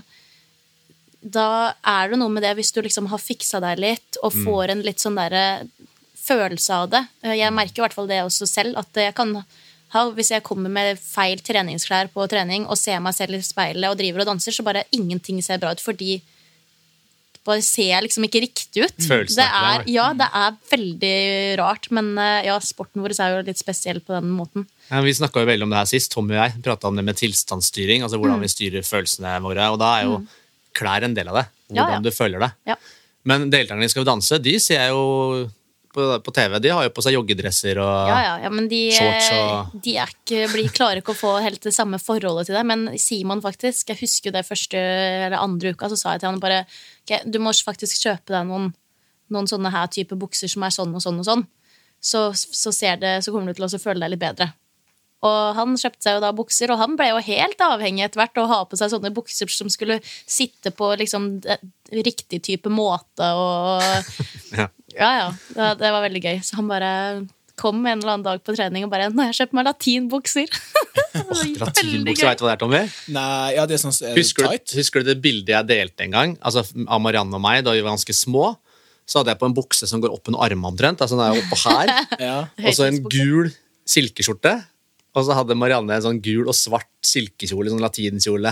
da 1.24 1.72
er 1.88 2.10
det 2.12 2.18
noe 2.20 2.28
med 2.28 2.44
det, 2.44 2.52
hvis 2.58 2.72
du 2.76 2.82
liksom 2.84 3.08
har 3.08 3.22
fiksa 3.22 3.62
deg 3.64 3.80
litt 3.80 4.18
og 4.20 4.34
får 4.44 4.74
en 4.74 4.82
litt 4.84 5.00
sånn 5.00 5.16
derre 5.16 5.64
følelse 6.24 6.74
av 6.82 6.90
det. 6.94 7.04
Eh, 7.24 7.36
Jeg 7.40 7.52
merker 7.54 7.82
i 7.82 7.84
hvert 7.86 7.96
fall 7.96 8.10
det 8.10 8.22
også 8.24 8.48
selv, 8.48 8.76
at 8.80 8.92
jeg 8.94 9.14
kan 9.14 9.36
ha, 9.94 10.04
hvis 10.10 10.32
jeg 10.34 10.42
kommer 10.42 10.70
med 10.72 10.98
feil 10.98 11.38
treningsklær 11.44 12.08
på 12.14 12.24
trening 12.28 12.64
og 12.66 12.78
ser 12.80 12.98
meg 13.04 13.14
selv 13.14 13.36
i 13.38 13.42
speilet 13.46 13.90
og 13.90 13.98
driver 14.00 14.24
og 14.24 14.32
danser, 14.32 14.52
så 14.56 14.64
bare 14.66 14.86
ingenting 14.92 15.42
ser 15.44 15.60
bra 15.62 15.70
ut 15.76 15.82
fordi 15.84 16.20
bare 17.44 17.60
ser 17.60 17.90
jeg 17.90 18.04
liksom 18.06 18.24
ikke 18.24 18.40
riktig 18.40 18.86
ut. 18.86 19.02
Følelsen 19.04 19.36
Det 19.36 19.44
er 19.44 19.82
der, 19.82 19.88
ja, 19.92 20.06
det 20.16 20.28
er 20.40 20.54
veldig 20.70 21.16
rart, 21.60 21.90
men 21.92 22.14
eh, 22.16 22.46
ja, 22.48 22.54
sporten 22.64 23.04
vår 23.04 23.12
er 23.20 23.34
jo 23.34 23.42
litt 23.44 23.60
spesiell 23.60 24.00
på 24.00 24.14
den 24.16 24.30
måten. 24.32 24.64
Ja, 24.88 25.02
vi 25.04 25.12
snakka 25.12 25.42
jo 25.44 25.50
veldig 25.50 25.66
om 25.68 25.74
det 25.74 25.82
her 25.82 25.90
sist. 25.90 26.10
Tommy 26.14 26.32
og 26.38 26.40
jeg 26.40 26.62
prata 26.64 26.88
om 26.88 26.96
det 26.96 27.04
med 27.04 27.18
tilstandsstyring. 27.20 28.00
altså 28.02 28.16
Mm. 28.16 28.22
hvordan 28.24 28.40
vi 28.40 28.48
styrer 28.48 28.82
følelsene 28.88 29.34
våre. 29.44 29.68
Og 29.74 29.78
da 29.78 29.90
er 29.98 30.08
jo 30.08 30.22
klær 30.72 31.04
en 31.04 31.14
del 31.14 31.28
av 31.28 31.42
det. 31.42 31.44
Hvordan 31.68 32.00
ja. 32.00 32.00
du 32.00 32.10
føler 32.16 32.40
det. 32.40 32.50
Ja. 32.72 32.76
Men 33.24 33.50
deltakerne 33.52 33.84
i 33.84 33.88
Skal 33.92 34.04
vi 34.04 34.10
danse, 34.10 34.38
de 34.40 34.58
ser 34.58 34.88
jo 34.88 35.50
på, 35.94 36.04
på 36.26 36.32
TV. 36.34 36.58
De 36.62 36.72
har 36.74 36.86
jo 36.86 36.92
på 36.94 37.04
seg 37.04 37.14
joggedresser 37.16 37.78
og 37.82 38.10
Ja, 38.10 38.18
ja, 38.26 38.34
ja, 38.44 38.50
men 38.52 38.66
de, 38.70 38.80
Shorts 38.96 39.28
og- 39.36 39.76
de 39.84 39.94
ikke, 40.02 40.44
blir, 40.52 40.70
klarer 40.74 41.00
ikke 41.02 41.14
å 41.14 41.18
få 41.20 41.34
helt 41.44 41.62
det 41.64 41.74
samme 41.76 42.00
forholdet 42.02 42.50
til 42.50 42.58
det. 42.58 42.64
Men 42.66 42.86
Simon, 43.00 43.42
faktisk, 43.44 43.92
jeg 43.92 44.02
husker 44.02 44.34
det 44.34 44.44
første 44.48 44.80
eller 44.80 45.38
andre 45.38 45.74
uka, 45.74 45.88
så 45.92 45.98
sa 46.00 46.14
jeg 46.16 46.24
til 46.24 46.32
han 46.32 46.42
bare 46.42 46.64
ok, 47.04 47.14
du 47.30 47.38
må 47.42 47.54
faktisk 47.54 48.02
kjøpe 48.08 48.34
deg 48.34 48.50
noen, 48.50 48.72
noen 49.32 49.48
sånne 49.50 49.72
her 49.74 49.86
type 49.94 50.18
bukser 50.18 50.50
som 50.50 50.66
er 50.66 50.74
sånn 50.74 50.92
og 50.94 51.02
sånn 51.04 51.22
og 51.22 51.28
sånn. 51.30 51.46
Så, 52.04 52.26
så, 52.36 52.68
ser 52.74 52.98
det, 53.00 53.14
så 53.24 53.32
kommer 53.32 53.48
du 53.48 53.56
til 53.56 53.64
å 53.64 53.80
føle 53.80 54.02
deg 54.02 54.12
litt 54.12 54.20
bedre. 54.26 54.50
Og 55.24 55.54
han 55.56 55.72
kjøpte 55.80 56.04
seg 56.04 56.18
jo 56.18 56.20
da 56.20 56.34
bukser, 56.36 56.68
og 56.68 56.76
han 56.82 56.98
ble 57.00 57.06
jo 57.08 57.20
helt 57.24 57.62
avhengig 57.64 58.04
etter 58.04 58.20
hvert 58.20 58.36
av 58.36 58.44
å 58.44 58.50
ha 58.50 58.58
på 58.68 58.76
seg 58.76 58.90
sånne 58.92 59.08
bukser 59.16 59.48
som 59.48 59.70
skulle 59.72 59.96
sitte 60.04 60.68
på 60.76 60.90
liksom 61.00 61.30
riktig 61.94 62.42
type 62.44 62.68
måte 62.72 63.30
og 63.32 63.80
Ja. 64.58 64.68
Ja, 64.98 65.10
ja. 65.18 65.30
Det, 65.54 65.70
det 65.80 65.90
var 65.94 66.04
veldig 66.06 66.22
gøy. 66.24 66.38
Så 66.44 66.58
han 66.60 66.70
bare 66.70 66.90
kom 67.60 67.84
en 67.86 68.00
eller 68.00 68.16
annen 68.16 68.26
dag 68.26 68.40
på 68.42 68.54
trening 68.56 68.86
og 68.86 68.90
bare 68.90 69.10
'Nå 69.12 69.22
har 69.22 69.30
jeg 69.30 69.44
kjøpt 69.44 69.54
meg 69.54 69.66
latinbukser'. 69.68 70.50
Det 71.14 71.60
Latinbukser, 71.60 72.26
veit 72.26 72.40
du 72.40 72.42
hva 72.42 72.50
det 72.50 72.54
er, 72.56 72.58
Tommy? 72.58 72.80
Nei, 73.14 73.54
ja, 73.54 73.64
det 73.70 73.76
er 73.76 73.82
sånn 73.84 73.94
er 74.02 74.16
Husker 74.18 74.42
du, 74.42 74.48
tight. 74.50 74.72
husker 74.74 75.02
du 75.02 75.12
det 75.12 75.20
bildet 75.22 75.52
jeg 75.52 75.68
delte 75.68 76.02
en 76.02 76.14
gang? 76.16 76.32
Altså 76.42 76.64
Av 76.90 76.98
Marianne 77.02 77.38
og 77.38 77.42
meg 77.44 77.62
da 77.62 77.70
vi 77.76 77.84
var 77.84 77.94
ganske 77.94 78.16
små. 78.18 78.56
Så 79.06 79.20
hadde 79.20 79.30
jeg 79.30 79.38
på 79.38 79.46
en 79.46 79.54
bukse 79.54 79.86
som 79.86 80.02
går 80.02 80.10
opp 80.10 80.26
under 80.32 80.42
armene 80.42 80.72
omtrent. 80.72 81.04
Altså 81.04 81.14
den 81.14 81.22
er 81.28 81.38
oppå 81.38 81.58
her. 81.68 81.92
Ja. 82.26 82.36
Og 82.66 82.74
så 82.74 82.88
en 82.88 82.98
gul 83.06 83.52
silkeskjorte. 83.86 84.56
Og 85.14 85.28
så 85.28 85.36
hadde 85.38 85.54
Marianne 85.54 85.94
en 85.94 86.02
sånn 86.08 86.18
gul 86.24 86.48
og 86.50 86.56
svart 86.58 86.90
silkekjole, 87.06 87.70
sånn 87.70 87.84
latinkjole. 87.84 88.50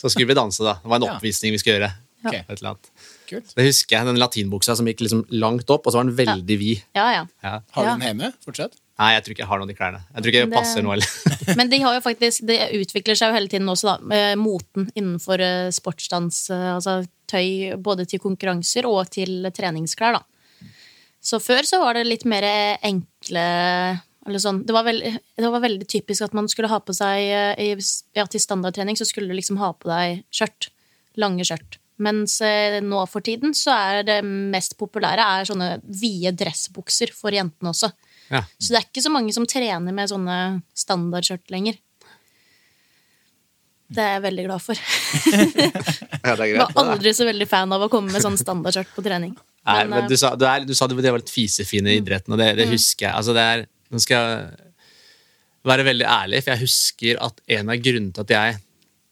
Så 0.00 0.10
skulle 0.10 0.32
vi 0.32 0.34
danse, 0.34 0.64
da. 0.66 0.80
Det 0.82 0.90
var 0.90 0.98
en 0.98 1.08
oppvisning 1.12 1.54
vi 1.54 1.62
skulle 1.62 1.78
gjøre. 1.78 1.92
Okay. 2.26 2.42
Et 2.42 2.56
eller 2.58 2.72
annet. 2.72 2.90
Kult. 3.26 3.52
Det 3.56 3.64
husker 3.66 3.96
jeg, 3.98 4.06
Den 4.06 4.18
latinbuksa 4.22 4.76
som 4.78 4.86
gikk 4.86 5.00
liksom 5.04 5.24
langt 5.30 5.68
opp, 5.70 5.86
og 5.86 5.92
så 5.92 5.98
var 6.00 6.04
den 6.08 6.16
veldig 6.18 6.58
vid. 6.60 6.82
Ja, 6.94 7.06
ja. 7.12 7.22
Ja. 7.42 7.54
Har 7.76 7.84
du 7.84 7.90
den 8.00 8.06
hjemme 8.08 8.32
fortsatt? 8.44 8.76
Nei, 8.96 9.10
jeg 9.12 9.24
tror 9.26 9.34
ikke 9.34 9.42
jeg 9.44 9.48
har 9.50 9.58
noen 9.60 9.70
i 9.70 9.76
klærne. 9.76 9.98
Jeg 10.14 10.22
tror 10.22 10.30
ikke 10.32 10.44
det 10.46 10.50
Det- 10.50 10.56
passer 10.56 10.82
nå 10.86 10.90
heller. 10.94 11.10
Men 11.58 11.68
de 11.68 11.78
har 11.82 11.94
jo 11.98 12.00
faktisk, 12.00 12.46
det 12.48 12.56
utvikler 12.78 13.18
seg 13.18 13.28
jo 13.28 13.34
hele 13.36 13.48
tiden 13.52 13.68
også, 13.68 13.98
da. 13.98 14.20
Moten 14.40 14.86
innenfor 14.96 15.40
eh, 15.44 15.68
sportsdans. 15.70 16.38
eh, 16.50 16.70
Altså 16.78 17.02
tøy 17.28 17.74
både 17.82 18.06
til 18.08 18.20
konkurranser 18.22 18.86
og 18.88 19.10
til 19.10 19.50
treningsklær, 19.52 20.16
da. 20.16 20.22
Så 21.20 21.40
før 21.42 21.66
så 21.66 21.80
var 21.82 21.94
det 21.98 22.06
litt 22.06 22.24
mer 22.24 22.44
enkle 22.86 23.42
eller 24.26 24.42
sånn. 24.42 24.64
det, 24.66 24.72
var 24.74 24.84
veld, 24.86 25.02
det 25.38 25.50
var 25.52 25.60
veldig 25.62 25.86
typisk 25.90 26.22
at 26.26 26.32
man 26.34 26.48
skulle 26.50 26.70
ha 26.70 26.78
på 26.82 26.94
seg 26.96 27.26
eh, 27.58 27.76
ja, 28.16 28.24
Til 28.26 28.40
standardtrening 28.42 28.96
så 28.98 29.06
skulle 29.06 29.28
du 29.30 29.34
liksom 29.38 29.58
ha 29.60 29.72
på 29.76 29.90
deg 29.90 30.24
skjørt. 30.34 30.70
Lange 31.20 31.44
skjørt. 31.46 31.78
Mens 32.02 32.40
eh, 32.44 32.78
nå 32.84 33.00
for 33.08 33.24
tiden 33.24 33.54
så 33.56 33.72
er 33.72 34.02
det 34.04 34.18
mest 34.26 34.76
populære 34.80 35.24
er 35.38 35.48
sånne 35.48 35.70
vide 35.88 36.34
dressbukser 36.36 37.12
for 37.16 37.32
jentene 37.32 37.72
også. 37.72 37.88
Ja. 38.28 38.42
Så 38.58 38.74
det 38.74 38.80
er 38.80 38.86
ikke 38.88 39.04
så 39.04 39.12
mange 39.14 39.32
som 39.32 39.46
trener 39.48 39.94
med 39.96 40.10
sånne 40.10 40.38
standardskjørt 40.76 41.54
lenger. 41.54 41.78
Det 43.86 44.02
er 44.02 44.16
jeg 44.16 44.24
veldig 44.24 44.44
glad 44.48 44.62
for. 44.64 44.80
Ja, 46.26 46.32
det 46.34 46.42
er 46.42 46.48
Jeg 46.50 46.58
var 46.58 46.78
aldri 46.82 47.12
så 47.14 47.22
veldig 47.28 47.46
fan 47.46 47.70
av 47.70 47.84
å 47.84 47.86
komme 47.90 48.10
med 48.10 48.22
sånn 48.24 48.34
standardskjørt 48.40 48.88
på 48.96 49.04
trening. 49.06 49.36
Nei, 49.62 49.76
Men, 49.84 49.92
men 49.92 50.04
eh, 50.04 50.08
du 50.10 50.16
sa, 50.18 50.32
du, 50.34 50.42
er, 50.48 50.64
du 50.66 50.74
sa 50.74 50.88
det 50.90 50.98
var 50.98 51.20
litt 51.20 51.30
fisefine 51.30 51.92
i 51.92 52.00
idretten, 52.00 52.34
og 52.34 52.40
det, 52.42 52.48
det 52.58 52.66
husker 52.72 53.06
jeg. 53.06 53.14
Altså, 53.14 53.34
det 53.36 53.44
er, 53.46 53.62
nå 53.94 54.00
skal 54.02 54.16
jeg 54.26 54.64
være 55.70 55.86
veldig 55.86 56.08
ærlig, 56.10 56.42
for 56.42 56.54
jeg 56.54 56.64
husker 56.64 57.20
at 57.28 57.38
en 57.58 57.70
av 57.70 57.84
grunnene 57.84 58.16
til 58.16 58.26
at 58.26 58.34
jeg 58.34 58.58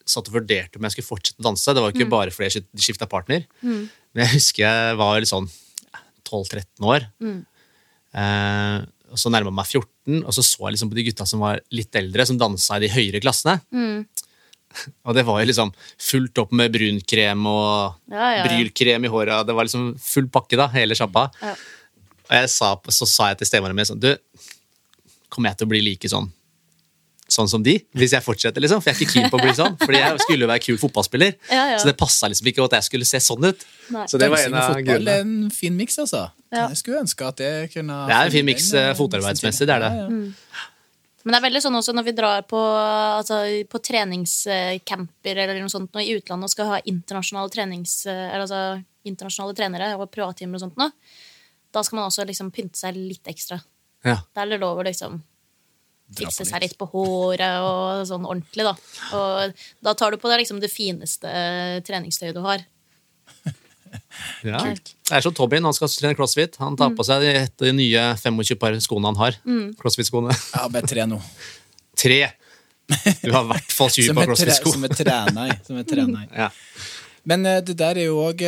satt 0.05 0.29
og 0.29 0.37
vurderte 0.37 0.79
om 0.79 0.85
jeg 0.87 0.97
skulle 0.97 1.11
fortsette 1.11 1.41
å 1.41 1.47
danse, 1.49 1.73
det 1.75 1.83
var 1.85 1.95
ikke 1.95 2.11
bare 2.13 2.33
fordi 2.35 2.51
jeg 2.61 2.85
skifta 2.87 3.09
partner, 3.11 3.47
men 3.65 4.25
jeg 4.25 4.35
husker 4.37 4.65
jeg 4.67 4.99
var 5.01 5.21
litt 5.23 5.31
sånn 5.33 5.49
12-13 6.29 6.89
år. 6.89 7.07
Eh, 8.15 8.83
og 9.15 9.21
så 9.21 9.31
nærma 9.31 9.51
jeg 9.53 9.59
meg 9.61 9.71
14, 9.71 10.21
og 10.27 10.35
så 10.35 10.43
så 10.45 10.67
jeg 10.67 10.77
liksom 10.77 10.91
på 10.93 10.99
de 10.99 11.07
gutta 11.09 11.27
som 11.29 11.43
var 11.45 11.61
litt 11.75 11.97
eldre, 11.99 12.27
som 12.27 12.39
dansa 12.41 12.79
i 12.79 12.85
de 12.87 12.93
høyere 12.95 13.23
klassene. 13.25 13.61
Og 15.07 15.15
det 15.15 15.23
var 15.23 15.39
jo 15.39 15.47
liksom 15.47 15.69
fullt 16.03 16.41
opp 16.43 16.51
med 16.59 16.73
brunkrem 16.75 17.45
og 17.47 17.95
Ja, 18.11 18.17
ja, 18.19 18.31
ja. 18.41 18.47
brylkrem 18.49 19.05
i 19.07 19.11
håret. 19.13 19.47
Det 19.47 19.55
var 19.55 19.69
liksom 19.69 19.93
full 20.03 20.27
pakke, 20.35 20.59
da, 20.59 20.67
hele 20.73 20.97
sjappa. 20.99 21.29
Ja. 21.39 21.53
Og 22.25 22.33
jeg 22.41 22.49
sa, 22.51 22.73
så 22.97 23.07
sa 23.07 23.29
jeg 23.31 23.39
til 23.39 23.51
stemora 23.53 23.77
mi 23.77 23.85
sånn 23.87 24.01
Du, 24.03 24.11
kommer 25.31 25.53
jeg 25.53 25.61
til 25.61 25.69
å 25.69 25.71
bli 25.71 25.83
like 25.85 26.11
sånn 26.11 26.27
Sånn 27.35 27.49
som 27.51 27.63
de, 27.67 27.73
hvis 27.99 28.13
jeg 28.15 28.23
fortsetter, 28.23 28.63
liksom? 28.63 28.83
For 28.83 28.93
jeg 28.93 28.95
er 28.95 29.03
ikke 29.03 29.15
keen 29.17 29.31
på 29.33 29.39
å 29.41 29.43
bli 29.43 29.55
sånn. 29.59 29.75
Fordi 29.81 29.99
jeg 29.99 30.21
skulle 30.23 30.47
jo 30.47 30.51
være 30.53 30.63
kul 30.63 30.77
fotballspiller. 30.79 31.33
Ja, 31.55 31.65
ja. 31.73 31.79
Så 31.83 31.89
det 31.89 31.97
passa 31.99 32.29
liksom 32.31 32.47
ikke 32.51 32.65
at 32.69 32.77
jeg 32.79 32.87
skulle 32.87 33.07
se 33.09 33.19
sånn 33.23 33.47
ut. 33.47 33.65
Nei. 33.95 34.05
Så 34.11 34.19
det 34.21 34.29
var 34.31 34.45
en 34.45 34.55
av 34.55 34.69
fotball 34.71 34.87
grunnene. 34.87 35.17
en 35.25 35.51
fin 35.55 35.75
miks, 35.75 35.99
altså. 36.03 36.29
Ja. 36.55 36.69
Jeg 36.71 36.79
skulle 36.81 37.03
ønske 37.03 37.27
at 37.27 37.41
det 37.41 37.51
kunne 37.73 37.97
Det 38.09 38.15
er 38.15 38.31
en 38.31 38.35
fin 38.35 38.47
miks, 38.47 38.71
eh, 38.75 38.93
eh, 38.93 38.95
fotarbeidsmessig, 38.99 39.67
det 39.67 39.75
er 39.75 39.85
det. 39.85 39.91
Ja. 39.99 40.63
Men 41.25 41.33
det 41.33 41.39
er 41.39 41.45
veldig 41.47 41.63
sånn 41.65 41.79
også 41.81 41.95
når 41.97 42.07
vi 42.07 42.15
drar 42.21 42.47
på, 42.47 42.61
altså, 42.61 43.41
på 43.73 43.81
treningscamper 43.89 45.43
eller 45.45 45.61
noe 45.63 45.73
sånt 45.73 45.95
i 46.03 46.11
utlandet 46.19 46.51
og 46.51 46.53
skal 46.53 46.73
ha 46.75 46.81
internasjonale, 46.85 47.53
trenings, 47.55 47.95
eller, 48.07 48.45
altså, 48.45 48.63
internasjonale 49.09 49.57
trenere 49.57 49.93
og 49.97 50.11
privattimer 50.13 50.61
og 50.61 50.67
sånt 50.67 50.81
noe, 50.81 50.93
da 51.75 51.83
skal 51.83 51.99
man 51.99 52.11
også 52.11 52.27
liksom 52.29 52.53
pynte 52.55 52.79
seg 52.79 52.99
litt 52.99 53.27
ekstra. 53.33 53.59
Ja. 54.05 54.21
Da 54.37 54.45
er 54.45 54.53
det 54.53 54.61
lov 54.63 54.83
å 54.83 54.85
liksom 54.87 55.23
fikse 56.15 56.45
seg 56.47 56.63
litt 56.63 56.77
på 56.79 56.87
håret 56.93 57.65
og 57.65 58.05
sånn 58.09 58.27
ordentlig, 58.29 58.67
da. 58.67 58.75
Og 59.17 59.65
da 59.87 59.95
tar 59.99 60.13
du 60.15 60.21
på 60.21 60.29
deg 60.31 60.43
liksom 60.45 60.61
det 60.63 60.71
fineste 60.73 61.31
eh, 61.31 61.81
treningstøyet 61.87 62.37
du 62.37 62.43
har. 62.45 62.65
Ja. 64.45 64.59
Kult. 64.59 64.91
Det 65.07 65.15
er 65.17 65.23
som 65.23 65.35
Tobin, 65.35 65.63
han 65.67 65.75
skal 65.75 65.91
trene 65.91 66.17
crossfit. 66.19 66.57
Han 66.59 66.75
tar 66.79 66.91
på 66.99 67.05
seg 67.07 67.23
de, 67.23 67.33
de 67.63 67.71
nye 67.75 68.03
25 68.19 68.59
par 68.59 68.75
skoene 68.83 69.11
han 69.13 69.19
har. 69.21 69.37
Crossfit-skoene. 69.81 70.35
Ja, 70.57 70.65
bare 70.71 70.87
tre 70.91 71.07
nå. 71.09 71.21
Tre! 71.99 72.19
Du 73.23 73.31
har 73.33 73.45
i 73.47 73.49
hvert 73.53 73.73
fall 73.73 73.91
20 73.95 74.09
Som 74.11 74.19
par 74.19 74.29
crossfit-sko. 74.29 74.73
som 74.75 74.85
er 74.87 74.95
trena 74.99 75.47
i. 75.49 75.55
Som 75.67 75.79
er 75.81 75.87
trena 75.89 76.23
i. 76.27 76.29
Ja. 76.35 76.51
Men 77.29 77.47
eh, 77.49 77.63
det 77.65 77.77
der 77.81 78.01
er 78.01 78.09
jo 78.11 78.21
òg 78.25 78.43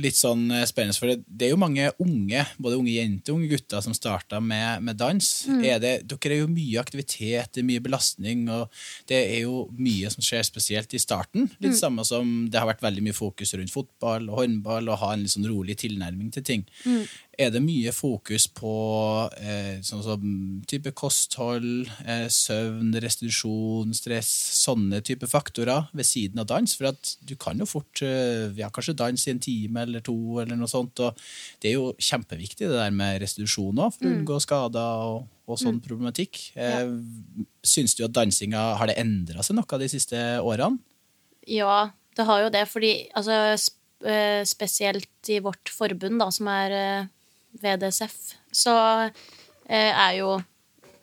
litt 0.00 0.18
sånn 0.18 0.48
eh, 0.54 0.64
spennende, 0.68 0.96
for 0.98 1.12
det, 1.12 1.46
er 1.46 1.52
jo 1.52 1.60
mange 1.60 1.88
unge, 2.02 2.42
både 2.62 2.78
unge 2.80 2.94
jenter 2.94 3.32
og 3.32 3.40
unge 3.40 3.50
gutter, 3.52 3.82
som 3.84 3.94
starter 3.96 4.42
med, 4.44 4.84
med 4.86 4.98
dans. 5.00 5.28
Er 5.56 5.80
det, 5.82 5.94
dere 6.08 6.36
er 6.38 6.42
jo 6.42 6.50
mye 6.50 6.80
aktivitet, 6.82 7.52
det 7.54 7.62
er 7.62 7.68
mye 7.68 7.84
belastning, 7.84 8.46
og 8.52 8.72
det 9.10 9.20
er 9.20 9.44
jo 9.44 9.66
mye 9.76 10.10
som 10.12 10.24
skjer 10.24 10.46
spesielt 10.48 10.96
i 10.96 11.02
starten. 11.02 11.50
Litt 11.62 11.78
samme 11.78 12.04
som 12.08 12.46
det 12.50 12.60
har 12.60 12.70
vært 12.70 12.84
veldig 12.84 13.04
mye 13.06 13.16
fokus 13.16 13.54
rundt 13.56 13.74
fotball 13.74 14.30
og 14.30 14.42
håndball, 14.42 14.90
og 14.90 15.00
ha 15.02 15.12
en 15.14 15.24
litt 15.24 15.34
sånn 15.34 15.48
rolig 15.50 15.78
tilnærming 15.82 16.32
til 16.34 16.46
ting. 16.46 16.66
Er 17.36 17.50
det 17.52 17.60
mye 17.60 17.92
fokus 17.92 18.46
på 18.56 18.70
eh, 19.36 19.82
sånn 19.84 20.00
som 20.00 20.22
type 20.68 20.88
kosthold, 20.96 21.90
eh, 22.08 22.24
søvn, 22.32 22.94
restitusjon, 23.02 23.92
stress, 23.96 24.30
sånne 24.62 25.02
type 25.04 25.28
faktorer 25.28 25.90
ved 25.92 26.08
siden 26.08 26.40
av 26.40 26.48
dans? 26.48 26.72
For 26.78 26.88
at 26.94 27.12
du 27.28 27.34
kan 27.36 27.60
jo 27.60 27.68
fort 27.68 28.00
eh, 28.06 28.48
ja, 28.56 28.70
kanskje 28.72 28.96
dans 28.96 29.26
i 29.26 29.34
en 29.34 29.42
time 29.44 29.84
eller 29.84 30.04
to, 30.06 30.16
eller 30.40 30.56
noe 30.56 30.70
sånt. 30.70 31.02
og 31.04 31.20
Det 31.60 31.70
er 31.70 31.76
jo 31.76 31.90
kjempeviktig 32.00 32.70
det 32.70 32.78
der 32.78 32.94
med 32.96 33.20
restitusjon 33.20 33.84
òg, 33.84 33.92
for 33.98 34.08
å 34.08 34.14
unngå 34.14 34.38
skader 34.40 35.04
og, 35.10 35.26
og 35.44 35.60
sånn 35.60 35.82
problematikk. 35.84 36.40
Eh, 36.56 36.88
Syns 37.66 37.98
du 37.98 38.06
at 38.06 38.16
dansinga 38.16 38.62
har 38.80 38.88
det 38.88 38.96
endra 39.02 39.44
seg 39.44 39.58
noe 39.58 39.80
de 39.82 39.90
siste 39.92 40.22
årene? 40.40 40.80
Ja, 41.46 41.90
det 42.16 42.24
har 42.30 42.46
jo 42.46 42.54
det, 42.54 42.64
fordi 42.70 42.94
altså, 43.12 43.58
eh, 44.08 44.40
spesielt 44.48 45.30
i 45.30 45.38
vårt 45.44 45.68
forbund, 45.68 46.16
da, 46.22 46.30
som 46.32 46.48
er 46.50 46.72
eh, 46.72 47.12
VDSF, 47.62 48.16
så 48.54 48.74
eh, 49.06 49.92
er 49.92 50.18
jo 50.20 50.36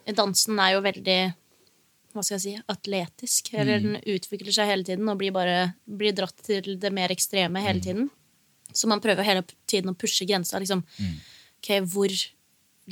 Dansen 0.03 0.57
er 0.59 0.73
jo 0.73 0.81
veldig 0.83 1.19
hva 2.13 2.21
skal 2.21 2.35
jeg 2.35 2.43
si, 2.43 2.53
atletisk. 2.69 3.53
Eller 3.57 3.79
den 3.81 3.95
utvikler 3.97 4.53
seg 4.53 4.69
hele 4.69 4.85
tiden 4.85 5.07
og 5.09 5.17
blir 5.21 5.33
bare 5.33 5.73
blir 5.87 6.13
dratt 6.15 6.43
til 6.45 6.75
det 6.81 6.91
mer 6.93 7.13
ekstreme 7.13 7.63
hele 7.63 7.81
tiden. 7.81 8.09
Så 8.73 8.89
man 8.89 9.01
prøver 9.01 9.25
hele 9.25 9.45
tiden 9.69 9.93
å 9.93 9.97
pushe 9.97 10.27
grensa. 10.29 10.59
Liksom, 10.61 10.83
ok, 11.61 11.71
hvor 11.89 12.13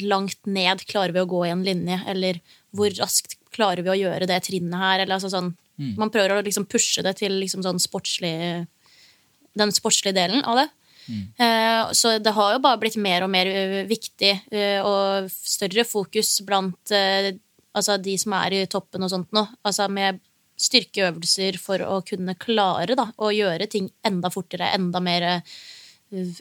langt 0.08 0.40
ned 0.50 0.86
klarer 0.90 1.14
vi 1.14 1.22
å 1.22 1.30
gå 1.30 1.44
i 1.46 1.54
en 1.54 1.66
linje? 1.68 2.00
Eller 2.10 2.42
hvor 2.74 2.94
raskt 2.98 3.38
klarer 3.54 3.84
vi 3.86 3.94
å 3.94 4.00
gjøre 4.00 4.30
det 4.30 4.40
trinnet 4.48 4.80
her? 4.80 5.04
Eller, 5.04 5.18
altså, 5.20 5.32
sånn, 5.34 5.54
Man 5.98 6.12
prøver 6.14 6.36
å 6.36 6.44
liksom, 6.46 6.68
pushe 6.70 7.02
det 7.02 7.16
til 7.18 7.40
liksom, 7.42 7.64
sånn 7.66 7.82
sportslig 7.82 8.68
den 9.58 9.74
sportslige 9.76 10.16
delen 10.16 10.46
av 10.48 10.62
det. 10.62 10.68
Eh, 11.38 11.92
så 11.98 12.18
det 12.20 12.34
har 12.36 12.56
jo 12.56 12.64
bare 12.64 12.80
blitt 12.82 12.98
mer 13.02 13.26
og 13.26 13.32
mer 13.34 13.50
eh, 13.50 13.78
viktig 13.90 14.32
eh, 14.52 14.80
og 14.86 15.30
større 15.32 15.86
fokus 15.88 16.40
blant 16.48 16.94
altså 17.72 17.96
de 18.04 18.18
som 18.20 18.36
er 18.42 18.58
i 18.58 18.66
toppen 18.72 19.06
og 19.06 19.12
sånt 19.14 19.32
nå. 19.36 19.46
Altså 19.68 19.88
med 19.92 20.20
styrkeøvelser 20.62 21.58
for 21.62 21.82
å 21.82 22.02
kunne 22.06 22.36
klare 22.40 22.98
da, 22.98 23.08
å 23.18 23.32
gjøre 23.34 23.70
ting 23.72 23.88
enda 24.06 24.30
fortere, 24.34 24.74
enda 24.76 25.02
mer 25.02 25.28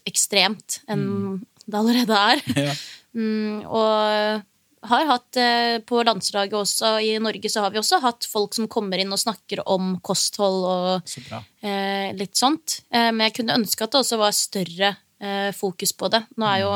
ekstremt 0.04 0.82
enn 0.90 1.40
det 1.64 1.78
allerede 1.78 2.24
er. 2.32 2.42
Ja. 2.70 2.74
Mm, 3.10 3.64
og 3.66 4.44
har 4.88 5.04
hatt 5.10 5.36
eh, 5.36 5.78
på 5.84 6.00
landslaget 6.06 6.56
også 6.56 6.94
i 7.04 7.12
Norge 7.20 7.50
så 7.52 7.64
har 7.64 7.72
vi 7.74 7.80
også 7.80 8.00
hatt 8.00 8.24
folk 8.28 8.56
som 8.56 8.68
kommer 8.70 9.00
inn 9.00 9.12
og 9.12 9.20
snakker 9.20 9.62
om 9.68 9.98
kosthold 10.04 10.64
og 10.64 11.10
Så 11.10 11.20
eh, 11.60 12.10
litt 12.16 12.38
sånt. 12.38 12.80
Eh, 12.88 13.10
men 13.12 13.26
jeg 13.28 13.40
kunne 13.40 13.58
ønske 13.60 13.84
at 13.84 13.92
det 13.92 14.00
også 14.00 14.20
var 14.20 14.36
større 14.36 14.92
eh, 15.20 15.50
fokus 15.56 15.92
på 15.92 16.08
det. 16.12 16.22
Nå 16.40 16.48
er 16.48 16.62
jo 16.64 16.72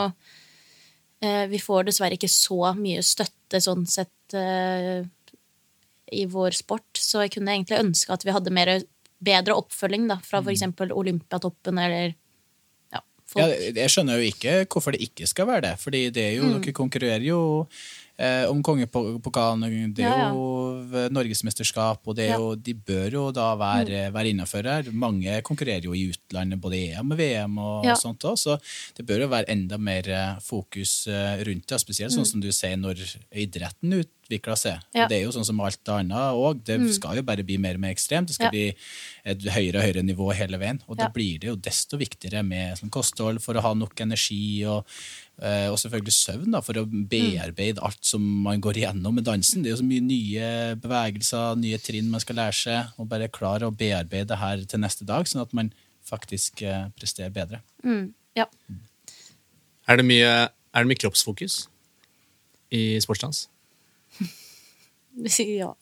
eh, 1.24 1.44
Vi 1.52 1.60
får 1.62 1.88
dessverre 1.88 2.18
ikke 2.18 2.32
så 2.32 2.74
mye 2.76 3.04
støtte 3.04 3.62
sånn 3.64 3.86
sett 3.88 4.36
eh, 4.36 5.00
i 6.12 6.26
vår 6.30 6.54
sport, 6.54 6.90
så 7.00 7.24
jeg 7.24 7.38
kunne 7.38 7.54
egentlig 7.56 7.80
ønske 7.80 8.12
at 8.12 8.26
vi 8.26 8.34
hadde 8.34 8.52
mer, 8.54 8.76
bedre 9.24 9.56
oppfølging 9.56 10.04
da, 10.10 10.18
fra 10.22 10.42
f.eks. 10.44 10.66
Olympiatoppen 10.92 11.80
eller 11.80 12.12
folk. 13.34 13.44
Ja, 13.60 13.72
jeg 13.82 13.90
skjønner 13.92 14.20
jo 14.22 14.30
ikke 14.30 14.54
hvorfor 14.72 14.94
det 14.96 15.00
ikke 15.08 15.26
skal 15.30 15.46
være 15.50 15.64
det. 15.66 15.74
Fordi 15.82 16.02
det 16.14 16.24
er 16.30 16.34
jo, 16.38 16.48
Mm. 16.48 16.62
dere 16.64 16.72
konkurrerer 16.80 17.26
jo 17.26 17.40
eh, 18.18 18.44
om 18.50 18.62
kongepokalen. 18.62 19.92
Det 19.94 20.04
er 20.04 20.08
Ja, 20.10 20.18
ja. 20.18 20.30
jo 20.30 21.08
norgesmesterskap, 21.10 22.00
og 22.06 22.16
det 22.16 22.24
er 22.28 22.32
Ja. 22.34 22.38
Mm. 22.38 22.42
jo, 22.42 22.54
de 22.56 22.74
bør 22.74 23.10
jo 23.12 23.30
da 23.32 23.54
være, 23.56 24.12
være 24.12 24.30
innafor 24.32 24.62
her. 24.64 24.90
Mange 24.92 25.40
konkurrerer 25.42 25.82
jo 25.84 25.92
i 25.94 26.10
utlandet, 26.12 26.60
både 26.60 26.74
EM 26.94 27.10
og 27.12 27.18
VM 27.18 27.58
og 27.58 27.84
Ja. 27.84 27.94
sånt 27.94 28.20
òg, 28.24 28.36
så 28.38 28.60
det 28.96 29.06
bør 29.06 29.20
jo 29.22 29.28
være 29.28 29.48
enda 29.48 29.78
mer 29.78 30.08
eh, 30.08 30.38
fokus 30.40 31.06
eh, 31.08 31.42
rundt 31.44 31.66
det. 31.66 31.80
Spesielt 31.80 32.12
sånn 32.12 32.26
som 32.26 32.40
du 32.40 32.48
sier 32.52 32.76
når 32.76 32.94
idretten 33.34 33.92
utvikler 34.04 34.56
seg. 34.56 34.74
Mm. 34.78 34.94
Ja. 34.94 35.06
Det 35.08 35.18
er 35.20 35.24
jo 35.24 35.32
sånn 35.32 35.44
som 35.44 35.60
alt 35.60 35.84
annet 35.88 36.16
òg. 36.34 36.64
Det 36.64 36.78
skal 36.94 37.16
jo 37.16 37.22
bare 37.22 37.42
bli 37.44 37.56
mer 37.58 37.74
og 37.74 37.80
mer 37.80 37.94
ekstremt. 37.94 38.26
Det 38.28 38.34
skal 38.36 38.46
Ja. 38.46 38.50
bli 38.50 38.74
et 39.24 39.38
høyere 39.40 39.76
og 39.76 39.82
høyere 39.84 40.02
nivå 40.04 40.32
hele 40.34 40.58
veien. 40.58 40.80
Og 40.88 40.96
da 40.96 41.08
blir 41.08 41.38
det 41.40 41.48
jo 41.48 41.56
desto 41.56 41.96
viktigere 41.98 42.42
med 42.44 42.78
sånn 42.78 42.90
kosthold 42.90 43.40
for 43.40 43.54
å 43.54 43.60
ha 43.62 43.74
nok 43.74 43.94
energi, 44.00 44.64
og, 44.66 44.84
og 45.42 45.78
selvfølgelig 45.80 46.14
søvn 46.14 46.54
da, 46.54 46.60
for 46.62 46.78
å 46.78 46.84
bearbeide 46.86 47.82
alt 47.82 48.06
som 48.06 48.22
man 48.44 48.60
går 48.62 48.78
igjennom 48.78 49.16
med 49.18 49.26
dansen. 49.26 49.64
Det 49.64 49.72
er 49.72 49.74
jo 49.74 49.80
så 49.80 49.86
mye 49.88 50.04
nye 50.04 50.50
bevegelser, 50.78 51.56
nye 51.58 51.80
trinn 51.82 52.12
man 52.12 52.22
skal 52.22 52.38
lære 52.38 52.54
seg, 52.58 52.92
og 53.02 53.08
bare 53.10 53.30
klare 53.34 53.66
å 53.66 53.74
bearbeide 53.74 54.30
det 54.30 54.38
her 54.38 54.62
til 54.70 54.82
neste 54.84 55.06
dag, 55.08 55.26
sånn 55.26 55.42
at 55.42 55.56
man 55.56 55.72
faktisk 56.06 56.62
eh, 56.62 56.86
presterer 56.98 57.32
bedre. 57.34 57.60
Mm, 57.82 58.12
ja. 58.38 58.46
Er 59.88 60.00
det 60.00 60.06
mye, 60.06 60.30
er 60.48 60.84
det 60.84 60.90
mye 60.90 61.00
kroppsfokus 61.02 61.64
i 62.74 62.84
sportsdans? 63.02 63.48
ja. 65.60 65.74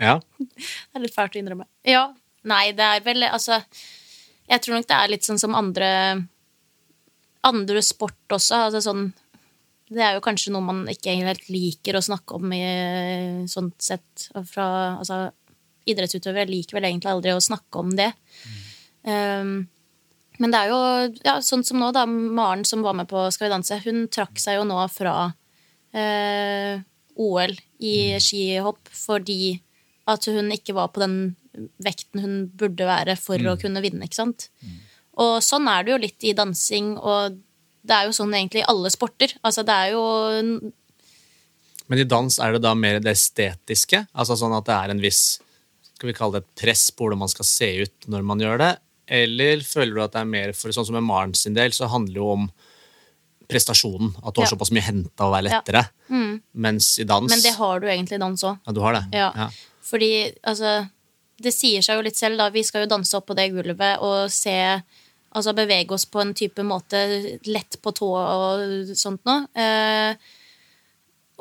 Ja. 0.00 0.16
Det 0.58 0.96
er 0.96 1.04
litt 1.04 1.14
fælt 1.14 1.36
å 1.36 1.42
innrømme. 1.42 1.68
Ja. 1.86 2.08
Nei, 2.48 2.70
det 2.72 2.84
er 2.86 3.00
vel 3.02 3.26
altså 3.26 3.56
Jeg 4.48 4.62
tror 4.62 4.78
nok 4.78 4.86
det 4.88 4.96
er 4.96 5.10
litt 5.10 5.26
sånn 5.26 5.40
som 5.42 5.56
andre 5.58 5.88
andre 7.46 7.82
sport 7.84 8.36
også. 8.36 8.64
Altså 8.68 8.82
sånn 8.84 9.08
Det 9.88 10.02
er 10.04 10.16
jo 10.16 10.24
kanskje 10.24 10.52
noe 10.52 10.64
man 10.66 10.84
ikke 10.90 11.14
helt 11.16 11.48
liker 11.48 11.96
å 11.96 12.04
snakke 12.04 12.36
om 12.36 12.52
i 12.52 12.62
sånt 13.48 13.78
sett 13.82 14.28
fra 14.50 14.98
Altså 14.98 15.28
idrettsutøvere 15.88 16.50
liker 16.50 16.76
vel 16.76 16.90
egentlig 16.90 17.08
aldri 17.08 17.32
å 17.32 17.40
snakke 17.40 17.80
om 17.80 17.94
det. 17.96 18.10
Um, 19.08 19.68
men 20.38 20.52
det 20.52 20.58
er 20.60 20.72
jo 20.72 20.80
ja, 21.24 21.38
sånn 21.42 21.64
som 21.66 21.80
nå, 21.80 21.90
da. 21.96 22.04
Maren 22.06 22.64
som 22.68 22.84
var 22.84 22.96
med 22.98 23.08
på 23.10 23.24
Skal 23.34 23.48
vi 23.48 23.54
danse, 23.54 23.80
hun 23.86 24.06
trakk 24.12 24.38
seg 24.42 24.58
jo 24.58 24.66
nå 24.68 24.78
fra 24.92 25.14
eh, 25.96 26.78
OL 27.18 27.54
i 27.82 27.94
skihopp 28.22 28.90
fordi 28.94 29.56
at 30.08 30.28
hun 30.30 30.52
ikke 30.54 30.76
var 30.76 30.92
på 30.94 31.02
den 31.02 31.16
vekten 31.82 32.22
hun 32.22 32.36
burde 32.56 32.86
være 32.88 33.16
for 33.20 33.42
å 33.50 33.56
kunne 33.60 33.82
vinne, 33.84 34.06
ikke 34.06 34.20
sant? 34.20 34.48
Og 35.18 35.38
sånn 35.42 35.66
er 35.70 35.84
det 35.84 35.92
jo 35.94 35.98
litt 36.04 36.24
i 36.28 36.32
dansing, 36.38 36.92
og 36.98 37.38
det 37.88 37.94
er 37.96 38.06
jo 38.06 38.14
sånn 38.14 38.34
egentlig 38.36 38.62
i 38.62 38.68
alle 38.70 38.90
sporter. 38.94 39.32
Altså 39.42 39.64
det 39.66 39.74
er 39.74 39.92
jo 39.96 40.02
Men 41.88 41.98
i 42.02 42.04
dans 42.04 42.38
er 42.44 42.52
det 42.52 42.62
da 42.62 42.74
mer 42.76 43.00
det 43.00 43.14
estetiske? 43.16 44.06
Altså 44.14 44.36
sånn 44.36 44.54
at 44.58 44.66
det 44.68 44.74
er 44.76 44.90
en 44.92 45.00
viss 45.02 45.40
skal 45.98 46.12
vi 46.12 46.14
kalle 46.14 46.38
det 46.38 46.44
et 46.44 46.60
press 46.62 46.90
på 46.94 47.06
hvordan 47.06 47.18
man 47.24 47.30
skal 47.32 47.44
se 47.48 47.68
ut 47.82 48.06
når 48.12 48.22
man 48.28 48.38
gjør 48.38 48.58
det? 48.60 48.72
Eller 49.08 49.62
føler 49.66 49.94
du 49.96 50.02
at 50.04 50.12
det 50.14 50.20
er 50.20 50.28
mer 50.30 50.52
for 50.54 50.70
sånn 50.70 50.86
som 50.86 50.94
med 50.94 51.02
Maren 51.08 51.32
sin 51.34 51.56
del, 51.56 51.72
så 51.74 51.88
handler 51.90 52.14
det 52.14 52.20
jo 52.20 52.28
om 52.36 52.44
prestasjonen. 53.48 54.12
At 54.22 54.34
du 54.34 54.42
har 54.42 54.46
Ja. 54.46 54.52
såpass 54.54 54.70
mye 54.70 54.82
henta 54.84 55.24
å 55.24 55.32
være 55.32 55.48
Ja. 55.50 55.60
lettere. 55.62 55.88
Mens 56.54 56.98
i 57.00 57.04
dans 57.04 57.28
Men 57.28 57.40
det 57.40 57.54
har 57.56 57.80
du 57.80 57.86
egentlig 57.88 58.12
i 58.12 58.18
dans 58.18 58.42
òg. 58.44 58.60
Ja, 58.66 58.72
du 58.72 58.80
har 58.80 58.92
det? 58.92 59.08
Ja. 59.12 59.50
Fordi 59.82 60.34
altså 60.44 60.88
Det 61.40 61.54
sier 61.54 61.80
seg 61.80 61.94
jo 61.96 62.02
litt 62.02 62.16
selv, 62.16 62.36
da. 62.36 62.50
Vi 62.50 62.64
skal 62.64 62.82
jo 62.82 62.88
danse 62.96 63.14
opp 63.14 63.26
på 63.28 63.34
det 63.36 63.52
gulvet 63.52 64.00
og 64.02 64.28
se 64.28 64.82
Altså 65.36 65.52
bevege 65.56 65.92
oss 65.92 66.06
på 66.08 66.22
en 66.22 66.32
type 66.36 66.64
måte 66.64 67.00
lett 67.48 67.76
på 67.84 67.92
tå 67.96 68.08
og 68.16 68.92
sånt 68.96 69.24
noe. 69.28 69.44
Eh, 69.52 70.16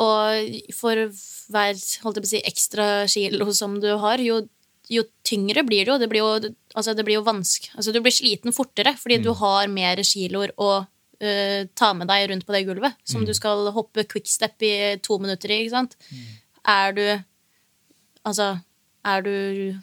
og 0.03 0.73
for 0.75 1.07
hver 1.53 1.79
holdt 2.03 2.19
jeg 2.19 2.25
på 2.25 2.27
å 2.27 2.31
si, 2.33 2.41
ekstra 2.45 2.87
kilo 3.09 3.47
som 3.55 3.79
du 3.81 3.89
har, 4.01 4.21
jo, 4.21 4.41
jo 4.91 5.05
tyngre 5.25 5.63
blir 5.65 5.87
det 5.87 5.93
jo. 5.93 5.97
Det 6.03 6.09
blir 6.11 6.21
jo, 6.21 6.51
altså 6.75 6.93
det 6.97 7.07
blir 7.07 7.17
jo 7.17 7.25
vansk. 7.25 7.71
Altså 7.79 7.95
du 7.95 8.01
blir 8.03 8.13
sliten 8.13 8.55
fortere 8.55 8.93
fordi 8.99 9.21
du 9.23 9.31
har 9.39 9.71
mer 9.71 10.03
kiloer 10.05 10.53
å 10.59 10.69
eh, 11.23 11.65
ta 11.73 11.93
med 11.97 12.11
deg 12.11 12.27
rundt 12.33 12.45
på 12.45 12.53
det 12.53 12.65
gulvet. 12.67 12.99
Som 13.07 13.25
du 13.25 13.33
skal 13.37 13.71
hoppe 13.73 14.05
quickstep 14.11 14.67
i 14.67 14.75
to 15.01 15.17
minutter 15.23 15.55
i. 15.55 15.63
ikke 15.63 15.77
sant? 15.79 15.97
Er 16.67 16.93
du 16.97 17.07
Altså, 18.27 18.57
er 19.07 19.21
du 19.23 19.77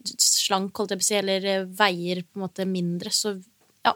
slank, 0.00 0.72
holdt 0.78 0.94
jeg 0.94 1.00
på 1.00 1.04
å 1.04 1.08
si, 1.08 1.16
eller 1.18 1.66
veier 1.76 2.22
på 2.24 2.38
en 2.38 2.44
måte 2.46 2.64
mindre, 2.64 3.12
så 3.12 3.34
ja. 3.86 3.94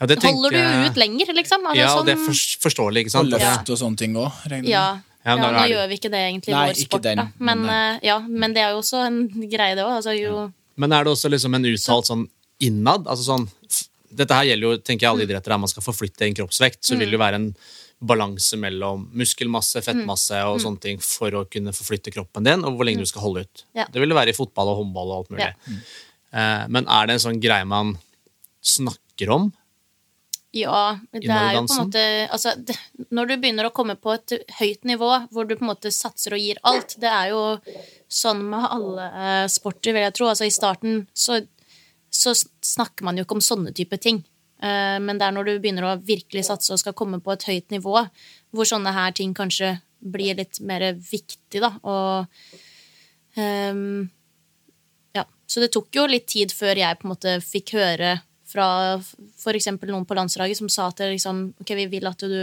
Ja, 0.00 0.06
det 0.10 0.18
tenker 0.20 0.34
Holder 0.34 0.50
du 0.50 0.90
ut 0.90 0.96
lenger, 0.98 1.32
liksom? 1.36 1.62
Altså, 1.64 1.78
Ja, 1.78 1.94
og 1.98 2.06
det 2.06 2.14
er 2.16 2.20
sånn- 2.20 2.26
for, 2.58 2.68
forståelig, 2.68 3.04
ikke 3.06 3.18
Og 3.20 3.26
løft 3.32 3.70
og 3.70 3.78
sånne 3.78 3.96
ting 3.96 4.14
òg, 4.14 4.32
regner 4.50 4.64
jeg 4.68 4.70
Ja. 4.74 5.00
Ja, 5.24 5.36
ja, 5.36 5.40
nå 5.40 5.52
det- 5.56 5.70
gjør 5.72 5.88
vi 5.88 5.94
ikke 5.96 6.10
det 6.10 6.20
egentlig 6.20 6.48
i 6.52 6.52
vår 6.52 6.74
sport, 6.76 7.02
den, 7.02 7.16
da. 7.16 7.28
Men, 7.38 7.62
men 7.64 7.94
eh, 7.94 8.00
ja, 8.02 8.18
men 8.18 8.52
det 8.52 8.60
er 8.60 8.70
jo 8.74 8.80
også 8.82 9.06
en 9.06 9.28
greie, 9.48 9.74
det 9.74 9.84
òg. 9.84 9.94
Altså, 10.02 10.12
jo 10.20 10.52
Men 10.76 10.92
er 10.92 11.04
det 11.04 11.12
også 11.14 11.30
liksom 11.30 11.54
en 11.54 11.64
uttalt 11.64 12.04
sånn 12.10 12.28
innad? 12.60 13.06
Altså 13.06 13.24
sånn, 13.24 13.48
dette 14.14 14.34
her 14.34 14.44
gjelder 14.44 14.60
jo, 14.68 14.76
tenker 14.78 15.06
jeg, 15.06 15.10
alle 15.10 15.22
idretter 15.24 15.54
der 15.54 15.58
man 15.58 15.68
skal 15.68 15.82
forflytte 15.82 16.26
en 16.26 16.34
kroppsvekt, 16.34 16.82
så 16.82 16.98
vil 16.98 17.08
det 17.10 17.12
jo 17.16 17.22
være 17.24 17.34
en 17.40 17.54
balanse 18.04 18.58
mellom 18.58 19.08
muskelmasse, 19.14 19.80
fettmasse 19.82 20.36
og 20.44 20.60
sånne 20.60 20.80
ting 20.80 20.98
for 20.98 21.30
å 21.30 21.48
kunne 21.48 21.72
forflytte 21.72 22.12
kroppen 22.12 22.44
din, 22.44 22.62
og 22.64 22.76
hvor 22.76 22.84
lenge 22.84 22.98
du 22.98 23.06
skal 23.06 23.22
holde 23.22 23.46
ut. 23.46 23.62
Ja. 23.74 23.86
Det 23.86 23.98
vil 24.02 24.08
det 24.10 24.16
være 24.18 24.28
i 24.34 24.36
fotball 24.36 24.68
og 24.68 24.76
håndball 24.84 25.08
og 25.10 25.16
alt 25.22 25.30
mulig. 25.30 25.54
Eh, 26.34 26.66
men 26.68 26.86
er 26.86 27.06
det 27.06 27.14
en 27.14 27.32
sånn 27.32 27.40
greie 27.40 27.64
man 27.64 27.96
snakker 28.64 29.30
om? 29.34 29.52
Ja, 30.54 30.98
det 31.10 31.26
er 31.26 31.56
jo 31.56 31.64
på 31.66 31.74
en 31.74 31.88
måte 31.88 32.02
altså, 32.30 32.52
det, 32.54 32.76
Når 33.10 33.26
du 33.26 33.32
begynner 33.42 33.66
å 33.66 33.72
komme 33.74 33.96
på 33.98 34.12
et 34.14 34.36
høyt 34.60 34.86
nivå, 34.86 35.08
hvor 35.34 35.48
du 35.48 35.56
på 35.56 35.64
en 35.64 35.72
måte 35.72 35.90
satser 35.94 36.36
og 36.36 36.42
gir 36.42 36.60
alt 36.62 36.94
Det 37.02 37.10
er 37.10 37.32
jo 37.32 37.40
sånn 38.06 38.44
med 38.52 38.68
alle 38.68 39.08
eh, 39.08 39.46
sporter, 39.50 39.90
vil 39.96 40.04
jeg 40.04 40.14
tro. 40.14 40.28
Altså, 40.30 40.46
I 40.46 40.54
starten 40.54 41.00
så, 41.10 41.40
så 42.06 42.36
snakker 42.38 43.08
man 43.08 43.18
jo 43.18 43.24
ikke 43.26 43.40
om 43.40 43.42
sånne 43.42 43.72
type 43.74 43.98
ting. 43.98 44.20
Eh, 44.62 44.98
men 45.02 45.18
det 45.18 45.26
er 45.26 45.34
når 45.34 45.48
du 45.48 45.52
begynner 45.58 45.88
å 45.88 45.96
virkelig 45.98 46.44
satse 46.46 46.70
og 46.70 46.78
skal 46.78 46.94
komme 46.94 47.18
på 47.24 47.34
et 47.34 47.46
høyt 47.48 47.74
nivå, 47.74 48.04
hvor 48.54 48.68
sånne 48.70 48.92
her 48.94 49.16
ting 49.18 49.34
kanskje 49.34 49.72
blir 50.04 50.38
litt 50.38 50.60
mer 50.62 50.86
viktig, 50.94 51.58
da. 51.64 51.72
Og 51.82 53.40
ehm, 53.40 54.04
ja. 55.16 55.26
Så 55.50 55.64
det 55.64 55.72
tok 55.74 55.90
jo 55.96 56.06
litt 56.06 56.28
tid 56.30 56.54
før 56.54 56.78
jeg 56.78 57.00
på 57.00 57.08
en 57.08 57.14
måte 57.16 57.34
fikk 57.42 57.74
høre 57.80 58.18
fra 58.54 58.68
f.eks. 59.00 59.68
noen 59.82 60.06
på 60.06 60.16
landslaget 60.16 60.60
som 60.62 60.70
sa 60.70 60.88
at 60.92 61.02
liksom, 61.10 61.48
okay, 61.60 61.76
vi 61.82 61.88
vil 61.96 62.06
at 62.10 62.22
du 62.22 62.38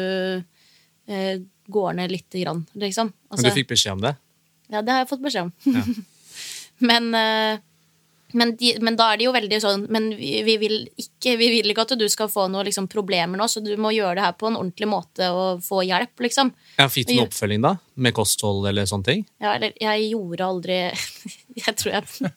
eh, 1.07 1.41
går 1.71 1.97
ned 2.01 2.11
lite 2.11 2.43
grann, 2.43 2.65
liksom. 2.75 3.11
Men 3.15 3.37
Altså, 3.37 3.47
du 3.47 3.59
fikk 3.61 3.71
beskjed 3.71 3.95
om 3.95 4.05
det? 4.09 4.15
ja, 4.71 4.81
det 4.81 4.93
har 4.93 5.03
jeg 5.03 5.11
fått 5.11 5.23
beskjed 5.23 5.49
om. 5.49 5.51
men, 6.89 7.13
eh, 7.15 7.59
men, 8.31 8.53
de, 8.59 8.73
men 8.79 8.95
da 8.99 9.09
er 9.11 9.19
det 9.19 9.25
jo 9.25 9.33
veldig 9.35 9.57
sånn 9.59 9.81
Men 9.91 10.05
vi, 10.15 10.29
vi, 10.47 10.53
vil 10.61 10.75
ikke, 10.95 11.33
vi 11.35 11.49
vil 11.51 11.73
ikke 11.73 11.83
at 11.83 11.97
du 11.99 12.05
skal 12.11 12.29
få 12.31 12.45
noen 12.47 12.63
liksom, 12.69 12.87
problemer 12.91 13.39
nå, 13.39 13.47
så 13.51 13.59
du 13.63 13.73
må 13.75 13.91
gjøre 13.91 14.15
det 14.21 14.23
her 14.23 14.37
på 14.39 14.47
en 14.47 14.55
ordentlig 14.59 14.87
måte 14.87 15.27
og 15.35 15.59
få 15.65 15.81
hjelp, 15.83 16.13
liksom. 16.27 16.53
Ja, 16.77 16.87
Fikk 16.91 17.09
du 17.09 17.17
noen 17.17 17.27
oppfølging 17.27 17.67
da? 17.67 17.75
Med 17.99 18.15
kosthold 18.15 18.69
eller 18.71 18.87
sånne 18.87 19.09
ting? 19.09 19.27
Ja, 19.43 19.57
eller 19.57 19.75
jeg 19.75 20.11
gjorde 20.13 20.47
aldri 20.47 20.79
Jeg 21.65 21.75
tror 21.75 21.97
jeg 21.97 22.31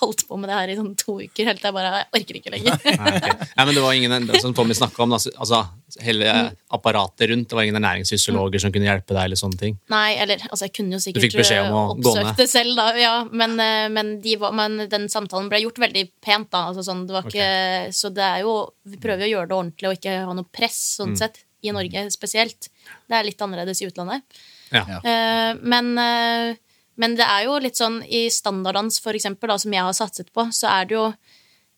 holdt 0.00 0.24
på 0.28 0.36
med 0.38 0.50
det 0.50 0.56
her 0.56 0.70
i 0.72 0.76
sånn 0.78 0.94
to 0.98 1.16
uker 1.20 1.48
helt 1.48 1.60
til 1.62 1.68
jeg 1.68 1.74
bare 1.76 1.90
jeg 1.98 2.08
orker 2.20 2.38
ikke 2.38 2.52
lenger. 2.54 2.78
Nei, 3.02 3.12
okay. 3.18 3.34
Nei, 3.56 3.64
men 3.64 3.74
det 3.74 3.82
var 3.84 3.98
ingen, 3.98 4.28
Som 4.42 4.54
Tommy 4.56 4.76
snakka 4.78 5.02
om, 5.04 5.14
altså, 5.16 5.32
altså 5.36 5.62
hele 6.04 6.28
apparatet 6.74 7.30
rundt. 7.30 7.48
Det 7.48 7.56
var 7.56 7.66
ingen 7.66 7.78
ernæringsfysiologer 7.80 8.62
som 8.62 8.72
kunne 8.74 8.88
hjelpe 8.88 9.14
deg. 9.16 9.22
eller 9.24 9.40
sånne 9.40 9.60
ting. 9.60 9.78
Nei, 9.92 10.18
eller 10.22 10.44
altså, 10.50 10.68
jeg 10.68 10.74
kunne 10.78 10.98
jo 10.98 11.02
sikkert 11.02 11.26
fikk 11.26 11.38
beskjed 11.40 11.66
om 11.66 11.74
å 11.78 11.82
eh, 11.88 12.02
gå 12.04 12.12
ned. 12.14 12.22
oppsøkt 12.22 12.42
det 12.42 12.48
selv, 12.52 12.74
da. 12.78 12.86
Ja, 13.00 13.14
men, 13.30 13.56
eh, 13.64 13.88
men, 13.94 14.14
de 14.24 14.36
var, 14.42 14.54
men 14.56 14.84
den 14.92 15.08
samtalen 15.12 15.50
ble 15.50 15.62
gjort 15.64 15.80
veldig 15.82 16.04
pent, 16.24 16.50
da. 16.54 16.66
Altså, 16.70 16.84
sånn, 16.86 17.06
det 17.08 17.16
var 17.16 17.28
ikke, 17.28 17.50
Så 17.96 18.12
det 18.14 18.24
er 18.24 18.44
jo 18.46 18.54
Vi 18.88 19.00
prøver 19.02 19.24
jo 19.24 19.28
å 19.28 19.34
gjøre 19.38 19.50
det 19.50 19.58
ordentlig 19.58 19.88
og 19.90 19.98
ikke 19.98 20.16
ha 20.28 20.36
noe 20.36 20.48
press, 20.52 20.80
sånn 21.00 21.14
Mm. 21.14 21.18
sett. 21.24 21.44
I 21.66 21.72
Norge 21.74 22.04
spesielt. 22.14 22.68
Det 23.10 23.16
er 23.18 23.24
litt 23.26 23.40
annerledes 23.42 23.80
i 23.82 23.88
utlandet. 23.88 24.22
Ja. 24.70 24.84
Eh, 25.02 25.56
men, 25.58 25.98
eh, 25.98 26.54
men 26.98 27.14
det 27.18 27.26
er 27.26 27.46
jo 27.46 27.58
litt 27.62 27.78
sånn 27.78 28.00
i 28.04 28.26
standarddans, 28.32 28.98
for 29.04 29.16
eksempel, 29.16 29.50
da, 29.52 29.58
som 29.62 29.74
jeg 29.74 29.86
har 29.86 29.96
satset 29.96 30.32
på, 30.34 30.48
så 30.54 30.70
er 30.72 30.88
det 30.88 30.98
jo 30.98 31.06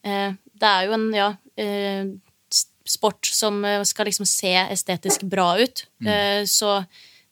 eh, 0.06 0.32
Det 0.60 0.70
er 0.70 0.88
jo 0.88 0.96
en 0.96 1.06
ja, 1.16 1.28
eh, 1.60 2.08
sport 2.88 3.28
som 3.28 3.62
eh, 3.64 3.82
skal 3.88 4.08
liksom 4.08 4.28
se 4.28 4.54
estetisk 4.64 5.28
bra 5.28 5.52
ut. 5.60 5.86
Eh, 6.08 6.42
så 6.48 6.80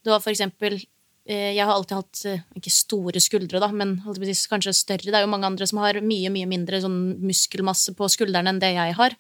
det 0.05 0.13
var 0.13 0.23
for 0.25 0.33
eksempel 0.33 0.79
eh, 0.79 1.55
Jeg 1.57 1.65
har 1.65 1.75
alltid 1.75 1.97
hatt 1.97 2.25
eh, 2.29 2.47
ikke 2.61 2.73
store 2.73 3.21
skuldre, 3.25 3.61
da, 3.61 3.73
men 3.73 3.99
kanskje 4.05 4.77
større. 4.77 5.09
Det 5.09 5.17
er 5.17 5.27
jo 5.27 5.33
mange 5.33 5.49
andre 5.49 5.69
som 5.69 5.81
har 5.83 6.01
mye 6.05 6.33
mye 6.33 6.49
mindre 6.49 6.81
sånn 6.85 7.19
muskelmasse 7.25 7.97
på 7.97 8.09
skuldrene 8.13 8.53
enn 8.53 8.63
det 8.63 8.75
jeg 8.77 8.97
har. 9.01 9.17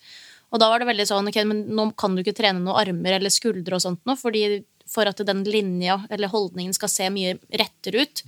Og 0.48 0.60
da 0.60 0.70
var 0.70 0.80
det 0.80 0.88
veldig 0.88 1.08
sånn 1.08 1.28
ok, 1.28 1.42
men 1.48 1.66
nå 1.76 1.90
kan 2.00 2.14
du 2.16 2.22
ikke 2.22 2.36
trene 2.36 2.62
noen 2.62 2.78
armer 2.80 3.18
eller 3.18 3.32
skuldre 3.32 3.76
og 3.76 3.84
sånt 3.84 4.00
nå, 4.08 4.16
fordi 4.16 4.62
for 4.88 5.08
at 5.08 5.20
den 5.28 5.42
linja 5.44 5.98
eller 6.08 6.32
holdningen 6.32 6.72
skal 6.76 6.88
se 6.88 7.08
mye 7.12 7.34
rettere 7.60 8.06
ut, 8.06 8.22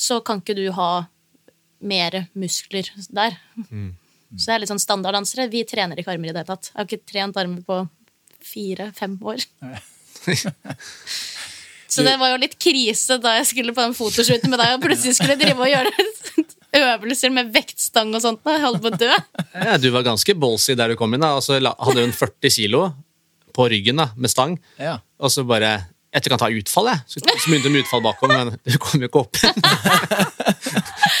så 0.00 0.20
kan 0.24 0.40
ikke 0.40 0.56
du 0.56 0.66
ha 0.76 0.90
mer 1.80 2.22
muskler 2.38 2.88
der. 3.12 3.36
Så 4.36 4.46
det 4.46 4.54
er 4.54 4.62
litt 4.62 4.70
sånn 4.70 4.82
standarddansere. 4.82 5.48
Vi 5.52 5.64
trener 5.68 5.98
ikke 6.00 6.14
armer 6.14 6.30
i 6.30 6.32
det 6.32 6.42
hele 6.42 6.52
tatt. 6.52 6.70
Jeg 6.70 6.78
har 6.78 6.88
ikke 6.88 7.10
trent 7.12 7.40
armer 7.40 7.64
på 7.66 7.80
fire-fem 8.52 9.18
år. 9.26 9.44
Så 11.90 12.04
det 12.06 12.14
var 12.20 12.30
jo 12.30 12.38
litt 12.38 12.54
krise 12.62 13.16
da 13.18 13.32
jeg 13.40 13.48
skulle 13.48 13.74
på 13.74 13.82
den 13.82 13.96
fotoshooten 13.98 14.52
med 14.52 14.60
deg 14.62 14.76
og 14.76 14.84
plutselig 14.84 15.16
skulle 15.18 15.34
drive 15.40 15.58
og 15.58 15.72
gjøre 15.72 15.90
øvelser 16.84 17.32
med 17.34 17.50
vektstang 17.50 18.12
og 18.14 18.22
sånt. 18.22 18.44
Jeg 18.46 18.62
holdt 18.62 18.84
på 18.84 18.92
å 18.92 19.00
dø. 19.00 19.10
Ja, 19.56 19.74
du 19.82 19.88
var 19.90 20.06
ganske 20.06 20.36
ballsy 20.38 20.76
der 20.78 20.92
du 20.92 20.98
kom 21.00 21.16
inn. 21.16 21.24
da, 21.24 21.34
og 21.34 21.42
så 21.42 21.58
hadde 21.58 22.04
hun 22.04 22.14
40 22.14 22.54
kilo 22.54 22.84
på 23.56 23.66
ryggen 23.72 23.98
da, 23.98 24.12
med 24.14 24.30
stang. 24.30 24.54
Ja. 24.78 25.00
Og 25.18 25.34
så 25.34 25.42
bare 25.48 25.72
Jeg 26.10 26.24
kan 26.26 26.40
ta 26.42 26.48
utfall, 26.50 26.88
jeg. 26.90 27.02
Så 27.06 27.20
så 27.22 27.50
begynte 27.50 27.68
hun 27.68 27.74
med 27.76 27.84
utfall 27.84 28.00
bakom, 28.02 28.32
men 28.34 28.48
du 28.66 28.76
kom 28.82 28.98
jo 29.02 29.06
ikke 29.06 29.20
opp 29.22 29.36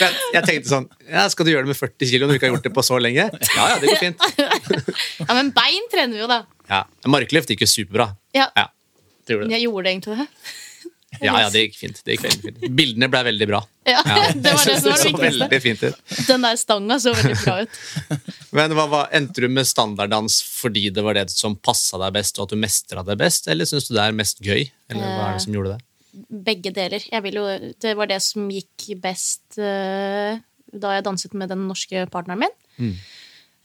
jeg, 0.00 0.16
jeg 0.34 0.42
tenkte 0.48 0.70
sånn 0.70 0.86
ja, 1.06 1.26
Skal 1.30 1.46
du 1.46 1.52
gjøre 1.52 1.66
det 1.66 1.70
med 1.72 1.78
40 1.78 2.10
kilo 2.10 2.26
når 2.26 2.34
du 2.34 2.38
ikke 2.40 2.48
har 2.48 2.54
gjort 2.56 2.66
det 2.66 2.72
på 2.74 2.84
så 2.86 2.98
lenge? 3.02 3.28
Ja, 3.30 3.66
ja, 3.70 3.76
det 3.82 3.92
går 3.92 4.00
fint. 4.00 4.24
Ja, 5.28 5.30
Men 5.36 5.52
bein 5.54 5.86
trener 5.92 6.16
vi 6.16 6.22
jo, 6.24 6.28
da. 6.30 6.40
Ja, 6.70 6.82
Markløft 7.10 7.52
gikk 7.52 7.62
jo 7.66 7.70
superbra. 7.70 8.10
Ja, 8.36 8.48
Ja, 8.58 8.66
det 9.26 9.36
gjorde 9.36 9.46
det. 9.46 9.54
Jeg 9.58 9.66
gjorde 9.68 9.92
egentlig 9.92 10.18
det. 10.22 10.26
Ja, 11.18 11.34
ja, 11.42 11.48
det 11.50 11.64
gikk 11.64 11.76
fint. 11.80 11.98
Det 12.06 12.14
gikk 12.14 12.22
veldig 12.28 12.44
fint. 12.44 12.66
Bildene 12.78 13.08
ble 13.10 13.20
veldig 13.26 13.46
bra. 13.50 13.60
Ja, 13.88 14.02
Det 14.06 14.52
var 14.54 14.68
det 14.68 14.76
som 14.78 14.92
var 14.92 15.00
det 15.02 15.12
var 15.16 15.24
veldig 15.24 15.60
fint 15.64 15.82
ut. 15.82 15.98
Den 16.28 16.46
der 16.46 16.60
stanga 16.60 16.98
så 17.02 17.14
veldig 17.16 17.38
bra 17.42 17.56
ut. 17.64 17.80
Men 18.56 18.74
hva, 18.78 18.86
hva, 18.92 19.00
Endte 19.18 19.42
du 19.42 19.48
med 19.50 19.66
standarddans 19.68 20.38
fordi 20.46 20.86
det 20.94 21.04
var 21.04 21.18
det 21.18 21.26
som 21.34 21.58
passa 21.58 21.98
deg 22.04 22.14
best, 22.14 22.38
og 22.38 22.46
at 22.46 22.54
du 22.54 22.62
mestra 22.62 23.04
det 23.06 23.18
best, 23.20 23.50
eller 23.50 23.68
syns 23.68 23.90
du 23.90 23.96
det 23.96 24.04
er 24.04 24.16
mest 24.16 24.44
gøy? 24.44 24.68
Eller 24.92 25.16
hva 25.16 25.26
er 25.26 25.40
det 25.40 25.44
som 25.48 25.58
gjorde 25.58 25.74
det? 25.74 25.82
Begge 26.50 26.74
deler. 26.74 27.04
Jo, 27.10 27.48
det 27.82 27.96
var 27.98 28.10
det 28.10 28.22
som 28.22 28.46
gikk 28.50 28.92
best 29.02 29.58
uh, 29.58 30.38
da 30.70 30.94
jeg 30.94 31.06
danset 31.06 31.34
med 31.34 31.50
den 31.50 31.66
norske 31.66 32.06
partneren 32.14 32.46
min. 32.46 32.94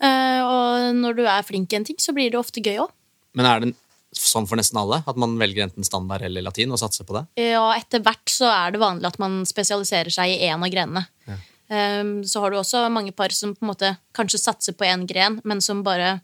Eh, 0.04 0.42
og 0.44 0.96
når 0.98 1.18
du 1.18 1.24
er 1.30 1.46
flink 1.48 1.74
i 1.74 1.80
en 1.80 1.86
ting, 1.88 1.98
så 2.02 2.14
blir 2.16 2.34
det 2.34 2.40
ofte 2.40 2.64
gøy 2.64 2.82
òg. 2.84 2.94
Men 3.36 3.50
er 3.50 3.62
det 3.62 3.74
sånn 4.20 4.48
for 4.50 4.60
nesten 4.60 4.80
alle? 4.82 5.02
At 5.08 5.18
man 5.20 5.36
velger 5.40 5.68
enten 5.68 5.86
standard 5.88 6.26
eller 6.26 6.46
latin 6.46 6.74
og 6.74 6.82
satser 6.82 7.08
på 7.08 7.18
det? 7.18 7.26
Ja, 7.42 7.66
etter 7.76 8.04
hvert 8.06 8.32
så 8.32 8.50
er 8.52 8.76
det 8.76 8.82
vanlig 8.84 9.10
at 9.10 9.20
man 9.22 9.44
spesialiserer 9.48 10.14
seg 10.14 10.36
i 10.36 10.48
én 10.48 10.64
av 10.64 10.72
grenene. 10.72 11.06
Um, 11.66 12.20
så 12.28 12.44
har 12.44 12.54
du 12.54 12.60
også 12.60 12.84
mange 12.94 13.14
par 13.16 13.34
som 13.34 13.56
på 13.56 13.66
en 13.66 13.72
måte 13.72 13.96
kanskje 14.14 14.42
satser 14.44 14.76
på 14.78 14.86
én 14.86 15.08
gren, 15.10 15.40
men 15.44 15.64
som 15.66 15.82
bare 15.86 16.20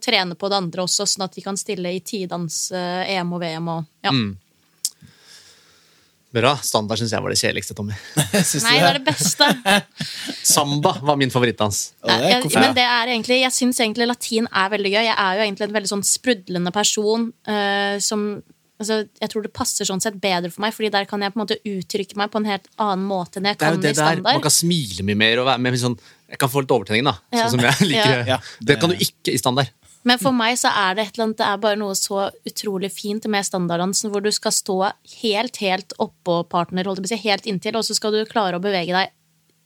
trener 0.00 0.36
på 0.36 0.48
det 0.48 0.56
andre 0.56 0.84
også, 0.84 1.06
sånn 1.08 1.26
at 1.26 1.36
de 1.36 1.44
kan 1.44 1.58
stille 1.60 1.92
i 1.92 2.00
tidans 2.04 2.66
uh, 2.74 3.04
EM 3.04 3.34
og 3.36 3.44
VM 3.44 3.70
og 3.74 3.84
ja. 4.04 4.12
Mm. 4.12 4.32
Bra. 6.34 6.54
Standard 6.66 6.98
syns 6.98 7.12
jeg 7.14 7.22
var 7.22 7.30
det 7.30 7.38
kjedeligste, 7.38 7.76
Tommy. 7.78 7.94
Nei, 8.16 8.78
det 8.80 8.88
er 8.88 8.98
det 8.98 9.04
beste. 9.06 9.46
Samba 10.54 10.96
var 11.04 11.18
min 11.20 11.30
favorittdans. 11.30 11.84
Jeg, 12.02 12.40
men 12.56 12.74
det 12.74 12.86
er 12.86 13.12
egentlig, 13.12 13.38
jeg 13.44 13.54
syns 13.54 13.78
egentlig 13.84 14.08
latin 14.10 14.48
er 14.50 14.72
veldig 14.72 14.92
gøy. 14.96 15.02
Jeg 15.06 15.14
er 15.14 15.38
jo 15.38 15.46
egentlig 15.46 15.68
en 15.68 15.76
veldig 15.78 15.92
sånn 15.92 16.04
sprudlende 16.08 16.74
person 16.74 17.28
uh, 17.46 17.96
som 18.02 18.26
altså, 18.82 19.04
Jeg 19.20 19.30
tror 19.30 19.46
det 19.46 19.52
passer 19.54 19.88
sånn 19.88 20.02
sett 20.02 20.18
bedre 20.22 20.50
for 20.50 20.64
meg, 20.64 20.74
Fordi 20.74 20.90
der 20.94 21.06
kan 21.10 21.22
jeg 21.22 21.34
på 21.34 21.38
en 21.38 21.44
måte 21.44 21.60
uttrykke 21.62 22.18
meg 22.18 22.32
på 22.32 22.42
en 22.42 22.50
helt 22.50 22.66
annen 22.82 23.06
måte 23.08 23.38
enn 23.38 23.48
jeg 23.50 23.60
Det 23.60 23.68
er 23.68 23.76
kan 23.76 23.78
jo 23.78 23.84
det 23.84 23.94
i 23.94 24.00
der, 24.00 24.22
Man 24.26 24.44
kan 24.44 24.54
smile 24.54 25.06
mye 25.06 25.20
mer 25.22 25.42
og 25.42 25.48
være 25.52 25.62
med 25.62 25.78
sånn 25.80 25.96
Jeg 26.32 26.40
kan 26.42 26.50
få 26.50 26.64
litt 26.64 26.74
overtenning, 26.74 27.06
da. 27.06 27.14
Ja. 27.30 27.46
Sånn 27.46 27.60
som 27.60 27.66
jeg 27.68 27.90
liker. 27.92 28.26
Ja. 28.34 28.40
Det 28.58 28.80
kan 28.82 28.90
du 28.90 28.98
ikke 28.98 29.36
i 29.36 29.38
standard. 29.38 29.70
Men 30.04 30.20
for 30.20 30.36
meg 30.36 30.58
så 30.60 30.68
er 30.68 30.96
det 30.96 31.06
et 31.06 31.14
eller 31.16 31.26
annet, 31.28 31.38
det 31.40 31.48
er 31.48 31.60
bare 31.62 31.80
noe 31.80 31.94
så 31.96 32.26
utrolig 32.44 32.90
fint 32.92 33.24
med 33.32 33.46
standarddansen, 33.46 34.10
hvor 34.12 34.24
du 34.24 34.30
skal 34.34 34.52
stå 34.52 34.78
helt, 35.22 35.60
helt 35.64 35.94
oppå 36.02 36.42
partner, 36.52 36.84
holdt 36.84 37.00
jeg 37.00 37.06
på 37.06 37.10
å 37.10 37.14
si, 37.14 37.28
helt 37.28 37.48
inntil, 37.48 37.78
og 37.80 37.86
så 37.88 37.96
skal 37.96 38.12
du 38.12 38.20
klare 38.28 38.60
å 38.60 38.64
bevege 38.64 38.92
deg 38.92 39.14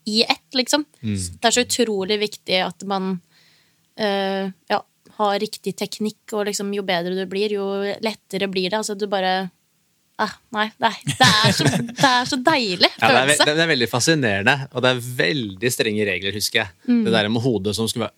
i 0.09 0.23
ett, 0.23 0.47
liksom. 0.55 0.87
Det 1.41 1.51
er 1.51 1.57
så 1.57 1.65
utrolig 1.67 2.21
viktig 2.23 2.63
at 2.65 2.87
man 2.89 3.17
øh, 3.99 4.51
ja, 4.71 4.81
har 5.19 5.41
riktig 5.43 5.75
teknikk, 5.77 6.23
og 6.33 6.47
liksom 6.49 6.71
jo 6.77 6.87
bedre 6.87 7.17
du 7.19 7.25
blir, 7.31 7.59
jo 7.59 7.67
lettere 8.05 8.49
blir 8.51 8.71
det. 8.71 8.79
Altså 8.79 8.95
du 8.95 9.09
bare 9.11 9.51
ah, 10.23 10.39
Nei, 10.55 10.69
nei. 10.83 10.95
Det 11.11 11.27
er 11.27 11.53
så, 11.57 11.67
det 11.67 12.09
er 12.13 12.31
så 12.31 12.39
deilig 12.39 12.91
Ja, 12.95 13.11
det, 13.11 13.37
er, 13.41 13.53
det 13.59 13.67
er 13.67 13.75
veldig 13.75 13.91
fascinerende, 13.91 14.57
og 14.73 14.87
det 14.87 14.95
er 14.95 15.05
veldig 15.25 15.75
strenge 15.75 16.09
regler, 16.09 16.39
husker 16.39 16.63
jeg. 16.63 16.75
Mm. 16.87 17.05
Det 17.07 17.15
der 17.19 17.31
med 17.35 17.45
hodet 17.45 17.77
som 17.77 17.91
skulle 17.91 18.07
være 18.09 18.17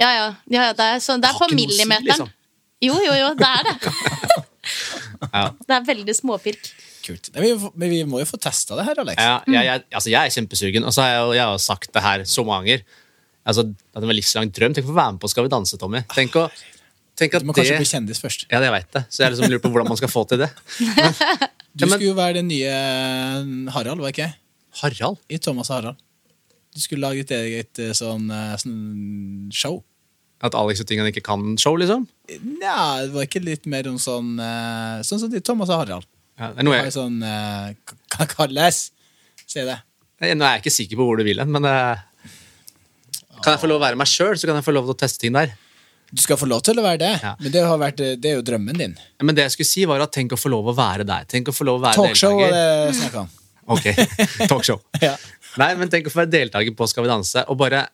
Ja, 0.00 0.10
ja. 0.16 0.28
ja, 0.48 0.62
ja 0.70 0.72
det 0.76 0.86
er, 0.94 1.00
så, 1.04 1.16
det 1.20 1.28
er 1.30 1.36
på 1.38 1.48
millimeteren. 1.54 2.06
liksom. 2.08 2.30
Jo, 2.80 2.94
jo, 3.04 3.12
jo, 3.20 3.32
det 3.36 3.50
er 3.50 3.68
det. 3.68 3.76
Ja. 5.20 5.50
Det 5.52 5.74
er 5.76 5.82
veldig 5.84 6.14
småpirk. 6.16 6.68
Kult. 7.04 7.28
Vi, 7.34 7.50
men 7.80 7.90
vi 7.92 7.98
må 8.08 8.20
jo 8.22 8.26
få 8.28 8.38
testa 8.40 8.76
det 8.78 8.84
her, 8.86 8.98
Alex. 9.02 9.20
Ja, 9.20 9.34
jeg, 9.48 9.66
jeg, 9.68 9.82
altså 9.98 10.10
jeg 10.12 10.20
er 10.30 10.34
kjempesugen, 10.34 10.86
og 10.88 10.94
så 10.96 11.02
har 11.04 11.10
jeg, 11.12 11.26
jeg 11.40 11.44
har 11.50 11.60
sagt 11.64 11.90
det 11.96 12.02
her 12.04 12.24
så 12.28 12.44
mange 12.46 12.68
ganger. 12.70 12.84
Altså, 13.50 13.64
det 13.68 14.00
er 14.00 14.06
en 14.06 14.12
livslang 14.16 14.50
drøm. 14.56 14.74
Tenk 14.76 14.86
å 14.88 14.92
få 14.92 14.96
være 14.98 15.14
med 15.16 15.22
på 15.22 15.30
Skal 15.32 15.46
vi 15.46 15.52
danse, 15.52 15.78
Tommy. 15.80 16.02
Tenk, 16.12 16.36
å, 16.40 16.46
tenk 17.20 17.36
at 17.38 17.44
Du 17.44 17.48
må 17.50 17.56
kanskje 17.56 17.76
det 17.76 17.80
bli 17.82 17.88
kjendis 17.92 18.20
først. 18.22 18.46
Ja, 18.52 18.60
jeg 18.64 18.74
vet 18.76 18.90
det. 18.96 19.02
Så 19.12 19.24
jeg 19.24 19.34
liksom 19.34 19.50
lurer 19.52 19.62
på 19.64 19.72
hvordan 19.72 19.90
man 19.92 20.00
skal 20.00 20.12
få 20.12 20.24
til 20.30 20.42
det. 20.44 20.50
Du 20.78 20.84
Ja, 20.88 21.10
men- 21.86 21.94
skulle 21.96 22.10
jo 22.10 22.16
være 22.18 22.38
den 22.40 22.48
nye 22.52 22.72
eh, 22.76 23.72
Harald, 23.76 24.04
var 24.04 24.12
ikke? 24.14 24.30
Harald? 24.82 25.20
I 25.32 25.40
Thomas 25.42 25.70
og 25.72 25.78
Harald. 25.80 26.00
Du 26.76 26.80
skulle 26.84 27.02
lage 27.08 27.24
et 27.26 27.32
eget 27.34 27.80
eh, 27.82 27.92
sånn, 27.96 28.28
eh, 28.34 28.56
sånn 28.60 29.48
show. 29.56 29.80
At 30.40 30.54
Alex 30.56 30.80
og 30.80 30.88
tingene 30.88 31.10
ikke 31.12 31.24
kan 31.26 31.54
show, 31.60 31.74
liksom? 31.76 32.06
Nja, 32.30 32.76
det 33.04 33.12
var 33.12 33.26
ikke 33.26 33.42
litt 33.44 33.66
mer 33.68 33.88
om 33.90 33.98
sånn 34.00 34.38
eh, 34.40 35.00
Sånn 35.04 35.20
som 35.20 35.34
Thomas 35.44 35.68
og 35.72 35.82
Harald. 35.82 36.06
Ja, 36.40 36.48
det 36.54 36.62
er 36.62 36.66
noe 36.68 36.78
jeg, 36.78 36.92
sånn 36.94 37.18
uh, 37.20 37.96
Kan 38.14 38.30
kalles? 38.36 38.86
Si 39.44 39.60
det. 39.66 39.76
nå 40.22 40.30
er 40.46 40.54
jeg 40.56 40.62
ikke 40.62 40.72
sikker 40.72 41.00
på 41.00 41.08
hvor 41.08 41.20
du 41.20 41.26
vil 41.26 41.42
hen, 41.42 41.50
men 41.52 41.66
uh, 41.68 42.00
Kan 43.42 43.54
jeg 43.56 43.60
få 43.64 43.68
lov 43.68 43.82
å 43.82 43.84
være 43.84 43.98
meg 44.00 44.08
sjøl, 44.08 44.38
så 44.40 44.48
kan 44.48 44.56
jeg 44.56 44.64
få 44.64 44.72
lov 44.72 44.88
til 44.88 44.96
å 44.96 45.00
teste 45.02 45.20
ting 45.26 45.36
der. 45.36 45.52
Du 46.10 46.18
skal 46.22 46.38
få 46.40 46.48
lov 46.50 46.62
til 46.66 46.80
å 46.80 46.82
være 46.84 46.98
det, 47.02 47.12
Ja. 47.22 47.34
men 47.38 47.52
det, 47.54 47.60
har 47.62 47.78
vært, 47.78 48.00
eh, 48.02 48.16
det 48.18 48.32
er 48.32 48.40
jo 48.40 48.42
drømmen 48.46 48.80
din. 48.80 48.96
Ja, 48.98 49.24
Men 49.24 49.36
det 49.36 49.44
jeg 49.46 49.52
skulle 49.54 49.68
si, 49.70 49.84
var 49.86 50.02
at 50.02 50.10
tenk 50.16 50.32
å 50.34 50.38
få 50.40 50.50
lov 50.50 50.66
å 50.72 50.74
være 50.74 51.06
der. 51.06 51.28
Tenk 51.30 51.52
å 51.52 51.54
få 51.54 51.66
lov 51.68 51.78
å 51.78 51.84
være 51.84 52.00
Talkshow 52.00 52.34
var 52.40 52.56
det 52.56 52.96
snakk 52.98 53.20
om. 53.22 53.28
Ok, 53.70 53.86
talkshow. 54.50 54.80
Ja. 55.06 55.14
Nei, 55.60 55.70
men 55.78 55.90
tenk 55.92 56.08
å 56.08 56.12
få 56.12 56.22
være 56.24 56.30
deltaker 56.34 56.74
på 56.78 56.86
Skal 56.90 57.06
vi 57.06 57.10
danse, 57.10 57.42
og 57.50 57.58
bare 57.58 57.84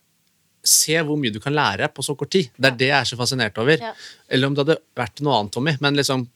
se 0.69 0.97
hvor 1.07 1.19
mye 1.21 1.33
du 1.35 1.39
kan 1.43 1.55
lære 1.57 1.89
på 1.95 2.05
så 2.05 2.15
kort 2.19 2.31
tid. 2.35 2.51
Det 2.59 2.71
er 2.73 2.77
det 2.81 2.89
jeg 2.91 2.99
er 3.01 3.09
så 3.11 3.19
fascinert 3.19 3.59
over. 3.63 3.79
Ja. 3.83 3.93
Eller 4.29 4.47
om 4.51 4.55
det 4.57 4.65
hadde 4.67 4.79
vært 4.99 5.23
noe 5.25 5.39
annet, 5.41 5.53
Tommy, 5.57 5.77
men 5.81 5.97
liksom 5.99 6.27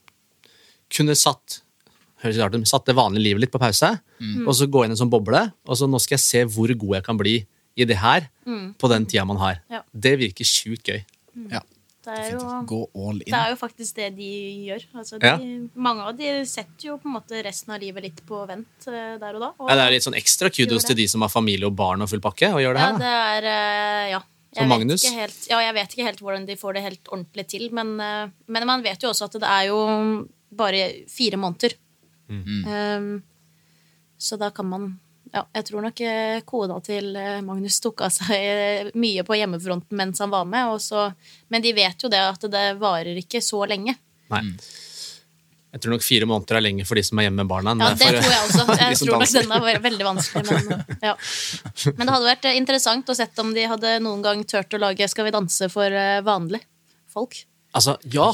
kunne 0.90 1.14
satt 1.18 1.60
høres 2.20 2.36
rart 2.42 2.54
ut, 2.58 2.66
satt 2.68 2.84
det 2.90 2.96
vanlige 2.98 3.24
livet 3.30 3.46
litt 3.46 3.52
på 3.54 3.60
pause, 3.62 3.94
Mm. 4.20 4.46
og 4.46 4.52
så 4.52 4.66
gå 4.68 4.82
inn 4.84 4.90
i 4.90 4.94
en 4.96 4.98
sånn 5.00 5.08
boble, 5.10 5.40
og 5.64 5.76
så 5.78 5.86
nå 5.88 5.98
skal 6.02 6.18
jeg 6.18 6.20
se 6.20 6.44
hvor 6.44 6.68
god 6.76 6.94
jeg 6.98 7.04
kan 7.06 7.16
bli 7.16 7.46
i 7.80 7.84
det 7.88 7.96
her 7.96 8.26
på 8.76 8.88
den 8.92 9.06
tida 9.06 9.24
man 9.24 9.38
har. 9.40 9.62
Mm. 9.70 9.72
Ja. 9.78 9.82
Det 9.94 10.18
virker 10.20 10.44
sjukt 10.44 10.84
gøy. 10.84 11.00
Ja. 11.50 11.62
Det 12.00 12.14
er 12.16 12.30
jo 12.32 12.40
Det 13.20 13.36
er 13.36 13.50
jo 13.52 13.56
faktisk 13.60 13.96
det 13.98 14.08
de 14.16 14.30
gjør. 14.70 14.84
Altså, 14.96 15.18
de, 15.20 15.26
Ja. 15.26 15.36
Mange 15.74 16.06
av 16.08 16.16
de 16.16 16.30
setter 16.48 16.88
jo 16.88 16.96
på 16.96 17.10
en 17.10 17.16
måte 17.18 17.42
resten 17.44 17.74
av 17.74 17.80
livet 17.80 18.02
litt 18.02 18.22
på 18.26 18.40
vent 18.48 18.88
eh, 18.88 19.18
der 19.20 19.36
og 19.36 19.40
da. 19.40 19.50
Og, 19.58 19.68
Ja, 19.68 19.76
det 19.76 19.84
er 19.84 19.96
litt 19.98 20.06
sånn 20.08 20.16
ekstra 20.16 20.48
kudos 20.48 20.88
til 20.88 20.96
de 20.96 21.06
som 21.06 21.20
har 21.20 21.28
familie 21.28 21.68
og 21.68 21.76
barn 21.76 22.00
og 22.00 22.08
full 22.08 22.22
pakke, 22.24 22.54
og 22.54 22.64
gjør 22.64 22.78
det 22.78 22.80
ja, 22.80 22.90
her. 22.90 23.00
det 23.04 23.50
er 23.50 24.10
ja. 24.16 24.22
Jeg 24.50 24.64
Som 24.64 24.72
Magnus? 24.72 25.04
Helt, 25.06 25.42
ja, 25.46 25.60
jeg 25.62 25.74
vet 25.76 25.92
ikke 25.94 26.06
helt 26.08 26.20
hvordan 26.24 26.46
de 26.48 26.56
får 26.58 26.74
det 26.74 26.82
helt 26.82 27.10
ordentlig 27.12 27.44
til, 27.52 27.68
men, 27.76 27.92
eh, 28.02 28.32
men 28.50 28.66
man 28.66 28.82
vet 28.82 29.02
jo 29.02 29.12
også 29.12 29.28
at 29.28 29.36
det 29.38 29.46
er 29.46 29.68
jo 29.68 29.78
bare 30.50 31.06
fire 31.06 31.38
måneder. 31.38 31.76
Mm. 32.30 32.64
Um, 32.66 33.22
så 34.18 34.36
da 34.38 34.50
kan 34.50 34.66
man 34.66 34.88
ja, 35.32 35.44
jeg 35.54 35.66
tror 35.68 35.84
nok 35.86 36.00
kona 36.48 36.76
til 36.84 37.16
eh, 37.16 37.40
Magnus 37.46 37.78
tok 37.82 38.02
av 38.06 38.12
seg 38.14 38.34
eh, 38.34 38.92
mye 38.98 39.24
på 39.26 39.36
hjemmefronten 39.38 39.98
mens 39.98 40.22
han 40.22 40.32
var 40.32 40.46
med. 40.48 40.72
Og 40.74 40.82
så, 40.82 41.08
men 41.48 41.62
de 41.64 41.74
vet 41.76 42.02
jo 42.02 42.10
det 42.12 42.22
at 42.22 42.46
det 42.50 42.64
varer 42.80 43.18
ikke 43.20 43.42
så 43.44 43.62
lenge. 43.70 43.94
Nei. 44.30 44.44
Jeg 45.70 45.84
tror 45.84 45.94
nok 45.94 46.02
fire 46.02 46.26
måneder 46.26 46.58
er 46.58 46.64
lenge 46.64 46.84
for 46.86 46.98
de 46.98 47.02
som 47.06 47.20
er 47.20 47.28
hjemme 47.28 47.44
med 47.44 47.50
barna. 47.50 47.74
enn 47.76 47.82
Ja, 47.84 47.90
det 47.94 48.02
for- 48.02 48.16
tror 48.16 48.32
jeg 48.34 48.46
også. 48.46 48.64
Jeg 48.80 48.96
som 48.98 49.06
tror 49.06 49.20
nok 49.20 49.34
denne 49.34 49.58
den 49.60 49.74
er 49.76 49.84
veldig 49.84 50.06
vanskelig. 50.08 50.56
Men, 50.56 50.82
ja. 51.10 51.12
men 51.94 52.02
det 52.02 52.14
hadde 52.16 52.26
vært 52.26 52.48
eh, 52.50 52.58
interessant 52.58 53.12
å 53.12 53.16
sett 53.18 53.38
om 53.42 53.54
de 53.54 53.68
hadde 53.70 53.92
noen 54.02 54.24
gang 54.24 54.42
turt 54.42 54.74
å 54.74 54.82
lage 54.82 55.06
Skal 55.10 55.28
vi 55.28 55.34
danse 55.36 55.70
for 55.70 55.86
eh, 55.86 56.18
vanlige 56.26 56.66
folk. 57.10 57.38
Altså, 57.70 57.94
ja! 58.10 58.32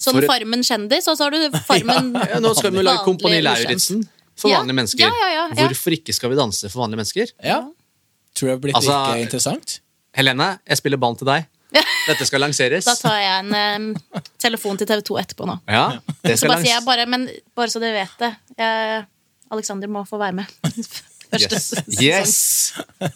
Sånn 0.00 0.22
Farmen 0.24 0.64
kjendis, 0.64 1.04
og 1.12 1.18
så 1.18 1.28
har 1.28 1.36
du 1.36 1.58
Farmen 1.68 2.14
ja 2.32 2.40
nå 2.40 2.54
skal 2.56 2.72
vi 2.72 2.84
lage 2.84 3.04
Kompani 3.04 3.42
Lauritzen 3.44 4.06
for 4.40 4.50
Ja. 4.50 4.58
vanlige 4.62 4.78
mennesker. 4.80 5.04
Ja, 5.06 5.12
ja, 5.20 5.28
ja, 5.36 5.44
ja. 5.54 5.68
Hvorfor 5.68 5.94
ikke 5.96 6.14
skal 6.16 6.32
vi 6.32 6.36
danse 6.40 6.68
for 6.72 6.82
vanlige 6.84 7.00
mennesker? 7.02 7.32
Ja. 7.44 7.60
Tror 8.34 8.48
jeg 8.54 8.60
blir 8.64 8.74
Altså- 8.78 8.98
like 9.12 9.22
interessant? 9.28 9.80
Helene, 10.16 10.58
jeg 10.66 10.76
spiller 10.80 10.98
ball 10.98 11.14
til 11.20 11.26
deg. 11.28 11.46
Dette 12.08 12.26
skal 12.26 12.40
lanseres. 12.42 12.84
Da 12.84 12.94
tar 12.98 13.18
jeg 13.20 13.44
en 13.44 13.92
um, 13.94 14.24
telefon 14.42 14.76
til 14.80 14.88
TV 14.90 15.02
2 15.06 15.18
etterpå 15.22 15.46
nå. 15.46 15.58
Ja, 15.70 15.84
det 16.24 16.34
Så 16.34 16.42
skal 16.46 16.54
bare 16.56 16.64
sier 16.64 16.74
jeg 16.74 16.84
bare, 16.88 17.06
men 17.06 17.28
bare 17.54 17.70
så 17.70 17.78
dere 17.82 18.00
vet 18.02 18.16
det. 18.18 18.32
Jeg, 18.58 19.04
Alexander 19.52 19.88
må 19.88 20.02
få 20.08 20.18
være 20.18 20.32
med. 20.40 20.46
Første 21.30 21.54
Yes! 21.54 21.66
sesong. 21.70 22.02
yes. 22.02 22.32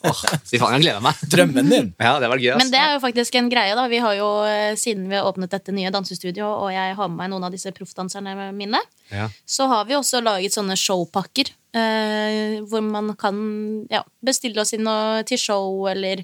Åh, 0.06 0.20
fy 0.46 0.58
faen, 0.60 0.76
jeg 0.76 0.84
gleder 0.84 1.02
meg. 1.02 1.18
Drømmen 1.32 1.70
din. 1.72 1.88
Ja, 2.00 2.12
det 2.22 2.28
var 2.30 2.38
gøy. 2.38 2.52
ass. 2.54 2.60
Men 2.62 2.70
det 2.70 2.78
er 2.80 2.92
jo 2.94 3.00
faktisk 3.02 3.34
en 3.40 3.48
greie, 3.50 3.74
da. 3.74 3.86
Vi 3.90 3.98
har 4.04 4.14
jo, 4.18 4.28
eh, 4.46 4.74
Siden 4.78 5.08
vi 5.10 5.16
har 5.18 5.26
åpnet 5.26 5.50
dette 5.50 5.72
nye 5.74 5.90
dansestudioet, 5.90 6.62
og 6.62 6.70
jeg 6.72 6.94
har 6.94 7.08
med 7.08 7.16
meg 7.18 7.30
noen 7.32 7.44
av 7.48 7.52
disse 7.54 7.72
proffdanserne 7.74 8.52
mine, 8.54 8.78
Ja. 9.10 9.28
så 9.46 9.66
har 9.68 9.84
vi 9.84 9.94
også 9.98 10.22
laget 10.22 10.52
sånne 10.54 10.76
showpakker. 10.78 11.50
Eh, 11.74 12.60
hvor 12.70 12.82
man 12.86 13.14
kan 13.18 13.86
ja, 13.90 14.02
bestille 14.24 14.60
oss 14.62 14.72
inn 14.72 14.86
til 15.26 15.38
show 15.38 15.86
eller 15.90 16.22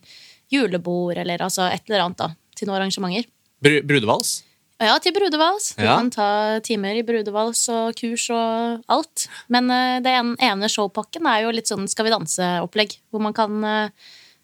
julebord 0.51 1.19
eller 1.19 1.39
altså 1.43 1.67
et 1.73 1.83
eller 1.89 2.05
annet 2.07 2.17
da, 2.23 2.29
til 2.55 2.69
noen 2.69 2.81
arrangementer. 2.83 3.27
Br 3.61 3.81
brudevals? 3.83 4.43
Ja, 4.81 4.95
til 4.97 5.13
brudevals. 5.13 5.75
Du 5.77 5.85
Ja. 5.85 5.99
kan 5.99 6.09
ta 6.11 6.59
timer 6.65 6.97
i 6.97 7.03
brudevals 7.05 7.69
og 7.69 7.95
kurs 7.97 8.31
og 8.33 8.83
alt. 8.89 9.29
Men 9.49 9.69
uh, 9.69 10.01
det 10.01 10.15
ene 10.41 10.69
showpakken 10.73 11.27
er 11.29 11.43
jo 11.45 11.53
litt 11.53 11.69
sånn 11.69 11.87
Skal 11.87 12.07
vi 12.07 12.15
danse-opplegg. 12.15 12.97
Hvor 13.13 13.21
man 13.21 13.37
kan 13.37 13.61
uh, 13.63 13.91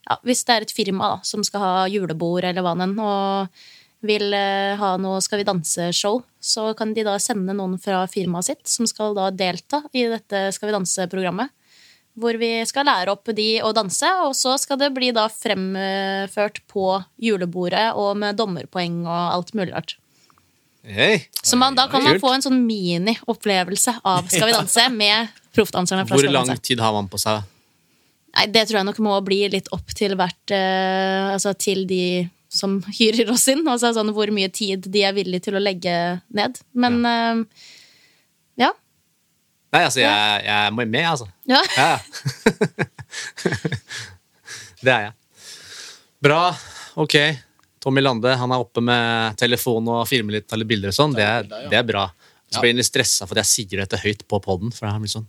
ja, 0.06 0.18
Hvis 0.22 0.44
det 0.44 0.52
er 0.54 0.66
et 0.66 0.76
firma 0.76 1.16
da, 1.16 1.18
som 1.24 1.42
skal 1.42 1.60
ha 1.60 1.72
julebord 1.88 2.44
eller 2.44 2.60
hva 2.60 2.76
enn, 2.76 2.98
og 3.00 3.48
vil 4.04 4.28
uh, 4.28 4.76
ha 4.76 4.96
noe 5.00 5.22
Skal 5.24 5.40
vi 5.40 5.48
danse-show, 5.48 6.22
så 6.38 6.76
kan 6.76 6.92
de 6.92 7.02
da 7.02 7.16
sende 7.18 7.56
noen 7.56 7.80
fra 7.80 8.04
firmaet 8.06 8.44
sitt 8.44 8.68
som 8.68 8.86
skal 8.86 9.16
da 9.16 9.30
delta 9.30 9.86
i 9.96 10.04
dette 10.04 10.52
Skal 10.52 10.68
vi 10.68 10.76
danse-programmet. 10.76 11.48
Hvor 12.16 12.36
vi 12.40 12.60
skal 12.68 12.84
lære 12.88 13.12
opp 13.12 13.28
de 13.36 13.60
å 13.64 13.72
danse, 13.76 14.08
og 14.24 14.32
så 14.36 14.54
skal 14.60 14.78
det 14.80 14.92
bli 14.96 15.10
da 15.12 15.28
fremført 15.28 16.62
på 16.68 17.04
julebordet 17.20 17.90
og 17.96 18.16
med 18.16 18.36
dommerpoeng 18.36 19.02
og 19.04 19.32
alt 19.34 19.52
mulig 19.56 19.72
rart. 19.74 19.96
Hei. 20.86 21.26
Så 21.42 21.56
man, 21.58 21.74
da 21.74 21.88
kan 21.90 22.04
man 22.04 22.20
få 22.22 22.30
en 22.36 22.44
sånn 22.44 22.60
mini-opplevelse 22.62 23.96
av 24.06 24.28
Skal 24.30 24.46
vi 24.46 24.54
danse 24.54 24.86
med 24.94 25.32
proffdanserne 25.56 26.06
Hvor 26.06 26.28
lang 26.30 26.52
tid 26.62 26.80
har 26.82 26.94
man 26.94 27.08
på 27.10 27.18
seg? 27.18 27.42
Nei, 28.36 28.46
det 28.54 28.66
tror 28.68 28.80
jeg 28.80 28.88
nok 28.90 29.00
må 29.02 29.16
bli 29.26 29.40
litt 29.50 29.70
opp 29.74 29.90
til 29.96 30.14
hvert 30.18 30.54
eh, 30.54 31.32
Altså 31.32 31.56
til 31.58 31.86
de 31.90 32.28
som 32.56 32.78
hyrer 32.94 33.28
oss 33.34 33.48
inn. 33.52 33.64
Altså 33.68 33.90
sånn 33.96 34.14
hvor 34.16 34.30
mye 34.32 34.48
tid 34.54 34.86
de 34.92 35.02
er 35.04 35.12
villige 35.16 35.48
til 35.48 35.58
å 35.58 35.60
legge 35.60 35.92
ned. 36.32 36.60
Men 36.78 37.00
eh, 37.04 37.64
ja. 38.62 38.70
Nei, 39.74 39.82
altså, 39.82 40.00
jeg, 40.00 40.44
jeg 40.46 40.72
må 40.72 40.86
med, 40.88 41.08
altså. 41.10 41.26
ja. 41.50 41.60
Ja, 41.76 41.88
ja. 41.90 41.98
det 44.86 44.94
er 44.94 45.02
jeg. 45.08 45.12
Bra. 46.24 46.40
Ok. 46.96 47.18
Tommy 47.86 48.02
Lande 48.02 48.32
han 48.34 48.50
er 48.50 48.58
oppe 48.64 48.82
med 48.82 49.36
telefon 49.38 49.86
og 49.94 50.00
filmer 50.10 50.40
litt 50.40 50.50
eller 50.52 50.66
bilder 50.66 50.90
og 50.90 50.96
sånn. 50.96 51.12
Det, 51.14 51.22
er- 51.22 51.46
ja. 51.46 51.68
det 51.70 51.78
er 51.78 51.86
bra. 51.86 52.08
Så 52.50 52.58
Ja. 52.58 52.60
blir 52.62 52.70
han 52.72 52.78
litt 52.80 52.86
stressa 52.86 53.26
for 53.26 53.38
jeg 53.38 53.46
sier 53.50 53.80
dette 53.82 53.98
høyt 54.02 54.24
på 54.30 54.38
poden. 54.42 54.70
Sånn. 54.74 55.26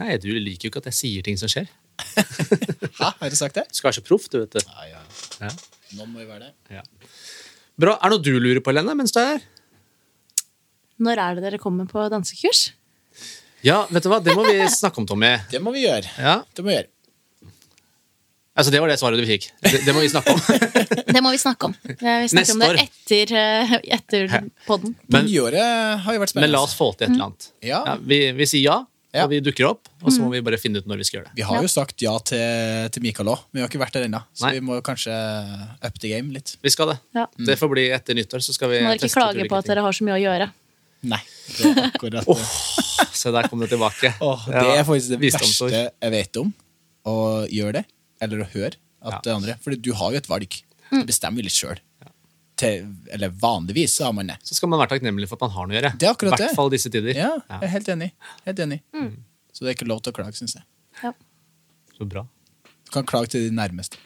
Nei, 0.00 0.16
du 0.20 0.28
liker 0.32 0.68
jo 0.68 0.70
ikke 0.72 0.80
at 0.82 0.88
jeg 0.90 0.96
sier 0.98 1.22
ting 1.24 1.36
som 1.40 1.48
skjer. 1.48 1.68
Hæ, 3.00 3.12
har 3.20 3.30
du 3.32 3.36
sagt 3.36 3.54
det? 3.56 3.66
Du 3.68 3.76
skal 3.76 3.90
være 3.90 3.98
så 4.00 4.04
proff, 4.08 4.28
du, 4.32 4.38
vet 4.42 4.56
du. 4.56 4.60
Ja, 4.64 4.84
ja. 4.88 5.00
Ja. 5.44 5.50
Nå 5.98 6.06
må 6.08 6.20
vi 6.22 6.26
være 6.28 6.48
det. 6.48 6.52
Ja. 6.78 6.82
Bra. 7.80 7.96
Er 8.00 8.12
det 8.12 8.16
noe 8.18 8.24
du 8.24 8.32
lurer 8.40 8.60
på, 8.64 8.72
Helene, 8.72 8.94
mens 8.96 9.12
du 9.12 9.20
er 9.20 9.34
her? 9.34 9.44
Når 11.00 11.20
er 11.24 11.34
det 11.38 11.46
dere 11.48 11.60
kommer 11.60 11.88
på 11.88 12.04
dansekurs? 12.12 12.70
Ja, 13.64 13.82
vet 13.92 14.04
du 14.04 14.08
hva? 14.12 14.20
Det 14.24 14.32
må 14.36 14.44
vi 14.48 14.56
snakke 14.72 15.00
om, 15.00 15.06
Tommy. 15.08 15.34
Det 15.52 15.60
må 15.64 15.72
vi 15.76 15.84
gjøre. 15.86 16.08
Ja. 16.20 16.38
Det 16.56 16.64
må 16.64 16.72
vi 16.72 16.76
gjøre. 16.78 16.88
Altså, 18.58 18.72
Det 18.74 18.80
var 18.82 18.88
det 18.90 18.98
svaret 19.00 19.20
du 19.20 19.26
fikk. 19.28 19.46
Det, 19.62 19.78
det 19.86 19.92
må 19.94 20.00
vi 20.02 20.08
snakke 20.10 20.32
om. 20.34 20.40
Det 21.14 21.20
må 21.22 21.30
vi 21.32 21.38
snakke 21.38 21.68
om. 21.70 21.74
Vi 21.86 22.28
snakker 22.32 22.52
om 22.56 22.60
det 22.62 22.68
år. 22.70 22.78
etter, 22.82 23.32
eh, 23.38 23.72
etter 23.96 24.24
podden. 24.66 24.94
Men, 25.10 25.26
Nyåret 25.26 26.02
har 26.04 26.14
jo 26.16 26.20
vært 26.22 26.32
spennende. 26.32 26.48
men 26.50 26.54
la 26.56 26.62
oss 26.66 26.74
få 26.78 26.90
til 26.96 27.06
et 27.08 27.14
eller 27.14 27.28
annet. 27.30 27.46
Ja. 27.64 27.80
Ja, 27.86 27.94
vi, 28.02 28.18
vi 28.36 28.46
sier 28.50 28.62
ja, 28.66 28.76
Ja. 29.14 29.24
og 29.24 29.30
vi 29.32 29.40
dukker 29.42 29.66
opp. 29.70 29.88
Og 30.02 30.12
så 30.14 30.22
må 30.22 30.30
vi 30.34 30.40
bare 30.46 30.58
finne 30.60 30.78
ut 30.82 30.86
når 30.90 31.00
vi 31.00 31.06
skal 31.08 31.18
gjøre 31.20 31.30
det. 31.30 31.36
Vi 31.40 31.46
har 31.46 31.56
Ja. 31.56 31.62
jo 31.66 31.70
sagt 31.72 32.02
ja 32.02 32.12
til, 32.26 32.90
til 32.94 33.02
Mikael 33.06 33.30
òg, 33.32 33.40
men 33.50 33.60
vi 33.60 33.64
har 33.64 33.70
ikke 33.72 33.82
vært 33.82 33.96
der 33.98 34.06
ennå. 34.06 34.20
Så 34.34 34.46
Nei. 34.46 34.52
vi 34.58 34.60
må 34.66 34.78
kanskje 34.86 35.14
up 35.82 35.98
the 36.02 36.08
game 36.12 36.32
litt. 36.34 36.56
Vi 36.62 36.70
skal 36.74 36.92
det. 36.92 36.98
Ja. 37.14 37.26
Det 37.38 37.56
får 37.58 37.70
bli 37.74 37.86
etter 37.94 38.14
nyttår. 38.18 38.42
så 38.46 38.54
skal 38.54 38.70
vi 38.74 38.82
Må 38.82 38.92
dere 38.94 38.98
ikke 39.02 39.14
klage 39.14 39.48
på 39.50 39.58
at 39.62 39.70
dere 39.70 39.82
har 39.86 39.92
så 39.98 40.06
mye 40.06 40.18
å 40.18 40.22
gjøre. 40.26 40.50
Nei. 41.10 41.22
Det 41.56 41.70
er 41.70 41.86
akkurat 41.90 42.26
det. 42.26 42.36
Se, 43.20 43.30
der 43.34 43.48
kom 43.48 43.62
det 43.62 43.70
tilbake. 43.72 44.14
Oh, 44.20 44.42
det 44.46 44.66
er 44.78 44.84
faktisk 44.84 45.14
det 45.16 45.20
verste 45.26 45.70
jeg 45.74 46.12
vet 46.14 46.36
om. 46.42 46.52
Å 47.08 47.14
gjøre 47.50 47.78
det, 47.80 47.84
eller 48.20 48.44
å 48.44 48.48
høre 48.52 48.74
at 49.00 49.12
Ja. 49.14 49.20
det 49.24 49.32
andre 49.34 49.54
Fordi 49.64 49.80
du 49.80 49.92
har 49.96 50.12
jo 50.12 50.16
et 50.20 50.28
valg. 50.28 50.58
Du 50.90 51.04
bestemmer 51.08 51.40
jo 51.40 51.48
litt 51.48 51.56
sjøl. 51.56 51.78
Eller 52.60 53.28
vanligvis 53.40 53.94
så 53.96 54.04
har 54.10 54.12
man 54.12 54.26
det. 54.28 54.36
Så 54.44 54.54
skal 54.58 54.68
man 54.68 54.80
være 54.82 54.90
takknemlig 54.98 55.28
for 55.30 55.38
at 55.38 55.46
man 55.46 55.50
har 55.54 55.66
noe 55.66 55.76
å 55.76 55.80
gjøre. 55.80 55.92
Det 55.98 56.08
er 56.08 56.12
akkurat 56.12 56.36
I 56.40 56.42
hvert 56.44 56.56
fall 56.58 56.70
disse 56.72 56.90
tider. 56.92 57.14
Ja, 57.16 57.30
jeg 57.48 57.62
er 57.68 57.72
helt 57.72 57.88
enig. 57.94 58.10
Helt 58.44 58.58
enig. 58.66 58.80
Så 59.52 59.64
det 59.64 59.70
er 59.72 59.74
ikke 59.78 59.88
lov 59.88 60.02
til 60.04 60.12
å 60.12 60.16
klage, 60.18 60.36
syns 60.36 60.54
jeg. 60.58 60.64
Ja. 61.02 61.12
Så 61.96 62.06
bra. 62.08 62.26
Du 62.84 62.90
kan 62.92 63.06
klage 63.08 63.28
til 63.32 63.46
de 63.48 63.54
nærmeste. 63.56 63.96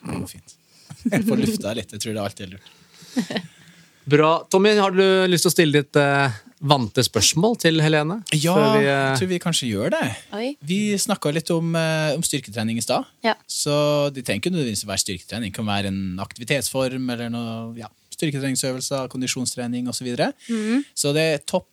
Det 0.00 0.16
går 0.16 0.28
fint. 0.30 0.54
Jeg 1.12 1.24
får 1.28 1.38
lufta 1.40 1.72
litt. 1.76 1.92
Jeg 1.92 2.00
tror 2.02 2.14
det 2.16 2.22
alltid 2.24 2.46
er 2.46 2.50
lurt. 2.56 3.44
Bra. 4.10 4.30
Tommy, 4.50 4.72
har 4.76 4.90
du 4.96 5.02
lyst 5.30 5.44
til 5.46 5.50
å 5.50 5.54
stille 5.54 5.80
ditt 5.82 5.96
eh, 6.00 6.38
vante 6.60 7.02
spørsmål 7.04 7.56
til 7.62 7.80
Helene? 7.80 8.20
Ja, 8.36 8.54
Før 8.54 8.78
vi, 8.78 8.84
eh, 8.84 8.90
jeg 8.92 9.18
tror 9.18 9.30
vi 9.30 9.38
kanskje 9.40 9.68
gjør 9.70 9.90
det. 9.94 10.02
Oi. 10.36 10.56
Vi 10.60 10.80
snakka 11.00 11.32
litt 11.32 11.50
om, 11.50 11.74
eh, 11.76 12.14
om 12.14 12.22
styrketrening 12.22 12.76
i 12.76 12.84
stad. 12.84 13.04
Ja. 13.24 13.34
Så 13.48 14.12
det 14.12 14.24
trenger 14.24 14.42
ikke 14.42 14.52
nødvendigvis 14.52 14.86
være 14.86 15.04
styrketrening. 15.04 15.50
Det 15.50 15.54
kan 15.54 15.66
være 15.66 15.86
en 15.86 16.18
aktivitetsform 16.20 17.10
eller 17.10 17.30
noe 17.30 17.76
ja, 17.76 17.88
styrketreningsøvelser, 18.10 19.08
kondisjonstrening 19.08 19.88
osv. 19.88 20.00
Så, 20.00 20.04
videre. 20.04 20.32
Mhm. 20.48 20.84
så 20.94 21.12
det 21.12 21.22
er 21.34 21.38
topp 21.38 21.68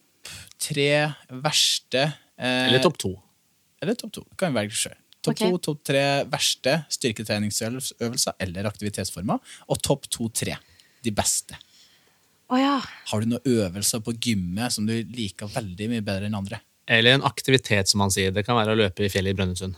tre 0.60 1.14
verste 1.30 2.14
eh, 2.38 2.68
Eller 2.68 2.80
topp 2.84 2.98
to. 2.98 3.22
Eller 3.82 3.94
topp 3.96 4.14
to. 4.14 4.26
Kan 4.38 4.54
velge 4.54 4.76
sjøl. 4.76 4.96
Topp 5.22 5.36
okay. 5.36 5.52
to, 5.52 5.58
topp 5.58 5.84
tre 5.84 6.04
verste 6.32 6.86
styrketreningsøvelser 6.90 8.34
eller 8.40 8.68
aktivitetsformer. 8.70 9.40
Og 9.68 9.82
topp 9.82 10.08
to-tre 10.10 10.58
de 11.04 11.12
beste. 11.12 11.58
Å 12.48 12.60
ja. 12.60 12.76
Har 13.12 13.24
du 13.24 13.34
noen 13.34 13.50
øvelser 13.60 14.00
på 14.04 14.14
gymmet 14.16 14.72
som 14.76 14.86
du 14.88 14.94
liker 14.96 15.50
veldig 15.52 15.90
mye 15.92 16.06
bedre 16.06 16.30
enn 16.30 16.38
andre? 16.38 16.62
Eller 16.88 17.18
en 17.18 17.26
aktivitet, 17.28 17.90
som 17.92 18.06
han 18.06 18.14
sier. 18.14 18.32
Det 18.32 18.46
kan 18.48 18.56
være 18.56 18.72
å 18.72 18.80
løpe 18.80 19.04
i 19.04 19.12
fjellet 19.12 19.36
i 19.36 19.38
Brønnøysund. 19.38 19.76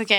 Ok. 0.00 0.14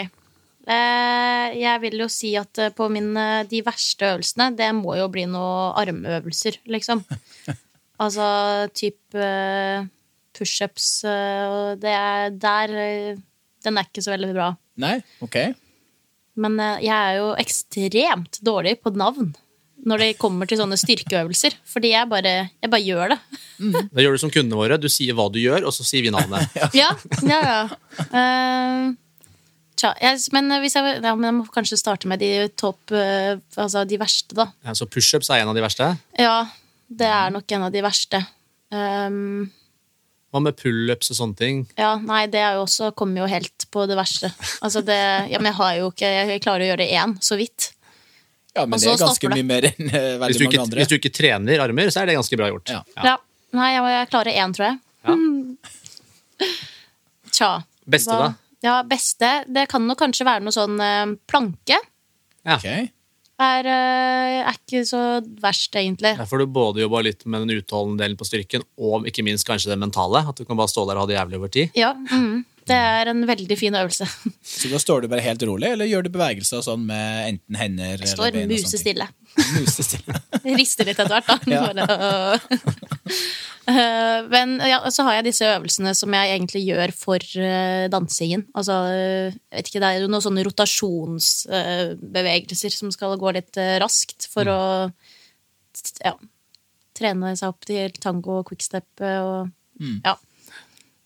Eh, 0.64 1.48
jeg 1.60 1.82
vil 1.84 2.04
jo 2.06 2.08
si 2.12 2.36
at 2.40 2.62
eh, 2.62 2.72
på 2.72 2.88
min, 2.94 3.10
eh, 3.20 3.42
de 3.50 3.64
verste 3.66 4.14
øvelsene, 4.14 4.52
det 4.56 4.70
må 4.78 4.94
jo 4.96 5.10
bli 5.12 5.26
noen 5.28 5.74
armøvelser, 5.82 6.62
liksom. 6.72 7.02
altså 8.04 8.28
type 8.78 9.26
pushups 10.34 10.88
og 11.06 11.78
det 11.78 11.92
er 11.94 12.32
der 12.34 12.72
Den 13.64 13.78
er 13.78 13.86
ikke 13.86 14.02
så 14.04 14.16
veldig 14.16 14.32
bra. 14.34 14.48
Nei? 14.82 14.96
Ok. 15.24 15.38
Men 16.42 16.58
jeg 16.82 16.96
er 16.96 17.20
jo 17.20 17.28
ekstremt 17.40 18.40
dårlig 18.44 18.80
på 18.82 18.92
navn 18.98 19.30
når 19.90 20.00
det 20.04 20.10
kommer 20.20 20.48
til 20.48 20.60
sånne 20.60 20.78
styrkeøvelser. 20.80 21.58
Fordi 21.68 21.92
jeg 21.94 22.10
bare, 22.12 22.34
jeg 22.64 22.72
bare 22.72 22.84
gjør 22.86 23.14
det. 23.14 23.20
Det 23.92 24.06
gjør 24.06 24.16
du 24.16 24.22
som 24.24 24.32
kundene 24.34 24.60
våre. 24.60 24.80
Du 24.80 24.90
sier 24.92 25.16
hva 25.18 25.28
du 25.32 25.40
gjør, 25.42 25.68
og 25.68 25.76
så 25.76 25.86
sier 25.88 26.06
vi 26.06 26.14
navnet. 26.14 26.48
Ja, 26.78 26.90
ja, 27.28 27.40
ja. 27.44 27.58
Uh, 28.14 28.94
tja, 29.80 29.92
jeg, 30.02 30.22
men 30.36 30.50
hvis 30.64 30.78
jeg, 30.80 31.00
ja, 31.04 31.14
men 31.16 31.28
jeg 31.30 31.38
må 31.42 31.48
kanskje 31.54 31.80
starte 31.80 32.10
med 32.10 32.24
de 32.24 32.48
topp 32.60 32.94
uh, 32.96 33.36
Altså 33.60 33.84
de 33.88 34.00
verste, 34.02 34.36
da. 34.38 34.48
Ja, 34.66 34.76
så 34.78 34.88
pushups 34.90 35.30
er 35.34 35.44
en 35.44 35.52
av 35.52 35.58
de 35.58 35.66
verste. 35.66 35.92
Ja, 36.20 36.38
det 36.88 37.10
er 37.10 37.34
nok 37.36 37.52
en 37.58 37.68
av 37.68 37.76
de 37.76 37.84
verste. 37.86 38.24
Um, 38.74 39.52
Hva 40.34 40.42
med 40.42 40.58
pullups 40.58 41.12
og 41.14 41.20
sånne 41.20 41.38
ting? 41.38 41.60
ja, 41.78 41.92
nei, 42.02 42.24
det 42.32 42.40
er 42.42 42.58
jo 42.58 42.64
også 42.66 42.90
kommer 42.98 43.22
jo 43.22 43.30
helt 43.30 43.68
på 43.74 43.84
det 43.90 44.00
verste. 44.00 44.32
Altså 44.66 44.82
det, 44.86 44.98
ja, 45.30 45.38
men 45.38 45.52
jeg 45.52 45.60
har 45.60 45.76
jo 45.78 45.92
ikke 45.92 46.10
Jeg 46.10 46.42
klarer 46.42 46.66
å 46.66 46.72
gjøre 46.72 46.90
én, 46.90 47.18
så 47.22 47.38
vidt. 47.38 47.74
Ja, 48.54 48.66
men 48.70 48.78
det 48.78 48.90
er 48.92 49.00
ganske 49.02 49.30
mye 49.34 49.46
mer 49.50 49.66
enn 49.72 49.88
uh, 49.90 49.96
veldig 50.22 50.38
ikke, 50.38 50.50
mange 50.50 50.64
andre. 50.68 50.82
hvis 50.84 50.92
du 50.92 50.98
ikke 51.00 51.14
trener 51.14 51.64
armer, 51.64 51.90
så 51.94 52.04
er 52.04 52.12
det 52.12 52.18
ganske 52.20 52.38
bra 52.38 52.50
gjort. 52.52 52.70
Ja. 52.70 52.84
Ja. 53.02 53.16
Nei, 53.54 53.70
jeg, 53.74 53.86
jeg 53.96 54.10
klarer 54.12 54.38
én, 54.44 54.54
tror 54.54 54.68
jeg. 54.68 54.80
Ja. 55.04 56.48
Tja. 57.34 57.52
Beste, 57.90 58.14
hva- 58.14 58.28
da? 58.28 58.34
Ja, 58.64 58.76
beste. 58.88 59.32
Det 59.50 59.66
kan 59.72 59.84
nok 59.90 60.00
kanskje 60.00 60.28
være 60.28 60.46
noe 60.46 60.54
sånn 60.56 60.78
uh, 60.80 61.16
planke. 61.30 61.80
Ja. 62.46 62.60
Ok. 62.60 62.70
Er, 63.44 63.68
uh, 63.68 64.38
er 64.46 64.56
ikke 64.56 64.84
så 64.88 65.02
verst, 65.42 65.74
egentlig. 65.76 66.14
Der 66.22 66.30
får 66.30 66.44
du 66.44 66.54
både 66.54 66.84
jobba 66.86 67.02
litt 67.10 67.26
med 67.26 67.44
den 67.48 67.58
utholdende 67.60 68.06
delen 68.06 68.20
på 68.20 68.28
styrken, 68.30 68.64
og 68.78 69.10
ikke 69.10 69.26
minst 69.26 69.48
kanskje 69.50 69.74
det 69.74 69.80
mentale. 69.82 70.22
At 70.30 70.38
du 70.40 70.46
kan 70.48 70.60
bare 70.60 70.72
stå 70.72 70.86
der 70.88 71.00
og 71.02 71.08
ha 71.08 71.10
det 71.10 71.18
jævlig 71.18 71.42
over 71.42 71.52
tid. 71.58 71.74
Ja, 71.76 71.92
mm, 71.98 72.46
det 72.70 72.78
er 72.78 73.08
en 73.12 73.26
veldig 73.28 73.58
fin 73.60 73.76
øvelse. 73.76 74.06
Så 74.62 74.68
da 74.72 74.78
står 74.82 75.02
du 75.04 75.08
bare 75.12 75.26
helt 75.26 75.44
rolig, 75.48 75.68
eller 75.74 75.86
gjør 75.90 76.04
du 76.06 76.10
bevegelser 76.14 76.60
sånn 76.66 76.84
med 76.88 77.06
enten 77.34 77.56
hender 77.60 77.98
Jeg 77.98 78.08
står 78.14 78.26
eller 78.30 78.40
bein? 78.40 78.50
og 78.50 78.54
musestille. 78.64 79.08
Musestille. 79.58 80.14
Rister 80.62 80.86
litt 80.88 81.00
etter 81.02 81.14
hvert, 81.16 81.28
da. 81.28 81.36
Ja. 81.52 81.62
Øh. 83.64 84.20
Men 84.28 84.60
ja, 84.68 84.82
så 84.92 85.06
har 85.08 85.14
jeg 85.18 85.26
disse 85.30 85.46
øvelsene 85.48 85.94
som 85.96 86.12
jeg 86.18 86.32
egentlig 86.36 86.62
gjør 86.68 86.92
for 86.98 87.20
øh, 87.40 87.86
dansingen. 87.92 88.42
Altså, 88.54 88.74
jeg 88.92 89.34
vet 89.56 89.68
ikke, 89.72 89.80
Det 89.80 89.88
er 89.90 89.96
jo 90.02 90.08
noen 90.12 90.26
sånne 90.26 90.44
rotasjonsbevegelser 90.50 92.72
som 92.76 92.92
skal 92.92 93.16
gå 93.22 93.30
litt 93.40 93.56
raskt 93.84 94.22
for 94.32 94.44
å 94.52 94.60
ja, 96.04 96.14
trene 96.94 97.36
seg 97.40 97.48
opp 97.54 97.62
til 97.70 97.92
tango 98.04 98.32
og 98.42 98.48
quickstep 98.52 98.90
og 99.08 99.34
ja. 100.04 100.14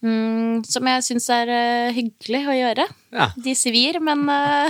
Mm, 0.05 0.61
som 0.67 0.85
jeg 0.91 1.03
syns 1.07 1.25
er 1.33 1.49
uh, 1.49 1.93
hyggelig 1.95 2.43
å 2.45 2.53
gjøre. 2.57 2.85
Ja. 3.15 3.29
De 3.41 3.53
svir, 3.57 3.97
men 4.03 4.27
uh... 4.29 4.69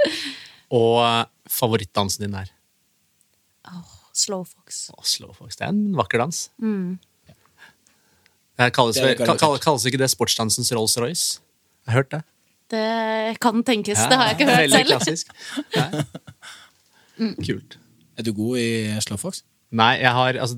Og 0.76 0.96
eh, 1.04 1.24
favorittdansen 1.52 2.24
din 2.26 2.34
er 2.40 2.48
slow 4.16 4.42
fox. 4.48 4.86
Slow 5.04 5.34
Fox, 5.36 5.58
Det 5.60 5.66
er 5.66 5.74
en 5.74 5.92
vakker 5.98 6.18
dans. 6.22 6.38
Mm. 6.62 6.96
Det 8.56 8.70
kalles, 8.72 8.96
Det 8.96 9.18
vel- 9.20 9.36
kall- 9.36 9.58
kalles 9.60 9.84
ikke 9.86 10.00
det 10.00 10.08
sportsdansens 10.08 10.72
Rolls-Royce? 10.72 11.42
Jeg 11.84 11.92
har 11.92 11.98
hørt 12.00 12.10
det. 12.14 12.22
Det 12.72 13.40
kan 13.44 13.60
tenkes. 13.62 14.00
det 14.08 14.16
har 14.16 14.30
jeg 14.32 14.38
ikke 14.38 14.48
hørt 14.54 14.62
Veldig 14.64 14.86
klassisk. 14.88 15.34
Ja. 15.76 15.90
Kult. 17.44 17.76
Er 18.16 18.24
du 18.26 18.32
god 18.36 18.58
i 18.60 18.66
slowfox? 19.04 19.42
Nei, 19.74 19.96
jeg 19.98 20.12
har 20.14 20.36
altså, 20.38 20.56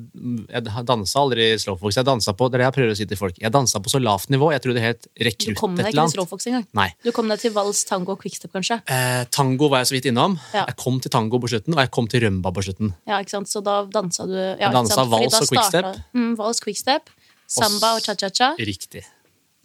Jeg 0.53 0.85
dansa 0.85 1.21
aldri 1.23 1.45
i 1.55 1.59
slowfox. 1.59 1.97
Jeg 1.97 2.05
dansa 2.05 2.35
på, 2.37 2.49
det 2.51 2.59
er 2.59 2.61
det 2.61 2.67
jeg 2.67 2.75
prøver 2.77 2.91
å 2.93 2.97
si 2.99 3.07
til 3.09 3.17
folk. 3.17 3.39
Jeg 3.41 3.53
dansa 3.55 3.81
på 3.81 3.89
så 3.89 4.01
lavt 4.03 4.29
nivå. 4.29 4.51
Jeg 4.53 4.61
tror 4.65 4.75
det 4.77 4.83
het 4.85 5.09
Du 5.09 5.55
kom 5.57 5.77
deg 5.79 5.87
ikke 5.87 5.95
til 5.95 6.03
annet. 6.03 6.13
slowfox 6.13 6.49
engang. 6.51 6.67
Nei. 6.77 6.89
Du 7.05 7.11
kom 7.17 7.29
deg 7.33 7.41
til 7.41 7.55
vals, 7.57 7.85
tango 7.89 8.13
og 8.13 8.21
quickstep, 8.21 8.53
kanskje. 8.53 8.83
Eh, 8.85 9.25
tango 9.33 9.71
var 9.73 9.81
jeg 9.81 9.89
så 9.89 9.97
vidt 9.97 10.09
innom. 10.13 10.37
Ja. 10.53 10.67
Jeg 10.69 10.77
kom 10.77 11.01
til 11.01 11.11
tango 11.11 11.41
på 11.41 11.49
slutten, 11.49 11.73
og 11.73 11.81
jeg 11.81 11.91
kom 11.91 12.07
til 12.07 12.27
rømba 12.27 12.53
på 12.53 12.67
slutten. 12.69 12.93
Ja, 13.09 13.23
ikke 13.25 13.31
sant? 13.39 13.49
Så 13.49 13.65
da 13.65 13.79
dansa 13.89 14.27
du 14.29 14.37
ja, 14.37 14.57
Jeg 14.61 14.77
dansa? 14.77 15.07
Vals 15.09 15.39
og 15.41 15.49
quickstep. 15.49 15.89
Mm, 16.13 16.37
vals, 16.37 16.61
quickstep, 16.61 17.09
samba 17.49 17.95
og 17.97 18.05
cha-cha-cha. 18.05 18.53
Riktig. 18.61 19.07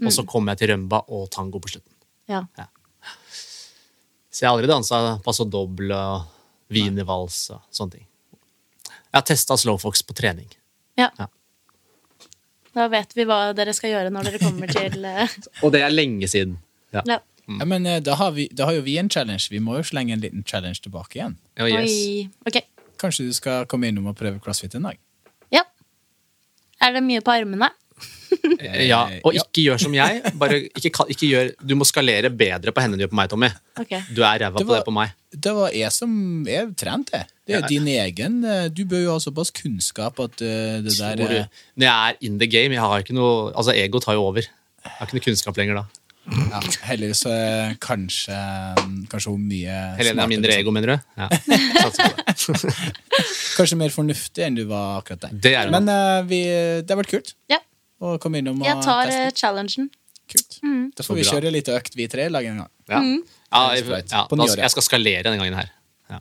Og 0.04 0.12
så 0.12 0.24
kom 0.26 0.48
jeg 0.48 0.58
til 0.64 0.72
rømba 0.72 1.04
og 1.10 1.28
tango 1.36 1.60
på 1.60 1.76
slutten. 1.76 1.92
Ja. 2.32 2.46
Så 4.34 4.42
jeg 4.46 4.50
har 4.50 4.56
aldri 4.56 4.72
dansa 4.72 5.20
paso 5.24 5.46
doble 5.46 5.94
og 5.94 6.24
wienervals 6.74 7.52
og 7.54 7.62
sånne 7.70 8.00
ting. 8.00 8.08
Jeg 9.14 9.22
har 9.22 9.26
testa 9.30 9.58
slowfox 9.62 10.02
på 10.08 10.18
trening. 10.18 10.50
ja. 10.98 11.12
Ja. 11.20 11.30
Da 12.74 12.88
vet 12.90 13.12
vi 13.14 13.22
hva 13.30 13.52
dere 13.54 13.70
skal 13.78 13.92
gjøre 13.92 14.10
når 14.10 14.32
dere 14.32 14.40
kommer 14.42 14.72
til 14.72 15.04
eh, 15.12 15.36
Og 15.62 15.70
det 15.76 15.84
er 15.86 15.94
lenge 15.94 16.26
siden. 16.28 16.56
Ja. 16.90 17.04
ja. 17.06 17.20
Ja, 17.46 17.66
men 17.70 17.86
eh, 17.86 18.00
da 18.02 18.16
har, 18.18 18.32
vi, 18.34 18.48
da 18.56 18.66
har 18.70 18.78
jo 18.80 18.82
vi 18.86 18.96
en 18.98 19.12
challenge. 19.14 19.50
Vi 19.52 19.60
må 19.62 19.76
jo 19.78 19.84
slenge 19.86 20.16
en 20.16 20.24
liten 20.24 20.42
challenge 20.48 20.82
tilbake 20.82 21.20
igjen. 21.20 21.36
Oh, 21.60 21.68
yes. 21.70 21.92
Oi. 21.92 22.30
Ok. 22.50 22.62
Kanskje 23.04 23.28
du 23.28 23.36
skal 23.36 23.68
komme 23.70 23.92
innom 23.92 24.08
og 24.10 24.18
prøve 24.18 24.40
crossfit 24.42 24.74
en 24.80 24.88
dag? 24.88 24.98
Ja. 25.54 25.66
Er 26.82 26.96
det 26.96 27.04
mye 27.06 27.22
på 27.22 27.36
armene? 27.36 27.70
Eh, 28.60 28.82
Ja, 28.90 29.06
og 29.24 29.32
ikke 29.38 29.62
gjør 29.64 29.80
som 29.86 29.94
jeg. 29.96 30.20
Bare 30.42 30.58
ikke, 30.66 30.90
ikke 31.14 31.28
gjør, 31.30 31.52
du 31.64 31.76
må 31.80 31.86
skalere 31.88 32.28
bedre 32.34 32.74
på 32.76 32.82
henne 32.84 32.98
enn 32.98 33.00
du 33.00 33.04
gjør 33.06 33.14
på 33.14 33.20
meg, 33.22 33.30
Tommy. 33.32 33.50
Okay. 33.80 34.02
Du 34.12 34.20
er 34.26 34.42
ræva 34.44 34.58
på 34.60 34.68
det 34.74 34.82
på 34.88 34.92
meg. 34.96 35.14
Det 35.34 35.54
var 35.56 35.72
jeg 35.74 35.90
som 35.96 36.12
Jeg 36.50 36.74
trente 36.78 37.12
det. 37.16 37.24
Det 37.48 37.56
er 37.56 37.60
Ja. 37.64 37.68
din 37.68 37.88
egen 37.88 38.44
eh, 38.46 38.68
Du 38.70 38.84
bør 38.86 39.02
jo 39.04 39.12
ha 39.16 39.20
såpass 39.24 39.52
kunnskap 39.56 40.20
at 40.24 40.42
eh, 40.42 40.82
det 40.86 40.98
der 40.98 41.16
du. 41.18 41.24
Når 41.78 41.86
jeg 41.88 42.10
er 42.14 42.18
in 42.22 42.38
the 42.40 42.48
game, 42.48 42.74
jeg 42.76 42.82
har 42.84 43.00
ikke 43.04 43.14
noe 43.18 43.52
Altså, 43.56 43.72
ego 43.76 44.00
tar 44.00 44.14
jo 44.20 44.24
over. 44.30 44.42
Jeg 44.42 44.92
har 45.00 45.06
ikke 45.08 45.16
noe 45.20 45.26
kunnskap 45.30 45.58
lenger 45.58 45.76
da. 45.82 45.86
ja, 46.54 46.60
Heldigvis 46.88 47.20
så 47.26 47.32
kanskje, 47.84 48.38
kanskje 49.12 49.30
hun 49.34 49.44
mye 49.50 49.74
Helene 50.00 50.22
har 50.24 50.30
mindre 50.32 50.54
ego, 50.56 50.72
mener 50.72 50.88
du? 50.94 50.98
Ja. 51.20 51.28
Kanskje 53.58 53.78
mer 53.80 53.92
fornuftig 53.94 54.44
enn 54.46 54.56
du 54.58 54.64
var 54.70 55.00
akkurat 55.02 55.26
der. 55.28 55.36
Det 55.44 55.54
er 55.60 55.72
Men 55.74 55.90
uh, 55.92 56.22
vi, 56.28 56.42
det 56.84 56.90
har 56.94 57.00
vært 57.02 57.12
kult 57.14 57.34
Ja. 57.52 57.60
Å 58.04 58.14
komme 58.22 58.42
innom 58.44 58.60
og 58.62 58.68
Jeg 58.68 58.84
tar 58.86 59.10
teste. 59.10 59.26
eh, 59.30 59.36
challengen. 59.40 59.90
Kult. 60.34 60.60
Mm. 60.64 60.84
Da 60.96 61.04
får 61.06 61.18
vi 61.20 61.24
kjøre 61.28 61.52
litt 61.52 61.70
økt, 61.74 61.96
vi 62.00 62.08
tre, 62.12 62.28
lag 62.32 62.46
en 62.48 62.62
gang. 62.64 62.70
Ja. 62.92 63.00
Ja, 63.54 63.64
jeg, 63.76 63.86
ja, 64.12 64.26
da- 64.28 64.46
jeg 64.56 64.72
skal 64.74 64.86
skalere 64.86 65.24
denne 65.26 65.38
gangen 65.40 65.58
her. 65.60 65.70
Ja. 66.10 66.20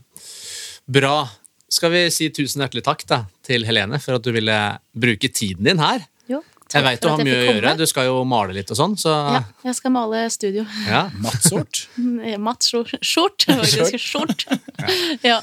Bra. 0.89 1.17
Skal 1.73 1.91
vi 1.95 2.01
si 2.13 2.27
tusen 2.35 2.61
hjertelig 2.61 2.83
takk 2.85 3.07
da, 3.09 3.23
til 3.47 3.65
Helene 3.65 3.99
for 4.03 4.19
at 4.19 4.23
du 4.27 4.33
ville 4.35 4.57
bruke 4.93 5.31
tiden 5.33 5.65
din 5.65 5.79
her? 5.81 6.03
Jo, 6.29 6.43
Jeg 6.73 6.83
vet 6.83 6.85
veit 6.85 7.01
du 7.03 7.09
har 7.09 7.19
mye 7.25 7.39
å 7.39 7.47
gjøre. 7.55 7.73
Du 7.79 7.87
skal 7.89 8.05
jo 8.11 8.19
male 8.29 8.53
litt 8.57 8.71
og 8.71 8.77
sånn, 8.77 8.95
så 9.01 9.13
Ja, 9.39 9.41
jeg 9.65 9.75
skal 9.79 9.91
male 9.95 10.21
studio. 10.35 10.67
ja. 10.87 11.07
Mattskjort? 11.25 11.87
Matt 12.39 12.61
skjort. 12.69 12.93
Skjort. 13.01 13.47
faktisk. 13.49 13.97
Skjort. 14.01 14.45
Ja. 15.25 15.41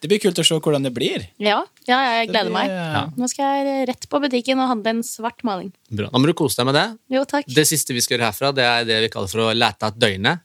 Det 0.00 0.08
blir 0.08 0.20
kult 0.22 0.38
å 0.40 0.44
se 0.46 0.56
hvordan 0.56 0.86
det 0.86 0.92
blir. 0.96 1.26
Ja, 1.42 1.58
ja, 1.84 1.98
jeg 2.16 2.30
gleder 2.30 2.48
blir, 2.48 2.54
meg. 2.56 2.70
ja. 2.72 3.02
Nå 3.20 3.28
skal 3.28 3.58
jeg 3.66 3.88
rett 3.90 4.06
på 4.08 4.20
butikken 4.22 4.62
og 4.62 4.70
handle 4.70 4.94
en 4.96 5.02
svart 5.04 5.44
maling. 5.44 5.68
Bra. 5.92 6.08
Nå 6.12 6.22
må 6.22 6.30
du 6.30 6.32
kose 6.38 6.56
deg 6.56 6.70
med 6.70 6.78
det. 6.78 6.86
Jo, 7.12 7.26
takk. 7.28 7.50
Det 7.52 7.66
siste 7.68 7.92
vi 7.92 8.00
skal 8.04 8.16
gjøre 8.16 8.30
herfra, 8.30 8.52
det 8.56 8.64
er 8.64 8.86
det 8.88 9.00
vi 9.04 9.10
kaller 9.12 9.28
for 9.28 9.44
å 9.44 9.50
læte 9.52 9.90
at 9.92 9.98
døgnet. 10.00 10.40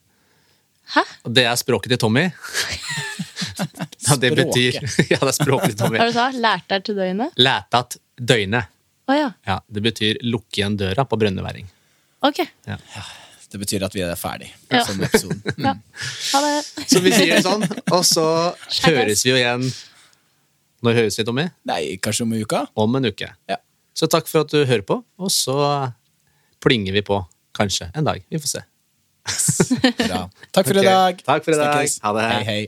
Hæ? 0.95 1.01
Og 1.25 1.33
det 1.33 1.47
er 1.49 1.55
språket 1.57 1.95
til 1.95 2.03
Tommy. 2.07 2.27
Ja, 4.05 4.15
det 4.19 4.29
betyr 4.35 4.75
Ja, 5.13 5.17
det 5.21 5.29
er 5.31 5.35
språket 5.35 5.71
til 5.73 5.79
Tommy. 5.79 5.97
Hva 5.97 6.09
du 6.09 6.13
sa 6.13 6.25
du? 6.33 6.39
Lært 6.43 6.67
deg 6.69 6.83
til 6.85 6.97
døgnet? 6.99 7.37
Læte 7.39 7.79
at 7.79 7.95
døgnet. 8.19 8.67
Oh, 9.07 9.15
ja. 9.15 9.29
Ja, 9.47 9.59
det 9.71 9.83
betyr 9.85 10.19
lukke 10.27 10.59
igjen 10.59 10.75
døra 10.77 11.05
på 11.07 11.17
brønneværing. 11.21 11.67
Ok. 12.25 12.43
Det 13.51 13.59
betyr 13.61 13.83
at 13.85 13.93
vi 13.95 14.01
er 14.03 14.15
ferdig. 14.19 14.49
Ja. 14.71 14.83
Som. 14.85 15.01
Ja. 15.65 15.73
Ha 16.33 16.39
det. 16.43 16.55
Så 16.89 16.99
vi 17.03 17.11
sier 17.13 17.35
det 17.37 17.43
sånn, 17.45 17.63
og 17.93 18.03
så 18.07 18.25
høres 18.85 19.23
vi 19.25 19.31
jo 19.31 19.37
igjen 19.39 19.63
Når 20.85 20.91
høres 20.99 21.19
vi, 21.19 21.25
Tommy? 21.27 21.45
Nei, 21.69 21.81
kanskje 22.03 22.23
om 22.25 22.33
en 22.35 22.41
uke? 22.43 22.59
Om 22.77 22.89
en 22.99 23.09
uke. 23.09 23.29
Ja. 23.49 23.57
Så 23.95 24.03
takk 24.11 24.25
for 24.29 24.39
at 24.43 24.51
du 24.51 24.65
hører 24.67 24.85
på, 24.85 24.95
og 25.01 25.29
så 25.31 25.57
plinger 26.63 26.93
vi 26.97 27.03
på 27.05 27.17
kanskje 27.55 27.85
en 27.95 28.05
dag. 28.07 28.19
Vi 28.29 28.37
får 28.41 28.49
se. 28.57 28.61
Bra. 30.05 30.21
Takk 30.51 30.65
for 30.67 30.77
okay. 30.77 30.83
i 30.83 30.91
dag. 30.91 31.13
Takk 31.25 31.47
for 31.47 31.53
i 31.55 31.61
dag. 31.61 31.73
Snakkes. 31.73 31.99
Ha 32.03 32.09
det. 32.19 32.25
Hei, 32.33 32.43
hei. 32.51 32.63